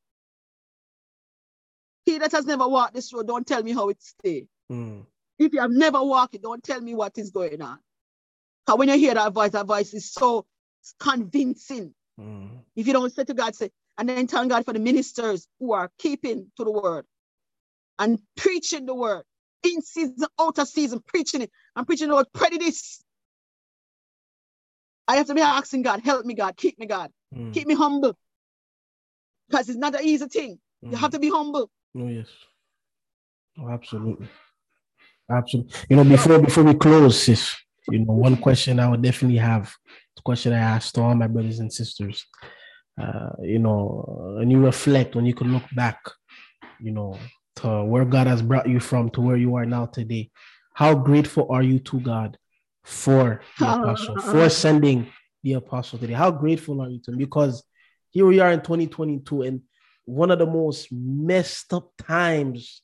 He 2.05 2.17
that 2.17 2.31
has 2.31 2.45
never 2.45 2.67
walked 2.67 2.93
this 2.93 3.13
road, 3.13 3.27
don't 3.27 3.47
tell 3.47 3.63
me 3.63 3.73
how 3.73 3.89
it 3.89 4.01
stay. 4.01 4.47
Mm. 4.71 5.05
If 5.39 5.53
you 5.53 5.61
have 5.61 5.71
never 5.71 6.03
walked 6.03 6.35
it, 6.35 6.41
don't 6.41 6.63
tell 6.63 6.81
me 6.81 6.95
what 6.95 7.17
is 7.17 7.31
going 7.31 7.61
on. 7.61 7.79
Because 8.65 8.79
when 8.79 8.89
you 8.89 8.97
hear 8.97 9.13
that 9.13 9.33
voice, 9.33 9.51
that 9.51 9.65
voice 9.65 9.93
is 9.93 10.11
so 10.11 10.45
convincing. 10.99 11.93
Mm. 12.19 12.59
If 12.75 12.87
you 12.87 12.93
don't 12.93 13.13
say 13.13 13.23
to 13.23 13.33
God, 13.33 13.55
say, 13.55 13.71
and 13.97 14.09
then 14.09 14.27
thank 14.27 14.49
God 14.49 14.65
for 14.65 14.73
the 14.73 14.79
ministers 14.79 15.47
who 15.59 15.73
are 15.73 15.91
keeping 15.97 16.51
to 16.57 16.63
the 16.63 16.71
word 16.71 17.05
and 17.99 18.19
preaching 18.35 18.85
the 18.85 18.95
word 18.95 19.23
in 19.63 19.81
season, 19.81 20.27
out 20.39 20.57
of 20.57 20.67
season, 20.67 21.01
preaching 21.05 21.41
it 21.41 21.51
and 21.75 21.85
preaching 21.85 22.09
the 22.09 22.15
word, 22.15 22.27
prejudice. 22.33 23.03
I 25.07 25.17
have 25.17 25.27
to 25.27 25.35
be 25.35 25.41
asking 25.41 25.83
God, 25.83 26.01
help 26.01 26.25
me, 26.25 26.33
God, 26.33 26.55
keep 26.57 26.79
me, 26.79 26.85
God, 26.85 27.11
Mm. 27.33 27.53
keep 27.53 27.67
me 27.67 27.75
humble. 27.75 28.17
Because 29.49 29.69
it's 29.69 29.77
not 29.77 29.95
an 29.95 30.03
easy 30.03 30.25
thing. 30.27 30.59
You 30.81 30.97
have 30.97 31.11
to 31.11 31.19
be 31.19 31.29
humble. 31.29 31.69
Oh 31.97 32.07
yes. 32.07 32.27
Oh, 33.59 33.69
absolutely. 33.69 34.27
Absolutely. 35.31 35.73
You 35.89 35.95
know, 35.95 36.03
before 36.03 36.39
before 36.39 36.63
we 36.63 36.73
close, 36.73 37.21
sis, 37.23 37.55
you 37.89 37.99
know, 37.99 38.13
one 38.13 38.37
question 38.37 38.79
I 38.79 38.89
would 38.89 39.01
definitely 39.01 39.37
have, 39.37 39.73
the 40.15 40.21
question 40.21 40.53
I 40.53 40.57
asked 40.59 40.95
to 40.95 41.01
all 41.01 41.15
my 41.15 41.27
brothers 41.27 41.59
and 41.59 41.71
sisters. 41.71 42.25
uh, 43.01 43.29
you 43.41 43.59
know, 43.59 44.35
when 44.37 44.51
you 44.51 44.59
reflect 44.63 45.15
when 45.15 45.25
you 45.25 45.33
can 45.33 45.51
look 45.53 45.63
back, 45.75 45.99
you 46.79 46.91
know, 46.91 47.17
to 47.57 47.83
where 47.83 48.05
God 48.05 48.27
has 48.27 48.41
brought 48.41 48.67
you 48.67 48.79
from 48.79 49.09
to 49.11 49.21
where 49.21 49.37
you 49.37 49.55
are 49.55 49.65
now 49.65 49.85
today. 49.85 50.29
How 50.73 50.93
grateful 50.95 51.47
are 51.51 51.63
you 51.63 51.79
to 51.79 51.99
God 51.99 52.37
for 52.83 53.41
the 53.59 53.71
apostle, 53.73 54.17
for 54.19 54.49
sending 54.49 55.07
the 55.43 55.53
apostle 55.53 55.99
today? 55.99 56.13
How 56.13 56.31
grateful 56.31 56.81
are 56.81 56.89
you 56.89 56.99
to 57.05 57.11
him? 57.11 57.17
Because 57.17 57.63
here 58.13 58.25
we 58.25 58.39
are 58.39 58.51
in 58.51 58.61
2022, 58.61 59.41
and 59.41 59.61
one 60.05 60.31
of 60.31 60.39
the 60.39 60.45
most 60.45 60.91
messed 60.91 61.73
up 61.73 61.91
times. 61.97 62.81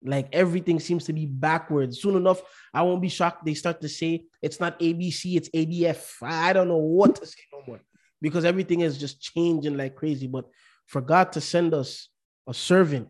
Like 0.00 0.28
everything 0.32 0.78
seems 0.78 1.06
to 1.06 1.12
be 1.12 1.26
backwards. 1.26 2.00
Soon 2.00 2.14
enough, 2.14 2.40
I 2.72 2.82
won't 2.82 3.02
be 3.02 3.08
shocked. 3.08 3.44
They 3.44 3.54
start 3.54 3.80
to 3.80 3.88
say 3.88 4.26
it's 4.40 4.60
not 4.60 4.78
ABC, 4.78 5.36
it's 5.36 5.48
ADF. 5.48 6.22
I 6.22 6.52
don't 6.52 6.68
know 6.68 6.76
what 6.76 7.16
to 7.16 7.26
say 7.26 7.40
no 7.52 7.62
more 7.66 7.80
because 8.22 8.44
everything 8.44 8.82
is 8.82 8.96
just 8.96 9.20
changing 9.20 9.76
like 9.76 9.96
crazy. 9.96 10.28
But 10.28 10.44
for 10.86 11.00
God 11.00 11.32
to 11.32 11.40
send 11.40 11.74
us 11.74 12.10
a 12.46 12.54
servant 12.54 13.08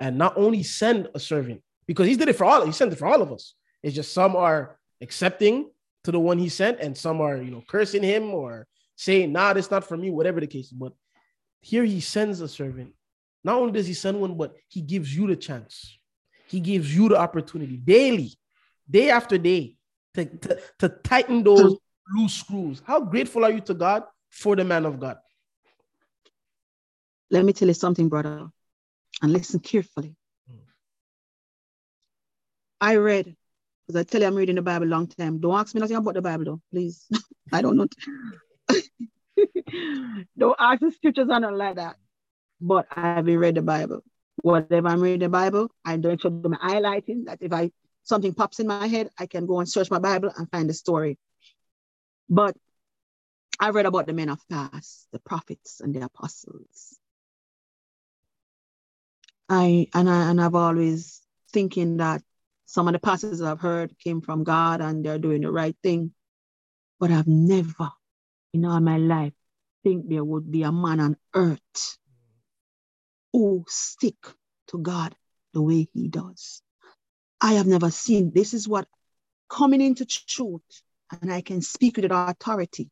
and 0.00 0.18
not 0.18 0.36
only 0.36 0.64
send 0.64 1.08
a 1.14 1.20
servant, 1.20 1.62
because 1.86 2.08
he 2.08 2.16
did 2.16 2.28
it 2.28 2.36
for 2.36 2.46
all, 2.46 2.66
he 2.66 2.72
sent 2.72 2.92
it 2.92 2.98
for 2.98 3.06
all 3.06 3.22
of 3.22 3.32
us. 3.32 3.54
It's 3.84 3.94
just 3.94 4.12
some 4.12 4.34
are 4.34 4.76
accepting 5.00 5.70
to 6.02 6.10
the 6.10 6.18
one 6.18 6.38
he 6.38 6.48
sent, 6.48 6.80
and 6.80 6.96
some 6.96 7.20
are, 7.20 7.36
you 7.36 7.52
know, 7.52 7.62
cursing 7.68 8.02
him 8.02 8.34
or 8.34 8.66
saying, 8.96 9.32
nah, 9.32 9.52
that's 9.52 9.70
not 9.70 9.84
for 9.84 9.96
me, 9.96 10.10
whatever 10.10 10.40
the 10.40 10.46
case. 10.48 10.70
But 10.70 10.94
here 11.64 11.84
he 11.84 12.00
sends 12.00 12.40
a 12.40 12.48
servant. 12.48 12.92
Not 13.42 13.56
only 13.56 13.72
does 13.72 13.86
he 13.86 13.94
send 13.94 14.20
one, 14.20 14.36
but 14.36 14.54
he 14.68 14.80
gives 14.80 15.14
you 15.14 15.26
the 15.26 15.36
chance. 15.36 15.98
He 16.46 16.60
gives 16.60 16.94
you 16.94 17.08
the 17.08 17.16
opportunity 17.16 17.76
daily, 17.76 18.32
day 18.88 19.10
after 19.10 19.38
day, 19.38 19.76
to, 20.14 20.24
to, 20.24 20.60
to 20.78 20.88
tighten 20.88 21.42
those 21.42 21.76
loose 22.10 22.34
screws. 22.34 22.82
How 22.86 23.00
grateful 23.00 23.44
are 23.44 23.50
you 23.50 23.60
to 23.62 23.74
God 23.74 24.04
for 24.34 24.56
the 24.56 24.64
man 24.64 24.84
of 24.84 24.98
God. 24.98 25.18
Let 27.30 27.44
me 27.44 27.52
tell 27.52 27.68
you 27.68 27.74
something, 27.74 28.08
brother, 28.08 28.48
and 29.22 29.32
listen 29.32 29.60
carefully. 29.60 30.14
I 32.80 32.96
read, 32.96 33.34
because 33.86 34.00
I 34.00 34.04
tell 34.04 34.20
you 34.20 34.26
I'm 34.26 34.34
reading 34.34 34.56
the 34.56 34.62
Bible 34.62 34.86
a 34.86 34.88
long 34.88 35.06
time. 35.06 35.38
Don't 35.38 35.58
ask 35.58 35.74
me 35.74 35.80
nothing 35.80 35.96
about 35.96 36.14
the 36.14 36.22
Bible, 36.22 36.44
though, 36.44 36.60
please. 36.70 37.06
I 37.52 37.62
don't 37.62 37.76
know. 37.76 37.86
Don't 40.38 40.56
ask 40.58 40.80
the 40.80 40.90
scriptures 40.90 41.28
or 41.30 41.40
nothing 41.40 41.56
like 41.56 41.76
that. 41.76 41.96
But 42.60 42.86
I've 42.96 43.24
been 43.24 43.38
read 43.38 43.56
the 43.56 43.62
Bible. 43.62 44.02
Whatever 44.42 44.88
I'm 44.88 45.00
reading 45.00 45.20
the 45.20 45.28
Bible, 45.28 45.70
I 45.84 45.96
don't 45.96 46.20
show 46.20 46.30
them 46.30 46.56
highlighting 46.62 47.26
that 47.26 47.38
if 47.40 47.52
I 47.52 47.70
something 48.02 48.34
pops 48.34 48.60
in 48.60 48.66
my 48.66 48.86
head, 48.86 49.10
I 49.18 49.26
can 49.26 49.46
go 49.46 49.60
and 49.60 49.68
search 49.68 49.90
my 49.90 49.98
Bible 49.98 50.30
and 50.36 50.50
find 50.50 50.68
the 50.68 50.74
story. 50.74 51.18
But 52.28 52.56
I 53.60 53.70
read 53.70 53.86
about 53.86 54.06
the 54.06 54.12
men 54.12 54.28
of 54.28 54.40
past, 54.48 55.08
the 55.12 55.20
prophets 55.20 55.80
and 55.80 55.94
the 55.94 56.04
apostles. 56.04 56.98
I 59.48 59.88
and 59.94 60.08
I 60.08 60.30
and 60.30 60.40
I've 60.40 60.54
always 60.54 61.22
thinking 61.52 61.98
that 61.98 62.22
some 62.66 62.88
of 62.88 62.94
the 62.94 62.98
pastors 62.98 63.40
I've 63.40 63.60
heard 63.60 63.98
came 63.98 64.20
from 64.20 64.42
God 64.42 64.80
and 64.80 65.04
they're 65.04 65.18
doing 65.18 65.42
the 65.42 65.52
right 65.52 65.76
thing. 65.82 66.12
But 66.98 67.10
I've 67.10 67.28
never 67.28 67.90
in 68.52 68.64
all 68.64 68.80
my 68.80 68.96
life 68.96 69.32
think 69.84 70.08
there 70.08 70.24
would 70.24 70.50
be 70.50 70.62
a 70.62 70.72
man 70.72 70.98
on 70.98 71.16
earth 71.34 71.98
who 73.32 73.64
stick 73.68 74.16
to 74.68 74.78
God 74.78 75.14
the 75.52 75.62
way 75.62 75.88
he 75.92 76.08
does. 76.08 76.62
I 77.40 77.52
have 77.54 77.66
never 77.66 77.90
seen 77.90 78.32
this 78.34 78.54
is 78.54 78.66
what 78.66 78.88
coming 79.48 79.80
into 79.80 80.06
truth, 80.06 80.62
and 81.20 81.32
I 81.32 81.42
can 81.42 81.60
speak 81.60 81.96
with 81.96 82.10
authority. 82.10 82.90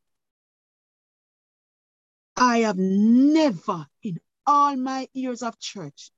I 2.37 2.59
have 2.59 2.79
never 2.79 3.87
in 4.03 4.21
all 4.47 4.77
my 4.77 5.09
years 5.13 5.43
of 5.43 5.59
church 5.59 6.11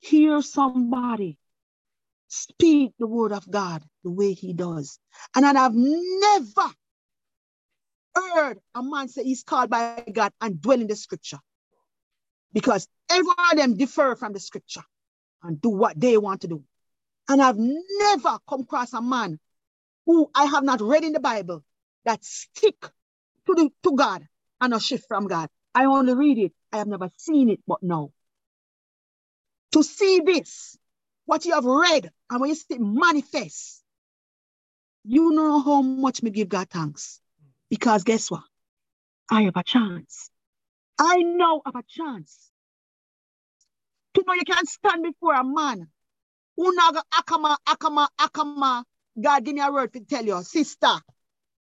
hear 0.00 0.42
somebody 0.42 1.38
speak 2.28 2.92
the 2.98 3.06
word 3.06 3.32
of 3.32 3.50
God 3.50 3.82
the 4.02 4.10
way 4.10 4.32
he 4.32 4.52
does. 4.52 4.98
And 5.34 5.46
I 5.46 5.54
have 5.54 5.74
never 5.74 6.74
heard 8.14 8.58
a 8.74 8.82
man 8.82 9.08
say 9.08 9.24
he's 9.24 9.42
called 9.42 9.70
by 9.70 10.04
God 10.12 10.32
and 10.40 10.60
dwell 10.60 10.80
in 10.80 10.86
the 10.86 10.96
scripture. 10.96 11.38
Because 12.52 12.88
every 13.10 13.26
one 13.26 13.36
of 13.52 13.58
them 13.58 13.76
differ 13.76 14.16
from 14.16 14.32
the 14.32 14.40
scripture 14.40 14.82
and 15.42 15.60
do 15.60 15.70
what 15.70 15.98
they 16.00 16.16
want 16.16 16.42
to 16.42 16.48
do. 16.48 16.64
And 17.28 17.42
I've 17.42 17.58
never 17.58 18.38
come 18.48 18.62
across 18.62 18.92
a 18.92 19.02
man 19.02 19.38
who 20.06 20.30
I 20.34 20.44
have 20.46 20.64
not 20.64 20.80
read 20.80 21.04
in 21.04 21.12
the 21.12 21.20
Bible 21.20 21.64
that 22.04 22.24
stick 22.24 22.80
to, 23.46 23.54
the, 23.54 23.70
to 23.82 23.92
God 23.96 24.26
and 24.60 24.74
a 24.74 24.80
shift 24.80 25.06
from 25.08 25.26
God. 25.26 25.48
I 25.74 25.86
only 25.86 26.14
read 26.14 26.38
it. 26.38 26.52
I 26.72 26.78
have 26.78 26.86
never 26.86 27.10
seen 27.16 27.50
it, 27.50 27.60
but 27.66 27.82
now. 27.82 28.10
To 29.72 29.82
see 29.82 30.20
this, 30.20 30.76
what 31.24 31.44
you 31.44 31.54
have 31.54 31.64
read, 31.64 32.10
and 32.30 32.40
when 32.40 32.50
you 32.50 32.54
see 32.54 32.74
it 32.74 32.80
manifest, 32.80 33.82
you 35.04 35.32
know 35.32 35.60
how 35.60 35.82
much 35.82 36.22
me 36.22 36.30
give 36.30 36.48
God 36.48 36.70
thanks. 36.70 37.20
Because 37.74 38.04
guess 38.04 38.30
what? 38.30 38.44
I 39.28 39.42
have 39.42 39.56
a 39.56 39.64
chance. 39.64 40.30
I 40.96 41.22
know 41.22 41.60
have 41.66 41.74
a 41.74 41.82
chance. 41.88 42.52
To 44.14 44.22
know 44.24 44.34
you 44.34 44.44
can't 44.44 44.68
stand 44.68 45.02
before 45.02 45.34
a 45.34 45.42
man 45.42 45.88
who 46.56 46.72
naga 46.72 47.02
akama, 47.12 47.56
akama, 47.66 48.06
akama. 48.20 48.84
God 49.20 49.44
give 49.44 49.56
me 49.56 49.60
a 49.60 49.72
word 49.72 49.92
to 49.92 50.00
tell 50.04 50.24
you, 50.24 50.40
sister. 50.44 51.00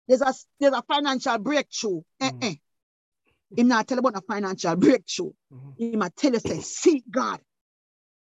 There's 0.07 0.21
a 0.21 0.31
there's 0.59 0.75
a 0.75 0.83
financial 0.83 1.39
breakthrough. 1.39 2.01
Eh, 2.21 2.31
eh. 2.39 2.53
Him 3.57 3.67
not 3.67 3.87
tell 3.87 3.97
about 3.97 4.17
a 4.17 4.21
financial 4.21 4.75
breakthrough. 4.75 5.31
Mm-hmm. 5.51 5.69
He 5.75 5.95
might 5.95 6.15
tell 6.15 6.33
you, 6.33 6.39
say, 6.39 6.59
seek 6.59 7.03
God 7.09 7.39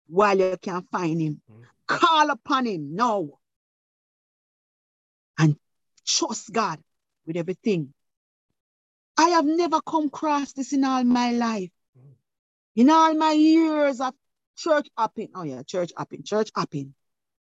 while 0.09 0.39
you 0.39 0.59
can 0.61 0.83
find 0.93 1.19
him. 1.23 1.41
Mm-hmm. 1.51 1.63
Call 1.87 2.29
upon 2.29 2.67
him 2.67 2.95
now. 2.95 3.31
And 5.39 5.57
trust 6.07 6.53
God 6.53 6.79
with 7.27 7.37
everything. 7.37 7.93
I 9.17 9.31
have 9.31 9.45
never 9.45 9.81
come 9.81 10.07
across 10.07 10.53
this 10.53 10.73
in 10.73 10.85
all 10.85 11.05
my 11.05 11.33
life. 11.33 11.71
In 12.75 12.89
all 12.91 13.15
my 13.15 13.33
years 13.33 14.01
of 14.01 14.15
church 14.57 14.89
hopping. 14.97 15.29
Oh 15.35 15.43
yeah, 15.43 15.63
church 15.63 15.93
hopping, 15.97 16.23
church 16.23 16.51
hopping. 16.55 16.95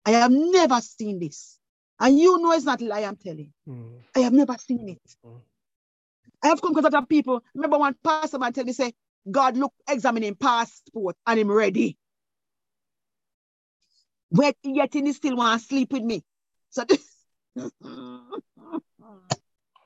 I 0.05 0.11
have 0.11 0.31
never 0.31 0.79
seen 0.81 1.19
this. 1.19 1.59
And 1.99 2.17
you 2.17 2.41
know 2.41 2.53
it's 2.53 2.63
not 2.63 2.81
a 2.81 2.85
lie 2.85 3.03
I'm 3.03 3.17
telling. 3.17 3.51
Mm. 3.67 3.99
I 4.15 4.19
have 4.19 4.33
never 4.33 4.55
seen 4.57 4.89
it. 4.89 5.15
Mm. 5.25 5.41
I 6.41 6.47
have 6.47 6.61
come 6.61 6.73
because 6.73 6.93
of 6.93 7.09
people. 7.09 7.43
Remember 7.53 7.77
one 7.77 7.95
pastor 8.01 8.39
man 8.39 8.53
tell 8.53 8.63
me, 8.63 8.71
say, 8.71 8.93
God 9.29 9.57
look 9.57 9.73
examining 9.89 10.35
passport 10.35 11.17
and 11.27 11.39
him 11.39 11.51
ready. 11.51 11.97
Wait, 14.31 14.55
yet 14.63 14.93
he 14.93 15.11
still 15.11 15.35
want 15.35 15.59
to 15.61 15.67
sleep 15.67 15.91
with 15.91 16.03
me. 16.03 16.23
So 16.69 16.85
this 16.85 17.03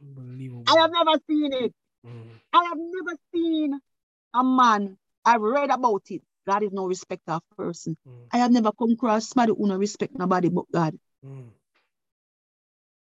Unbelievable. 0.04 0.64
I 0.68 0.82
have 0.82 0.92
never 0.92 1.20
seen 1.30 1.54
it. 1.54 1.74
Mm. 2.06 2.28
I 2.52 2.64
have 2.66 2.78
never 2.78 3.18
seen 3.34 3.80
a 4.34 4.44
man. 4.44 4.98
I've 5.26 5.42
read 5.42 5.70
about 5.70 6.04
it. 6.10 6.22
God 6.46 6.64
is 6.64 6.72
no 6.72 6.88
respecter 6.88 7.34
of 7.34 7.44
person. 7.56 7.98
Mm. 8.08 8.28
I 8.32 8.38
have 8.40 8.52
never 8.52 8.72
come 8.72 8.92
across 8.92 9.30
somebody 9.30 9.54
who 9.58 9.68
no 9.68 9.78
respect 9.78 10.18
nobody 10.18 10.50
but 10.50 10.66
God. 10.72 10.98
Mm. 11.26 11.50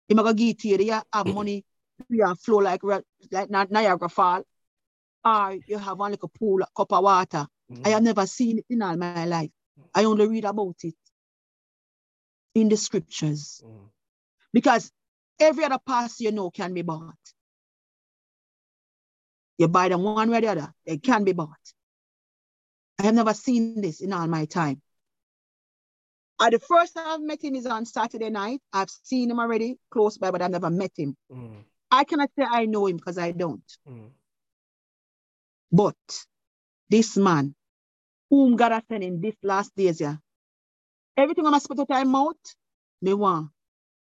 He 0.09 0.15
might 0.15 0.37
give 0.37 0.49
it 0.49 0.59
to 0.61 0.69
you, 0.69 1.01
have 1.12 1.27
money, 1.27 1.65
you 2.09 2.27
have 2.27 2.41
flow 2.41 2.59
like 2.59 2.83
like 2.83 3.51
Niagara 3.51 4.09
Fall, 4.09 4.43
or 5.25 5.59
you 5.66 5.79
have 5.79 5.99
one 5.99 6.12
like 6.12 6.23
a 6.23 6.29
pool, 6.29 6.62
a 6.62 6.66
cup 6.75 6.93
of 6.93 7.05
water. 7.05 7.47
Mm. 7.70 7.87
I 7.87 7.91
have 7.91 8.03
never 8.03 8.27
seen 8.27 8.59
it 8.59 8.66
in 8.70 8.83
all 8.83 8.97
my 8.97 9.27
life. 9.27 9.51
I 9.95 10.05
only 10.05 10.27
read 10.27 10.45
about 10.45 10.77
it 10.83 10.95
in 12.55 12.69
the 12.69 12.77
scriptures. 12.77 13.62
Mm. 13.65 13.91
Because 14.53 14.91
every 15.40 15.65
other 15.65 15.78
pastor 15.85 16.24
you 16.24 16.32
know 16.32 16.51
can 16.51 16.74
be 16.74 16.82
bought. 16.82 17.15
You 19.59 19.69
buy 19.69 19.89
them 19.89 20.02
one 20.02 20.31
way 20.31 20.39
or 20.39 20.40
the 20.40 20.48
other, 20.48 20.74
they 20.86 20.98
can 20.98 21.24
be 21.24 21.32
bought. 21.32 21.56
I 22.98 23.05
have 23.05 23.15
never 23.15 23.35
seen 23.35 23.81
this 23.81 24.01
in 24.01 24.12
all 24.12 24.27
my 24.27 24.44
time. 24.44 24.81
Uh, 26.40 26.51
the 26.51 26.59
first 26.60 26.94
time 26.94 27.06
I've 27.09 27.20
met 27.20 27.43
him 27.43 27.56
is 27.56 27.66
on 27.66 27.85
Saturday 27.85 28.31
night. 28.31 28.60
I've 28.73 28.90
seen 28.90 29.31
him 29.31 29.40
already 29.40 29.77
close 29.90 30.19
by, 30.19 30.31
but 30.31 30.40
I've 30.40 30.51
never 30.52 30.70
met 30.70 30.93
him. 30.97 31.16
Mm. 31.32 31.65
I 31.90 32.05
cannot 32.05 32.31
say 32.39 32.44
I 32.48 32.66
know 32.66 32.86
him 32.86 32.97
because 32.97 33.19
I 33.19 33.32
don't. 33.32 33.65
Mm. 33.89 34.10
But 35.73 35.97
this 36.89 37.16
man, 37.16 37.55
whom 38.31 38.56
God 38.56 38.73
has 38.73 38.82
sent 38.89 39.02
in 39.02 39.20
this 39.20 39.35
last 39.43 39.74
days, 39.74 40.01
yeah, 40.01 40.16
everything 41.16 41.44
I'm 41.47 41.59
supposed 41.59 41.81
to 41.81 41.93
time 41.93 42.15
out, 42.15 42.36
me 43.02 43.15
want, 43.15 43.51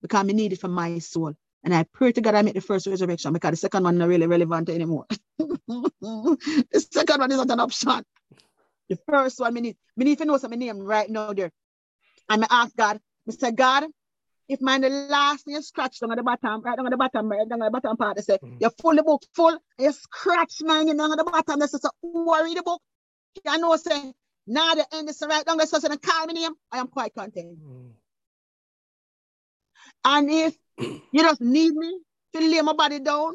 because 0.05 0.21
I 0.21 0.33
need 0.33 0.53
it 0.53 0.61
for 0.61 0.69
my 0.69 0.99
soul. 0.99 1.33
And 1.65 1.75
I 1.75 1.85
pray 1.85 2.13
to 2.13 2.21
God 2.21 2.35
I 2.35 2.43
make 2.43 2.53
the 2.53 2.61
first 2.61 2.87
resurrection 2.87 3.33
because 3.33 3.53
the 3.53 3.57
second 3.57 3.85
one 3.85 3.97
not 3.97 4.09
really 4.09 4.27
relevant 4.27 4.69
anymore. 4.69 5.07
the 5.39 6.87
second 6.93 7.21
one 7.21 7.33
is 7.33 7.39
not 7.39 7.51
an 7.51 7.61
option. 7.61 8.05
The 8.91 8.99
first 9.09 9.41
one, 9.41 9.55
me 9.55 9.61
need, 9.63 9.77
me 9.97 10.05
need 10.05 10.19
to 10.19 10.27
know 10.27 10.37
some 10.37 10.51
name 10.51 10.81
right 10.81 11.09
now 11.09 11.33
there. 11.33 11.51
And 12.29 12.45
I 12.45 12.47
ask 12.51 12.77
God, 12.77 13.01
I 13.27 13.33
say, 13.33 13.53
God, 13.53 13.85
if 14.47 14.61
my 14.61 14.79
the 14.79 14.91
last 14.91 15.47
thing 15.47 15.55
you 15.55 15.63
scratch 15.63 16.01
down 16.01 16.13
at 16.13 16.19
the 16.19 16.23
bottom, 16.23 16.61
right 16.61 16.77
down 16.77 16.85
at 16.85 16.91
the 16.91 16.99
bottom, 16.99 17.33
right 17.33 17.49
down 17.49 17.63
at 17.63 17.73
the 17.73 17.81
bottom 17.81 17.97
part, 17.97 18.17
they 18.17 18.23
say, 18.23 18.39
Mhm. 18.43 18.61
you 18.61 18.71
full 18.83 18.95
the 18.95 19.03
book 19.03 19.23
full, 19.35 19.57
you 19.79 19.91
scratch 19.91 20.61
mine, 20.61 20.95
down 20.95 21.13
at 21.13 21.17
the 21.17 21.25
bottom, 21.25 21.61
they 21.61 21.67
say, 21.67 21.79
so 21.81 21.89
worry 22.03 22.53
the 22.53 22.63
book. 22.63 22.83
You 23.43 23.57
know, 23.59 23.75
say, 23.77 24.13
now 24.47 24.75
the 24.75 24.87
end 24.95 25.09
is 25.09 25.23
right 25.27 25.47
down, 25.47 25.57
they 25.57 25.65
say, 25.65 25.79
so 25.79 25.97
call 25.97 26.27
me 26.27 26.35
name, 26.35 26.53
I 26.71 26.77
am 26.77 26.89
quite 26.89 27.15
content. 27.15 27.59
Mm. 27.59 27.93
And 30.05 30.31
if 30.31 30.57
you 30.79 31.23
just 31.23 31.41
need 31.41 31.75
me 31.75 31.99
to 32.35 32.41
lay 32.41 32.61
my 32.61 32.73
body 32.75 33.01
down 33.01 33.33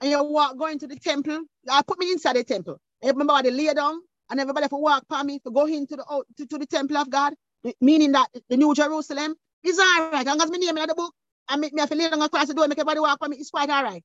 and 0.00 0.10
you 0.10 0.22
walk 0.24 0.56
going 0.56 0.78
to 0.78 0.86
the 0.86 0.96
temple, 0.96 1.42
I 1.68 1.82
put 1.86 1.98
me 1.98 2.12
inside 2.12 2.36
the 2.36 2.44
temple. 2.44 2.80
And 3.02 3.16
my 3.16 3.24
body 3.24 3.50
lay 3.50 3.72
down 3.74 4.00
and 4.30 4.40
everybody 4.40 4.68
for 4.68 4.80
walk 4.80 5.04
by 5.08 5.22
me 5.22 5.38
to 5.40 5.50
go 5.50 5.66
into 5.66 5.96
the 5.96 6.04
out 6.10 6.26
to, 6.36 6.46
to 6.46 6.58
the 6.58 6.66
temple 6.66 6.96
of 6.96 7.10
God, 7.10 7.34
meaning 7.80 8.12
that 8.12 8.28
the 8.48 8.56
New 8.56 8.74
Jerusalem 8.74 9.34
is 9.62 9.78
all 9.78 10.10
right. 10.10 10.26
Long 10.26 10.40
as 10.40 10.50
my 10.50 10.56
name 10.56 10.76
in 10.78 10.86
the 10.88 10.94
book 10.94 11.14
and 11.48 11.60
make 11.60 11.72
me 11.72 11.80
have 11.80 11.90
to 11.90 11.96
lay 11.96 12.08
down 12.08 12.22
across 12.22 12.48
the 12.48 12.54
door, 12.54 12.68
make 12.68 12.78
everybody 12.78 13.00
walk 13.00 13.18
by 13.18 13.28
me, 13.28 13.36
it's 13.36 13.50
quite 13.50 13.70
all 13.70 13.82
right. 13.82 14.04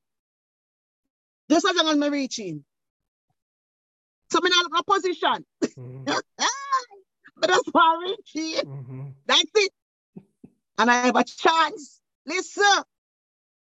Just 1.50 1.66
as 1.66 1.76
long 1.76 1.88
as 1.88 1.96
me 1.96 2.08
reaching. 2.08 2.64
So 4.30 4.40
not 4.42 4.70
look 4.70 4.80
a 4.80 4.92
position. 4.92 5.46
Mm. 5.78 6.20
But 7.36 7.50
that's 7.50 7.68
why 7.72 7.94
I'm 7.94 8.00
reaching. 8.02 8.64
Mhm. 8.64 9.14
That's 9.26 9.50
it. 9.54 9.72
And 10.78 10.90
I 10.90 11.06
have 11.06 11.16
a 11.16 11.24
chance. 11.24 12.00
Listen, 12.26 12.82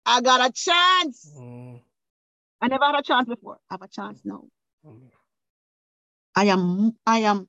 I 0.05 0.21
got 0.21 0.49
a 0.49 0.51
chance. 0.51 1.31
Mm. 1.37 1.81
I 2.61 2.67
never 2.67 2.85
had 2.85 2.95
a 2.99 3.03
chance 3.03 3.27
before. 3.27 3.59
I 3.69 3.73
have 3.73 3.81
a 3.81 3.87
chance 3.87 4.21
now. 4.23 4.43
Mm. 4.85 5.11
I 6.35 6.45
am, 6.45 6.95
I 7.05 7.19
am, 7.19 7.47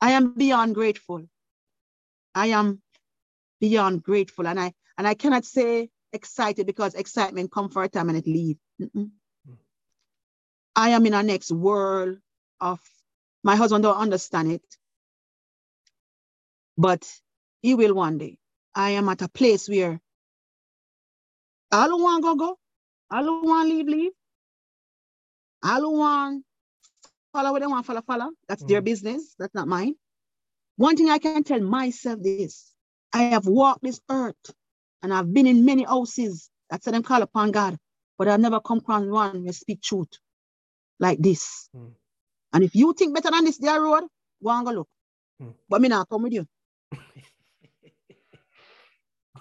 I 0.00 0.12
am 0.12 0.32
beyond 0.34 0.74
grateful. 0.74 1.24
I 2.34 2.46
am 2.48 2.80
beyond 3.60 4.02
grateful. 4.02 4.46
And 4.46 4.58
I 4.58 4.72
and 4.96 5.06
I 5.06 5.14
cannot 5.14 5.44
say 5.44 5.90
excited 6.12 6.66
because 6.66 6.94
excitement 6.94 7.52
come 7.52 7.68
for 7.68 7.82
a 7.84 7.88
time 7.88 8.08
and 8.08 8.18
it 8.18 8.26
leave. 8.26 8.58
Mm-mm. 8.80 9.10
I 10.74 10.90
am 10.90 11.06
in 11.06 11.14
a 11.14 11.22
next 11.22 11.50
world 11.50 12.18
of 12.60 12.80
my 13.42 13.56
husband 13.56 13.82
don't 13.82 13.96
understand 13.96 14.52
it. 14.52 14.62
But 16.76 17.08
he 17.60 17.74
will 17.74 17.94
one 17.94 18.18
day. 18.18 18.38
I 18.74 18.92
am 18.92 19.08
at 19.10 19.22
a 19.22 19.28
place 19.28 19.68
where 19.68 20.00
all 21.72 21.88
who 21.90 22.02
want 22.04 22.24
to 22.24 22.28
go 22.30 22.36
go, 22.36 22.58
all 23.10 23.24
who 23.24 23.46
want 23.48 23.68
leave, 23.68 23.86
leave. 23.88 24.12
All 25.64 25.80
who 25.82 25.98
want 26.00 26.44
follow 27.32 27.52
what 27.52 27.60
they 27.60 27.66
want, 27.68 27.86
follow, 27.86 28.02
follow. 28.02 28.30
That's 28.48 28.64
their 28.64 28.82
Mm. 28.82 28.86
business. 28.86 29.34
That's 29.38 29.54
not 29.54 29.68
mine. 29.68 29.94
One 30.76 30.96
thing 30.96 31.10
I 31.10 31.18
can 31.18 31.44
tell 31.44 31.60
myself 31.60 32.20
this 32.22 32.74
I 33.12 33.24
have 33.24 33.46
walked 33.46 33.82
this 33.84 34.00
earth 34.10 34.36
and 35.02 35.14
I've 35.14 35.32
been 35.32 35.46
in 35.46 35.64
many 35.64 35.84
houses 35.84 36.50
that 36.70 36.84
said 36.84 36.94
them 36.94 37.04
call 37.04 37.22
upon 37.22 37.52
God, 37.52 37.78
but 38.18 38.28
I've 38.28 38.40
never 38.40 38.60
come 38.60 38.78
across 38.78 39.04
one 39.04 39.46
who 39.46 39.52
speak 39.52 39.82
truth 39.82 40.08
like 41.00 41.18
this. 41.20 41.70
Mm. 41.76 41.92
And 42.54 42.64
if 42.64 42.74
you 42.76 42.94
think 42.94 43.14
better 43.14 43.30
than 43.30 43.44
this 43.46 43.58
their 43.58 43.80
road, 43.82 44.04
go 44.44 44.50
and 44.50 44.66
go 44.66 44.72
look. 44.72 44.88
Mm. 45.42 45.54
But 45.68 45.82
me 45.82 45.88
not 45.88 46.08
come 46.08 46.22
with 46.24 46.34
you. 46.34 46.46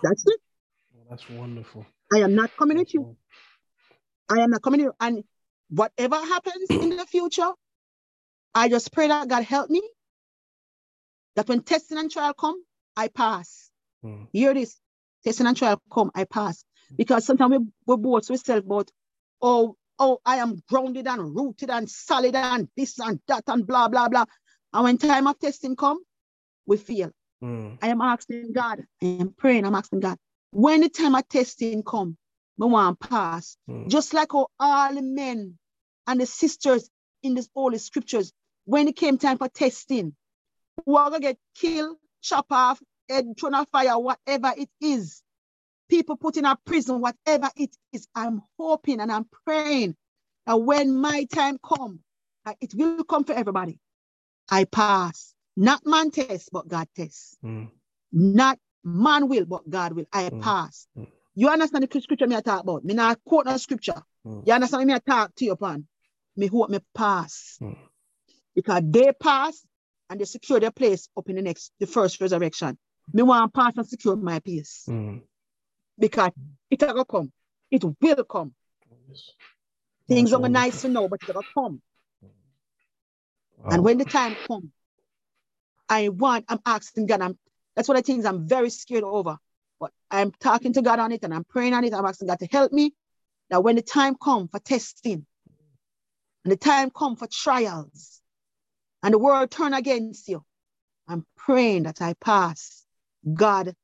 That's 0.01 0.23
it. 0.27 0.39
Oh, 0.95 1.05
that's 1.09 1.29
wonderful. 1.29 1.85
I 2.13 2.19
am 2.19 2.35
not 2.35 2.51
coming 2.57 2.77
That's 2.77 2.93
you. 2.93 3.01
wonderful. 3.01 3.17
I 4.29 4.39
am 4.41 4.49
not 4.51 4.61
coming 4.61 4.81
here. 4.81 4.93
And 4.99 5.23
whatever 5.69 6.15
happens 6.15 6.75
in 6.79 6.89
the 6.89 7.05
future, 7.05 7.51
I 8.53 8.69
just 8.69 8.91
pray 8.91 9.07
that 9.07 9.27
God 9.27 9.43
help 9.43 9.69
me. 9.69 9.81
That 11.35 11.47
when 11.47 11.61
testing 11.61 11.97
and 11.97 12.09
trial 12.09 12.33
come, 12.33 12.61
I 12.95 13.09
pass. 13.09 13.69
Mm. 14.03 14.27
Hear 14.31 14.53
this. 14.53 14.79
Testing 15.23 15.47
and 15.47 15.55
trial 15.55 15.81
come, 15.91 16.11
I 16.15 16.23
pass. 16.23 16.63
Because 16.97 17.25
sometimes 17.25 17.51
we, 17.51 17.65
we 17.85 17.97
boast 17.97 18.31
ourselves 18.31 18.65
about, 18.65 18.89
oh, 19.41 19.75
oh, 19.99 20.19
I 20.25 20.37
am 20.37 20.61
grounded 20.69 21.07
and 21.07 21.35
rooted 21.35 21.69
and 21.69 21.89
solid 21.89 22.35
and 22.35 22.69
this 22.75 22.99
and 22.99 23.19
that 23.27 23.43
and 23.47 23.67
blah, 23.67 23.87
blah, 23.87 24.09
blah. 24.09 24.25
And 24.73 24.83
when 24.83 24.97
time 24.97 25.27
of 25.27 25.37
testing 25.39 25.75
come, 25.75 25.99
we 26.65 26.77
feel. 26.77 27.11
Mm. 27.43 27.77
I 27.81 27.89
am 27.89 28.01
asking 28.01 28.53
God, 28.53 28.83
I 29.01 29.05
am 29.05 29.33
praying, 29.37 29.65
I'm 29.65 29.75
asking 29.75 29.99
God, 29.99 30.17
when 30.51 30.81
the 30.81 30.89
time 30.89 31.15
of 31.15 31.27
testing 31.27 31.83
come, 31.83 32.17
I 32.59 32.65
want 32.65 32.99
to 32.99 33.07
pass. 33.07 33.57
Mm. 33.69 33.87
Just 33.87 34.13
like 34.13 34.31
how 34.31 34.47
all 34.59 34.93
the 34.93 35.01
men 35.01 35.57
and 36.07 36.21
the 36.21 36.25
sisters 36.25 36.89
in 37.21 37.35
this 37.35 37.49
holy 37.53 37.77
scriptures, 37.77 38.33
when 38.65 38.87
it 38.87 38.95
came 38.95 39.17
time 39.17 39.37
for 39.37 39.47
testing, 39.49 40.15
who 40.85 40.95
are 40.95 41.09
gonna 41.09 41.19
get 41.19 41.37
killed, 41.55 41.97
chop 42.21 42.47
off, 42.51 42.81
head 43.09 43.25
thrown 43.39 43.53
on 43.53 43.65
fire, 43.67 43.97
whatever 43.99 44.53
it 44.57 44.69
is, 44.81 45.21
people 45.89 46.15
put 46.17 46.37
in 46.37 46.45
a 46.45 46.57
prison, 46.65 47.01
whatever 47.01 47.49
it 47.55 47.75
is, 47.93 48.07
I'm 48.15 48.41
hoping 48.57 48.99
and 48.99 49.11
I'm 49.11 49.27
praying 49.45 49.95
that 50.45 50.55
when 50.55 50.95
my 50.95 51.25
time 51.25 51.57
come, 51.63 51.99
it 52.61 52.73
will 52.75 53.03
come 53.03 53.23
for 53.23 53.33
everybody. 53.33 53.79
I 54.49 54.63
pass. 54.63 55.33
Not 55.59 55.81
man 55.85 56.11
test, 56.11 56.49
but 56.53 56.67
God 56.67 56.87
test. 56.95 57.37
Mm. 57.43 57.71
Not 58.11 58.59
man 58.83 59.27
will, 59.27 59.45
but 59.45 59.67
God 59.67 59.93
will. 59.93 60.05
I 60.13 60.29
Mm. 60.29 60.41
pass. 60.41 60.87
Mm. 60.95 61.07
You 61.33 61.49
understand 61.49 61.87
the 61.89 62.01
scripture 62.01 62.27
me 62.27 62.35
I 62.35 62.41
talk 62.41 62.61
about? 62.61 62.85
Me 62.85 62.93
not 62.93 63.19
quote 63.25 63.47
no 63.47 63.57
scripture. 63.57 64.01
Mm. 64.25 64.45
You 64.45 64.53
understand 64.53 64.85
me 64.85 64.93
I 64.93 64.99
talk 64.99 65.33
to 65.35 65.45
you 65.45 65.53
upon? 65.53 65.87
Me 66.35 66.45
hope 66.45 66.69
me 66.69 66.79
pass. 66.93 67.57
Mm. 67.59 67.75
Because 68.53 68.83
they 68.85 69.11
pass 69.13 69.65
and 70.09 70.19
they 70.19 70.25
secure 70.25 70.59
their 70.59 70.71
place 70.71 71.09
up 71.17 71.27
in 71.27 71.35
the 71.37 71.41
next, 71.41 71.73
the 71.79 71.87
first 71.87 72.21
resurrection. 72.21 72.77
Me 73.11 73.23
want 73.23 73.51
pass 73.51 73.73
and 73.77 73.87
secure 73.87 74.15
my 74.15 74.39
place. 74.39 74.85
Mm. 74.87 75.23
Because 75.97 76.31
it 76.69 76.81
will 76.81 77.05
come. 77.05 77.31
It 77.71 77.83
will 77.83 78.23
come. 78.25 78.53
Yes. 79.09 79.31
Things 80.07 80.33
are 80.33 80.49
nice 80.49 80.81
to 80.81 80.89
know, 80.89 81.09
but 81.09 81.19
it 81.27 81.33
will 81.33 81.43
come. 81.57 81.81
Wow. 83.57 83.69
And 83.71 83.83
when 83.83 83.97
the 83.97 84.05
time 84.05 84.35
comes, 84.47 84.69
I 85.89 86.09
want, 86.09 86.45
I'm 86.49 86.59
asking 86.65 87.07
God, 87.07 87.21
I'm, 87.21 87.37
that's 87.75 87.87
one 87.87 87.97
of 87.97 88.03
the 88.05 88.11
things 88.11 88.25
I'm 88.25 88.47
very 88.47 88.69
scared 88.69 89.03
over. 89.03 89.37
But 89.79 89.91
I'm 90.11 90.31
talking 90.31 90.73
to 90.73 90.81
God 90.81 90.99
on 90.99 91.11
it 91.11 91.23
and 91.23 91.33
I'm 91.33 91.43
praying 91.45 91.73
on 91.73 91.83
it. 91.85 91.93
I'm 91.93 92.05
asking 92.05 92.27
God 92.29 92.39
to 92.39 92.47
help 92.47 92.71
me 92.73 92.93
Now, 93.51 93.61
when 93.61 93.77
the 93.77 93.83
time 93.83 94.15
comes 94.15 94.49
for 94.51 94.59
testing 94.59 95.25
and 96.45 96.51
the 96.51 96.57
time 96.57 96.91
comes 96.91 97.19
for 97.19 97.27
trials 97.27 98.21
and 99.03 99.13
the 99.13 99.19
world 99.19 99.51
turn 99.51 99.73
against 99.73 100.27
you, 100.27 100.43
I'm 101.07 101.25
praying 101.37 101.83
that 101.83 102.01
I 102.01 102.13
pass. 102.15 102.85
God, 103.33 103.75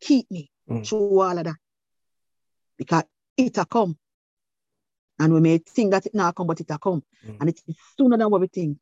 keep 0.00 0.30
me 0.30 0.50
Mm. 0.70 0.86
through 0.86 1.20
all 1.20 1.38
of 1.38 1.44
that. 1.44 1.56
Because 2.78 3.04
it'll 3.36 3.64
come. 3.66 3.98
And 5.18 5.32
we 5.34 5.40
may 5.40 5.58
think 5.58 5.92
that 5.92 6.06
it 6.06 6.14
not 6.14 6.34
come, 6.34 6.46
but 6.48 6.60
it'll 6.60 6.78
come. 6.78 7.04
Mm. 7.26 7.38
And 7.40 7.50
it 7.50 7.62
is 7.68 7.76
sooner 7.98 8.18
than 8.18 8.30
what 8.30 8.40
we 8.40 8.48
think. 8.48 8.78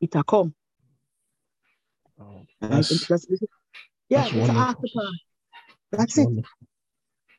It'll 0.00 0.24
come. 0.24 0.54
Oh, 2.20 2.46
And 2.60 2.72
that's, 2.72 3.06
that's, 3.06 3.26
yeah, 4.08 4.22
that's 4.22 4.32
it's 4.32 4.48
wonderful. 4.48 4.60
after 4.60 4.88
That's 5.92 6.18
it. 6.18 6.24
wonderful. 6.24 6.50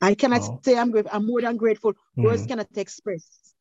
I 0.02 0.16
cannot 0.16 0.42
Wow. 0.42 0.60
say 0.64 0.78
I'm 0.78 0.92
grateful. 0.92 1.12
I'm 1.16 1.26
more 1.26 1.42
than 1.42 1.58
grateful. 1.58 1.94
Words 2.16 2.44
Mm. 2.44 2.48
cannot 2.48 2.68
express. 2.78 3.54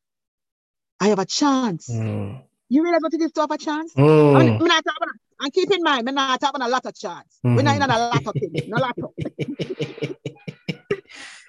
I 0.99 1.07
have 1.09 1.19
a 1.19 1.25
chance. 1.25 1.89
Mm. 1.89 2.43
You 2.69 2.83
realize 2.83 3.01
what 3.01 3.13
it 3.13 3.21
is 3.21 3.31
to 3.33 3.41
have 3.41 3.51
a 3.51 3.57
chance? 3.57 3.93
I 3.97 4.01
Mm. 4.01 4.39
mean, 4.45 4.57
I'm 4.61 4.67
not 4.67 4.83
talking, 4.85 5.07
and 5.41 5.53
keep 5.53 5.71
in 5.71 5.83
mind, 5.83 6.07
I'm 6.07 6.15
not 6.15 6.41
having 6.41 6.61
a 6.61 6.67
lot 6.69 6.85
of 6.85 6.95
chance. 6.95 7.39
We're 7.43 7.61
not 7.63 7.75
in 7.75 7.81
a 7.81 7.87
lot 7.87 8.25
of 8.25 8.35
things. 8.39 8.63
No 8.67 8.77
lot 8.79 8.95
of. 9.01 9.11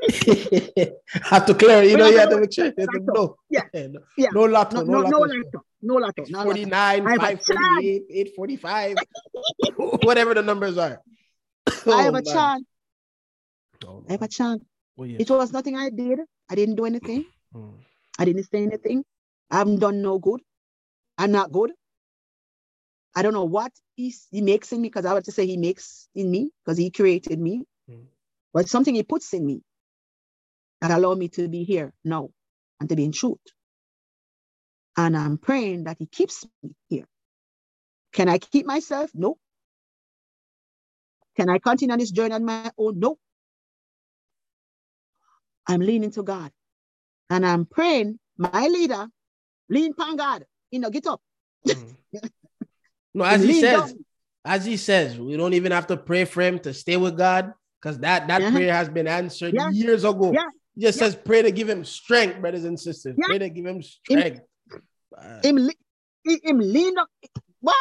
have 1.24 1.46
to 1.46 1.54
clear, 1.54 1.82
you 1.82 1.96
know, 1.96 2.06
you 2.08 2.18
have 2.18 2.30
to 2.30 2.40
make 2.40 2.52
sure. 2.52 2.66
you 2.66 2.74
have 2.78 2.90
to 2.90 2.98
Lotto. 2.98 3.12
know. 3.14 3.36
Yeah. 3.48 3.64
No, 3.88 4.00
Yeah. 4.16 4.30
no 4.32 4.44
lotto, 4.44 4.82
No, 4.82 4.82
no, 4.82 5.00
no, 5.02 5.08
no 5.10 5.18
lotto. 5.18 5.34
lotto. 5.34 5.64
No 5.82 5.94
lotto. 5.96 6.24
No 6.28 6.42
49, 6.44 6.74
I 7.06 7.10
have 7.10 7.22
a 7.22 7.36
548, 7.36 8.02
845, 8.10 8.98
whatever 10.02 10.34
the 10.34 10.42
numbers 10.42 10.76
are. 10.78 11.00
I 11.86 12.02
have 12.02 12.14
Oh, 12.14 12.18
a 12.18 12.22
man. 12.22 12.24
chance. 12.24 12.64
Oh, 13.86 14.04
I 14.08 14.12
have 14.12 14.22
a 14.22 14.28
chance. 14.28 14.64
Oh, 14.98 15.04
yes. 15.04 15.20
It 15.20 15.30
was 15.30 15.52
nothing 15.52 15.76
I 15.76 15.90
did. 15.90 16.18
I 16.50 16.54
didn't 16.54 16.74
do 16.76 16.84
anything. 16.84 17.24
Mm. 17.54 17.74
I 18.18 18.24
didn't 18.24 18.44
say 18.44 18.62
anything. 18.62 19.04
I 19.50 19.58
haven't 19.58 19.78
done 19.80 20.02
no 20.02 20.18
good. 20.18 20.40
I'm 21.16 21.32
not 21.32 21.52
good. 21.52 21.72
I 23.14 23.22
don't 23.22 23.32
know 23.32 23.44
what 23.44 23.72
he's, 23.94 24.26
he 24.30 24.40
makes 24.40 24.72
in 24.72 24.80
me 24.82 24.88
because 24.88 25.04
I 25.04 25.12
want 25.12 25.24
to 25.26 25.32
say 25.32 25.46
he 25.46 25.56
makes 25.56 26.08
in 26.14 26.30
me 26.30 26.50
because 26.64 26.78
he 26.78 26.90
created 26.90 27.40
me. 27.40 27.64
Mm. 27.90 28.06
But 28.52 28.68
something 28.68 28.94
he 28.94 29.02
puts 29.02 29.32
in 29.32 29.44
me 29.46 29.62
that 30.80 30.90
allow 30.90 31.14
me 31.14 31.28
to 31.28 31.48
be 31.48 31.64
here 31.64 31.92
now 32.04 32.30
and 32.80 32.88
to 32.88 32.96
be 32.96 33.04
in 33.04 33.12
truth. 33.12 33.38
And 34.96 35.16
I'm 35.16 35.38
praying 35.38 35.84
that 35.84 35.96
he 35.98 36.06
keeps 36.06 36.44
me 36.62 36.74
here. 36.88 37.06
Can 38.12 38.28
I 38.28 38.38
keep 38.38 38.66
myself? 38.66 39.10
No. 39.14 39.38
Can 41.36 41.48
I 41.48 41.58
continue 41.58 41.92
on 41.92 41.98
this 41.98 42.10
journey 42.10 42.34
on 42.34 42.44
my 42.44 42.70
own? 42.76 42.98
No. 42.98 43.18
I'm 45.66 45.80
leaning 45.80 46.10
to 46.12 46.22
God. 46.22 46.50
And 47.28 47.46
I'm 47.46 47.64
praying, 47.64 48.18
my 48.36 48.66
leader, 48.66 49.06
lean 49.68 49.92
upon 49.92 50.16
God. 50.16 50.44
You 50.70 50.80
know, 50.80 50.90
get 50.90 51.06
up. 51.06 51.20
Mm. 51.66 51.96
No, 53.12 53.24
as 53.24 53.42
he 53.42 53.60
says, 53.60 53.92
down. 53.92 54.04
as 54.44 54.64
he 54.64 54.76
says, 54.76 55.18
we 55.18 55.36
don't 55.36 55.54
even 55.54 55.72
have 55.72 55.88
to 55.88 55.96
pray 55.96 56.24
for 56.24 56.42
him 56.42 56.60
to 56.60 56.72
stay 56.72 56.96
with 56.96 57.18
God. 57.18 57.52
Because 57.80 57.98
that, 58.00 58.28
that 58.28 58.52
prayer 58.52 58.72
has 58.72 58.88
been 58.88 59.08
answered 59.08 59.54
Yeah. 59.54 59.68
years 59.70 60.04
ago. 60.04 60.32
Yeah. 60.32 60.46
It 60.76 60.80
just 60.80 60.98
Yeah. 60.98 61.04
says 61.06 61.16
pray 61.16 61.42
to 61.42 61.50
give 61.50 61.68
him 61.68 61.84
strength, 61.84 62.40
brothers 62.40 62.64
and 62.64 62.78
sisters. 62.78 63.16
Yeah. 63.18 63.26
Pray 63.26 63.38
to 63.38 63.50
give 63.50 63.66
him 63.66 63.82
strength. 63.82 64.40
Him, 65.42 65.56
le- 65.56 65.72
him 66.24 66.58
lean 66.58 66.94
down. 66.94 67.06
What? 67.60 67.76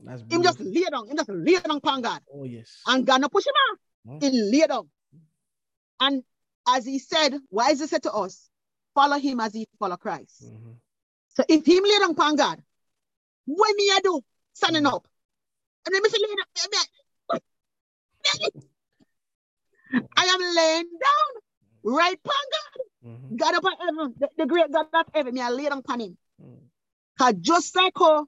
that's 0.00 0.22
Him 0.22 0.42
just 0.42 0.58
lay 0.60 0.84
down. 0.90 1.08
Him 1.08 1.16
just 1.16 1.28
lay 1.28 1.58
down 1.60 1.76
upon 1.76 2.02
God. 2.02 2.22
Oh, 2.32 2.44
yes. 2.44 2.80
And 2.86 3.06
God 3.06 3.20
no 3.20 3.28
push 3.28 3.46
him 3.46 3.52
out. 3.70 3.78
Mhm. 4.20 4.22
He 4.22 4.30
lay 4.42 4.66
down. 4.66 4.90
And 6.00 6.24
as 6.66 6.84
he 6.84 6.98
said, 6.98 7.38
why 7.50 7.70
is 7.70 7.80
he 7.80 7.86
said 7.86 8.02
to 8.04 8.12
us, 8.12 8.48
follow 8.94 9.18
him 9.18 9.38
as 9.40 9.52
he 9.54 9.68
follow 9.78 9.96
Christ. 9.96 10.42
Mhm. 10.44 10.76
So 11.28 11.44
if 11.48 11.64
him 11.66 11.84
lay 11.84 11.98
down 11.98 12.10
upon 12.12 12.36
God, 12.36 12.62
what 13.44 13.76
me 13.76 13.90
I 13.92 14.00
do? 14.02 14.20
Standing 14.54 14.86
up. 14.86 15.06
And 15.86 15.94
then 15.94 16.02
me 16.02 16.08
say, 16.08 16.18
lay 16.18 16.34
down. 16.34 17.40
I 20.16 20.24
am 20.24 20.40
laying 20.56 20.84
down 20.90 21.41
right 21.84 22.14
upon 22.14 22.44
God. 22.52 23.10
Mhm. 23.10 23.36
God 23.36 23.54
upon 23.54 23.72
heaven, 23.78 24.14
the, 24.18 24.28
the 24.36 24.46
great 24.46 24.70
God 24.70 24.86
of 24.92 25.06
heaven, 25.14 25.34
me 25.34 25.40
I 25.40 25.50
lay 25.50 25.68
down 25.68 25.78
upon 25.78 26.00
him. 26.00 26.16
Mhm. 26.40 26.58
Cause 27.18 27.34
just 27.40 27.74
like 27.76 27.92
how 27.98 28.26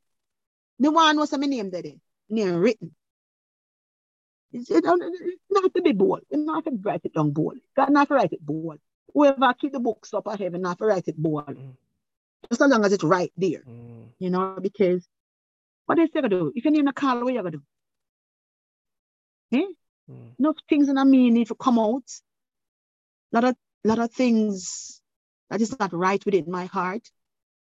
the 0.79 0.91
one 0.91 1.17
was 1.17 1.33
my 1.33 1.47
name 1.47 1.71
there, 1.71 1.83
name 2.29 2.57
written. 2.57 2.95
It's, 4.53 4.71
it, 4.71 4.85
it's 4.87 5.43
not 5.51 5.75
to 5.75 5.83
be 5.83 5.93
bold. 5.93 6.21
You 6.31 6.45
not 6.45 6.65
to 6.65 6.71
write 6.83 7.01
it 7.05 7.15
down 7.15 7.31
bold. 7.33 7.59
God 7.77 7.91
not 7.91 8.09
to 8.09 8.15
write 8.15 8.33
it 8.33 8.45
bold. 8.45 8.79
Whoever 9.13 9.55
keep 9.55 9.73
the 9.73 9.81
books 9.81 10.15
up 10.15 10.27
of 10.27 10.39
heaven, 10.39 10.63
not 10.63 10.79
to 10.79 10.87
write 10.87 11.09
it 11.09 11.17
bold. 11.17 11.47
Mhm. 11.47 11.77
Just 12.51 12.61
as 12.61 12.71
long 12.71 12.85
as 12.85 12.93
it's 12.93 13.05
right 13.05 13.33
there. 13.37 13.63
Mhm. 13.63 14.09
You 14.19 14.31
know, 14.31 14.59
because 14.61 15.09
what 15.87 15.99
is 15.99 16.11
you 16.15 16.23
gonna 16.23 16.29
do? 16.29 16.53
If 16.55 16.65
you 16.65 16.71
name 16.71 16.89
a 16.89 16.93
call, 16.93 17.25
what 17.25 17.33
you 17.33 17.41
gonna 17.43 17.51
do? 17.53 17.63
Mhm. 19.53 20.39
Enough 20.39 20.57
things 20.69 20.89
in 20.89 20.99
a 20.99 21.05
me 21.05 21.31
need 21.31 21.49
to 21.49 21.55
come 21.55 21.79
out. 21.79 22.05
Lot 23.35 23.45
of 23.45 23.57
lot 23.83 23.99
of 23.99 24.13
things 24.13 25.03
that 25.51 25.61
is 25.61 25.77
not 25.79 25.93
right 25.93 26.25
within 26.25 26.49
my 26.49 26.67
heart. 26.67 27.11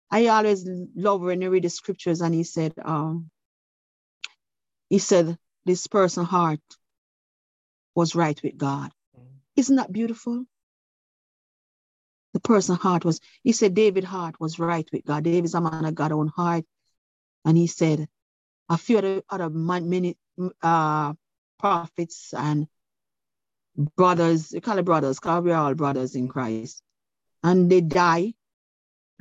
I 0.10 0.28
always 0.28 0.66
love 0.96 1.22
when 1.22 1.42
you 1.42 1.50
read 1.50 1.66
the 1.66 1.70
scriptures 1.70 2.22
and 2.22 2.34
he 2.34 2.44
said, 2.44 2.74
um, 2.84 3.30
he 4.90 5.00
said 5.00 5.38
this 5.66 5.86
person's 5.88 6.30
heart 6.30 6.62
was 7.94 8.16
right 8.16 8.42
with 8.42 8.58
God. 8.58 8.92
Mhm. 9.18 9.42
Isn't 9.58 9.76
that 9.76 9.92
beautiful? 9.92 10.46
The 12.34 12.40
person's 12.40 12.80
heart 12.80 13.04
was, 13.04 13.20
he 13.44 13.52
said 13.52 13.74
David's 13.74 14.08
heart 14.08 14.40
was 14.40 14.60
right 14.60 14.88
with 14.94 15.04
God. 15.04 15.26
David's 15.26 15.56
a 15.56 15.62
man 15.62 15.84
of 15.84 15.94
God's 15.94 16.14
own 16.14 16.28
heart. 16.30 16.66
And 17.44 17.58
he 17.58 17.68
said, 17.68 18.08
a 18.70 18.78
few 18.78 19.00
other, 19.00 19.24
other 19.30 19.50
man, 19.50 19.90
many 19.90 20.18
uh, 20.62 21.14
prophets 21.60 22.34
and 22.34 22.68
brothers, 23.80 24.52
you 24.52 24.62
call 24.62 24.78
it 24.78 24.86
brothers, 24.86 25.20
because 25.20 25.44
we're 25.44 25.56
all 25.56 25.74
brothers 25.74 26.16
in 26.16 26.28
Christ. 26.28 26.82
And 27.44 27.70
they 27.72 27.82
die. 27.82 28.34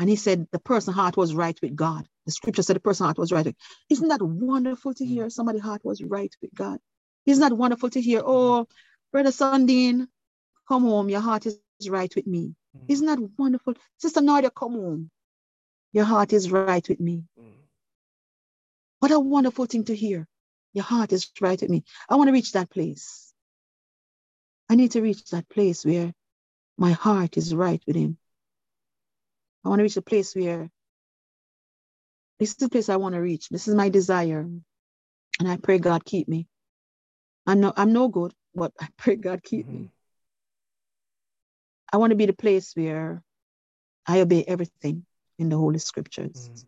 And 0.00 0.08
he 0.08 0.16
said 0.16 0.46
the 0.52 0.58
person's 0.58 0.96
heart 0.96 1.16
was 1.16 1.34
right 1.34 1.58
with 1.60 1.74
God. 1.74 2.06
The 2.26 2.32
scripture 2.32 2.62
said 2.62 2.76
the 2.76 2.80
person's 2.80 3.06
heart 3.06 3.18
was 3.18 3.32
right. 3.32 3.46
With, 3.46 3.56
isn't 3.88 4.08
that 4.08 4.22
wonderful 4.22 4.94
to 4.94 5.04
hear 5.04 5.30
somebody's 5.30 5.62
heart 5.62 5.84
was 5.84 6.02
right 6.02 6.34
with 6.42 6.54
God? 6.54 6.78
Isn't 7.26 7.48
that 7.48 7.56
wonderful 7.56 7.90
to 7.90 8.00
hear? 8.00 8.22
Oh, 8.24 8.66
Brother 9.12 9.30
Sundin, 9.30 10.08
come 10.68 10.82
home. 10.82 11.08
Your 11.08 11.20
heart 11.20 11.46
is 11.46 11.60
right 11.88 12.14
with 12.14 12.26
me. 12.26 12.54
Isn't 12.88 13.06
that 13.06 13.18
wonderful? 13.38 13.74
Sister 13.98 14.20
Nadia, 14.20 14.50
come 14.50 14.72
home. 14.72 15.10
Your 15.92 16.04
heart 16.04 16.32
is 16.32 16.50
right 16.50 16.86
with 16.88 17.00
me. 17.00 17.24
Mhm. 17.38 17.44
What 19.00 19.10
a 19.10 19.20
wonderful 19.20 19.66
thing 19.66 19.84
to 19.84 19.94
hear. 19.94 20.28
Your 20.74 20.84
heart 20.84 21.12
is 21.12 21.30
right 21.40 21.60
with 21.60 21.70
me. 21.70 21.82
I 22.08 22.16
want 22.16 22.28
to 22.28 22.32
reach 22.32 22.52
that 22.52 22.70
place. 22.70 23.27
I 24.68 24.74
need 24.74 24.92
to 24.92 25.02
reach 25.02 25.24
that 25.30 25.48
place 25.48 25.84
where 25.84 26.12
my 26.76 26.92
heart 26.92 27.36
is 27.36 27.54
right 27.54 27.82
with 27.86 27.96
Him. 27.96 28.18
I 29.64 29.68
want 29.68 29.80
to 29.80 29.82
reach 29.82 29.96
a 29.96 30.02
place 30.02 30.34
where 30.34 30.70
this 32.38 32.50
is 32.50 32.56
the 32.56 32.68
place 32.68 32.88
I 32.88 32.96
want 32.96 33.14
to 33.14 33.20
reach. 33.20 33.48
This 33.48 33.66
is 33.68 33.74
my 33.74 33.88
desire. 33.88 34.40
And 34.40 35.48
I 35.48 35.56
pray 35.56 35.78
God 35.78 36.04
keep 36.04 36.28
me. 36.28 36.46
I'm 37.46 37.60
no, 37.60 37.72
I'm 37.76 37.92
no 37.92 38.08
good, 38.08 38.34
but 38.54 38.72
I 38.80 38.88
pray 38.96 39.16
God 39.16 39.42
keep 39.42 39.66
me. 39.66 39.78
Mhm. 39.78 39.90
I 41.92 41.96
want 41.96 42.10
to 42.10 42.16
be 42.16 42.26
the 42.26 42.32
place 42.32 42.74
where 42.76 43.22
I 44.06 44.20
obey 44.20 44.44
everything 44.44 45.06
in 45.38 45.48
the 45.48 45.56
Holy 45.56 45.78
Scriptures. 45.78 46.50
Mhm. 46.50 46.66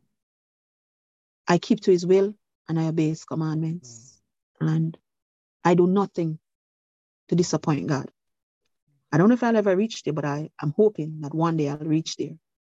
I 1.48 1.58
keep 1.58 1.80
to 1.80 1.90
His 1.90 2.06
will 2.06 2.34
and 2.68 2.80
I 2.80 2.86
obey 2.86 3.08
His 3.08 3.24
commandments. 3.24 4.20
And 4.60 4.96
I 5.64 5.74
do 5.74 5.86
nothing 5.86 6.38
to 7.30 7.36
disappoint 7.36 7.86
God. 7.86 8.10
I 9.12 9.18
don't 9.18 9.28
know 9.28 9.34
if 9.34 9.42
I'll 9.42 9.56
ever 9.56 9.76
reach 9.76 10.02
there, 10.02 10.12
but 10.12 10.24
I, 10.24 10.50
I'm 10.60 10.74
hoping 10.76 11.20
that 11.20 11.32
one 11.32 11.56
day 11.56 11.68
I'll 11.68 11.78
reach 11.78 12.16
there. 12.16 12.34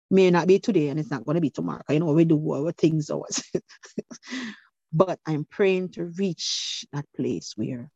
May 0.09 0.29
not 0.29 0.47
be 0.47 0.59
today 0.59 0.89
and 0.89 0.99
it's 0.99 1.09
not 1.09 1.25
going 1.25 1.35
to 1.35 1.41
be 1.41 1.49
tomorrow. 1.49 1.83
You 1.89 2.01
know, 2.01 2.11
we 2.11 2.25
do 2.25 2.53
our 2.53 2.73
things 2.73 3.09
always. 3.09 3.41
but 4.93 5.19
I'm 5.25 5.45
praying 5.45 5.89
to 5.93 6.03
reach 6.03 6.85
that 6.91 7.05
place 7.15 7.53
where 7.55 7.89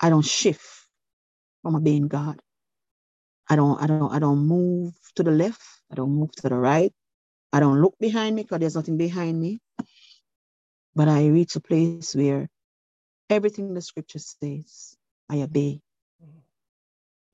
I 0.00 0.08
don't 0.08 0.24
shift 0.24 0.64
from 1.62 1.76
obeying 1.76 2.08
God. 2.08 2.40
I 3.48 3.56
don't, 3.56 3.80
I 3.82 3.86
don't, 3.86 4.12
I 4.12 4.18
don't 4.18 4.38
move 4.38 4.94
to 5.16 5.22
the 5.22 5.30
left. 5.30 5.62
I 5.92 5.96
don't 5.96 6.12
move 6.12 6.32
to 6.36 6.48
the 6.48 6.56
right. 6.56 6.92
I 7.52 7.60
don't 7.60 7.82
look 7.82 7.98
behind 7.98 8.36
me 8.36 8.42
because 8.42 8.60
there's 8.60 8.74
nothing 8.74 8.96
behind 8.96 9.38
me. 9.38 9.60
But 10.94 11.08
I 11.08 11.26
reach 11.26 11.56
a 11.56 11.60
place 11.60 12.14
where 12.14 12.48
everything 13.28 13.74
the 13.74 13.82
scripture 13.82 14.18
says, 14.18 14.95
I 15.30 15.42
obey. 15.42 15.80
Mm-hmm. 16.22 16.38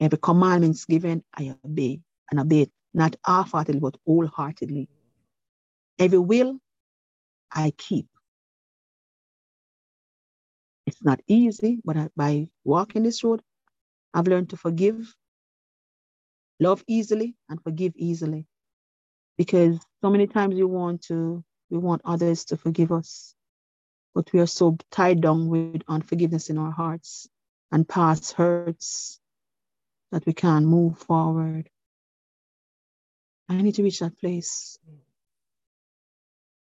Every 0.00 0.18
commandments 0.18 0.84
given, 0.86 1.24
I 1.34 1.50
obey 1.50 1.90
and 2.18 2.28
obey 2.28 2.50
it, 2.50 2.60
not 2.82 3.04
half-heartedly, 3.14 3.80
but 3.80 3.96
wholeheartedly. 4.06 4.88
Every 5.98 6.18
will, 6.18 6.58
I 7.52 7.72
keep. 7.76 8.06
It's 10.86 11.02
not 11.04 11.20
easy, 11.26 11.80
but 11.84 11.96
I- 11.96 12.10
by 12.16 12.48
walking 12.64 13.02
this 13.02 13.22
road, 13.24 13.42
I've 14.14 14.26
learned 14.28 14.50
to 14.50 14.56
forgive, 14.56 15.16
love 16.60 16.84
easily, 16.86 17.36
and 17.48 17.62
forgive 17.62 17.92
easily. 17.96 18.46
Because 19.36 19.78
so 20.02 20.10
many 20.10 20.26
times 20.26 20.54
we 20.54 20.64
want 20.64 21.02
to, 21.04 21.44
we 21.70 21.78
want 21.78 22.02
others 22.04 22.44
to 22.46 22.56
forgive 22.56 22.92
us, 22.92 23.34
but 24.14 24.32
we 24.32 24.40
are 24.40 24.46
so 24.46 24.76
tied 24.90 25.20
down 25.22 25.48
with 25.48 25.82
unforgiveness 25.88 26.50
in 26.50 26.58
our 26.58 26.72
hearts 26.72 27.28
and 27.72 27.88
past 27.88 28.34
hurts 28.34 29.18
that 30.12 30.26
we 30.26 30.34
can't 30.34 30.66
move 30.66 30.98
forward. 30.98 31.70
I 33.48 33.60
need 33.60 33.74
to 33.76 33.82
reach 33.82 34.00
that 34.00 34.18
place, 34.18 34.78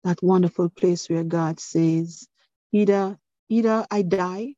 that 0.04 0.22
wonderful 0.22 0.70
place 0.70 1.10
where 1.10 1.24
God 1.24 1.60
says, 1.60 2.28
either 2.72 3.18
either 3.50 3.86
I 3.90 4.04
die 4.04 4.54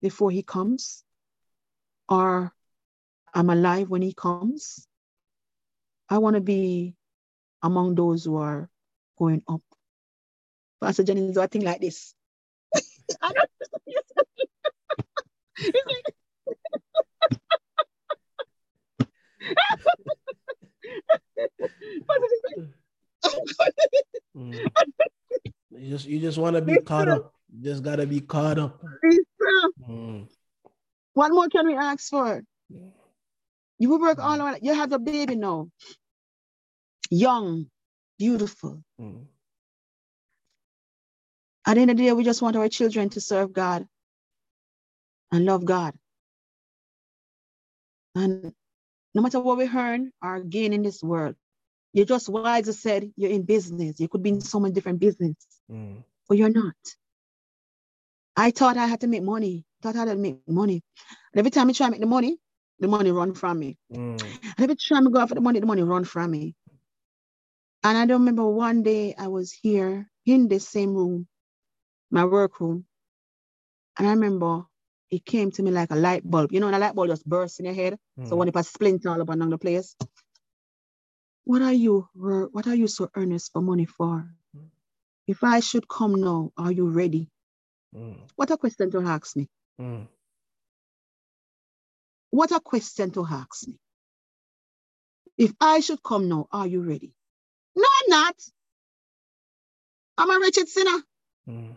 before 0.00 0.30
He 0.30 0.42
comes, 0.42 1.04
or 2.08 2.52
I'm 3.34 3.50
alive 3.50 3.88
when 3.88 4.02
He 4.02 4.14
comes. 4.14 4.88
I 6.08 6.18
want 6.18 6.34
to 6.34 6.40
be 6.40 6.96
among 7.62 7.94
those 7.94 8.24
who 8.24 8.36
are 8.38 8.68
going 9.18 9.42
up. 9.48 9.62
Pastor 10.82 11.04
Jennings, 11.04 11.38
I 11.38 11.46
think 11.46 11.64
like 11.64 11.80
this? 11.80 12.14
I 13.22 13.32
don't 13.32 13.50
Mhm. 24.34 24.70
You 25.70 25.90
just 25.90 26.06
you 26.06 26.20
just 26.20 26.38
want 26.38 26.56
to 26.56 26.62
be 26.62 26.78
caught 26.78 27.08
up. 27.08 27.34
You 27.52 27.64
just 27.64 27.82
gotta 27.82 28.06
be 28.06 28.20
caught 28.20 28.58
up. 28.58 28.82
Mhm. 29.80 30.28
What 31.14 31.32
more 31.32 31.48
can 31.48 31.66
we 31.66 31.76
ask 31.76 32.08
for? 32.08 32.42
You 33.78 33.88
will 33.88 34.00
work 34.00 34.18
all 34.18 34.40
over. 34.40 34.58
You 34.62 34.74
have 34.74 34.92
a 34.92 34.98
baby 34.98 35.36
now. 35.36 35.68
Young, 37.10 37.70
beautiful. 38.18 38.82
Mhm. 39.00 39.26
At 41.66 41.74
the 41.74 41.80
end 41.82 41.90
of 41.90 41.96
the 41.96 42.04
day, 42.04 42.12
we 42.12 42.24
just 42.24 42.42
want 42.42 42.56
our 42.56 42.68
children 42.68 43.08
to 43.10 43.20
serve 43.20 43.52
God 43.52 43.86
and 45.32 45.46
love 45.46 45.64
God. 45.66 45.94
And 48.16 48.54
no 49.14 49.22
matter 49.22 49.40
what 49.40 49.58
we 49.58 49.68
earn 49.68 50.12
or 50.22 50.40
gain 50.40 50.72
in 50.72 50.82
this 50.82 51.02
world, 51.02 51.36
you're 51.92 52.06
just 52.06 52.28
wise 52.28 52.68
as 52.68 52.80
said, 52.80 53.12
you're 53.16 53.30
in 53.32 53.42
business. 53.44 54.00
You 54.00 54.08
could 54.08 54.22
be 54.22 54.30
in 54.30 54.40
so 54.42 54.60
many 54.60 54.74
different 54.74 55.00
business, 55.00 55.36
Mhm. 55.70 56.04
but 56.28 56.38
you're 56.38 56.50
not. 56.50 56.76
I 58.36 58.50
thought 58.52 58.76
I 58.76 58.86
had 58.86 59.02
to 59.02 59.08
make 59.08 59.22
money. 59.22 59.66
Thought 59.82 59.96
I 59.96 60.00
had 60.00 60.04
to 60.08 60.16
make 60.16 60.48
money. 60.48 60.82
And 61.32 61.40
every 61.40 61.50
time 61.50 61.68
I 61.70 61.72
try 61.72 61.86
to 61.88 61.92
make 61.92 62.00
the 62.00 62.06
money, 62.06 62.38
the 62.80 62.88
money 62.88 63.12
run 63.12 63.34
from 63.34 63.58
me. 63.58 63.78
Mhm. 63.92 64.38
And 64.42 64.60
every 64.60 64.76
time 64.76 65.06
I 65.08 65.10
go 65.10 65.20
after 65.20 65.34
the 65.36 65.40
money, 65.42 65.60
the 65.60 65.66
money 65.66 65.82
run 65.82 66.04
from 66.04 66.30
me. 66.30 66.54
And 67.84 67.98
I 67.98 68.06
don't 68.06 68.20
remember 68.20 68.46
one 68.48 68.82
day 68.82 69.14
I 69.18 69.28
was 69.28 69.52
here 69.52 70.10
in 70.26 70.48
the 70.48 70.60
same 70.60 70.94
room, 70.94 71.28
my 72.10 72.24
work 72.24 72.60
room. 72.60 72.86
And 73.98 74.08
I 74.08 74.12
remember 74.12 74.66
it 75.12 75.26
came 75.26 75.52
to 75.52 75.64
me 75.64 75.72
like 75.72 75.92
a 75.92 75.96
light 75.96 76.28
bulb. 76.30 76.52
You 76.52 76.60
know, 76.60 76.68
when 76.68 76.76
a 76.76 76.80
light 76.80 76.96
bulb 76.96 77.10
just 77.10 77.28
bursts 77.28 77.60
in 77.60 77.66
your 77.66 77.74
head. 77.74 77.98
So 78.26 78.36
Mm. 78.36 78.38
when 78.38 78.48
it 78.48 78.56
was 78.56 78.68
splint 78.68 79.06
all 79.06 79.22
up 79.22 79.30
and 79.30 79.40
down 79.42 79.50
the 79.50 79.58
place. 79.58 79.96
What 81.44 81.62
are 81.62 81.72
you 81.74 82.08
what 82.52 82.66
are 82.68 82.76
you 82.76 82.88
so 82.88 83.10
earnest 83.16 83.52
for 83.52 83.62
money 83.62 83.86
for? 83.86 84.28
Mm. 84.56 84.70
If 85.28 85.44
I 85.44 85.60
should 85.60 85.88
come 85.88 86.20
now, 86.20 86.52
are 86.58 86.72
you 86.72 86.88
ready? 86.90 87.30
Mm. 87.96 88.18
What 88.36 88.50
a 88.52 88.58
question 88.58 88.90
to 88.92 89.02
ask 89.02 89.36
me. 89.36 89.48
Mm. 89.80 90.08
What 92.30 92.52
a 92.52 92.60
question 92.60 93.10
to 93.12 93.26
ask 93.26 93.68
me. 93.68 93.78
If 95.38 95.52
I 95.60 95.80
should 95.80 96.02
come 96.02 96.28
now, 96.28 96.48
are 96.52 96.66
you 96.68 96.82
ready? 96.82 97.14
No, 97.76 97.84
I'm 97.84 98.10
not. 98.10 98.36
I'm 100.18 100.30
a 100.30 100.40
wretched 100.40 100.68
sinner. 100.68 101.02
Mm. 101.48 101.76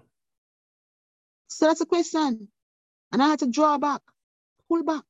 So 1.49 1.67
that's 1.67 1.81
a 1.81 1.87
question. 1.87 2.49
And 3.15 3.23
I 3.23 3.29
had 3.29 3.39
to 3.39 3.47
draw 3.47 3.79
back, 3.79 4.01
pull 4.69 4.83
back, 4.83 5.05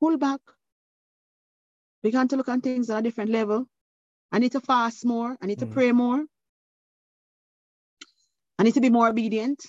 pull 0.00 0.18
back. 0.18 0.40
Began 2.04 2.28
to 2.28 2.36
look 2.36 2.48
at 2.48 2.62
things 2.62 2.90
at 2.90 3.00
a 3.00 3.02
different 3.02 3.32
level. 3.32 3.66
I 4.32 4.38
need 4.38 4.52
to 4.52 4.60
fast 4.60 5.04
more. 5.04 5.36
I 5.42 5.46
need 5.46 5.58
to 5.60 5.66
Mm. 5.66 5.72
pray 5.72 5.92
more. 5.92 6.24
I 8.58 8.64
need 8.64 8.74
to 8.74 8.82
be 8.82 8.90
more 8.90 9.08
obedient. 9.08 9.66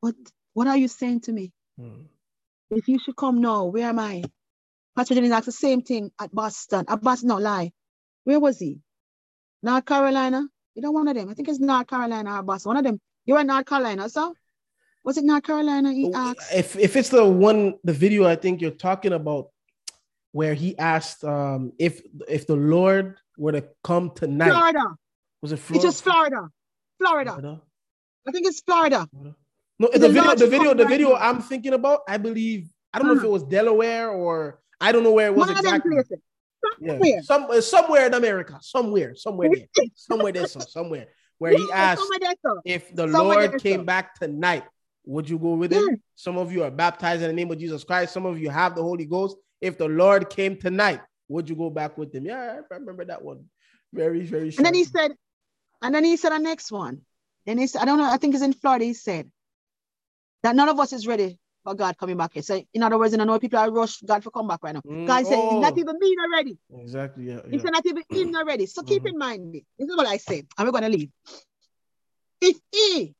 What 0.00 0.16
what 0.54 0.68
are 0.68 0.78
you 0.78 0.88
saying 0.88 1.20
to 1.22 1.32
me? 1.32 1.52
Mm. 1.80 2.08
If 2.70 2.88
you 2.88 2.98
should 2.98 3.16
come 3.16 3.40
now, 3.40 3.66
where 3.66 3.88
am 3.90 4.00
I? 4.00 4.24
Pastor 4.96 5.14
Jennings 5.14 5.32
asked 5.34 5.46
the 5.46 5.52
same 5.52 5.82
thing 5.82 6.10
at 6.20 6.34
Boston. 6.34 6.86
At 6.88 7.02
Boston, 7.02 7.28
no 7.30 7.38
lie. 7.38 7.72
Where 8.24 8.40
was 8.40 8.58
he? 8.58 8.80
North 9.62 9.86
Carolina? 9.86 10.42
You 10.74 10.82
know 10.82 10.92
one 10.92 11.08
of 11.08 11.16
them. 11.16 11.30
I 11.30 11.34
think 11.34 11.48
it's 11.48 11.60
North 11.60 11.86
Carolina 11.88 12.38
or 12.40 12.42
Boston. 12.42 12.70
One 12.70 12.78
of 12.78 12.84
them. 12.84 13.00
You 13.24 13.34
were 13.34 13.40
in 13.40 13.46
North 13.46 13.66
Carolina, 13.66 14.08
so? 14.08 14.34
Was 15.04 15.18
it 15.18 15.24
North 15.24 15.42
Carolina? 15.42 15.92
He 15.92 16.12
asked. 16.12 16.52
If 16.54 16.76
if 16.76 16.96
it's 16.96 17.08
the 17.08 17.24
one 17.26 17.74
the 17.84 17.92
video 17.92 18.24
I 18.26 18.36
think 18.36 18.60
you're 18.60 18.70
talking 18.70 19.12
about 19.12 19.48
where 20.32 20.54
he 20.54 20.76
asked 20.78 21.24
um 21.24 21.72
if 21.78 22.02
if 22.28 22.46
the 22.46 22.56
Lord 22.56 23.16
were 23.36 23.52
to 23.52 23.64
come 23.84 24.10
tonight 24.14 24.50
Florida. 24.50 24.84
was 25.40 25.52
it 25.52 25.56
It's 25.56 25.64
Florida? 25.66 25.86
just 25.88 26.04
Florida. 26.04 26.48
Florida. 26.98 27.30
Florida? 27.32 27.62
I 28.28 28.30
think 28.32 28.46
it's 28.46 28.60
Florida. 28.60 29.08
Florida? 29.10 29.36
No, 29.78 29.88
The 29.92 29.98
the 29.98 30.08
video 30.08 30.34
the 30.36 30.46
video 30.46 30.74
the 30.74 30.86
video 30.86 31.08
now. 31.10 31.16
I'm 31.16 31.42
thinking 31.42 31.72
about 31.74 32.00
I 32.08 32.16
believe 32.18 32.68
I 32.94 32.98
don't 32.98 33.08
know 33.08 33.14
if 33.14 33.18
Uh-huh. 33.20 33.28
it 33.28 33.32
was 33.32 33.42
Delaware 33.44 34.10
or 34.10 34.60
I 34.80 34.92
don't 34.92 35.02
know 35.02 35.12
where 35.12 35.26
it 35.26 35.34
was 35.34 35.48
One 35.48 35.56
exactly. 35.58 35.90
places. 35.92 36.20
Yeah, 36.80 36.92
Somewhere. 36.98 37.22
some 37.22 37.62
somewhere 37.62 38.06
in 38.06 38.14
America, 38.14 38.58
somewhere, 38.62 39.16
somewhere 39.16 39.50
there, 39.52 39.66
somewhere 39.96 40.30
there, 40.32 40.46
so 40.46 40.60
somewhere 40.60 41.08
where 41.42 41.58
he 41.58 41.68
asked 41.72 42.00
somewhere 42.00 42.20
there, 42.20 42.34
sir. 42.40 42.60
if 42.64 42.94
the 42.94 43.08
Lord 43.08 43.60
came 43.60 43.84
back 43.84 44.14
tonight, 44.14 44.62
would 45.04 45.28
you 45.28 45.40
go 45.40 45.54
with 45.54 45.72
him? 45.72 46.00
Some 46.14 46.38
of 46.38 46.52
you 46.52 46.62
are 46.62 46.70
baptized 46.70 47.20
in 47.22 47.26
the 47.28 47.34
name 47.34 47.50
of 47.50 47.58
Jesus 47.58 47.82
Christ. 47.82 48.12
Some 48.12 48.26
of 48.26 48.38
you 48.38 48.48
have 48.48 48.76
the 48.76 48.82
Holy 48.82 49.06
Ghost. 49.06 49.36
If 49.60 49.76
the 49.76 49.88
Lord 49.88 50.30
came 50.30 50.56
tonight, 50.56 51.00
would 51.26 51.50
you 51.50 51.56
go 51.56 51.68
back 51.68 51.98
with 51.98 52.14
him? 52.14 52.26
Yeah, 52.26 52.60
I 52.70 52.74
remember 52.74 53.04
that 53.06 53.20
one. 53.20 53.46
Very, 53.92 54.22
very 54.22 54.52
sure. 54.52 54.60
And 54.60 54.66
then 54.66 54.74
he 54.74 54.84
said, 54.84 55.10
and 55.82 55.92
then 55.92 56.04
he 56.04 56.16
said 56.16 56.30
the 56.30 56.38
next 56.38 56.70
one. 56.70 57.00
Then 57.44 57.58
he 57.58 57.66
said, 57.66 57.82
I 57.82 57.86
don't 57.86 57.98
know, 57.98 58.08
I 58.08 58.18
think 58.18 58.34
it's 58.34 58.44
in 58.44 58.52
Florida. 58.52 58.84
He 58.84 58.94
said 58.94 59.28
that 60.44 60.54
none 60.54 60.68
of 60.68 60.78
us 60.78 60.92
is 60.92 61.08
ready 61.08 61.40
for 61.64 61.74
God 61.74 61.96
coming 61.98 62.16
back 62.16 62.32
here. 62.34 62.42
So 62.42 62.62
in 62.74 62.82
other 62.82 62.98
words, 62.98 63.12
you 63.12 63.24
know, 63.24 63.38
people 63.38 63.58
are 63.58 63.70
rush 63.70 64.00
God 64.00 64.22
for 64.22 64.30
come 64.30 64.48
back 64.48 64.60
right 64.62 64.74
now. 64.74 64.82
Mm, 64.86 65.06
God 65.06 65.26
said, 65.26 65.38
oh. 65.38 65.60
not 65.60 65.76
even 65.78 65.98
me 65.98 66.14
not 66.16 66.30
ready. 66.30 66.58
exactly. 66.80 67.24
Yeah. 67.24 67.40
He 67.50 67.56
yeah. 67.56 67.62
said, 67.62 67.72
not 67.72 67.86
even 67.86 68.02
him 68.10 68.30
not 68.30 68.46
ready. 68.46 68.66
So 68.66 68.82
keep 68.82 69.02
Mhm. 69.04 69.08
in 69.10 69.18
mind 69.18 69.54
this. 69.54 69.62
This 69.78 69.88
is 69.88 69.96
what 69.96 70.06
I 70.06 70.16
say. 70.16 70.44
And 70.58 70.66
we're 70.66 70.72
going 70.72 70.90
to 70.90 70.96
leave. 70.98 71.10
If 72.40 72.58
he 72.72 73.14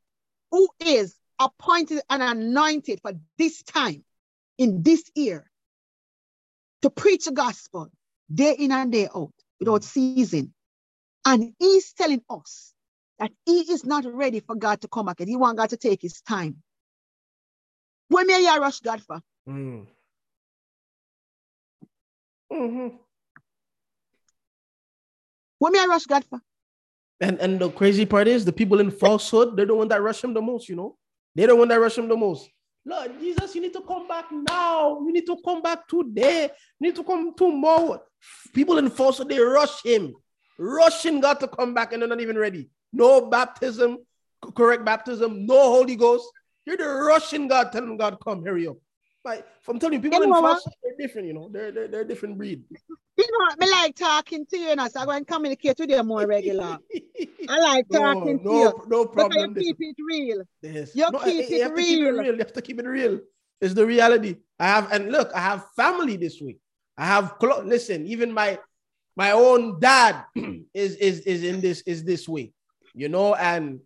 who 0.51 0.69
is 0.81 1.15
appointed 1.39 2.03
and 2.11 2.23
anointed 2.23 3.01
for 3.01 3.13
this 3.39 3.63
time 3.63 4.05
in 4.59 4.83
this 4.83 5.11
year 5.15 5.51
to 6.83 6.91
preach 6.91 7.25
the 7.27 7.33
gospel 7.33 7.91
day 8.33 8.55
in 8.59 8.73
and 8.73 8.91
day 8.93 9.09
out 9.15 9.33
without 9.61 9.85
ceasing, 9.85 10.53
and 11.25 11.55
he's 11.59 11.93
telling 11.93 12.23
us 12.29 12.75
that 13.19 13.31
he 13.47 13.61
is 13.73 13.85
not 13.85 14.05
ready 14.05 14.41
for 14.41 14.57
God 14.57 14.81
to 14.81 14.89
come 14.89 15.07
back 15.07 15.21
and 15.21 15.29
he 15.29 15.37
want 15.37 15.57
God 15.59 15.71
to 15.71 15.77
take 15.77 16.03
his 16.03 16.21
time. 16.23 16.63
When 18.13 18.27
may 18.27 18.47
I 18.47 18.59
rush 18.59 18.81
God 18.81 19.03
for? 19.03 19.23
Mm. 19.49 19.87
Mhm. 22.53 22.99
When 25.59 25.73
may 25.73 25.81
I 25.81 25.87
rush 25.87 26.05
God 26.05 26.25
for? 26.29 26.41
And 27.21 27.41
and 27.41 27.59
the 27.59 27.71
crazy 27.71 28.05
part 28.05 28.29
is 28.29 28.45
the 28.45 28.53
people 28.53 28.81
in 28.81 28.91
falsehood, 28.91 29.57
they're 29.57 29.65
the 29.65 29.75
one 29.75 29.89
that 29.89 30.03
rush 30.03 30.23
him 30.23 30.35
the 30.35 30.43
most, 30.43 30.69
you 30.69 30.77
know. 30.77 30.99
They're 31.35 31.47
the 31.47 31.57
one 31.57 31.69
that 31.69 31.81
rush 31.81 31.97
him 31.97 32.09
the 32.09 32.17
most. 32.17 32.51
Lord 32.85 33.19
Jesus, 33.19 33.55
you 33.55 33.63
need 33.63 33.73
to 33.73 33.81
come 33.81 34.07
back 34.07 34.27
now. 34.31 35.01
You 35.01 35.13
need 35.13 35.27
to 35.27 35.37
come 35.43 35.63
back 35.63 35.89
today. 35.89 36.51
You 36.79 36.89
need 36.89 36.97
to 36.97 37.05
come 37.05 37.33
tomorrow. 37.35 38.03
People 38.53 38.77
in 38.77 38.91
falsehood, 38.91 39.31
they 39.31 39.39
rush 39.39 39.83
him, 39.83 40.15
rushing 40.59 41.21
God 41.21 41.41
to 41.41 41.49
come 41.49 41.73
back, 41.73 41.93
and 41.93 42.03
they're 42.03 42.09
not 42.09 42.21
even 42.21 42.37
ready. 42.37 42.69
No 42.93 43.31
baptism, 43.31 43.99
correct 44.55 44.85
baptism, 44.85 45.47
no 45.47 45.63
Holy 45.77 45.97
Ghost. 45.97 46.29
You're 46.67 46.77
the 46.77 46.87
rushing 46.87 47.49
God, 47.49 47.73
telling 47.73 47.97
God, 47.97 48.19
come, 48.25 48.45
hurry 48.45 48.67
up. 48.69 48.77
Like 49.25 49.47
I'm 49.69 49.79
telling 49.79 49.95
you, 49.95 50.01
people 50.01 50.19
You 50.19 50.25
in 50.25 50.31
what? 50.31 50.63
they're 50.83 50.97
different, 50.99 51.29
you 51.29 51.35
know. 51.35 51.49
They're 51.53 51.73
they're, 51.73 51.89
they're 51.89 52.01
a 52.01 52.09
different 52.09 52.39
breed. 52.39 52.65
You 52.71 53.27
know, 53.31 53.57
me 53.59 53.71
like 53.71 53.95
talking 53.95 54.47
to 54.47 54.59
you, 54.59 54.69
you 54.71 54.77
know, 54.77 54.89
so 54.89 55.01
I 55.01 55.05
go 55.05 55.11
and 55.13 55.27
communicate 55.27 55.79
with 55.79 55.91
you 55.91 56.03
more 56.03 56.27
regular. 56.27 56.79
I 57.49 57.59
like 57.61 57.87
no, 57.91 58.01
talking 58.01 58.39
to 58.39 58.45
no, 58.45 58.51
you. 58.51 58.73
no 58.89 59.05
Because 59.05 59.31
problem. 59.31 59.55
you 59.57 59.75
keep 59.75 59.77
it 59.81 59.97
real. 60.09 60.43
Yes. 60.63 60.95
You 60.95 61.07
No, 61.13 61.19
keep 61.19 61.51
you 61.51 61.57
it 61.57 61.63
have 61.63 61.75
to 61.75 61.83
keep 61.83 62.01
it 62.01 62.05
real. 62.05 62.19
real. 62.19 62.33
You 62.33 62.39
have 62.39 62.53
to 62.53 62.63
keep 62.63 62.81
it 62.81 62.87
real. 62.87 63.21
It's 63.61 63.75
the 63.75 63.87
reality. 63.87 64.37
I 64.59 64.67
have, 64.67 64.91
and 64.93 65.13
look, 65.13 65.31
I 65.35 65.41
have 65.41 65.67
family 65.77 66.17
this 66.17 66.41
week. 66.41 66.59
I 66.97 67.07
have 67.07 67.39
clo- 67.39 67.63
listen, 67.63 68.07
even 68.07 68.33
my 68.33 68.59
my 69.17 69.33
own 69.33 69.79
dad 69.79 70.25
is 70.75 70.97
is 70.97 71.21
is 71.21 71.45
in 71.45 71.61
this 71.61 71.83
is 71.83 72.03
this 72.03 72.29
way, 72.29 72.53
you 72.95 73.09
know, 73.09 73.35
and 73.35 73.81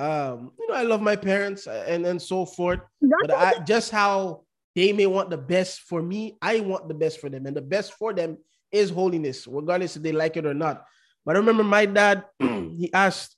um, 0.00 0.52
you 0.58 0.64
know, 0.68 0.74
I 0.74 0.82
love 0.88 1.02
my 1.04 1.16
parents 1.16 1.68
and 1.68 2.06
and 2.08 2.20
so 2.20 2.46
forth. 2.48 2.80
But 3.20 3.30
I 3.36 3.60
just 3.68 3.92
how 3.92 4.44
they 4.74 4.92
may 4.96 5.06
want 5.06 5.28
the 5.28 5.36
best 5.38 5.84
for 5.84 6.00
me, 6.00 6.38
I 6.40 6.60
want 6.64 6.88
the 6.88 6.94
best 6.96 7.20
for 7.20 7.28
them, 7.28 7.44
and 7.44 7.56
the 7.56 7.60
best 7.64 7.92
for 8.00 8.14
them 8.16 8.38
is 8.72 8.88
holiness, 8.88 9.44
regardless 9.46 9.96
if 9.96 10.02
they 10.02 10.12
like 10.12 10.36
it 10.40 10.46
or 10.46 10.54
not. 10.54 10.86
But 11.26 11.36
I 11.36 11.40
remember 11.44 11.64
my 11.64 11.84
dad, 11.84 12.24
he 12.40 12.88
asked 12.94 13.36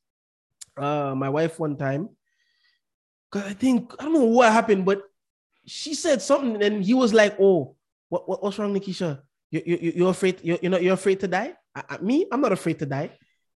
uh 0.76 1.14
my 1.18 1.28
wife 1.28 1.58
one 1.58 1.76
time, 1.76 2.08
because 3.30 3.50
I 3.50 3.54
think 3.54 3.92
I 3.98 4.04
don't 4.04 4.14
know 4.14 4.24
what 4.30 4.52
happened, 4.52 4.84
but 4.84 5.02
she 5.66 5.94
said 5.94 6.22
something, 6.22 6.62
and 6.62 6.84
he 6.84 6.94
was 6.94 7.12
like, 7.14 7.36
"Oh, 7.40 7.76
what, 8.08 8.28
what 8.28 8.42
what's 8.42 8.58
wrong, 8.58 8.74
Nikisha? 8.74 9.20
You 9.50 9.62
you 9.66 9.92
you're 9.96 10.10
afraid 10.14 10.40
you're, 10.42 10.58
you're 10.62 10.70
not 10.70 10.82
you're 10.82 10.94
afraid 10.94 11.20
to 11.20 11.28
die? 11.28 11.54
I, 11.74 11.96
I- 11.96 12.02
me, 12.02 12.26
I'm 12.30 12.40
not 12.40 12.52
afraid 12.52 12.78
to 12.80 12.86
die." 12.86 13.10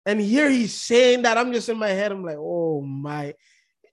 And 0.07 0.21
here 0.21 0.49
he's 0.49 0.73
saying 0.73 1.23
that 1.23 1.37
I'm 1.37 1.53
just 1.53 1.69
in 1.69 1.77
my 1.77 1.89
head. 1.89 2.13
I'm 2.13 2.25
like, 2.25 2.39
"Oh 2.39 2.81
my!" 2.81 3.35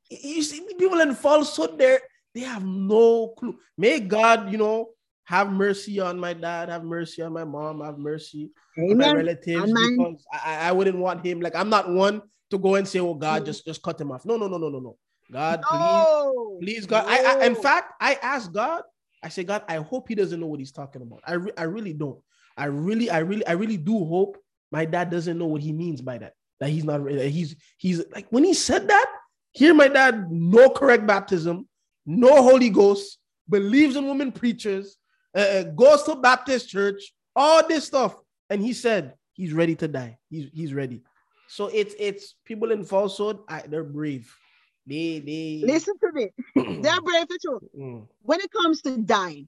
You 0.09 0.43
see, 0.43 0.61
people 0.77 0.99
in 1.01 1.15
falsehood, 1.15 1.77
there 1.77 1.99
they 2.35 2.41
have 2.41 2.63
no 2.63 3.29
clue. 3.29 3.57
May 3.77 3.99
God, 3.99 4.51
you 4.51 4.59
know, 4.59 4.89
have 5.25 5.51
mercy 5.51 5.99
on 5.99 6.19
my 6.19 6.33
dad, 6.33 6.69
have 6.69 6.83
mercy 6.83 7.23
on 7.23 7.33
my 7.33 7.43
mom, 7.43 7.81
have 7.81 7.97
mercy 7.97 8.51
on 8.77 8.97
my 8.97 9.11
relatives 9.11 9.73
mine. 9.73 9.97
because 9.97 10.25
I, 10.31 10.69
I- 10.69 10.71
wouldn't 10.71 10.97
want 10.97 11.25
him. 11.25 11.41
Like 11.41 11.55
I'm 11.55 11.69
not 11.69 11.89
one 11.89 12.21
to 12.51 12.59
go 12.59 12.75
and 12.75 12.87
say, 12.87 12.99
"Oh 12.99 13.15
God, 13.15 13.41
Mm. 13.41 13.45
just 13.47 13.65
just 13.65 13.81
cut 13.81 13.99
him 13.99 14.11
off." 14.11 14.23
No, 14.25 14.37
no, 14.37 14.47
no, 14.47 14.57
no, 14.57 14.69
no, 14.69 14.79
no. 14.79 14.97
God, 15.31 15.63
please, 15.67 15.79
No. 15.81 16.57
please, 16.61 16.85
God. 16.85 17.05
I, 17.07 17.41
I 17.41 17.45
in 17.47 17.55
fact, 17.55 17.93
I 17.99 18.15
asked 18.21 18.53
God. 18.53 18.83
I 19.23 19.29
say, 19.29 19.43
God, 19.45 19.63
I 19.69 19.77
hope 19.77 20.09
he 20.09 20.15
doesn't 20.15 20.39
know 20.39 20.47
what 20.47 20.59
he's 20.59 20.73
talking 20.73 21.01
about. 21.01 21.21
I 21.25 21.33
re- 21.35 21.57
I 21.57 21.63
really 21.63 21.93
don't. 21.93 22.19
I 22.57 22.65
really, 22.65 23.09
I 23.09 23.19
really, 23.19 23.47
I 23.47 23.53
really 23.53 23.77
do 23.77 24.03
hope 24.05 24.37
my 24.73 24.85
dad 24.85 25.11
doesn't 25.11 25.37
know 25.37 25.45
what 25.45 25.61
he 25.61 25.71
means 25.71 26.01
by 26.01 26.17
that. 26.17 26.33
That 26.59 26.69
he's 26.69 26.83
not. 26.83 27.05
That 27.05 27.29
he's 27.29 27.55
he's 27.77 28.03
like 28.11 28.27
when 28.31 28.43
he 28.43 28.53
said 28.55 28.87
that. 28.87 29.07
Here, 29.51 29.73
my 29.75 29.87
dad, 29.87 30.31
no 30.31 30.67
correct 30.71 31.05
baptism, 31.05 31.67
no 32.07 32.41
Holy 32.41 32.71
Ghost, 32.71 33.19
believes 33.47 33.95
in 33.95 34.07
women 34.07 34.31
preachers, 34.31 34.97
uh, 35.37 35.41
uh, 35.41 35.63
goes 35.63 36.01
to 36.03 36.15
Baptist 36.15 36.69
church, 36.69 37.13
all 37.35 37.61
this 37.67 37.85
stuff, 37.85 38.15
and 38.49 38.63
he 38.63 38.73
said 38.73 39.13
he's 39.33 39.53
ready 39.53 39.75
to 39.75 39.87
die. 39.87 40.17
He's 40.31 40.49
he's 40.51 40.73
ready. 40.73 41.03
So 41.49 41.67
it's 41.67 41.93
it's 41.99 42.33
people 42.45 42.71
in 42.71 42.83
falsehood. 42.83 43.39
I, 43.47 43.61
they're 43.61 43.83
brave. 43.83 44.33
They 44.87 45.19
they 45.19 45.61
Listen 45.63 45.93
to 45.99 46.11
me. 46.11 46.25
They're 46.81 47.01
brave 47.01 47.27
for 47.29 47.37
true. 47.39 47.61
Mm, 47.77 48.07
When 48.23 48.39
it 48.41 48.51
comes 48.51 48.81
to 48.81 48.97
dying, 48.97 49.47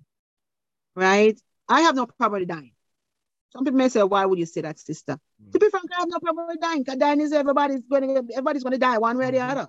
right? 0.95 1.37
I 1.67 1.81
have 1.81 1.95
no 1.95 2.05
problem 2.05 2.45
dying. 2.45 2.74
Some 3.55 3.63
people 3.63 3.77
may 3.77 3.87
say, 3.87 4.03
why 4.03 4.25
would 4.25 4.37
you 4.37 4.45
say 4.45 4.61
that, 4.61 4.77
sister? 4.77 5.17
To 5.53 5.59
be 5.59 5.69
frank, 5.69 5.85
I 5.95 6.01
have 6.01 6.09
no 6.09 6.19
problem 6.19 6.47
with 6.47 6.59
dying. 6.59 6.83
Because 6.83 6.99
dying 6.99 7.21
is 7.21 7.31
everybody's 7.31 7.79
going 7.89 8.03
to 8.27 8.33
everybody's 8.33 8.63
going 8.63 8.73
to 8.73 8.77
die 8.77 8.97
one 8.97 9.17
way 9.17 9.27
or 9.29 9.31
the 9.31 9.37
Mhm. 9.37 9.49
other. 9.51 9.67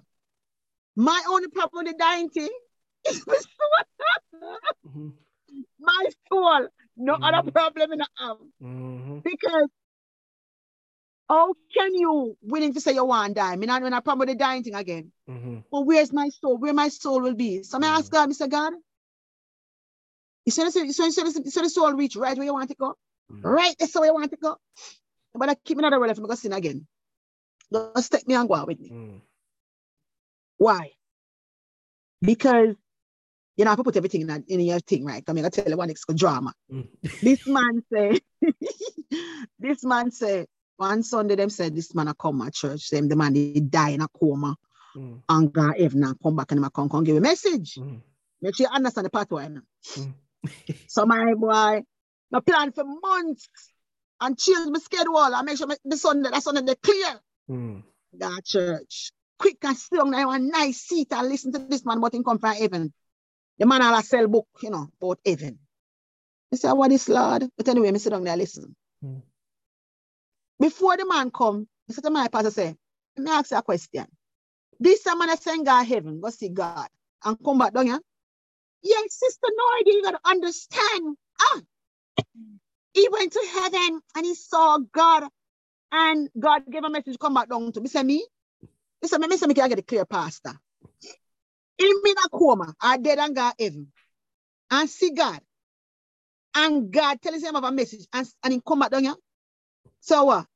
My 0.97 1.23
only 1.29 1.47
problem 1.49 1.85
with 1.85 1.93
the 1.93 1.99
dying 1.99 2.29
thing 2.29 2.51
is 3.05 3.25
mhm, 4.85 5.13
my 5.79 6.05
soul. 6.29 6.67
No 6.97 7.15
other 7.15 7.43
Mhm. 7.43 7.53
problem 7.53 7.93
in 7.93 7.99
the 7.99 8.09
have. 8.19 8.39
mhm, 8.61 9.23
Because 9.23 9.69
How 11.29 11.55
can 11.75 11.95
you 11.95 12.37
willing 12.43 12.73
to 12.75 12.81
say 12.81 12.93
you 12.95 13.05
want 13.05 13.31
to 13.31 13.35
die? 13.35 13.57
Me 13.57 13.67
not 13.67 13.83
when 13.83 13.93
I 13.93 13.99
problem 14.01 14.21
with 14.21 14.29
the 14.29 14.37
dying 14.37 14.63
thing 14.63 14.75
again. 14.77 15.13
Mhm. 15.29 15.65
But 15.71 15.83
where's 15.83 16.13
my 16.13 16.29
soul? 16.29 16.57
Where 16.57 16.73
my 16.73 16.89
soul 16.89 17.21
will 17.21 17.35
be? 17.35 17.63
So 17.65 17.79
I 17.83 17.87
ask 17.99 18.11
God, 18.11 18.31
Mr. 18.31 18.49
God. 18.49 18.75
You 20.45 20.53
said, 20.53 20.71
so, 20.71 20.87
so, 20.93 21.11
so, 21.11 21.31
so 21.31 21.63
the 21.63 21.69
soul 21.69 21.93
reach 21.95 22.15
right 22.15 22.37
where 22.37 22.47
you 22.47 22.53
want 22.53 22.71
to 22.71 22.77
go? 22.77 22.95
Mhm. 23.33 23.43
Right, 23.45 23.75
that's 23.79 23.95
where 23.95 24.07
you 24.07 24.15
want 24.15 24.31
to 24.31 24.37
go. 24.37 24.57
But 25.35 25.49
I 25.51 25.55
keep 25.55 25.79
another 25.79 25.97
if 26.05 26.17
I'm 26.19 26.25
going 26.25 26.31
to 26.31 26.37
sin 26.37 26.53
again. 26.53 26.87
Just 27.73 28.13
take 28.13 28.27
me 28.29 28.35
and 28.35 28.49
go 28.49 28.55
out 28.55 28.69
with 28.69 28.81
me. 28.81 28.91
Mm. 28.91 29.21
Why? 30.59 30.93
Because 32.21 32.77
you 33.57 33.65
know, 33.65 33.73
I 33.73 33.77
put 33.77 33.97
everything 33.97 34.21
in, 34.23 34.27
that, 34.27 34.43
in 34.49 34.61
your 34.61 34.81
thing, 34.81 35.05
right? 35.07 35.25
I 35.27 35.33
mean, 35.33 35.45
I 35.47 35.49
tell 35.49 35.67
you 35.67 35.77
one 35.77 35.91
extra 35.91 36.15
drama. 36.15 36.53
Mm. 36.71 36.89
This 37.23 37.47
man 37.47 37.83
say, 37.93 38.21
this 39.59 39.83
man 39.83 40.11
say, 40.11 40.47
one 40.77 41.03
Sunday 41.03 41.37
them 41.37 41.49
said 41.49 41.75
this 41.75 41.95
man 41.95 42.09
a 42.09 42.15
come 42.15 42.43
at 42.43 42.53
church. 42.53 42.91
Them 42.91 43.09
the 43.09 43.17
man 43.17 43.35
he 43.35 43.61
die 43.61 43.91
in 43.91 44.03
a 44.03 44.09
coma 44.09 44.57
Mm. 44.97 45.21
and 45.29 45.53
go 45.53 45.73
heaven 45.79 46.05
and 46.05 46.17
come 46.23 46.37
back 46.37 46.53
and 46.53 46.65
him 46.65 46.71
come, 46.71 46.89
come 46.89 47.05
give 47.05 47.17
a 47.19 47.21
message. 47.21 47.75
Mm. 47.75 48.01
Make 48.41 48.57
sure 48.57 48.67
you 48.67 48.75
understand 48.75 49.05
the 49.05 49.11
part 49.11 49.31
why 49.31 49.49
now. 49.49 49.61
Mm. 49.95 50.15
so 50.87 51.05
my 51.05 51.35
boy, 51.35 51.83
I 52.33 52.41
plan 52.41 52.73
for 52.73 52.85
months 52.85 53.49
and 54.21 54.39
change 54.39 54.69
my 54.71 54.79
schedule 54.79 55.17
I 55.17 55.43
make 55.43 55.59
sure 55.59 55.67
my, 55.67 55.77
the 55.85 55.97
Sunday, 55.97 56.31
that 56.31 56.43
Sunday 56.43 56.63
they 56.63 56.75
clear 56.77 57.21
Mm. 57.49 57.85
that 58.15 58.45
church. 58.45 59.13
Quick 59.39 59.59
and 59.63 59.77
strong, 59.77 60.11
now 60.11 60.31
a 60.31 60.39
nice 60.39 60.79
seat 60.79 61.13
and 61.13 61.29
listen 61.29 61.53
to 61.53 61.59
this 61.61 61.85
man, 61.85 62.01
but 62.01 62.13
he 62.13 62.23
come 62.25 62.39
from 62.41 62.55
heaven. 62.57 62.93
The 63.59 63.67
man 63.67 63.83
all 63.83 63.97
a 63.97 64.03
sell 64.03 64.27
book, 64.27 64.49
you 64.63 64.71
know, 64.71 64.89
about 65.01 65.21
heaven. 65.25 65.59
I 66.53 66.57
say, 66.57 66.73
what 66.73 66.91
is 66.91 67.09
Lord? 67.09 67.45
But 67.57 67.69
anyway, 67.69 67.93
I 67.93 67.97
sit 67.99 68.11
down 68.11 68.25
there, 68.25 68.37
listen. 68.37 68.75
Mm. 69.05 69.23
Before 70.59 70.97
the 70.97 71.07
man 71.07 71.31
come, 71.31 71.69
I 71.89 71.93
said 71.93 72.03
to 72.05 72.11
my 72.11 72.29
pastor, 72.29 72.51
say, 72.51 72.77
let 73.17 73.25
me 73.25 73.31
ask 73.31 73.51
you 73.53 73.59
a 73.59 73.63
question. 73.63 74.07
This 74.81 75.07
man 75.07 75.31
I 75.31 75.37
send 75.37 75.65
God 75.67 75.85
heaven, 75.85 76.21
go 76.21 76.31
see 76.31 76.49
God, 76.49 76.89
and 77.25 77.37
come 77.45 77.59
back 77.59 77.75
down 77.75 77.87
here. 77.87 78.01
Yeah, 78.83 78.97
sister, 79.09 79.49
no 79.51 79.65
idea, 79.81 79.95
you 79.95 80.03
gotta 80.03 80.21
understand. 80.25 81.17
Ah, 81.41 81.61
he 82.95 83.09
went 83.11 83.33
to 83.33 83.47
heaven 83.53 84.01
and 84.17 84.27
he 84.27 84.35
saw 84.35 84.79
God, 84.79 85.25
and 85.93 86.29
God 86.39 86.63
gave 86.71 86.85
a 86.85 86.91
message, 86.91 87.19
come 87.19 87.35
back 87.35 87.49
down 87.49 87.73
to 87.73 87.81
me. 87.81 87.89
Say 87.89 88.03
me, 88.03 88.27
said, 89.05 89.21
me 89.21 89.37
say 89.37 89.47
me 89.47 89.55
can 89.55 89.69
get 89.69 89.79
a 89.79 89.83
clear 89.83 90.05
pastor. 90.05 90.53
In 91.79 92.03
me 92.03 92.13
a 92.13 92.29
coma, 92.31 92.75
I 92.81 92.97
dead 92.97 93.19
and 93.19 93.37
God 93.37 93.55
heaven, 93.59 93.93
and 94.71 94.89
see 94.89 95.11
God, 95.11 95.41
and 96.55 96.91
God 96.91 97.21
telling 97.21 97.41
him 97.41 97.57
of 97.57 97.65
a 97.65 97.71
message, 97.71 98.07
and, 98.13 98.27
and 98.43 98.53
he 98.55 98.63
come 98.67 98.81
back 98.81 98.91
down 98.91 99.05
here. 99.05 99.15
So 100.01 100.25
what? 100.25 100.47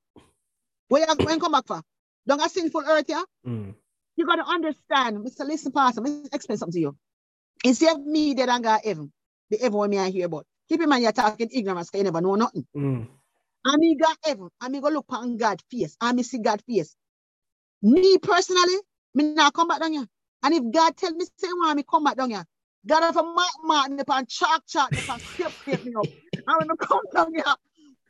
Where 0.89 1.07
you 1.09 1.17
going 1.17 1.39
come 1.39 1.53
back 1.53 1.67
for? 1.67 1.83
Don't 2.27 2.45
a 2.45 2.49
sinful 2.49 2.83
earth 2.87 3.07
here? 3.07 3.25
Mm. 3.47 3.75
You 4.17 4.27
gotta 4.27 4.45
understand, 4.47 5.19
Mr. 5.19 5.47
Listen, 5.47 5.73
Pastor, 5.73 6.01
let 6.01 6.11
me 6.11 6.29
explain 6.33 6.59
something 6.59 6.73
to 6.73 6.81
you. 6.81 6.97
Instead 7.65 7.97
of 7.97 8.05
me 8.05 8.35
dead 8.35 8.49
and 8.49 8.65
God 8.65 8.81
heaven, 8.85 9.13
the 9.51 9.59
heaven 9.59 9.91
me 9.91 9.99
I 9.99 10.11
hear 10.11 10.27
about. 10.27 10.47
Keep 10.71 10.83
in 10.83 10.89
mind 10.89 11.03
you're 11.03 11.13
talking 11.13 11.49
ignorance, 11.53 11.91
'cause 11.91 11.99
you 11.99 12.05
never 12.05 12.21
know 12.21 12.37
nothing. 12.37 12.65
Mm. 12.77 13.09
And 13.65 13.79
me 13.79 13.97
got 13.97 14.17
heaven, 14.25 14.49
and 14.61 14.73
me 14.73 14.81
go 14.81 14.89
look 14.89 15.07
on 15.11 15.37
God 15.37 15.61
face, 15.71 15.97
and 16.01 16.17
me 16.17 16.23
see 16.23 16.39
God 16.39 16.63
face. 16.65 16.95
Me 17.83 18.19
personally, 18.19 18.79
me 19.15 19.35
not 19.35 19.53
come 19.53 19.67
back 19.69 19.81
down 19.81 19.93
here. 19.93 20.07
And 20.45 20.55
if 20.55 20.63
God 20.73 20.97
tell 20.97 21.13
me 21.13 21.25
say 21.37 21.49
want 21.49 21.77
me 21.77 21.83
come 21.83 22.05
back 22.05 22.17
down 22.17 22.31
here, 22.31 22.45
God 22.87 23.03
have 23.03 23.17
a 23.17 23.23
mark 23.23 23.51
mark 23.65 23.91
me 23.91 23.99
upon 24.01 24.27
chalk 24.27 24.63
chalk 24.67 24.93
me 24.95 25.01
upon 25.01 25.21
scrape 25.21 25.53
scrape 25.59 25.83
me 25.83 25.93
up. 25.99 26.09
And 26.47 26.57
when 26.59 26.69
me 26.69 26.75
come 26.81 27.03
down 27.13 27.35
here, 27.35 27.45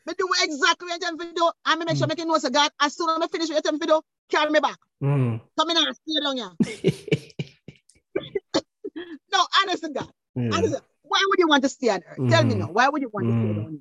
me 0.06 0.12
do 0.18 0.28
exactly 0.42 0.86
what 0.88 0.94
you 0.94 0.98
tell 1.00 1.12
me 1.16 1.26
to 1.26 1.32
do, 1.32 1.50
and 1.64 1.78
me 1.80 1.86
make 1.86 1.96
sure 1.96 2.06
Mm. 2.06 2.10
make 2.10 2.18
you 2.18 2.26
know 2.26 2.38
say 2.38 2.50
God, 2.50 2.70
as 2.80 2.94
soon 2.94 3.08
as 3.08 3.18
I 3.22 3.26
finish 3.28 3.48
what 3.48 3.56
you 3.56 3.62
tell 3.62 3.72
me 3.72 3.78
to 3.78 3.86
do, 3.86 4.02
carry 4.28 4.50
me 4.50 4.60
back. 4.60 4.78
Mm. 5.02 5.40
So 5.58 5.64
me 5.64 5.72
not 5.74 5.96
stay 5.96 6.20
down 6.22 6.36
here. 6.36 6.52
No, 9.32 9.46
honest 9.62 9.82
to 9.84 9.88
God. 9.90 10.10
Yeah. 10.36 10.50
Honest 10.52 10.74
to- 10.74 10.84
Why 11.10 11.24
would 11.28 11.40
you 11.40 11.48
want 11.48 11.64
to 11.64 11.68
stay 11.68 11.88
on 11.88 12.02
earth? 12.08 12.30
Tell 12.30 12.44
me 12.44 12.54
Mhm. 12.54 12.58
now. 12.58 12.70
Why 12.70 12.88
would 12.88 13.02
you 13.02 13.10
want 13.12 13.26
to 13.26 13.32
stay 13.32 13.48
Mhm. 13.48 13.56
down 13.56 13.70
here? 13.72 13.80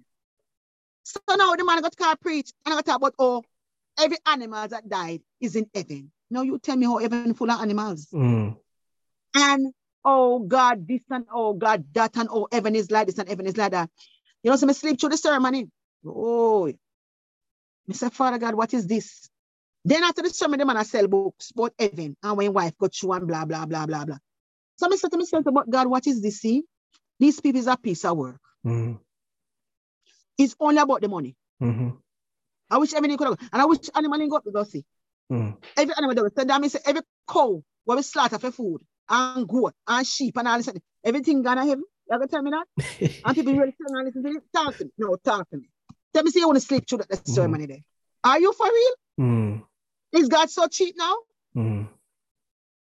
So 1.03 1.19
now 1.35 1.56
the 1.56 1.64
man 1.64 1.81
got 1.81 1.95
to 1.95 2.18
preach 2.18 2.51
and 2.65 2.73
I 2.73 2.77
got 2.77 2.85
to 2.85 2.91
talk 2.91 2.97
about 2.97 3.15
oh, 3.19 3.43
every 3.99 4.18
animal 4.26 4.68
that 4.68 4.89
died 4.89 5.22
is 5.39 5.56
in 5.56 5.69
heaven. 5.73 6.11
Now 6.31 6.41
you 6.41 6.57
tell 6.57 6.76
me 6.76 6.88
how 6.88 6.97
heaven 6.97 7.35
full 7.35 7.51
of 7.51 7.61
animals. 7.61 8.07
Mm. 8.11 8.57
And 9.35 9.73
oh 10.03 10.39
God, 10.39 10.88
this 10.88 11.03
and 11.11 11.26
oh 11.31 11.53
God, 11.53 11.85
that 11.93 12.18
and 12.18 12.30
oh 12.31 12.47
heaven 12.51 12.76
is 12.76 12.89
like 12.89 13.06
this 13.06 13.19
and 13.19 13.30
heaven 13.30 13.45
is 13.45 13.57
like 13.57 13.72
that. 13.72 13.91
You 14.41 14.49
know, 14.49 14.57
so 14.57 14.65
me 14.65 14.73
sleep 14.73 14.99
through 14.99 15.10
the 15.10 15.18
ceremony. 15.18 15.69
Oh, 16.03 16.72
say, 17.91 18.10
Father 18.10 18.39
God, 18.39 18.56
what 18.56 18.73
is 18.73 18.88
this? 18.88 19.30
Then 19.85 20.03
after 20.03 20.22
the 20.23 20.30
sermon, 20.30 20.60
the 20.60 20.65
man 20.65 20.77
I 20.77 20.84
sell 20.84 21.07
books 21.07 21.51
about 21.51 21.73
heaven 21.77 22.15
and 22.23 22.38
when 22.38 22.53
wife 22.53 22.77
got 22.77 22.93
through 22.95 23.14
and 23.14 23.27
blah 23.27 23.45
blah 23.45 23.65
blah 23.65 23.85
blah 23.85 24.06
blah. 24.06 24.18
So 24.77 24.91
I 24.91 24.95
said 24.95 25.11
to 25.11 25.18
myself, 25.18 25.43
but 25.45 25.69
God, 25.69 25.88
what 25.88 26.07
is 26.07 26.22
this? 26.22 26.39
See, 26.39 26.64
these 27.20 27.40
people 27.40 27.60
is 27.60 27.68
a 27.68 27.78
piece 27.78 28.06
of 28.06 28.18
work. 28.18 28.40
Mm. 28.66 29.00
It's 30.38 30.56
only 30.60 30.78
about 30.78 31.02
the 31.02 31.08
money. 31.08 31.36
Mhm. 31.62 31.98
I 32.70 32.78
wish 32.78 32.94
everything 32.94 33.18
could 33.18 33.28
have, 33.28 33.50
and 33.52 33.62
I 33.62 33.66
wish 33.66 33.90
animal 33.94 34.22
in 34.22 34.30
go 34.30 34.38
up 34.38 34.44
to 34.44 34.52
go 34.52 34.64
see. 34.64 34.86
Mm. 35.32 35.58
Every 35.76 35.94
animal 35.96 36.16
they 36.16 36.22
will 36.22 36.32
send 36.36 36.50
that 36.50 36.62
means 36.62 36.76
every 36.86 37.02
cow 37.28 37.64
where 37.84 37.98
we 37.98 38.04
slaughter 38.04 38.40
for 38.40 38.52
food 38.52 38.82
and 39.10 39.48
goat 39.48 39.74
and 39.88 40.06
sheep 40.08 40.38
and 40.38 40.48
all 40.48 40.58
this. 40.58 40.70
Everything 41.04 41.41
gonna 41.41 41.66
heaven. 41.66 41.84
You 42.10 42.18
gonna 42.18 42.28
tell 42.28 42.41
me 42.41 42.52
that? 42.52 42.68
And 43.26 43.36
people 43.36 43.54
really 43.54 43.74
tell 43.74 44.04
me 44.04 44.12
listen. 44.12 44.41
Talk 44.54 44.78
to 44.78 44.86
me. 44.86 44.91
No, 44.98 45.16
talk 45.18 45.50
to 45.50 45.58
me. 45.58 45.70
Tell 46.14 46.24
me, 46.24 46.32
say 46.32 46.40
you 46.40 46.48
want 46.48 46.58
to 46.60 46.66
sleep 46.66 46.88
through 46.88 47.00
that 47.00 47.28
ceremony 47.28 47.66
there. 47.68 47.84
Are 48.24 48.40
you 48.40 48.52
for 48.54 48.66
real? 48.66 48.96
Mm. 49.20 49.64
Is 50.14 50.28
God 50.28 50.50
so 50.50 50.68
cheap 50.68 50.96
now? 50.98 51.16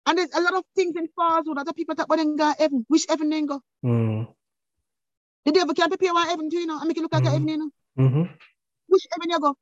Mm. 0.10 0.12
And 0.12 0.18
there's 0.18 0.34
a 0.34 0.42
lot 0.42 0.54
of 0.56 0.64
things 0.76 0.96
in 0.96 1.08
falsehood 1.16 1.58
that 1.58 1.76
people 1.76 1.96
talk 1.96 2.06
about 2.06 2.18
them 2.18 2.36
go 2.36 2.54
heaven. 2.58 2.86
Which 2.88 3.06
heaven 3.08 3.30
they 3.30 3.42
go? 3.42 3.62
Mm. 3.86 4.28
The 5.46 5.52
devil 5.52 5.74
can't 5.74 5.90
prepare 5.90 6.14
one 6.14 6.28
heaven 6.28 6.50
to 6.50 6.58
you 6.58 6.66
know 6.66 6.80
and 6.80 6.88
make 6.88 6.98
it 6.98 7.02
look 7.02 7.14
like 7.14 7.24
a 7.24 7.28
Mhm. 7.28 7.32
heaven, 7.32 7.48
you 7.48 7.58
know. 7.58 7.72
Mhm. 7.98 8.30
Which 8.88 9.08
heaven 9.12 9.30
you 9.30 9.40
go? 9.40 9.56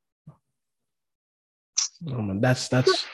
Oh 2.09 2.21
man, 2.21 2.41
that's 2.41 2.67
that's 2.67 3.05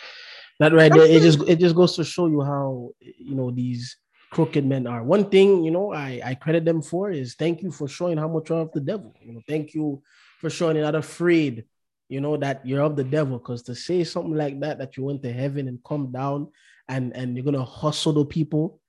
that 0.59 0.73
right 0.73 0.91
there. 0.91 1.05
It 1.05 1.21
just 1.21 1.41
it 1.47 1.59
just 1.59 1.75
goes 1.75 1.95
to 1.95 2.03
show 2.03 2.27
you 2.27 2.41
how 2.41 2.91
you 2.99 3.35
know 3.35 3.51
these 3.51 3.97
crooked 4.31 4.65
men 4.65 4.87
are. 4.87 5.03
One 5.03 5.29
thing 5.29 5.63
you 5.63 5.71
know 5.71 5.93
I 5.93 6.21
I 6.23 6.35
credit 6.35 6.65
them 6.65 6.81
for 6.81 7.11
is 7.11 7.35
thank 7.35 7.61
you 7.61 7.71
for 7.71 7.87
showing 7.87 8.17
how 8.17 8.27
much 8.27 8.49
you're 8.49 8.59
of 8.61 8.71
the 8.71 8.81
devil. 8.81 9.13
You 9.21 9.33
know, 9.33 9.41
thank 9.47 9.73
you 9.73 10.01
for 10.39 10.49
showing 10.49 10.75
you're 10.75 10.85
not 10.85 10.95
afraid. 10.95 11.65
You 12.09 12.21
know 12.21 12.37
that 12.37 12.65
you're 12.65 12.81
of 12.83 12.95
the 12.95 13.03
devil 13.03 13.37
because 13.39 13.63
to 13.63 13.75
say 13.75 14.03
something 14.03 14.35
like 14.35 14.59
that 14.59 14.77
that 14.79 14.97
you 14.97 15.05
went 15.05 15.23
to 15.23 15.31
heaven 15.31 15.67
and 15.67 15.83
come 15.83 16.11
down 16.11 16.49
and 16.87 17.15
and 17.15 17.35
you're 17.35 17.45
gonna 17.45 17.63
hustle 17.63 18.13
the 18.13 18.25
people, 18.25 18.79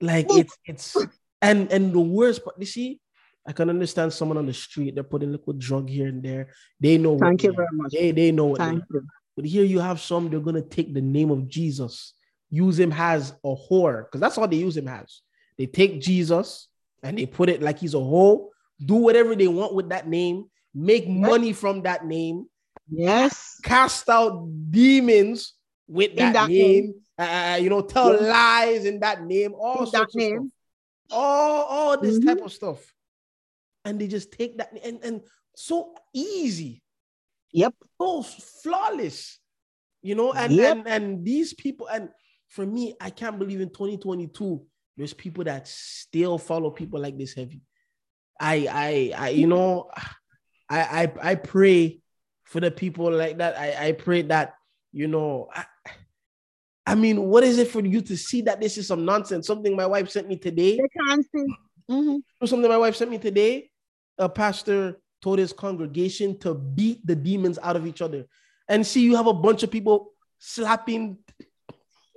like 0.00 0.26
it's 0.30 0.56
it's 0.66 0.96
and 1.42 1.70
and 1.72 1.92
the 1.92 2.00
worst 2.00 2.44
part. 2.44 2.56
You 2.58 2.66
see, 2.66 3.00
I 3.46 3.52
can 3.52 3.68
understand 3.70 4.12
someone 4.12 4.38
on 4.38 4.46
the 4.46 4.54
street 4.54 4.94
they're 4.94 5.04
putting 5.04 5.32
liquid 5.32 5.58
drug 5.58 5.88
here 5.88 6.08
and 6.08 6.22
there. 6.22 6.48
They 6.80 6.98
know. 6.98 7.18
Thank 7.18 7.44
you 7.44 7.52
very 7.52 7.68
much. 7.72 7.92
They 7.92 8.12
they 8.12 8.32
know 8.32 8.46
what 8.46 8.58
they 8.58 8.64
Thank 8.64 8.84
you. 8.90 9.06
But 9.36 9.46
here 9.46 9.64
you 9.64 9.80
have 9.80 10.00
some, 10.00 10.30
they're 10.30 10.40
gonna 10.40 10.62
take 10.62 10.94
the 10.94 11.00
name 11.00 11.30
of 11.30 11.48
Jesus, 11.48 12.14
use 12.50 12.78
him 12.78 12.92
as 12.92 13.32
a 13.44 13.54
whore, 13.54 14.04
because 14.04 14.20
that's 14.20 14.38
all 14.38 14.46
they 14.46 14.56
use 14.56 14.76
him 14.76 14.86
as. 14.88 15.22
They 15.58 15.66
take 15.66 16.00
Jesus 16.00 16.68
and 17.02 17.18
they 17.18 17.26
put 17.26 17.48
it 17.48 17.60
like 17.60 17.78
he's 17.78 17.94
a 17.94 17.98
whore, 17.98 18.48
do 18.84 18.94
whatever 18.94 19.34
they 19.34 19.48
want 19.48 19.74
with 19.74 19.88
that 19.88 20.08
name, 20.08 20.46
make 20.72 21.08
money 21.08 21.52
from 21.52 21.82
that 21.82 22.06
name, 22.06 22.46
Yes. 22.88 23.60
cast 23.62 24.08
out 24.08 24.46
demons 24.70 25.54
with 25.86 26.16
that, 26.16 26.32
that 26.32 26.48
name, 26.48 26.94
uh, 27.18 27.58
you 27.60 27.68
know, 27.70 27.82
tell 27.82 28.12
Yes. 28.12 28.28
lies 28.28 28.84
in 28.84 29.00
that 29.00 29.22
name, 29.24 29.54
all 29.54 29.80
In 29.80 29.84
that 29.92 29.98
sorts 29.98 30.14
of 30.14 30.20
name. 30.20 30.36
stuff. 30.36 31.18
All, 31.18 31.62
all 31.64 32.00
this 32.00 32.18
type 32.18 32.38
Mhm. 32.40 32.44
of 32.46 32.52
stuff. 32.52 32.94
And 33.84 34.00
they 34.00 34.08
just 34.08 34.32
take 34.32 34.56
that 34.58 34.72
and, 34.82 34.98
and 35.04 35.20
so 35.54 35.94
easy 36.14 36.82
Yep. 37.52 37.74
so 38.00 38.22
flawless, 38.22 39.38
you 40.02 40.14
know, 40.14 40.32
and, 40.32 40.52
Yep. 40.52 40.76
and 40.76 40.88
and 40.88 41.24
these 41.24 41.52
people, 41.54 41.86
and 41.86 42.08
for 42.48 42.66
me, 42.66 42.94
I 43.00 43.10
can't 43.10 43.38
believe 43.38 43.60
in 43.60 43.68
2022, 43.68 44.66
there's 44.96 45.12
people 45.14 45.44
that 45.44 45.68
still 45.68 46.38
follow 46.38 46.70
people 46.70 47.00
like 47.00 47.16
this 47.18 47.34
heavy. 47.34 47.60
I 48.40 49.12
I 49.16 49.26
I 49.26 49.28
you 49.28 49.46
know, 49.46 49.90
I 50.68 51.04
I 51.04 51.12
I 51.30 51.34
pray 51.36 52.00
for 52.44 52.60
the 52.60 52.70
people 52.70 53.12
like 53.12 53.38
that. 53.38 53.56
I, 53.58 53.88
I 53.88 53.92
pray 53.92 54.22
that, 54.22 54.54
you 54.94 55.08
know, 55.08 55.48
I, 55.52 55.64
I 56.86 56.94
mean, 56.94 57.24
what 57.24 57.42
is 57.42 57.58
it 57.58 57.68
for 57.68 57.80
you 57.80 58.00
to 58.02 58.16
see 58.16 58.42
that 58.42 58.60
this 58.60 58.78
is 58.78 58.86
some 58.86 59.04
nonsense? 59.04 59.44
Something 59.46 59.74
my 59.74 59.86
wife 59.86 60.08
sent 60.08 60.28
me 60.28 60.36
today 60.36 60.76
They 60.76 60.88
can't 61.04 61.26
see. 61.34 61.46
Mhm. 61.90 62.22
something 62.46 62.70
my 62.70 62.78
wife 62.78 62.94
sent 62.94 63.10
me 63.10 63.18
today? 63.18 63.70
A 64.18 64.28
pastor 64.28 65.00
told 65.20 65.40
his 65.40 65.52
congregation 65.52 66.38
to 66.38 66.54
beat 66.54 67.04
the 67.04 67.16
demons 67.16 67.58
out 67.60 67.74
of 67.74 67.86
each 67.86 68.00
other. 68.00 68.26
And 68.68 68.86
see, 68.86 69.00
you 69.00 69.16
have 69.16 69.26
a 69.26 69.34
bunch 69.34 69.64
of 69.64 69.70
people 69.70 70.12
slapping. 70.38 71.18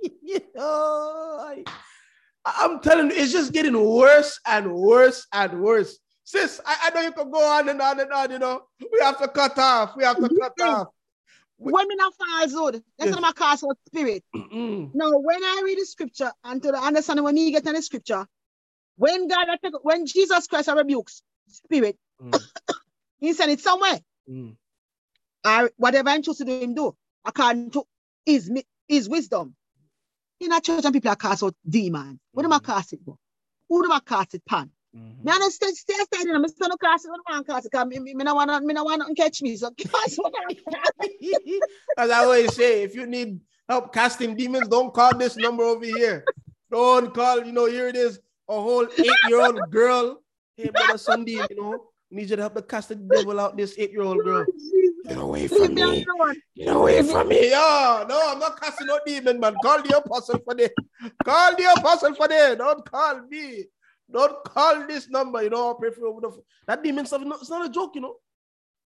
you 0.22 0.40
know, 0.54 1.54
I, 2.44 2.64
am 2.64 2.78
telling 2.80 3.10
you, 3.10 3.16
it's 3.16 3.32
just 3.32 3.52
getting 3.52 3.78
worse 3.78 4.38
and 4.46 4.72
worse 4.72 5.26
and 5.32 5.60
worse. 5.60 5.98
Sis, 6.22 6.60
I, 6.64 6.76
I 6.84 6.90
know 6.90 7.00
you 7.00 7.12
can 7.12 7.30
go 7.30 7.42
on 7.42 7.68
and 7.68 7.80
on 7.82 7.98
and 7.98 8.12
on, 8.12 8.30
you 8.30 8.38
know. 8.38 8.62
We 8.80 9.00
have 9.00 9.18
to 9.18 9.26
cut 9.26 9.58
off. 9.58 9.96
We 9.96 10.04
have 10.04 10.18
to 10.18 10.28
cut 10.28 10.52
off. 10.60 10.88
When 11.58 11.88
me 11.88 11.94
not 11.96 12.14
falsehood, 12.14 12.82
that's 12.98 13.10
Yes. 13.10 13.12
not 13.12 13.22
my 13.22 13.32
cast 13.32 13.64
out 13.64 13.78
spirit. 13.86 14.24
Mm, 14.34 14.94
Now, 14.94 15.10
when 15.18 15.42
I 15.42 15.62
read 15.64 15.78
the 15.78 15.86
scripture 15.86 16.32
and 16.44 16.62
to 16.62 16.72
the 16.72 16.78
understanding 16.78 17.24
when 17.24 17.34
me 17.34 17.50
get 17.50 17.66
in 17.66 17.74
the 17.74 17.82
scripture, 17.82 18.26
when 18.96 19.28
God 19.28 19.48
when 19.82 20.06
Jesus 20.06 20.46
Christ 20.46 20.68
rebukes 20.68 21.22
spirit, 21.48 21.98
mm, 22.22 22.32
he 23.20 23.32
said 23.32 23.48
it 23.50 23.60
somewhere. 23.60 24.00
mm. 24.28 24.56
Or 25.46 25.70
whatever 25.76 26.10
I 26.10 26.20
choose 26.20 26.38
to 26.38 26.44
do 26.44 26.58
him 26.60 26.74
do, 26.74 26.96
according 27.24 27.70
to 27.72 27.84
his, 28.26 28.50
his 28.88 29.08
wisdom. 29.08 29.54
In 30.40 30.52
a 30.52 30.60
church 30.60 30.84
and 30.84 30.92
people 30.94 31.10
are 31.10 31.16
cast 31.16 31.42
out 31.42 31.54
demons. 31.68 32.20
What 32.32 32.44
do 32.44 32.52
I 32.52 32.58
Mhm. 32.58 32.64
cast 32.64 32.92
it 32.92 33.00
for? 33.04 33.16
Who 33.68 33.82
do 33.84 33.92
I 33.92 34.00
cast 34.00 34.34
it 34.34 34.44
pan? 34.46 34.70
Mhm. 34.98 35.24
Me 35.24 35.32
understand 35.32 35.76
stay 35.76 35.94
aside 35.94 36.26
and 36.26 36.36
I'm 36.36 36.48
still 36.48 36.68
not 36.68 36.80
cast 36.80 37.06
it, 37.06 37.10
what 37.10 37.20
do 37.46 37.52
I? 37.52 37.60
Cause 37.60 37.86
me, 37.86 37.98
me, 37.98 38.14
me 38.14 38.24
no 38.24 38.34
want 38.34 38.64
me 38.64 38.74
no 38.74 38.84
want 38.84 38.98
nothing 39.00 39.14
catch 39.14 39.42
me. 39.42 39.56
So 39.56 39.70
cast 39.78 40.20
As 41.96 42.10
I 42.10 42.24
always 42.24 42.54
say, 42.54 42.82
if 42.82 42.94
you 42.94 43.06
need 43.06 43.40
help 43.68 43.92
casting 43.92 44.36
demons, 44.36 44.68
don't 44.68 44.92
call 44.92 45.16
this 45.16 45.36
number 45.36 45.64
over 45.64 45.84
here. 45.84 46.24
Don't 46.70 47.14
call, 47.14 47.44
you 47.44 47.52
know, 47.52 47.66
here 47.66 47.88
it 47.88 47.96
is, 47.96 48.20
a 48.48 48.52
whole 48.52 48.86
eight-year-old 48.98 49.70
girl. 49.70 50.22
Hey, 50.56 50.70
brother 50.70 50.98
Sunday, 50.98 51.40
you 51.50 51.56
know, 51.56 51.84
need 52.10 52.28
you 52.30 52.36
to 52.36 52.42
help 52.42 52.54
to 52.54 52.62
cast 52.62 52.90
the 52.90 52.96
devil 52.96 53.38
out 53.40 53.56
this 53.56 53.74
eight-year-old 53.78 54.24
girl. 54.24 54.46
Get 55.06 55.16
away 55.16 55.48
from 55.48 55.74
me 55.74 56.04
me. 56.04 56.06
Get 56.56 56.74
away 56.74 57.02
from 57.02 57.28
me. 57.28 57.50
Yo, 57.50 58.06
no, 58.08 58.32
I'm 58.32 58.38
not 58.38 58.60
casting 58.60 58.86
no 58.86 59.00
demon, 59.06 59.40
man. 59.40 59.54
Call 59.62 59.82
the 59.82 59.96
apostle 59.96 60.38
for 60.44 60.54
this. 60.54 60.70
Call 61.24 61.56
the 61.56 61.72
apostle 61.76 62.14
for 62.14 62.28
this. 62.28 62.56
Don't 62.56 62.84
call 62.90 63.22
me. 63.30 63.64
Don't 64.10 64.44
call 64.44 64.86
this 64.86 65.08
number. 65.08 65.42
You 65.42 65.50
know, 65.50 65.68
I'll 65.68 65.74
pray 65.74 65.90
for 65.90 66.00
you 66.00 66.08
over 66.08 66.20
the 66.20 66.30
phone. 66.30 66.42
That 66.66 66.82
demon 66.82 67.06
stuff, 67.06 67.22
it's 67.40 67.50
not 67.50 67.66
a 67.66 67.68
joke, 67.68 67.94
you 67.94 68.00
know. 68.00 68.16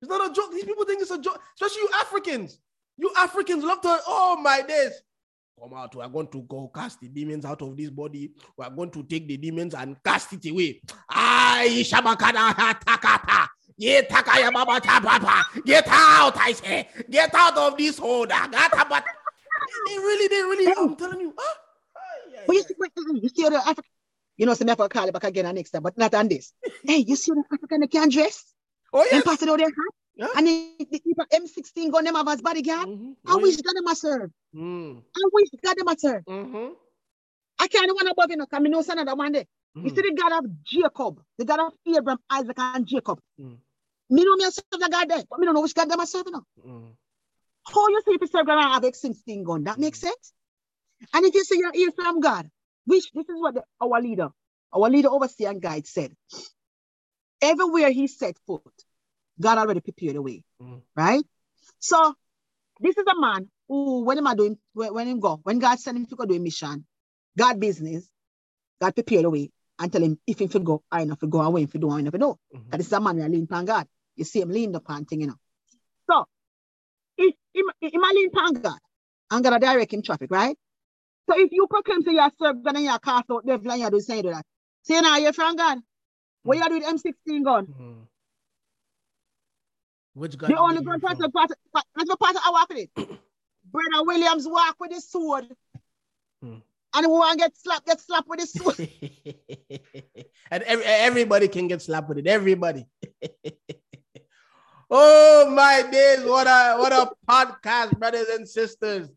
It's 0.02 0.10
not 0.10 0.30
a 0.30 0.34
joke. 0.34 0.52
These 0.52 0.66
people 0.66 0.86
think 0.86 1.02
it's 1.02 1.12
a 1.12 1.20
joke, 1.20 1.40
especially 1.56 1.84
you 1.84 1.90
Africans. 1.96 2.60
You 2.98 3.12
Africans 3.18 3.64
love 3.64 3.82
to, 3.82 4.00
oh 4.08 4.38
my 4.42 4.62
days. 4.62 4.92
Come 5.60 5.74
out, 5.76 5.96
we 5.96 6.02
are 6.02 6.10
going 6.10 6.28
to 6.28 6.42
go 6.42 6.70
cast 6.74 7.00
the 7.00 7.08
demons 7.08 7.46
out 7.46 7.62
of 7.62 7.78
this 7.78 7.90
body. 7.90 8.32
We 8.58 8.66
are 8.66 8.72
going 8.72 8.92
to 8.92 9.04
take 9.04 9.28
the 9.28 9.38
demons 9.38 9.76
and 9.76 9.96
cast 10.04 10.34
it 10.34 10.50
away. 10.50 10.82
Ay, 11.10 11.84
shabakada 11.86 12.54
takata. 12.54 13.48
Get 13.80 14.12
out, 15.88 16.38
I 16.38 16.54
say. 16.54 16.88
Get 17.10 17.34
out 17.34 17.58
of 17.58 17.78
this 17.78 18.00
but 18.00 19.04
they 19.88 19.98
really, 19.98 20.28
they 20.28 20.42
really, 20.42 20.74
I'm 20.78 20.96
telling 20.96 21.22
you. 21.22 21.34
ay, 21.38 22.44
But 22.46 22.56
you 22.56 22.64
see, 22.64 22.76
you 23.22 23.30
see 23.30 23.50
the 23.50 23.58
African, 23.58 23.84
you 24.38 24.46
know, 24.46 24.54
some 24.54 24.68
never 24.68 24.88
call 24.90 25.08
it 25.08 25.14
back 25.14 25.24
again 25.26 25.46
and 25.46 25.56
next 25.56 25.72
time, 25.72 25.84
but 25.84 25.98
not 25.98 26.14
on 26.14 26.28
this. 26.28 26.54
hey, 26.84 26.98
you 26.98 27.16
see 27.16 27.32
the 27.32 27.44
African 27.54 27.82
they 27.82 27.88
can 27.88 28.10
dress 28.10 28.44
Oh, 28.92 29.06
and 29.12 29.24
pass 29.24 29.42
it 29.42 29.50
out 29.50 29.58
their 29.58 29.68
hat, 29.68 29.76
Yeah. 30.16 30.28
and 30.36 30.46
the, 30.48 30.76
the 30.92 31.00
people 31.00 31.26
M16 31.34 31.92
gun 31.92 32.04
them 32.04 32.16
have 32.16 32.28
as 32.28 32.42
bodyguard. 32.42 32.88
Mhm. 32.88 33.16
I 33.26 33.34
Oh, 33.34 33.40
wish 33.40 33.54
yes. 33.56 33.62
God 33.62 33.76
them 33.76 33.88
a 33.88 33.96
serve. 33.96 34.32
Mm, 34.56 35.02
I 35.16 35.22
wish 35.32 35.50
God 35.64 35.78
them 35.78 35.88
a 35.88 35.98
serve. 35.98 36.24
I 37.60 37.68
can't 37.68 37.86
even 37.86 37.96
one 37.96 38.08
above 38.08 38.30
you 38.30 38.38
know, 38.38 38.46
because 38.46 38.66
I 38.66 38.70
know 38.70 38.84
another 38.88 39.16
one 39.16 39.32
day. 39.32 39.48
You 39.76 39.82
mhm. 39.92 39.96
see 39.96 40.02
the 40.02 40.14
God 40.16 40.44
of 40.44 40.64
Jacob, 40.64 41.22
the 41.40 41.46
God 41.46 41.60
of 41.60 41.74
Abraham, 41.88 42.20
Isaac, 42.30 42.58
and 42.60 42.86
Jacob. 42.86 43.20
Mm. 43.40 43.58
Me 44.10 44.24
know 44.24 44.36
me 44.36 44.46
a 44.46 44.52
serve 44.52 44.66
the 44.72 44.90
God 44.92 45.10
there, 45.10 45.24
but 45.28 45.40
me 45.40 45.46
don't 45.46 45.56
know 45.56 45.62
which 45.62 45.74
God 45.74 45.90
them 45.90 46.00
a 46.00 46.06
serve 46.06 46.28
now. 46.32 46.44
Mm. 46.64 46.92
How 47.66 47.88
you 47.88 48.02
see 48.06 48.12
if 48.14 48.22
you 48.22 48.28
serve 48.28 48.46
God 48.46 48.60
and 48.64 48.74
have 48.74 48.84
M16 48.84 49.44
gun? 49.44 49.64
That 49.64 49.80
makes 49.80 50.00
sense. 50.00 50.34
And 51.14 51.26
if 51.26 51.34
you 51.34 51.44
say 51.44 51.56
you're 51.58 51.74
here 51.74 51.92
from 51.92 52.20
God, 52.20 52.50
which 52.86 53.12
this 53.14 53.28
is 53.30 53.40
what 53.40 53.56
the, 53.56 53.64
our 53.82 54.02
leader, 54.02 54.30
our 54.74 54.90
leader, 54.90 55.10
overseer, 55.10 55.50
and 55.50 55.62
guide 55.62 55.88
said. 55.88 56.16
Everywhere 57.42 57.92
he 57.92 58.08
set 58.08 58.38
foot, 58.48 58.62
God 59.40 59.58
already 59.58 59.82
prepared 59.82 60.16
the 60.16 60.22
way, 60.22 60.44
Mhm. 60.62 60.82
right? 60.96 61.24
So 61.80 62.16
this 62.80 62.98
is 62.98 63.06
a 63.06 63.20
man 63.20 63.50
who, 63.68 64.04
when 64.04 64.18
him 64.18 64.28
I 64.28 64.36
doing, 64.36 64.58
when, 64.74 64.94
when 64.94 65.08
him 65.08 65.20
go, 65.20 65.40
when 65.44 65.60
God 65.60 65.80
send 65.80 65.98
him 65.98 66.06
to 66.08 66.16
go 66.16 66.26
do 66.26 66.36
a 66.36 66.40
mission, 66.40 66.86
God 67.38 67.60
business, 67.60 68.10
God 68.80 68.94
prepared 68.96 69.26
the 69.26 69.30
way 69.30 69.52
and 69.80 69.92
tell 69.92 70.04
him 70.04 70.20
if 70.26 70.40
he 70.40 70.48
to 70.48 70.60
go, 70.60 70.84
I 70.92 71.02
enough 71.02 71.20
to 71.20 71.28
go, 71.28 71.42
and 71.42 71.54
when 71.54 71.64
if 71.64 71.74
you 71.74 71.80
do, 71.80 71.90
I 71.90 72.00
enough 72.00 72.14
to 72.14 72.18
know. 72.18 72.40
Mhm. 72.54 72.70
That 72.70 72.78
this 72.78 72.88
is 72.88 72.94
a 72.94 73.02
man 73.02 73.18
who 73.18 73.28
lean 73.28 73.44
upon 73.44 73.66
God. 73.66 73.88
You 74.16 74.24
see 74.24 74.42
him 74.42 74.50
lean 74.50 74.74
upon 74.76 75.06
thing, 75.06 75.22
you 75.22 75.28
know. 75.28 75.40
So 76.10 76.26
if 77.18 77.36
him, 77.54 77.66
him 77.82 78.04
a 78.04 78.08
lean 78.14 78.28
upon 78.30 78.54
God, 78.54 78.80
and 79.32 79.44
God 79.44 79.54
a 79.54 79.60
direct 79.60 79.94
him 79.94 80.02
traffic, 80.02 80.30
right? 80.32 80.58
So 81.30 81.40
if 81.40 81.52
you 81.52 81.68
proclaim 81.70 82.04
say 82.04 82.12
you 82.14 82.20
are 82.20 82.32
served 82.40 82.68
and 82.68 82.80
you 82.80 82.90
are 82.90 83.00
cast 83.00 83.26
out 83.32 83.46
devil 83.46 83.72
and 83.72 83.82
you 83.82 83.90
do 83.90 84.00
say 84.00 84.22
that. 84.22 84.44
Say 84.84 85.00
now 85.00 85.18
you're 85.18 85.34
from 85.34 85.56
God. 85.56 85.80
What 86.44 86.58
you 86.58 86.68
do 86.68 86.76
with 86.76 86.84
M16 86.84 87.44
gun? 87.44 87.68
Mhm. 87.68 88.08
Which 90.14 90.38
God 90.38 90.50
The 90.50 90.58
only 90.58 90.84
gun 90.84 91.00
part 91.00 91.20
of 91.22 91.32
part 91.34 91.52
part 91.74 92.20
part 92.20 92.36
I 92.46 92.52
walk 92.52 92.70
with 92.70 92.78
it. 92.80 92.90
Brother 93.66 94.04
Williams 94.04 94.48
walk 94.48 94.76
with 94.80 94.92
his 94.92 95.10
sword. 95.10 95.48
Hmm. 96.42 96.58
And 96.96 97.08
want 97.08 97.40
get 97.40 97.58
slapped, 97.58 97.88
get 97.88 98.00
slapped 98.00 98.28
with 98.28 98.40
his 98.40 98.54
sword. 98.54 98.78
and 100.52 100.64
every, 100.64 100.86
everybody 100.86 101.48
can 101.48 101.68
get 101.68 101.82
slapped 101.82 102.08
with 102.08 102.20
it. 102.20 102.28
Everybody. 102.28 102.86
oh 104.92 105.50
my 105.50 105.90
days! 105.90 106.24
What 106.24 106.46
a 106.46 106.76
what 106.78 106.94
a 106.94 107.12
podcast, 107.30 107.98
brothers 107.98 108.28
and 108.28 108.48
sisters. 108.48 109.10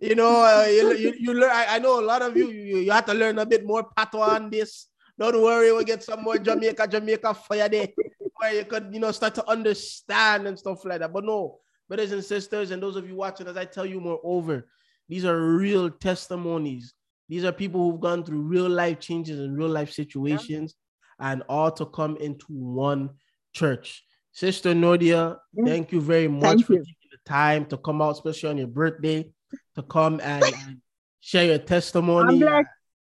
You 0.00 0.14
know, 0.14 0.42
uh, 0.42 0.66
you, 0.66 0.94
you, 0.94 1.14
you 1.18 1.34
learn. 1.34 1.50
I, 1.50 1.76
I 1.76 1.78
know 1.78 2.00
a 2.00 2.04
lot 2.04 2.22
of 2.22 2.36
you, 2.36 2.50
you 2.50 2.78
you 2.78 2.90
have 2.90 3.06
to 3.06 3.14
learn 3.14 3.38
a 3.38 3.46
bit 3.46 3.64
more 3.64 3.84
patois 3.96 4.36
on 4.36 4.50
this. 4.50 4.88
Don't 5.18 5.40
worry, 5.40 5.70
we'll 5.72 5.84
get 5.84 6.02
some 6.02 6.22
more 6.22 6.38
Jamaica 6.38 6.88
Jamaica 6.88 7.34
fire 7.34 7.68
day 7.68 7.94
where 8.36 8.54
you 8.54 8.64
could 8.64 8.88
you 8.92 8.98
know 9.00 9.12
start 9.12 9.34
to 9.36 9.48
understand 9.48 10.46
and 10.46 10.58
stuff 10.58 10.84
like 10.84 11.00
that. 11.00 11.12
But 11.12 11.24
no, 11.24 11.58
brothers 11.88 12.12
and 12.12 12.24
sisters, 12.24 12.70
and 12.70 12.82
those 12.82 12.96
of 12.96 13.06
you 13.06 13.14
watching, 13.14 13.46
as 13.46 13.56
I 13.56 13.64
tell 13.64 13.86
you, 13.86 14.00
moreover, 14.00 14.68
these 15.08 15.24
are 15.24 15.38
real 15.38 15.90
testimonies. 15.90 16.94
These 17.28 17.44
are 17.44 17.52
people 17.52 17.90
who've 17.90 18.00
gone 18.00 18.24
through 18.24 18.42
real 18.42 18.68
life 18.68 18.98
changes 18.98 19.38
and 19.38 19.56
real 19.56 19.68
life 19.68 19.92
situations, 19.92 20.74
and 21.20 21.42
all 21.48 21.70
to 21.72 21.86
come 21.86 22.16
into 22.16 22.46
one 22.48 23.10
church. 23.52 24.04
Sister 24.32 24.72
Nordia, 24.74 25.36
Yeah. 25.52 25.64
thank 25.66 25.92
you 25.92 26.00
very 26.00 26.28
much 26.28 26.42
Thank 26.42 26.66
for 26.66 26.72
you. 26.74 26.78
taking 26.80 27.10
the 27.10 27.18
time 27.24 27.66
to 27.66 27.76
come 27.76 28.00
out, 28.02 28.12
especially 28.12 28.48
on 28.50 28.58
your 28.58 28.66
birthday, 28.66 29.30
to 29.76 29.82
come 29.82 30.20
and, 30.22 30.44
and 30.66 30.80
share 31.20 31.44
your 31.44 31.58
testimony. 31.58 32.40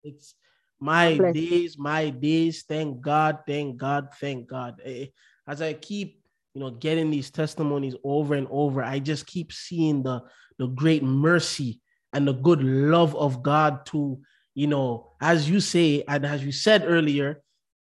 It's 0.05 0.35
my 0.79 1.15
days, 1.33 1.79
my 1.79 2.11
days. 2.11 2.65
Thank 2.69 3.01
God, 3.01 3.41
thank 3.47 3.77
God, 3.77 4.09
thank 4.21 4.47
God. 4.49 4.81
Eh, 4.85 5.07
As 5.47 5.63
I 5.63 5.73
keep, 5.73 6.23
you 6.55 6.61
know, 6.61 6.71
getting 6.71 7.11
these 7.11 7.31
testimonies 7.31 7.95
over 8.05 8.35
and 8.35 8.47
over, 8.51 8.83
I 8.83 8.99
just 8.99 9.27
keep 9.27 9.53
seeing 9.53 10.03
the 10.03 10.23
the 10.59 10.69
great 10.69 11.03
mercy 11.03 11.81
and 12.13 12.27
the 12.27 12.33
good 12.33 12.63
love 12.63 13.15
of 13.15 13.43
God 13.43 13.85
to, 13.87 14.19
you 14.55 14.67
know, 14.67 15.13
as 15.21 15.51
you 15.51 15.61
say, 15.61 16.03
and 16.09 16.25
as 16.25 16.43
you 16.43 16.51
said 16.51 16.85
earlier, 16.87 17.43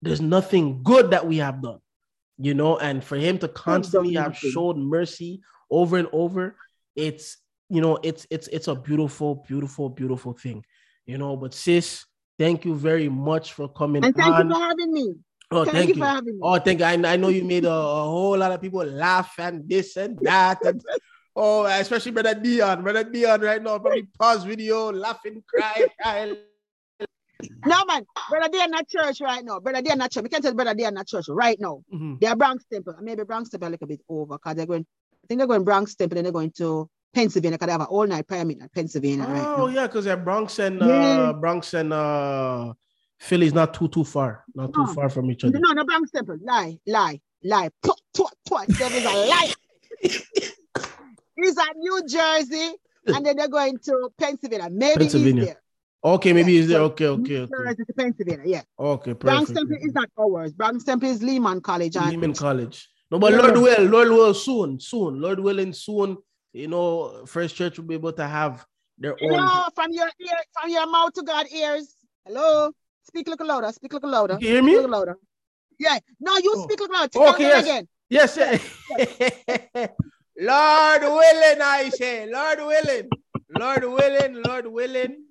there's 0.00 0.20
nothing 0.22 0.82
good 0.82 1.10
that 1.10 1.26
we 1.26 1.38
have 1.38 1.60
done, 1.62 1.80
you 2.38 2.54
know, 2.54 2.78
and 2.78 3.04
for 3.04 3.16
him 3.16 3.38
to 3.38 3.48
constantly 3.48 4.14
have 4.14 4.36
showed 4.36 4.76
mercy 4.78 5.42
over 5.70 5.98
and 5.98 6.08
over, 6.12 6.56
it's 6.96 7.36
you 7.74 7.80
know, 7.80 7.98
it's 8.04 8.24
it's 8.30 8.46
it's 8.48 8.68
a 8.68 8.74
beautiful, 8.76 9.44
beautiful, 9.48 9.88
beautiful 9.90 10.32
thing, 10.32 10.64
you 11.06 11.18
know. 11.18 11.36
But 11.36 11.52
sis, 11.52 12.06
thank 12.38 12.64
you 12.64 12.74
very 12.76 13.08
much 13.08 13.52
for 13.52 13.68
coming 13.68 14.04
And 14.04 14.14
thank 14.14 14.32
on. 14.32 14.48
you 14.48 14.54
for 14.54 14.60
having 14.60 14.92
me. 14.92 15.14
oh, 15.50 15.64
thank, 15.64 15.76
thank, 15.76 15.88
you 15.88 15.94
you. 15.96 16.00
for 16.00 16.06
having 16.06 16.34
me. 16.36 16.40
Oh, 16.40 16.58
thank 16.60 16.78
you. 16.78 16.86
I, 16.86 16.92
I 17.14 17.16
know 17.16 17.28
you 17.28 17.42
made 17.42 17.64
a, 17.64 17.72
a 17.72 18.04
whole 18.04 18.38
lot 18.38 18.52
of 18.52 18.60
people 18.60 18.84
laugh 18.84 19.34
and 19.38 19.68
this 19.68 19.96
and 19.96 20.16
that. 20.22 20.64
And 20.64 20.80
oh, 21.34 21.64
especially 21.64 22.12
Brother 22.12 22.36
Dion. 22.36 22.84
Brother 22.84 23.02
Dion 23.02 23.40
right 23.40 23.60
now, 23.60 23.80
probably 23.80 24.06
pause 24.20 24.44
video, 24.44 24.92
laughing, 24.92 25.42
cry, 25.48 25.86
cry. 26.00 26.32
No, 27.66 27.84
man. 27.86 28.06
Brother, 28.30 28.48
they 28.52 28.60
are 28.60 28.68
not 28.68 28.88
church 28.88 29.20
right 29.20 29.44
now. 29.44 29.58
Brother, 29.58 29.82
they 29.82 29.90
are 29.90 29.96
not 29.96 30.12
church. 30.12 30.22
We 30.22 30.28
can't 30.28 30.44
tell 30.44 30.54
brother, 30.54 30.74
they 30.74 30.84
are 30.84 30.92
not 30.92 31.08
church 31.08 31.26
right 31.28 31.58
now. 31.60 31.82
Mhm. 31.92 32.20
They 32.20 32.28
are 32.28 32.36
Bronx 32.36 32.64
Temple. 32.72 32.94
Maybe 33.02 33.24
Bronx 33.24 33.50
Temple 33.50 33.68
a 33.68 33.70
little 33.70 33.88
bit 33.88 34.00
over 34.08 34.38
because 34.38 34.54
they're 34.54 34.66
going, 34.66 34.86
I 35.22 35.26
think 35.26 35.38
they're 35.40 35.48
going 35.48 35.64
Bronx 35.64 35.96
Temple 35.96 36.18
and 36.18 36.24
they're 36.24 36.32
going 36.32 36.52
to 36.58 36.88
Pennsylvania 37.14 37.56
they 37.58 37.70
have 37.70 37.80
an 37.80 37.86
all 37.86 38.06
night 38.06 38.26
prayer 38.26 38.44
meeting 38.44 38.62
at 38.64 38.72
Pennsylvania 38.72 39.24
Oh, 39.28 39.32
now. 39.32 39.66
yeah, 39.68 39.86
because 39.86 40.04
they're 40.04 40.16
Bronx 40.16 40.58
and 40.58 40.80
Yeah. 40.80 40.86
uh, 40.86 41.32
Bronx 41.32 41.72
and 41.74 41.92
uh, 41.92 42.72
Philly's 43.18 43.54
not 43.54 43.72
too 43.72 43.88
too 43.88 44.04
far, 44.04 44.44
not 44.54 44.74
too 44.74 44.84
No. 44.86 44.92
far 44.92 45.08
from 45.08 45.30
each 45.30 45.44
other. 45.44 45.58
No, 45.58 45.72
no, 45.72 45.84
Bronx 45.84 46.10
Temple. 46.10 46.38
Lie, 46.42 46.78
lie, 46.86 47.20
lie. 47.42 47.70
Twat, 47.82 47.98
twat, 48.16 48.32
twat. 48.48 48.66
Devil 48.78 48.98
is 48.98 49.04
a 49.04 49.14
lie. 49.32 49.52
He's 51.36 51.58
at 51.58 51.76
New 51.76 52.00
Jersey 52.06 52.70
and 53.06 53.26
then 53.26 53.36
they're 53.36 53.48
going 53.48 53.78
to 53.78 54.10
Pennsylvania. 54.18 54.68
Maybe 54.70 54.98
Pennsylvania. 55.00 55.42
he's 55.42 55.46
there. 55.52 55.60
Okay, 56.04 56.32
maybe 56.32 56.52
Yeah, 56.52 56.58
he's 56.60 56.68
there. 56.68 56.78
so 56.78 56.84
Okay, 56.84 57.06
okay, 57.06 57.38
okay. 57.40 57.52
Jersey 57.64 57.84
to 57.86 57.92
Pennsylvania, 57.94 58.42
yeah. 58.46 58.62
Okay, 58.78 59.14
perfect. 59.14 59.20
Bronx. 59.20 59.50
Temple 59.50 59.76
is 59.80 59.94
not 59.94 60.08
ours. 60.18 60.52
Bronx 60.52 60.84
Temple 60.84 61.08
is 61.08 61.22
Lehman 61.22 61.60
College. 61.60 61.96
And 61.96 62.10
Lehman 62.10 62.34
College. 62.34 62.88
No, 63.10 63.18
but 63.18 63.32
Yeah. 63.32 63.38
Lord 63.40 63.56
will, 63.56 63.84
Lord 63.84 64.08
will 64.10 64.34
soon, 64.34 64.78
soon. 64.80 65.20
Lord 65.20 65.40
willing, 65.40 65.72
soon. 65.72 66.18
You 66.54 66.68
know, 66.68 67.26
First 67.26 67.56
Church 67.56 67.76
will 67.78 67.84
be 67.86 67.94
able 67.94 68.12
to 68.12 68.26
have 68.26 68.64
their 68.96 69.16
own. 69.20 69.64
From 69.74 69.90
your 69.90 70.06
ear, 70.06 70.38
from 70.58 70.70
your 70.70 70.86
mouth 70.88 71.12
to 71.14 71.22
God 71.22 71.46
ears. 71.52 71.94
Hello. 72.24 72.70
Speak 73.02 73.26
a 73.26 73.30
little 73.30 73.46
louder. 73.48 73.72
Speak 73.72 73.92
a 73.92 73.96
little 73.96 74.10
louder. 74.10 74.38
You 74.40 74.48
hear 74.48 74.56
Speak 74.58 74.62
a 74.62 74.66
me? 74.66 74.74
little 74.76 74.90
louder. 74.90 75.16
Yeah. 75.80 75.98
No, 76.20 76.36
you 76.38 76.52
Oh. 76.56 76.62
speak 76.62 76.78
a 76.78 76.82
little 76.84 76.96
louder. 76.96 77.34
Okay, 77.34 77.42
yes. 77.42 77.62
again. 77.64 77.88
Yes. 78.08 78.36
Lord 80.38 81.02
willing, 81.02 81.60
I 81.62 81.90
say, 81.94 82.30
Lord 82.30 82.58
willing, 82.60 83.08
Lord 83.58 83.84
willing, 83.84 84.42
Lord 84.42 84.66
willing. 84.66 85.24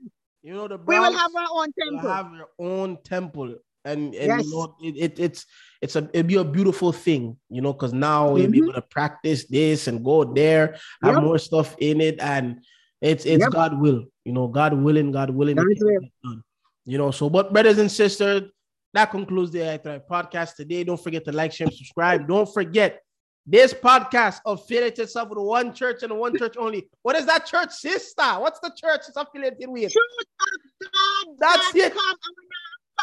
You 0.44 0.54
know 0.54 0.68
the 0.68 0.78
We 0.78 1.00
will 1.00 1.12
have 1.14 1.32
our 1.36 1.48
own 1.52 1.72
will 1.78 1.92
temple. 1.92 2.10
have 2.10 2.32
your 2.34 2.50
own 2.60 2.98
temple, 3.04 3.56
and 3.86 4.14
and 4.16 4.28
Yes. 4.28 4.46
you 4.46 4.52
know 4.52 4.76
it, 4.82 4.96
it 4.98 5.20
it's 5.20 5.46
it's 5.84 5.96
a 5.98 6.10
it'd 6.14 6.28
be 6.28 6.36
a 6.36 6.44
beautiful 6.46 6.92
thing, 6.94 7.38
you 7.50 7.62
know, 7.62 7.74
because 7.74 7.92
now 7.94 8.36
you'll 8.38 8.50
be 8.50 8.60
able 8.60 8.74
to 8.74 8.82
practice 8.82 9.46
this 9.46 9.88
and 9.88 10.04
go 10.04 10.24
there, 10.24 10.78
have 11.04 11.16
Yep. 11.16 11.24
more 11.24 11.38
stuff 11.38 11.76
in 11.80 12.00
it, 12.00 12.20
and 12.22 12.64
it's 13.02 13.26
it's 13.26 13.44
Yep. 13.44 13.52
God 13.52 13.80
will, 13.82 14.06
you 14.24 14.32
know, 14.32 14.48
God 14.48 14.74
willing, 14.74 15.12
God 15.12 15.30
willing, 15.30 15.58
it 15.58 15.62
God's 15.62 15.80
can 15.84 16.10
will. 16.24 16.42
you 16.86 16.98
know. 16.98 17.12
So, 17.12 17.30
but 17.30 17.52
brothers 17.52 17.78
and 17.80 17.92
sisters, 17.92 18.50
that 18.94 19.12
concludes 19.12 19.52
the 19.52 19.74
I 19.74 19.78
Thrive 19.78 20.04
podcast 20.10 20.56
today. 20.56 20.86
Don't 20.86 21.02
forget 21.04 21.26
to 21.26 21.32
like, 21.34 21.52
share, 21.52 21.68
and 21.68 21.76
subscribe. 21.76 22.28
Don't 22.28 22.48
forget 22.54 23.02
this 23.46 23.74
podcast 23.74 24.40
affiliated 24.46 25.00
itself 25.00 25.28
with 25.30 25.40
one 25.40 25.74
church 25.74 26.04
and 26.04 26.18
one 26.18 26.38
church 26.38 26.56
only. 26.58 26.88
What 27.02 27.18
is 27.18 27.26
that 27.26 27.46
church, 27.46 27.72
sister? 27.74 28.24
What's 28.40 28.62
the 28.62 28.72
church 28.82 29.02
it's 29.10 29.18
affiliated 29.18 29.68
with? 29.68 29.94
God. 29.94 31.36
That's 31.40 31.74
God 31.74 31.88
it. 31.88 31.94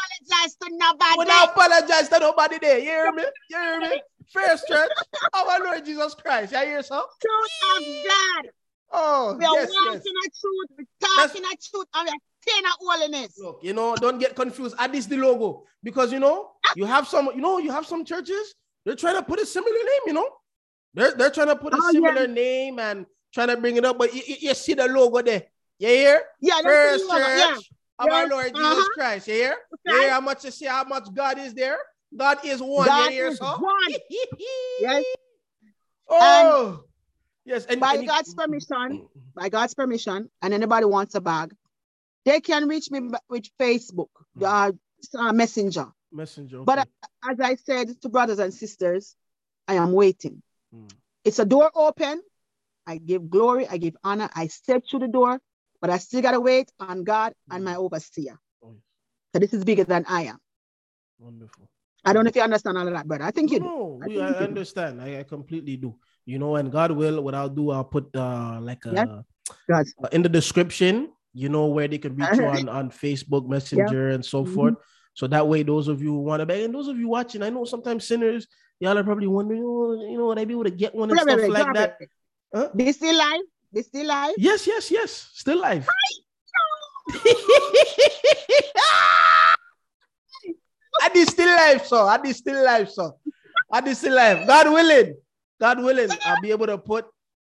Apologize 0.01 0.55
to 0.61 0.67
nobody. 0.71 1.15
We 1.19 1.25
don't 1.25 1.49
apologize 1.49 2.09
to 2.09 2.19
nobody 2.19 2.57
there. 2.59 2.77
You 2.79 2.83
hear 2.85 3.11
me? 3.11 3.23
You 3.49 3.57
hear 3.57 3.79
me? 3.79 4.01
First 4.31 4.67
church, 4.67 4.89
our 5.33 5.63
Lord 5.63 5.85
Jesus 5.85 6.15
Christ. 6.15 6.51
You 6.53 6.59
hear 6.59 6.83
so? 6.83 7.03
Truth 7.21 7.77
of 7.77 7.83
God. 8.07 8.51
Oh, 8.93 9.35
We 9.37 9.45
are 9.45 9.53
yes, 9.55 9.69
walking 9.73 9.93
yes. 9.93 10.03
a 10.05 10.29
truth. 10.41 10.67
We're 10.77 11.17
talking 11.17 11.43
a 11.43 11.55
truth. 11.69 11.85
And 11.95 12.05
we 12.07 12.09
are 12.11 12.21
staying 12.41 12.65
at 12.65 12.71
holiness. 12.79 13.39
Look, 13.39 13.59
you 13.61 13.73
know, 13.73 13.95
don't 13.95 14.19
get 14.19 14.35
confused. 14.35 14.75
Add 14.79 14.93
this 14.93 15.05
the 15.05 15.17
logo 15.17 15.63
because 15.83 16.11
you 16.11 16.19
know 16.19 16.51
you 16.75 16.85
have 16.85 17.07
some, 17.07 17.27
you 17.35 17.41
know, 17.41 17.57
you 17.57 17.71
have 17.71 17.85
some 17.85 18.03
churches. 18.05 18.53
They're 18.85 18.95
trying 18.95 19.15
to 19.15 19.23
put 19.23 19.39
a 19.39 19.45
similar 19.45 19.71
name. 19.73 20.01
You 20.07 20.13
know, 20.13 20.29
they're 20.93 21.13
they're 21.13 21.29
trying 21.29 21.47
to 21.47 21.55
put 21.55 21.73
a 21.73 21.77
Oh, 21.77 21.85
yeah. 21.85 21.91
similar 21.91 22.27
name 22.27 22.79
and 22.79 23.05
trying 23.33 23.47
to 23.49 23.57
bring 23.57 23.77
it 23.77 23.85
up. 23.85 23.97
But 23.97 24.13
you, 24.13 24.21
you, 24.25 24.35
you 24.39 24.53
see 24.53 24.73
the 24.73 24.87
logo 24.87 25.21
there. 25.21 25.43
You 25.79 25.87
hear? 25.87 26.23
Yeah, 26.41 26.61
First 26.63 27.09
church 27.09 27.19
yeah. 27.37 27.55
Of 27.99 28.09
our 28.09 28.27
Lord 28.27 28.55
Jesus 28.55 28.77
uh-huh. 28.77 28.89
Christ. 28.93 29.27
You 29.27 29.33
hear? 29.33 29.55
You 29.85 29.99
hear 29.99 30.11
how 30.11 30.21
much 30.21 30.43
you 30.43 30.51
see 30.51 30.65
how 30.65 30.83
much 30.83 31.13
God 31.13 31.37
is 31.37 31.53
there? 31.53 31.77
God 32.15 32.39
is 32.43 32.61
one. 32.61 32.87
God 32.87 33.11
is 33.11 33.37
so? 33.37 33.45
one. 33.45 33.93
Yes. 34.79 35.03
Oh, 36.09 36.83
yes. 37.45 37.65
And, 37.65 37.79
By 37.79 37.93
and 37.93 38.07
God's 38.07 38.33
permission, 38.33 39.07
by 39.35 39.49
God's 39.49 39.73
permission, 39.73 40.29
and 40.41 40.53
anybody 40.53 40.85
wants 40.85 41.15
a 41.15 41.21
bag, 41.21 41.53
they 42.25 42.41
can 42.41 42.67
reach 42.67 42.91
me 42.91 43.11
with 43.29 43.45
Facebook, 43.59 44.09
uh, 44.41 44.71
uh, 45.17 45.33
Messenger. 45.33 45.87
messenger. 46.11 46.63
But 46.63 46.79
okay. 46.79 46.89
As 47.31 47.39
I 47.39 47.55
said 47.55 48.01
to 48.01 48.09
brothers 48.09 48.39
and 48.39 48.53
sisters, 48.53 49.15
I 49.67 49.75
am 49.75 49.93
waiting. 49.93 50.41
Mm. 50.75 50.91
It's 51.23 51.39
a 51.39 51.45
door 51.45 51.71
open. 51.73 52.21
I 52.85 52.97
give 52.97 53.29
glory, 53.29 53.67
I 53.67 53.77
give 53.77 53.95
honor. 54.03 54.29
I 54.35 54.47
step 54.47 54.83
through 54.89 55.01
the 55.01 55.07
door, 55.07 55.39
but 55.81 55.89
I 55.89 55.97
still 55.97 56.21
gotta 56.21 56.39
wait 56.39 56.71
on 56.79 57.03
God 57.03 57.33
and 57.49 57.65
my 57.65 57.75
overseer. 57.75 58.37
Oh, 58.63 58.71
yes. 58.73 58.83
So 59.33 59.39
this 59.39 59.53
is 59.53 59.65
bigger 59.65 59.83
than 59.83 60.05
I 60.07 60.23
am. 60.23 60.37
Wonderful. 61.19 61.67
I 62.05 62.13
don't 62.13 62.23
know 62.23 62.29
if 62.29 62.35
you 62.35 62.41
understand 62.41 62.77
all 62.77 62.87
of 62.87 62.93
that, 62.93 63.07
but 63.07 63.21
I 63.21 63.31
think 63.31 63.51
you 63.51 63.59
do. 63.59 63.65
No, 63.65 63.99
I 64.01 64.07
we, 64.07 64.19
I 64.19 64.33
do. 64.33 64.43
understand. 64.45 65.01
I, 65.01 65.19
I 65.19 65.23
completely 65.23 65.77
do. 65.77 65.95
You 66.25 66.39
know, 66.39 66.55
and 66.55 66.71
God 66.71 66.91
will, 66.91 67.21
what 67.21 67.35
I'll 67.35 67.49
do, 67.49 67.71
I'll 67.71 67.83
put 67.83 68.15
uh 68.15 68.59
like 68.61 68.85
a 68.85 68.93
Yeah. 68.93 69.05
God. 69.69 69.85
uh, 70.03 70.09
in 70.11 70.21
the 70.21 70.29
description, 70.29 71.11
you 71.33 71.49
know, 71.49 71.67
where 71.67 71.87
they 71.87 71.97
can 71.97 72.15
reach 72.15 72.37
you 72.37 72.45
on, 72.55 72.69
on 72.69 72.89
Facebook 72.91 73.47
Messenger 73.47 74.09
and 74.09 74.23
so 74.25 74.45
Mhm. 74.45 74.53
forth. 74.53 74.75
So 75.13 75.27
that 75.27 75.47
way, 75.47 75.63
those 75.63 75.87
of 75.87 76.01
you 76.01 76.11
who 76.13 76.21
want 76.21 76.39
to 76.39 76.45
beg, 76.45 76.63
and 76.63 76.73
those 76.73 76.87
of 76.87 76.97
you 76.97 77.07
watching, 77.09 77.43
I 77.43 77.49
know 77.49 77.65
sometimes 77.65 78.07
sinners, 78.07 78.47
y'all 78.79 78.97
are 78.97 79.03
probably 79.03 79.27
wondering, 79.27 79.61
oh, 79.65 79.93
you 80.09 80.17
know, 80.17 80.27
would 80.27 80.39
I 80.39 80.45
be 80.45 80.53
able 80.53 80.63
to 80.63 80.71
get 80.71 80.95
one 80.95 81.09
and 81.11 81.19
Wait, 81.19 81.27
wait, 81.27 81.33
stuff 81.33 81.41
wait, 81.41 81.51
like 81.51 81.63
drop 81.65 81.75
that? 81.75 81.97
Huh? 82.55 82.69
This 82.73 82.95
still 82.95 83.15
live? 83.17 83.41
This 83.71 83.87
still 83.87 84.07
live? 84.07 84.35
Yes, 84.37 84.67
yes, 84.67 84.91
yes. 84.91 85.29
Still 85.33 85.59
live. 85.61 85.87
I 91.01 91.09
did 91.13 91.29
still 91.29 91.47
live, 91.47 91.85
so 91.85 92.05
I 92.05 92.17
did 92.17 92.35
still 92.35 92.63
live, 92.63 92.89
so 92.89 93.17
I 93.71 93.81
did 93.81 93.95
still 93.95 94.15
live. 94.15 94.45
God 94.45 94.71
willing, 94.71 95.15
God 95.59 95.81
willing, 95.81 96.09
I'll 96.25 96.41
be 96.41 96.51
able 96.51 96.67
to 96.67 96.77
put 96.77 97.05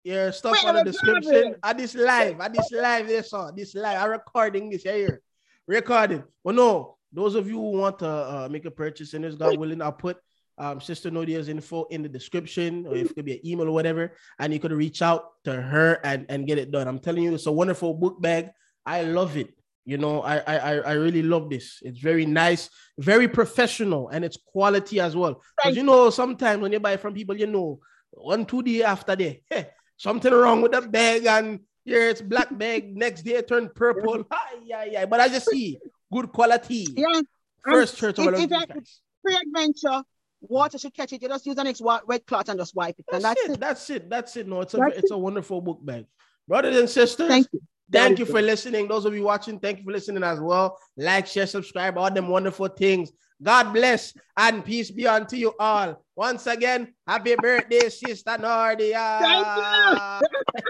your 0.04 0.30
stuff 0.32 0.52
Wait, 0.52 0.68
on 0.68 0.74
the 0.76 0.84
description. 0.84 1.56
I 1.62 1.72
this 1.72 1.94
live, 1.94 2.40
I 2.40 2.48
this 2.48 2.70
live, 2.70 3.08
this 3.08 3.30
so 3.30 3.50
this 3.54 3.74
live. 3.74 4.00
I'm 4.00 4.10
recording 4.10 4.70
this 4.70 4.82
here, 4.82 5.20
recording. 5.66 6.22
But 6.44 6.54
no, 6.54 6.96
those 7.12 7.34
of 7.34 7.48
you 7.48 7.56
who 7.56 7.72
want 7.78 7.98
to 8.00 8.08
uh, 8.08 8.48
make 8.50 8.66
a 8.66 8.70
purchase 8.70 9.14
in 9.14 9.22
this, 9.22 9.34
God 9.34 9.56
willing, 9.56 9.82
I'll 9.82 9.92
put 9.92 10.18
um, 10.60 10.80
Sister 10.80 11.10
Nordia's 11.10 11.48
info 11.48 11.84
in 11.90 12.02
the 12.02 12.08
description, 12.08 12.86
or 12.86 12.94
if 12.94 13.10
it 13.10 13.14
could 13.14 13.24
be 13.24 13.32
an 13.40 13.46
email 13.46 13.66
or 13.68 13.72
whatever, 13.72 14.12
and 14.38 14.52
you 14.52 14.60
could 14.60 14.72
reach 14.72 15.00
out 15.02 15.22
to 15.44 15.52
her 15.60 15.98
and, 16.04 16.26
and 16.28 16.46
get 16.46 16.58
it 16.58 16.70
done. 16.70 16.86
I'm 16.86 16.98
telling 17.00 17.22
you, 17.24 17.34
it's 17.34 17.46
a 17.46 17.52
wonderful 17.52 17.94
book 17.94 18.20
bag. 18.20 18.50
I 18.84 19.02
love 19.02 19.36
it. 19.36 19.48
You 19.86 19.96
know, 19.96 20.20
I, 20.22 20.36
I 20.46 20.56
I- 20.92 20.92
really 20.92 21.22
love 21.22 21.48
this. 21.48 21.80
It's 21.82 21.98
very 21.98 22.26
nice, 22.26 22.68
very 22.98 23.26
professional, 23.26 24.10
and 24.10 24.24
it's 24.24 24.36
quality 24.36 25.00
as 25.00 25.16
well. 25.16 25.40
Because 25.56 25.76
you 25.76 25.82
know, 25.82 26.10
sometimes 26.10 26.60
when 26.60 26.72
you 26.72 26.78
buy 26.80 26.96
from 26.98 27.14
people, 27.14 27.36
you 27.36 27.46
know, 27.46 27.80
one 28.12 28.44
two 28.44 28.62
day 28.62 28.82
after 28.82 29.16
day, 29.16 29.42
hey, 29.50 29.68
something 29.96 30.32
wrong 30.32 30.60
with 30.60 30.72
the 30.72 30.82
bag, 30.82 31.26
and 31.26 31.60
here 31.84 32.08
it's 32.08 32.20
black 32.20 32.56
bag. 32.56 32.94
Next 33.04 33.22
day 33.22 33.36
it 33.40 33.48
turned 33.48 33.74
purple. 33.74 34.24
Yeah, 34.62 34.84
yeah. 34.94 35.06
But 35.06 35.20
I 35.20 35.28
just 35.28 35.48
see 35.48 35.78
good 36.12 36.30
quality. 36.30 36.86
Yeah. 36.94 37.22
First 37.64 37.96
church 37.96 38.18
of 38.18 38.26
our 38.28 38.34
if 38.34 38.50
Lord 38.50 38.52
I- 38.52 38.74
Jesus 38.74 39.00
Christ. 39.24 40.19
Water 40.40 40.78
should 40.78 40.94
catch 40.94 41.12
it. 41.12 41.22
You 41.22 41.28
just 41.28 41.46
use 41.46 41.56
an 41.58 41.64
next 41.64 41.80
wa- 41.80 42.00
wet 42.06 42.26
cloth 42.26 42.48
and 42.48 42.58
just 42.58 42.74
wipe 42.74 42.98
it. 42.98 43.04
and 43.12 43.22
That's, 43.22 43.40
that's 43.40 43.48
it. 43.48 43.52
it. 43.52 43.60
That's 43.60 43.90
it. 43.90 44.10
That's 44.10 44.36
it. 44.36 44.48
No, 44.48 44.60
it's 44.62 44.74
a 44.74 44.78
That's 44.78 44.98
it's 44.98 45.10
a 45.10 45.18
wonderful 45.18 45.60
book 45.60 45.78
bag. 45.84 46.06
Brothers 46.48 46.76
and 46.78 46.88
sisters, 46.88 47.28
Thank 47.28 47.48
you. 47.52 47.60
Thank 47.92 48.18
you 48.20 48.24
for 48.24 48.38
it. 48.38 48.44
listening. 48.44 48.86
Those 48.86 49.04
of 49.04 49.14
you 49.14 49.24
watching, 49.24 49.58
thank 49.58 49.78
you 49.78 49.84
for 49.84 49.90
listening 49.92 50.22
as 50.22 50.38
well. 50.40 50.78
Like, 50.96 51.26
share, 51.26 51.46
subscribe, 51.46 51.98
all 51.98 52.10
them 52.10 52.28
wonderful 52.28 52.68
things. 52.68 53.10
God 53.42 53.72
bless 53.72 54.14
and 54.36 54.64
peace 54.64 54.90
be 54.90 55.06
unto 55.08 55.34
you 55.36 55.54
all. 55.58 56.04
Once 56.14 56.46
again, 56.46 56.94
happy 57.06 57.34
birthday, 57.34 57.88
Sister 57.88 58.32
Nordia. 58.38 59.20
All 59.20 60.20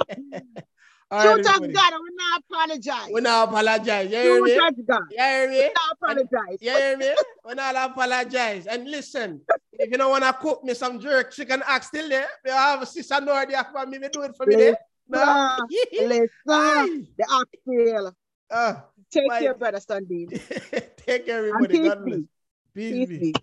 right, 0.08 0.42
Of 1.10 1.22
everybody. 1.26 1.72
God, 1.72 1.92
I 1.92 1.96
will 1.96 2.16
not 2.16 2.42
apologize. 2.48 3.10
We 3.12 3.20
not 3.20 3.48
apologize. 3.48 4.10
You 4.10 4.16
hear 4.16 4.42
me? 4.42 4.54
God. 4.54 5.02
You 5.10 5.18
hear 5.18 5.48
me? 5.50 5.58
Not 5.58 5.96
apologize. 6.00 6.58
You 6.60 6.70
hear 6.70 6.96
me? 6.96 7.14
We 7.44 7.54
not 7.54 7.90
apologize. 7.90 8.66
And 8.66 8.88
listen, 8.88 9.40
if 9.72 9.90
you 9.90 9.98
don't 9.98 10.10
want 10.10 10.22
to 10.22 10.32
cook 10.34 10.62
me 10.62 10.72
some 10.74 11.00
jerk 11.00 11.32
chicken 11.32 11.62
axe 11.66 11.88
still 11.88 12.08
there, 12.08 12.28
you 12.44 12.52
have 12.52 12.82
a 12.82 12.86
Sister 12.86 13.16
Nordia 13.16 13.70
for 13.72 13.86
me, 13.86 13.98
me 13.98 14.08
do 14.12 14.22
it 14.22 14.36
for 14.36 14.46
me 14.46 14.54
there. 14.56 14.78
No? 15.08 15.18
Ah, 15.26 15.58
Listen, 15.98 17.08
the 17.18 17.26
oxtail. 17.28 18.14
Uh, 18.48 18.74
Take 19.10 19.28
Bye. 19.28 19.38
care, 19.40 19.54
brother 19.54 19.80
Sunbeam. 19.80 20.28
take 20.96 21.26
care, 21.26 21.38
everybody. 21.38 21.74
peace 21.74 21.88
God 21.88 22.04
bless. 22.04 22.20
Peace 22.74 22.92
Peace 22.92 23.08
be. 23.08 23.18
be. 23.18 23.34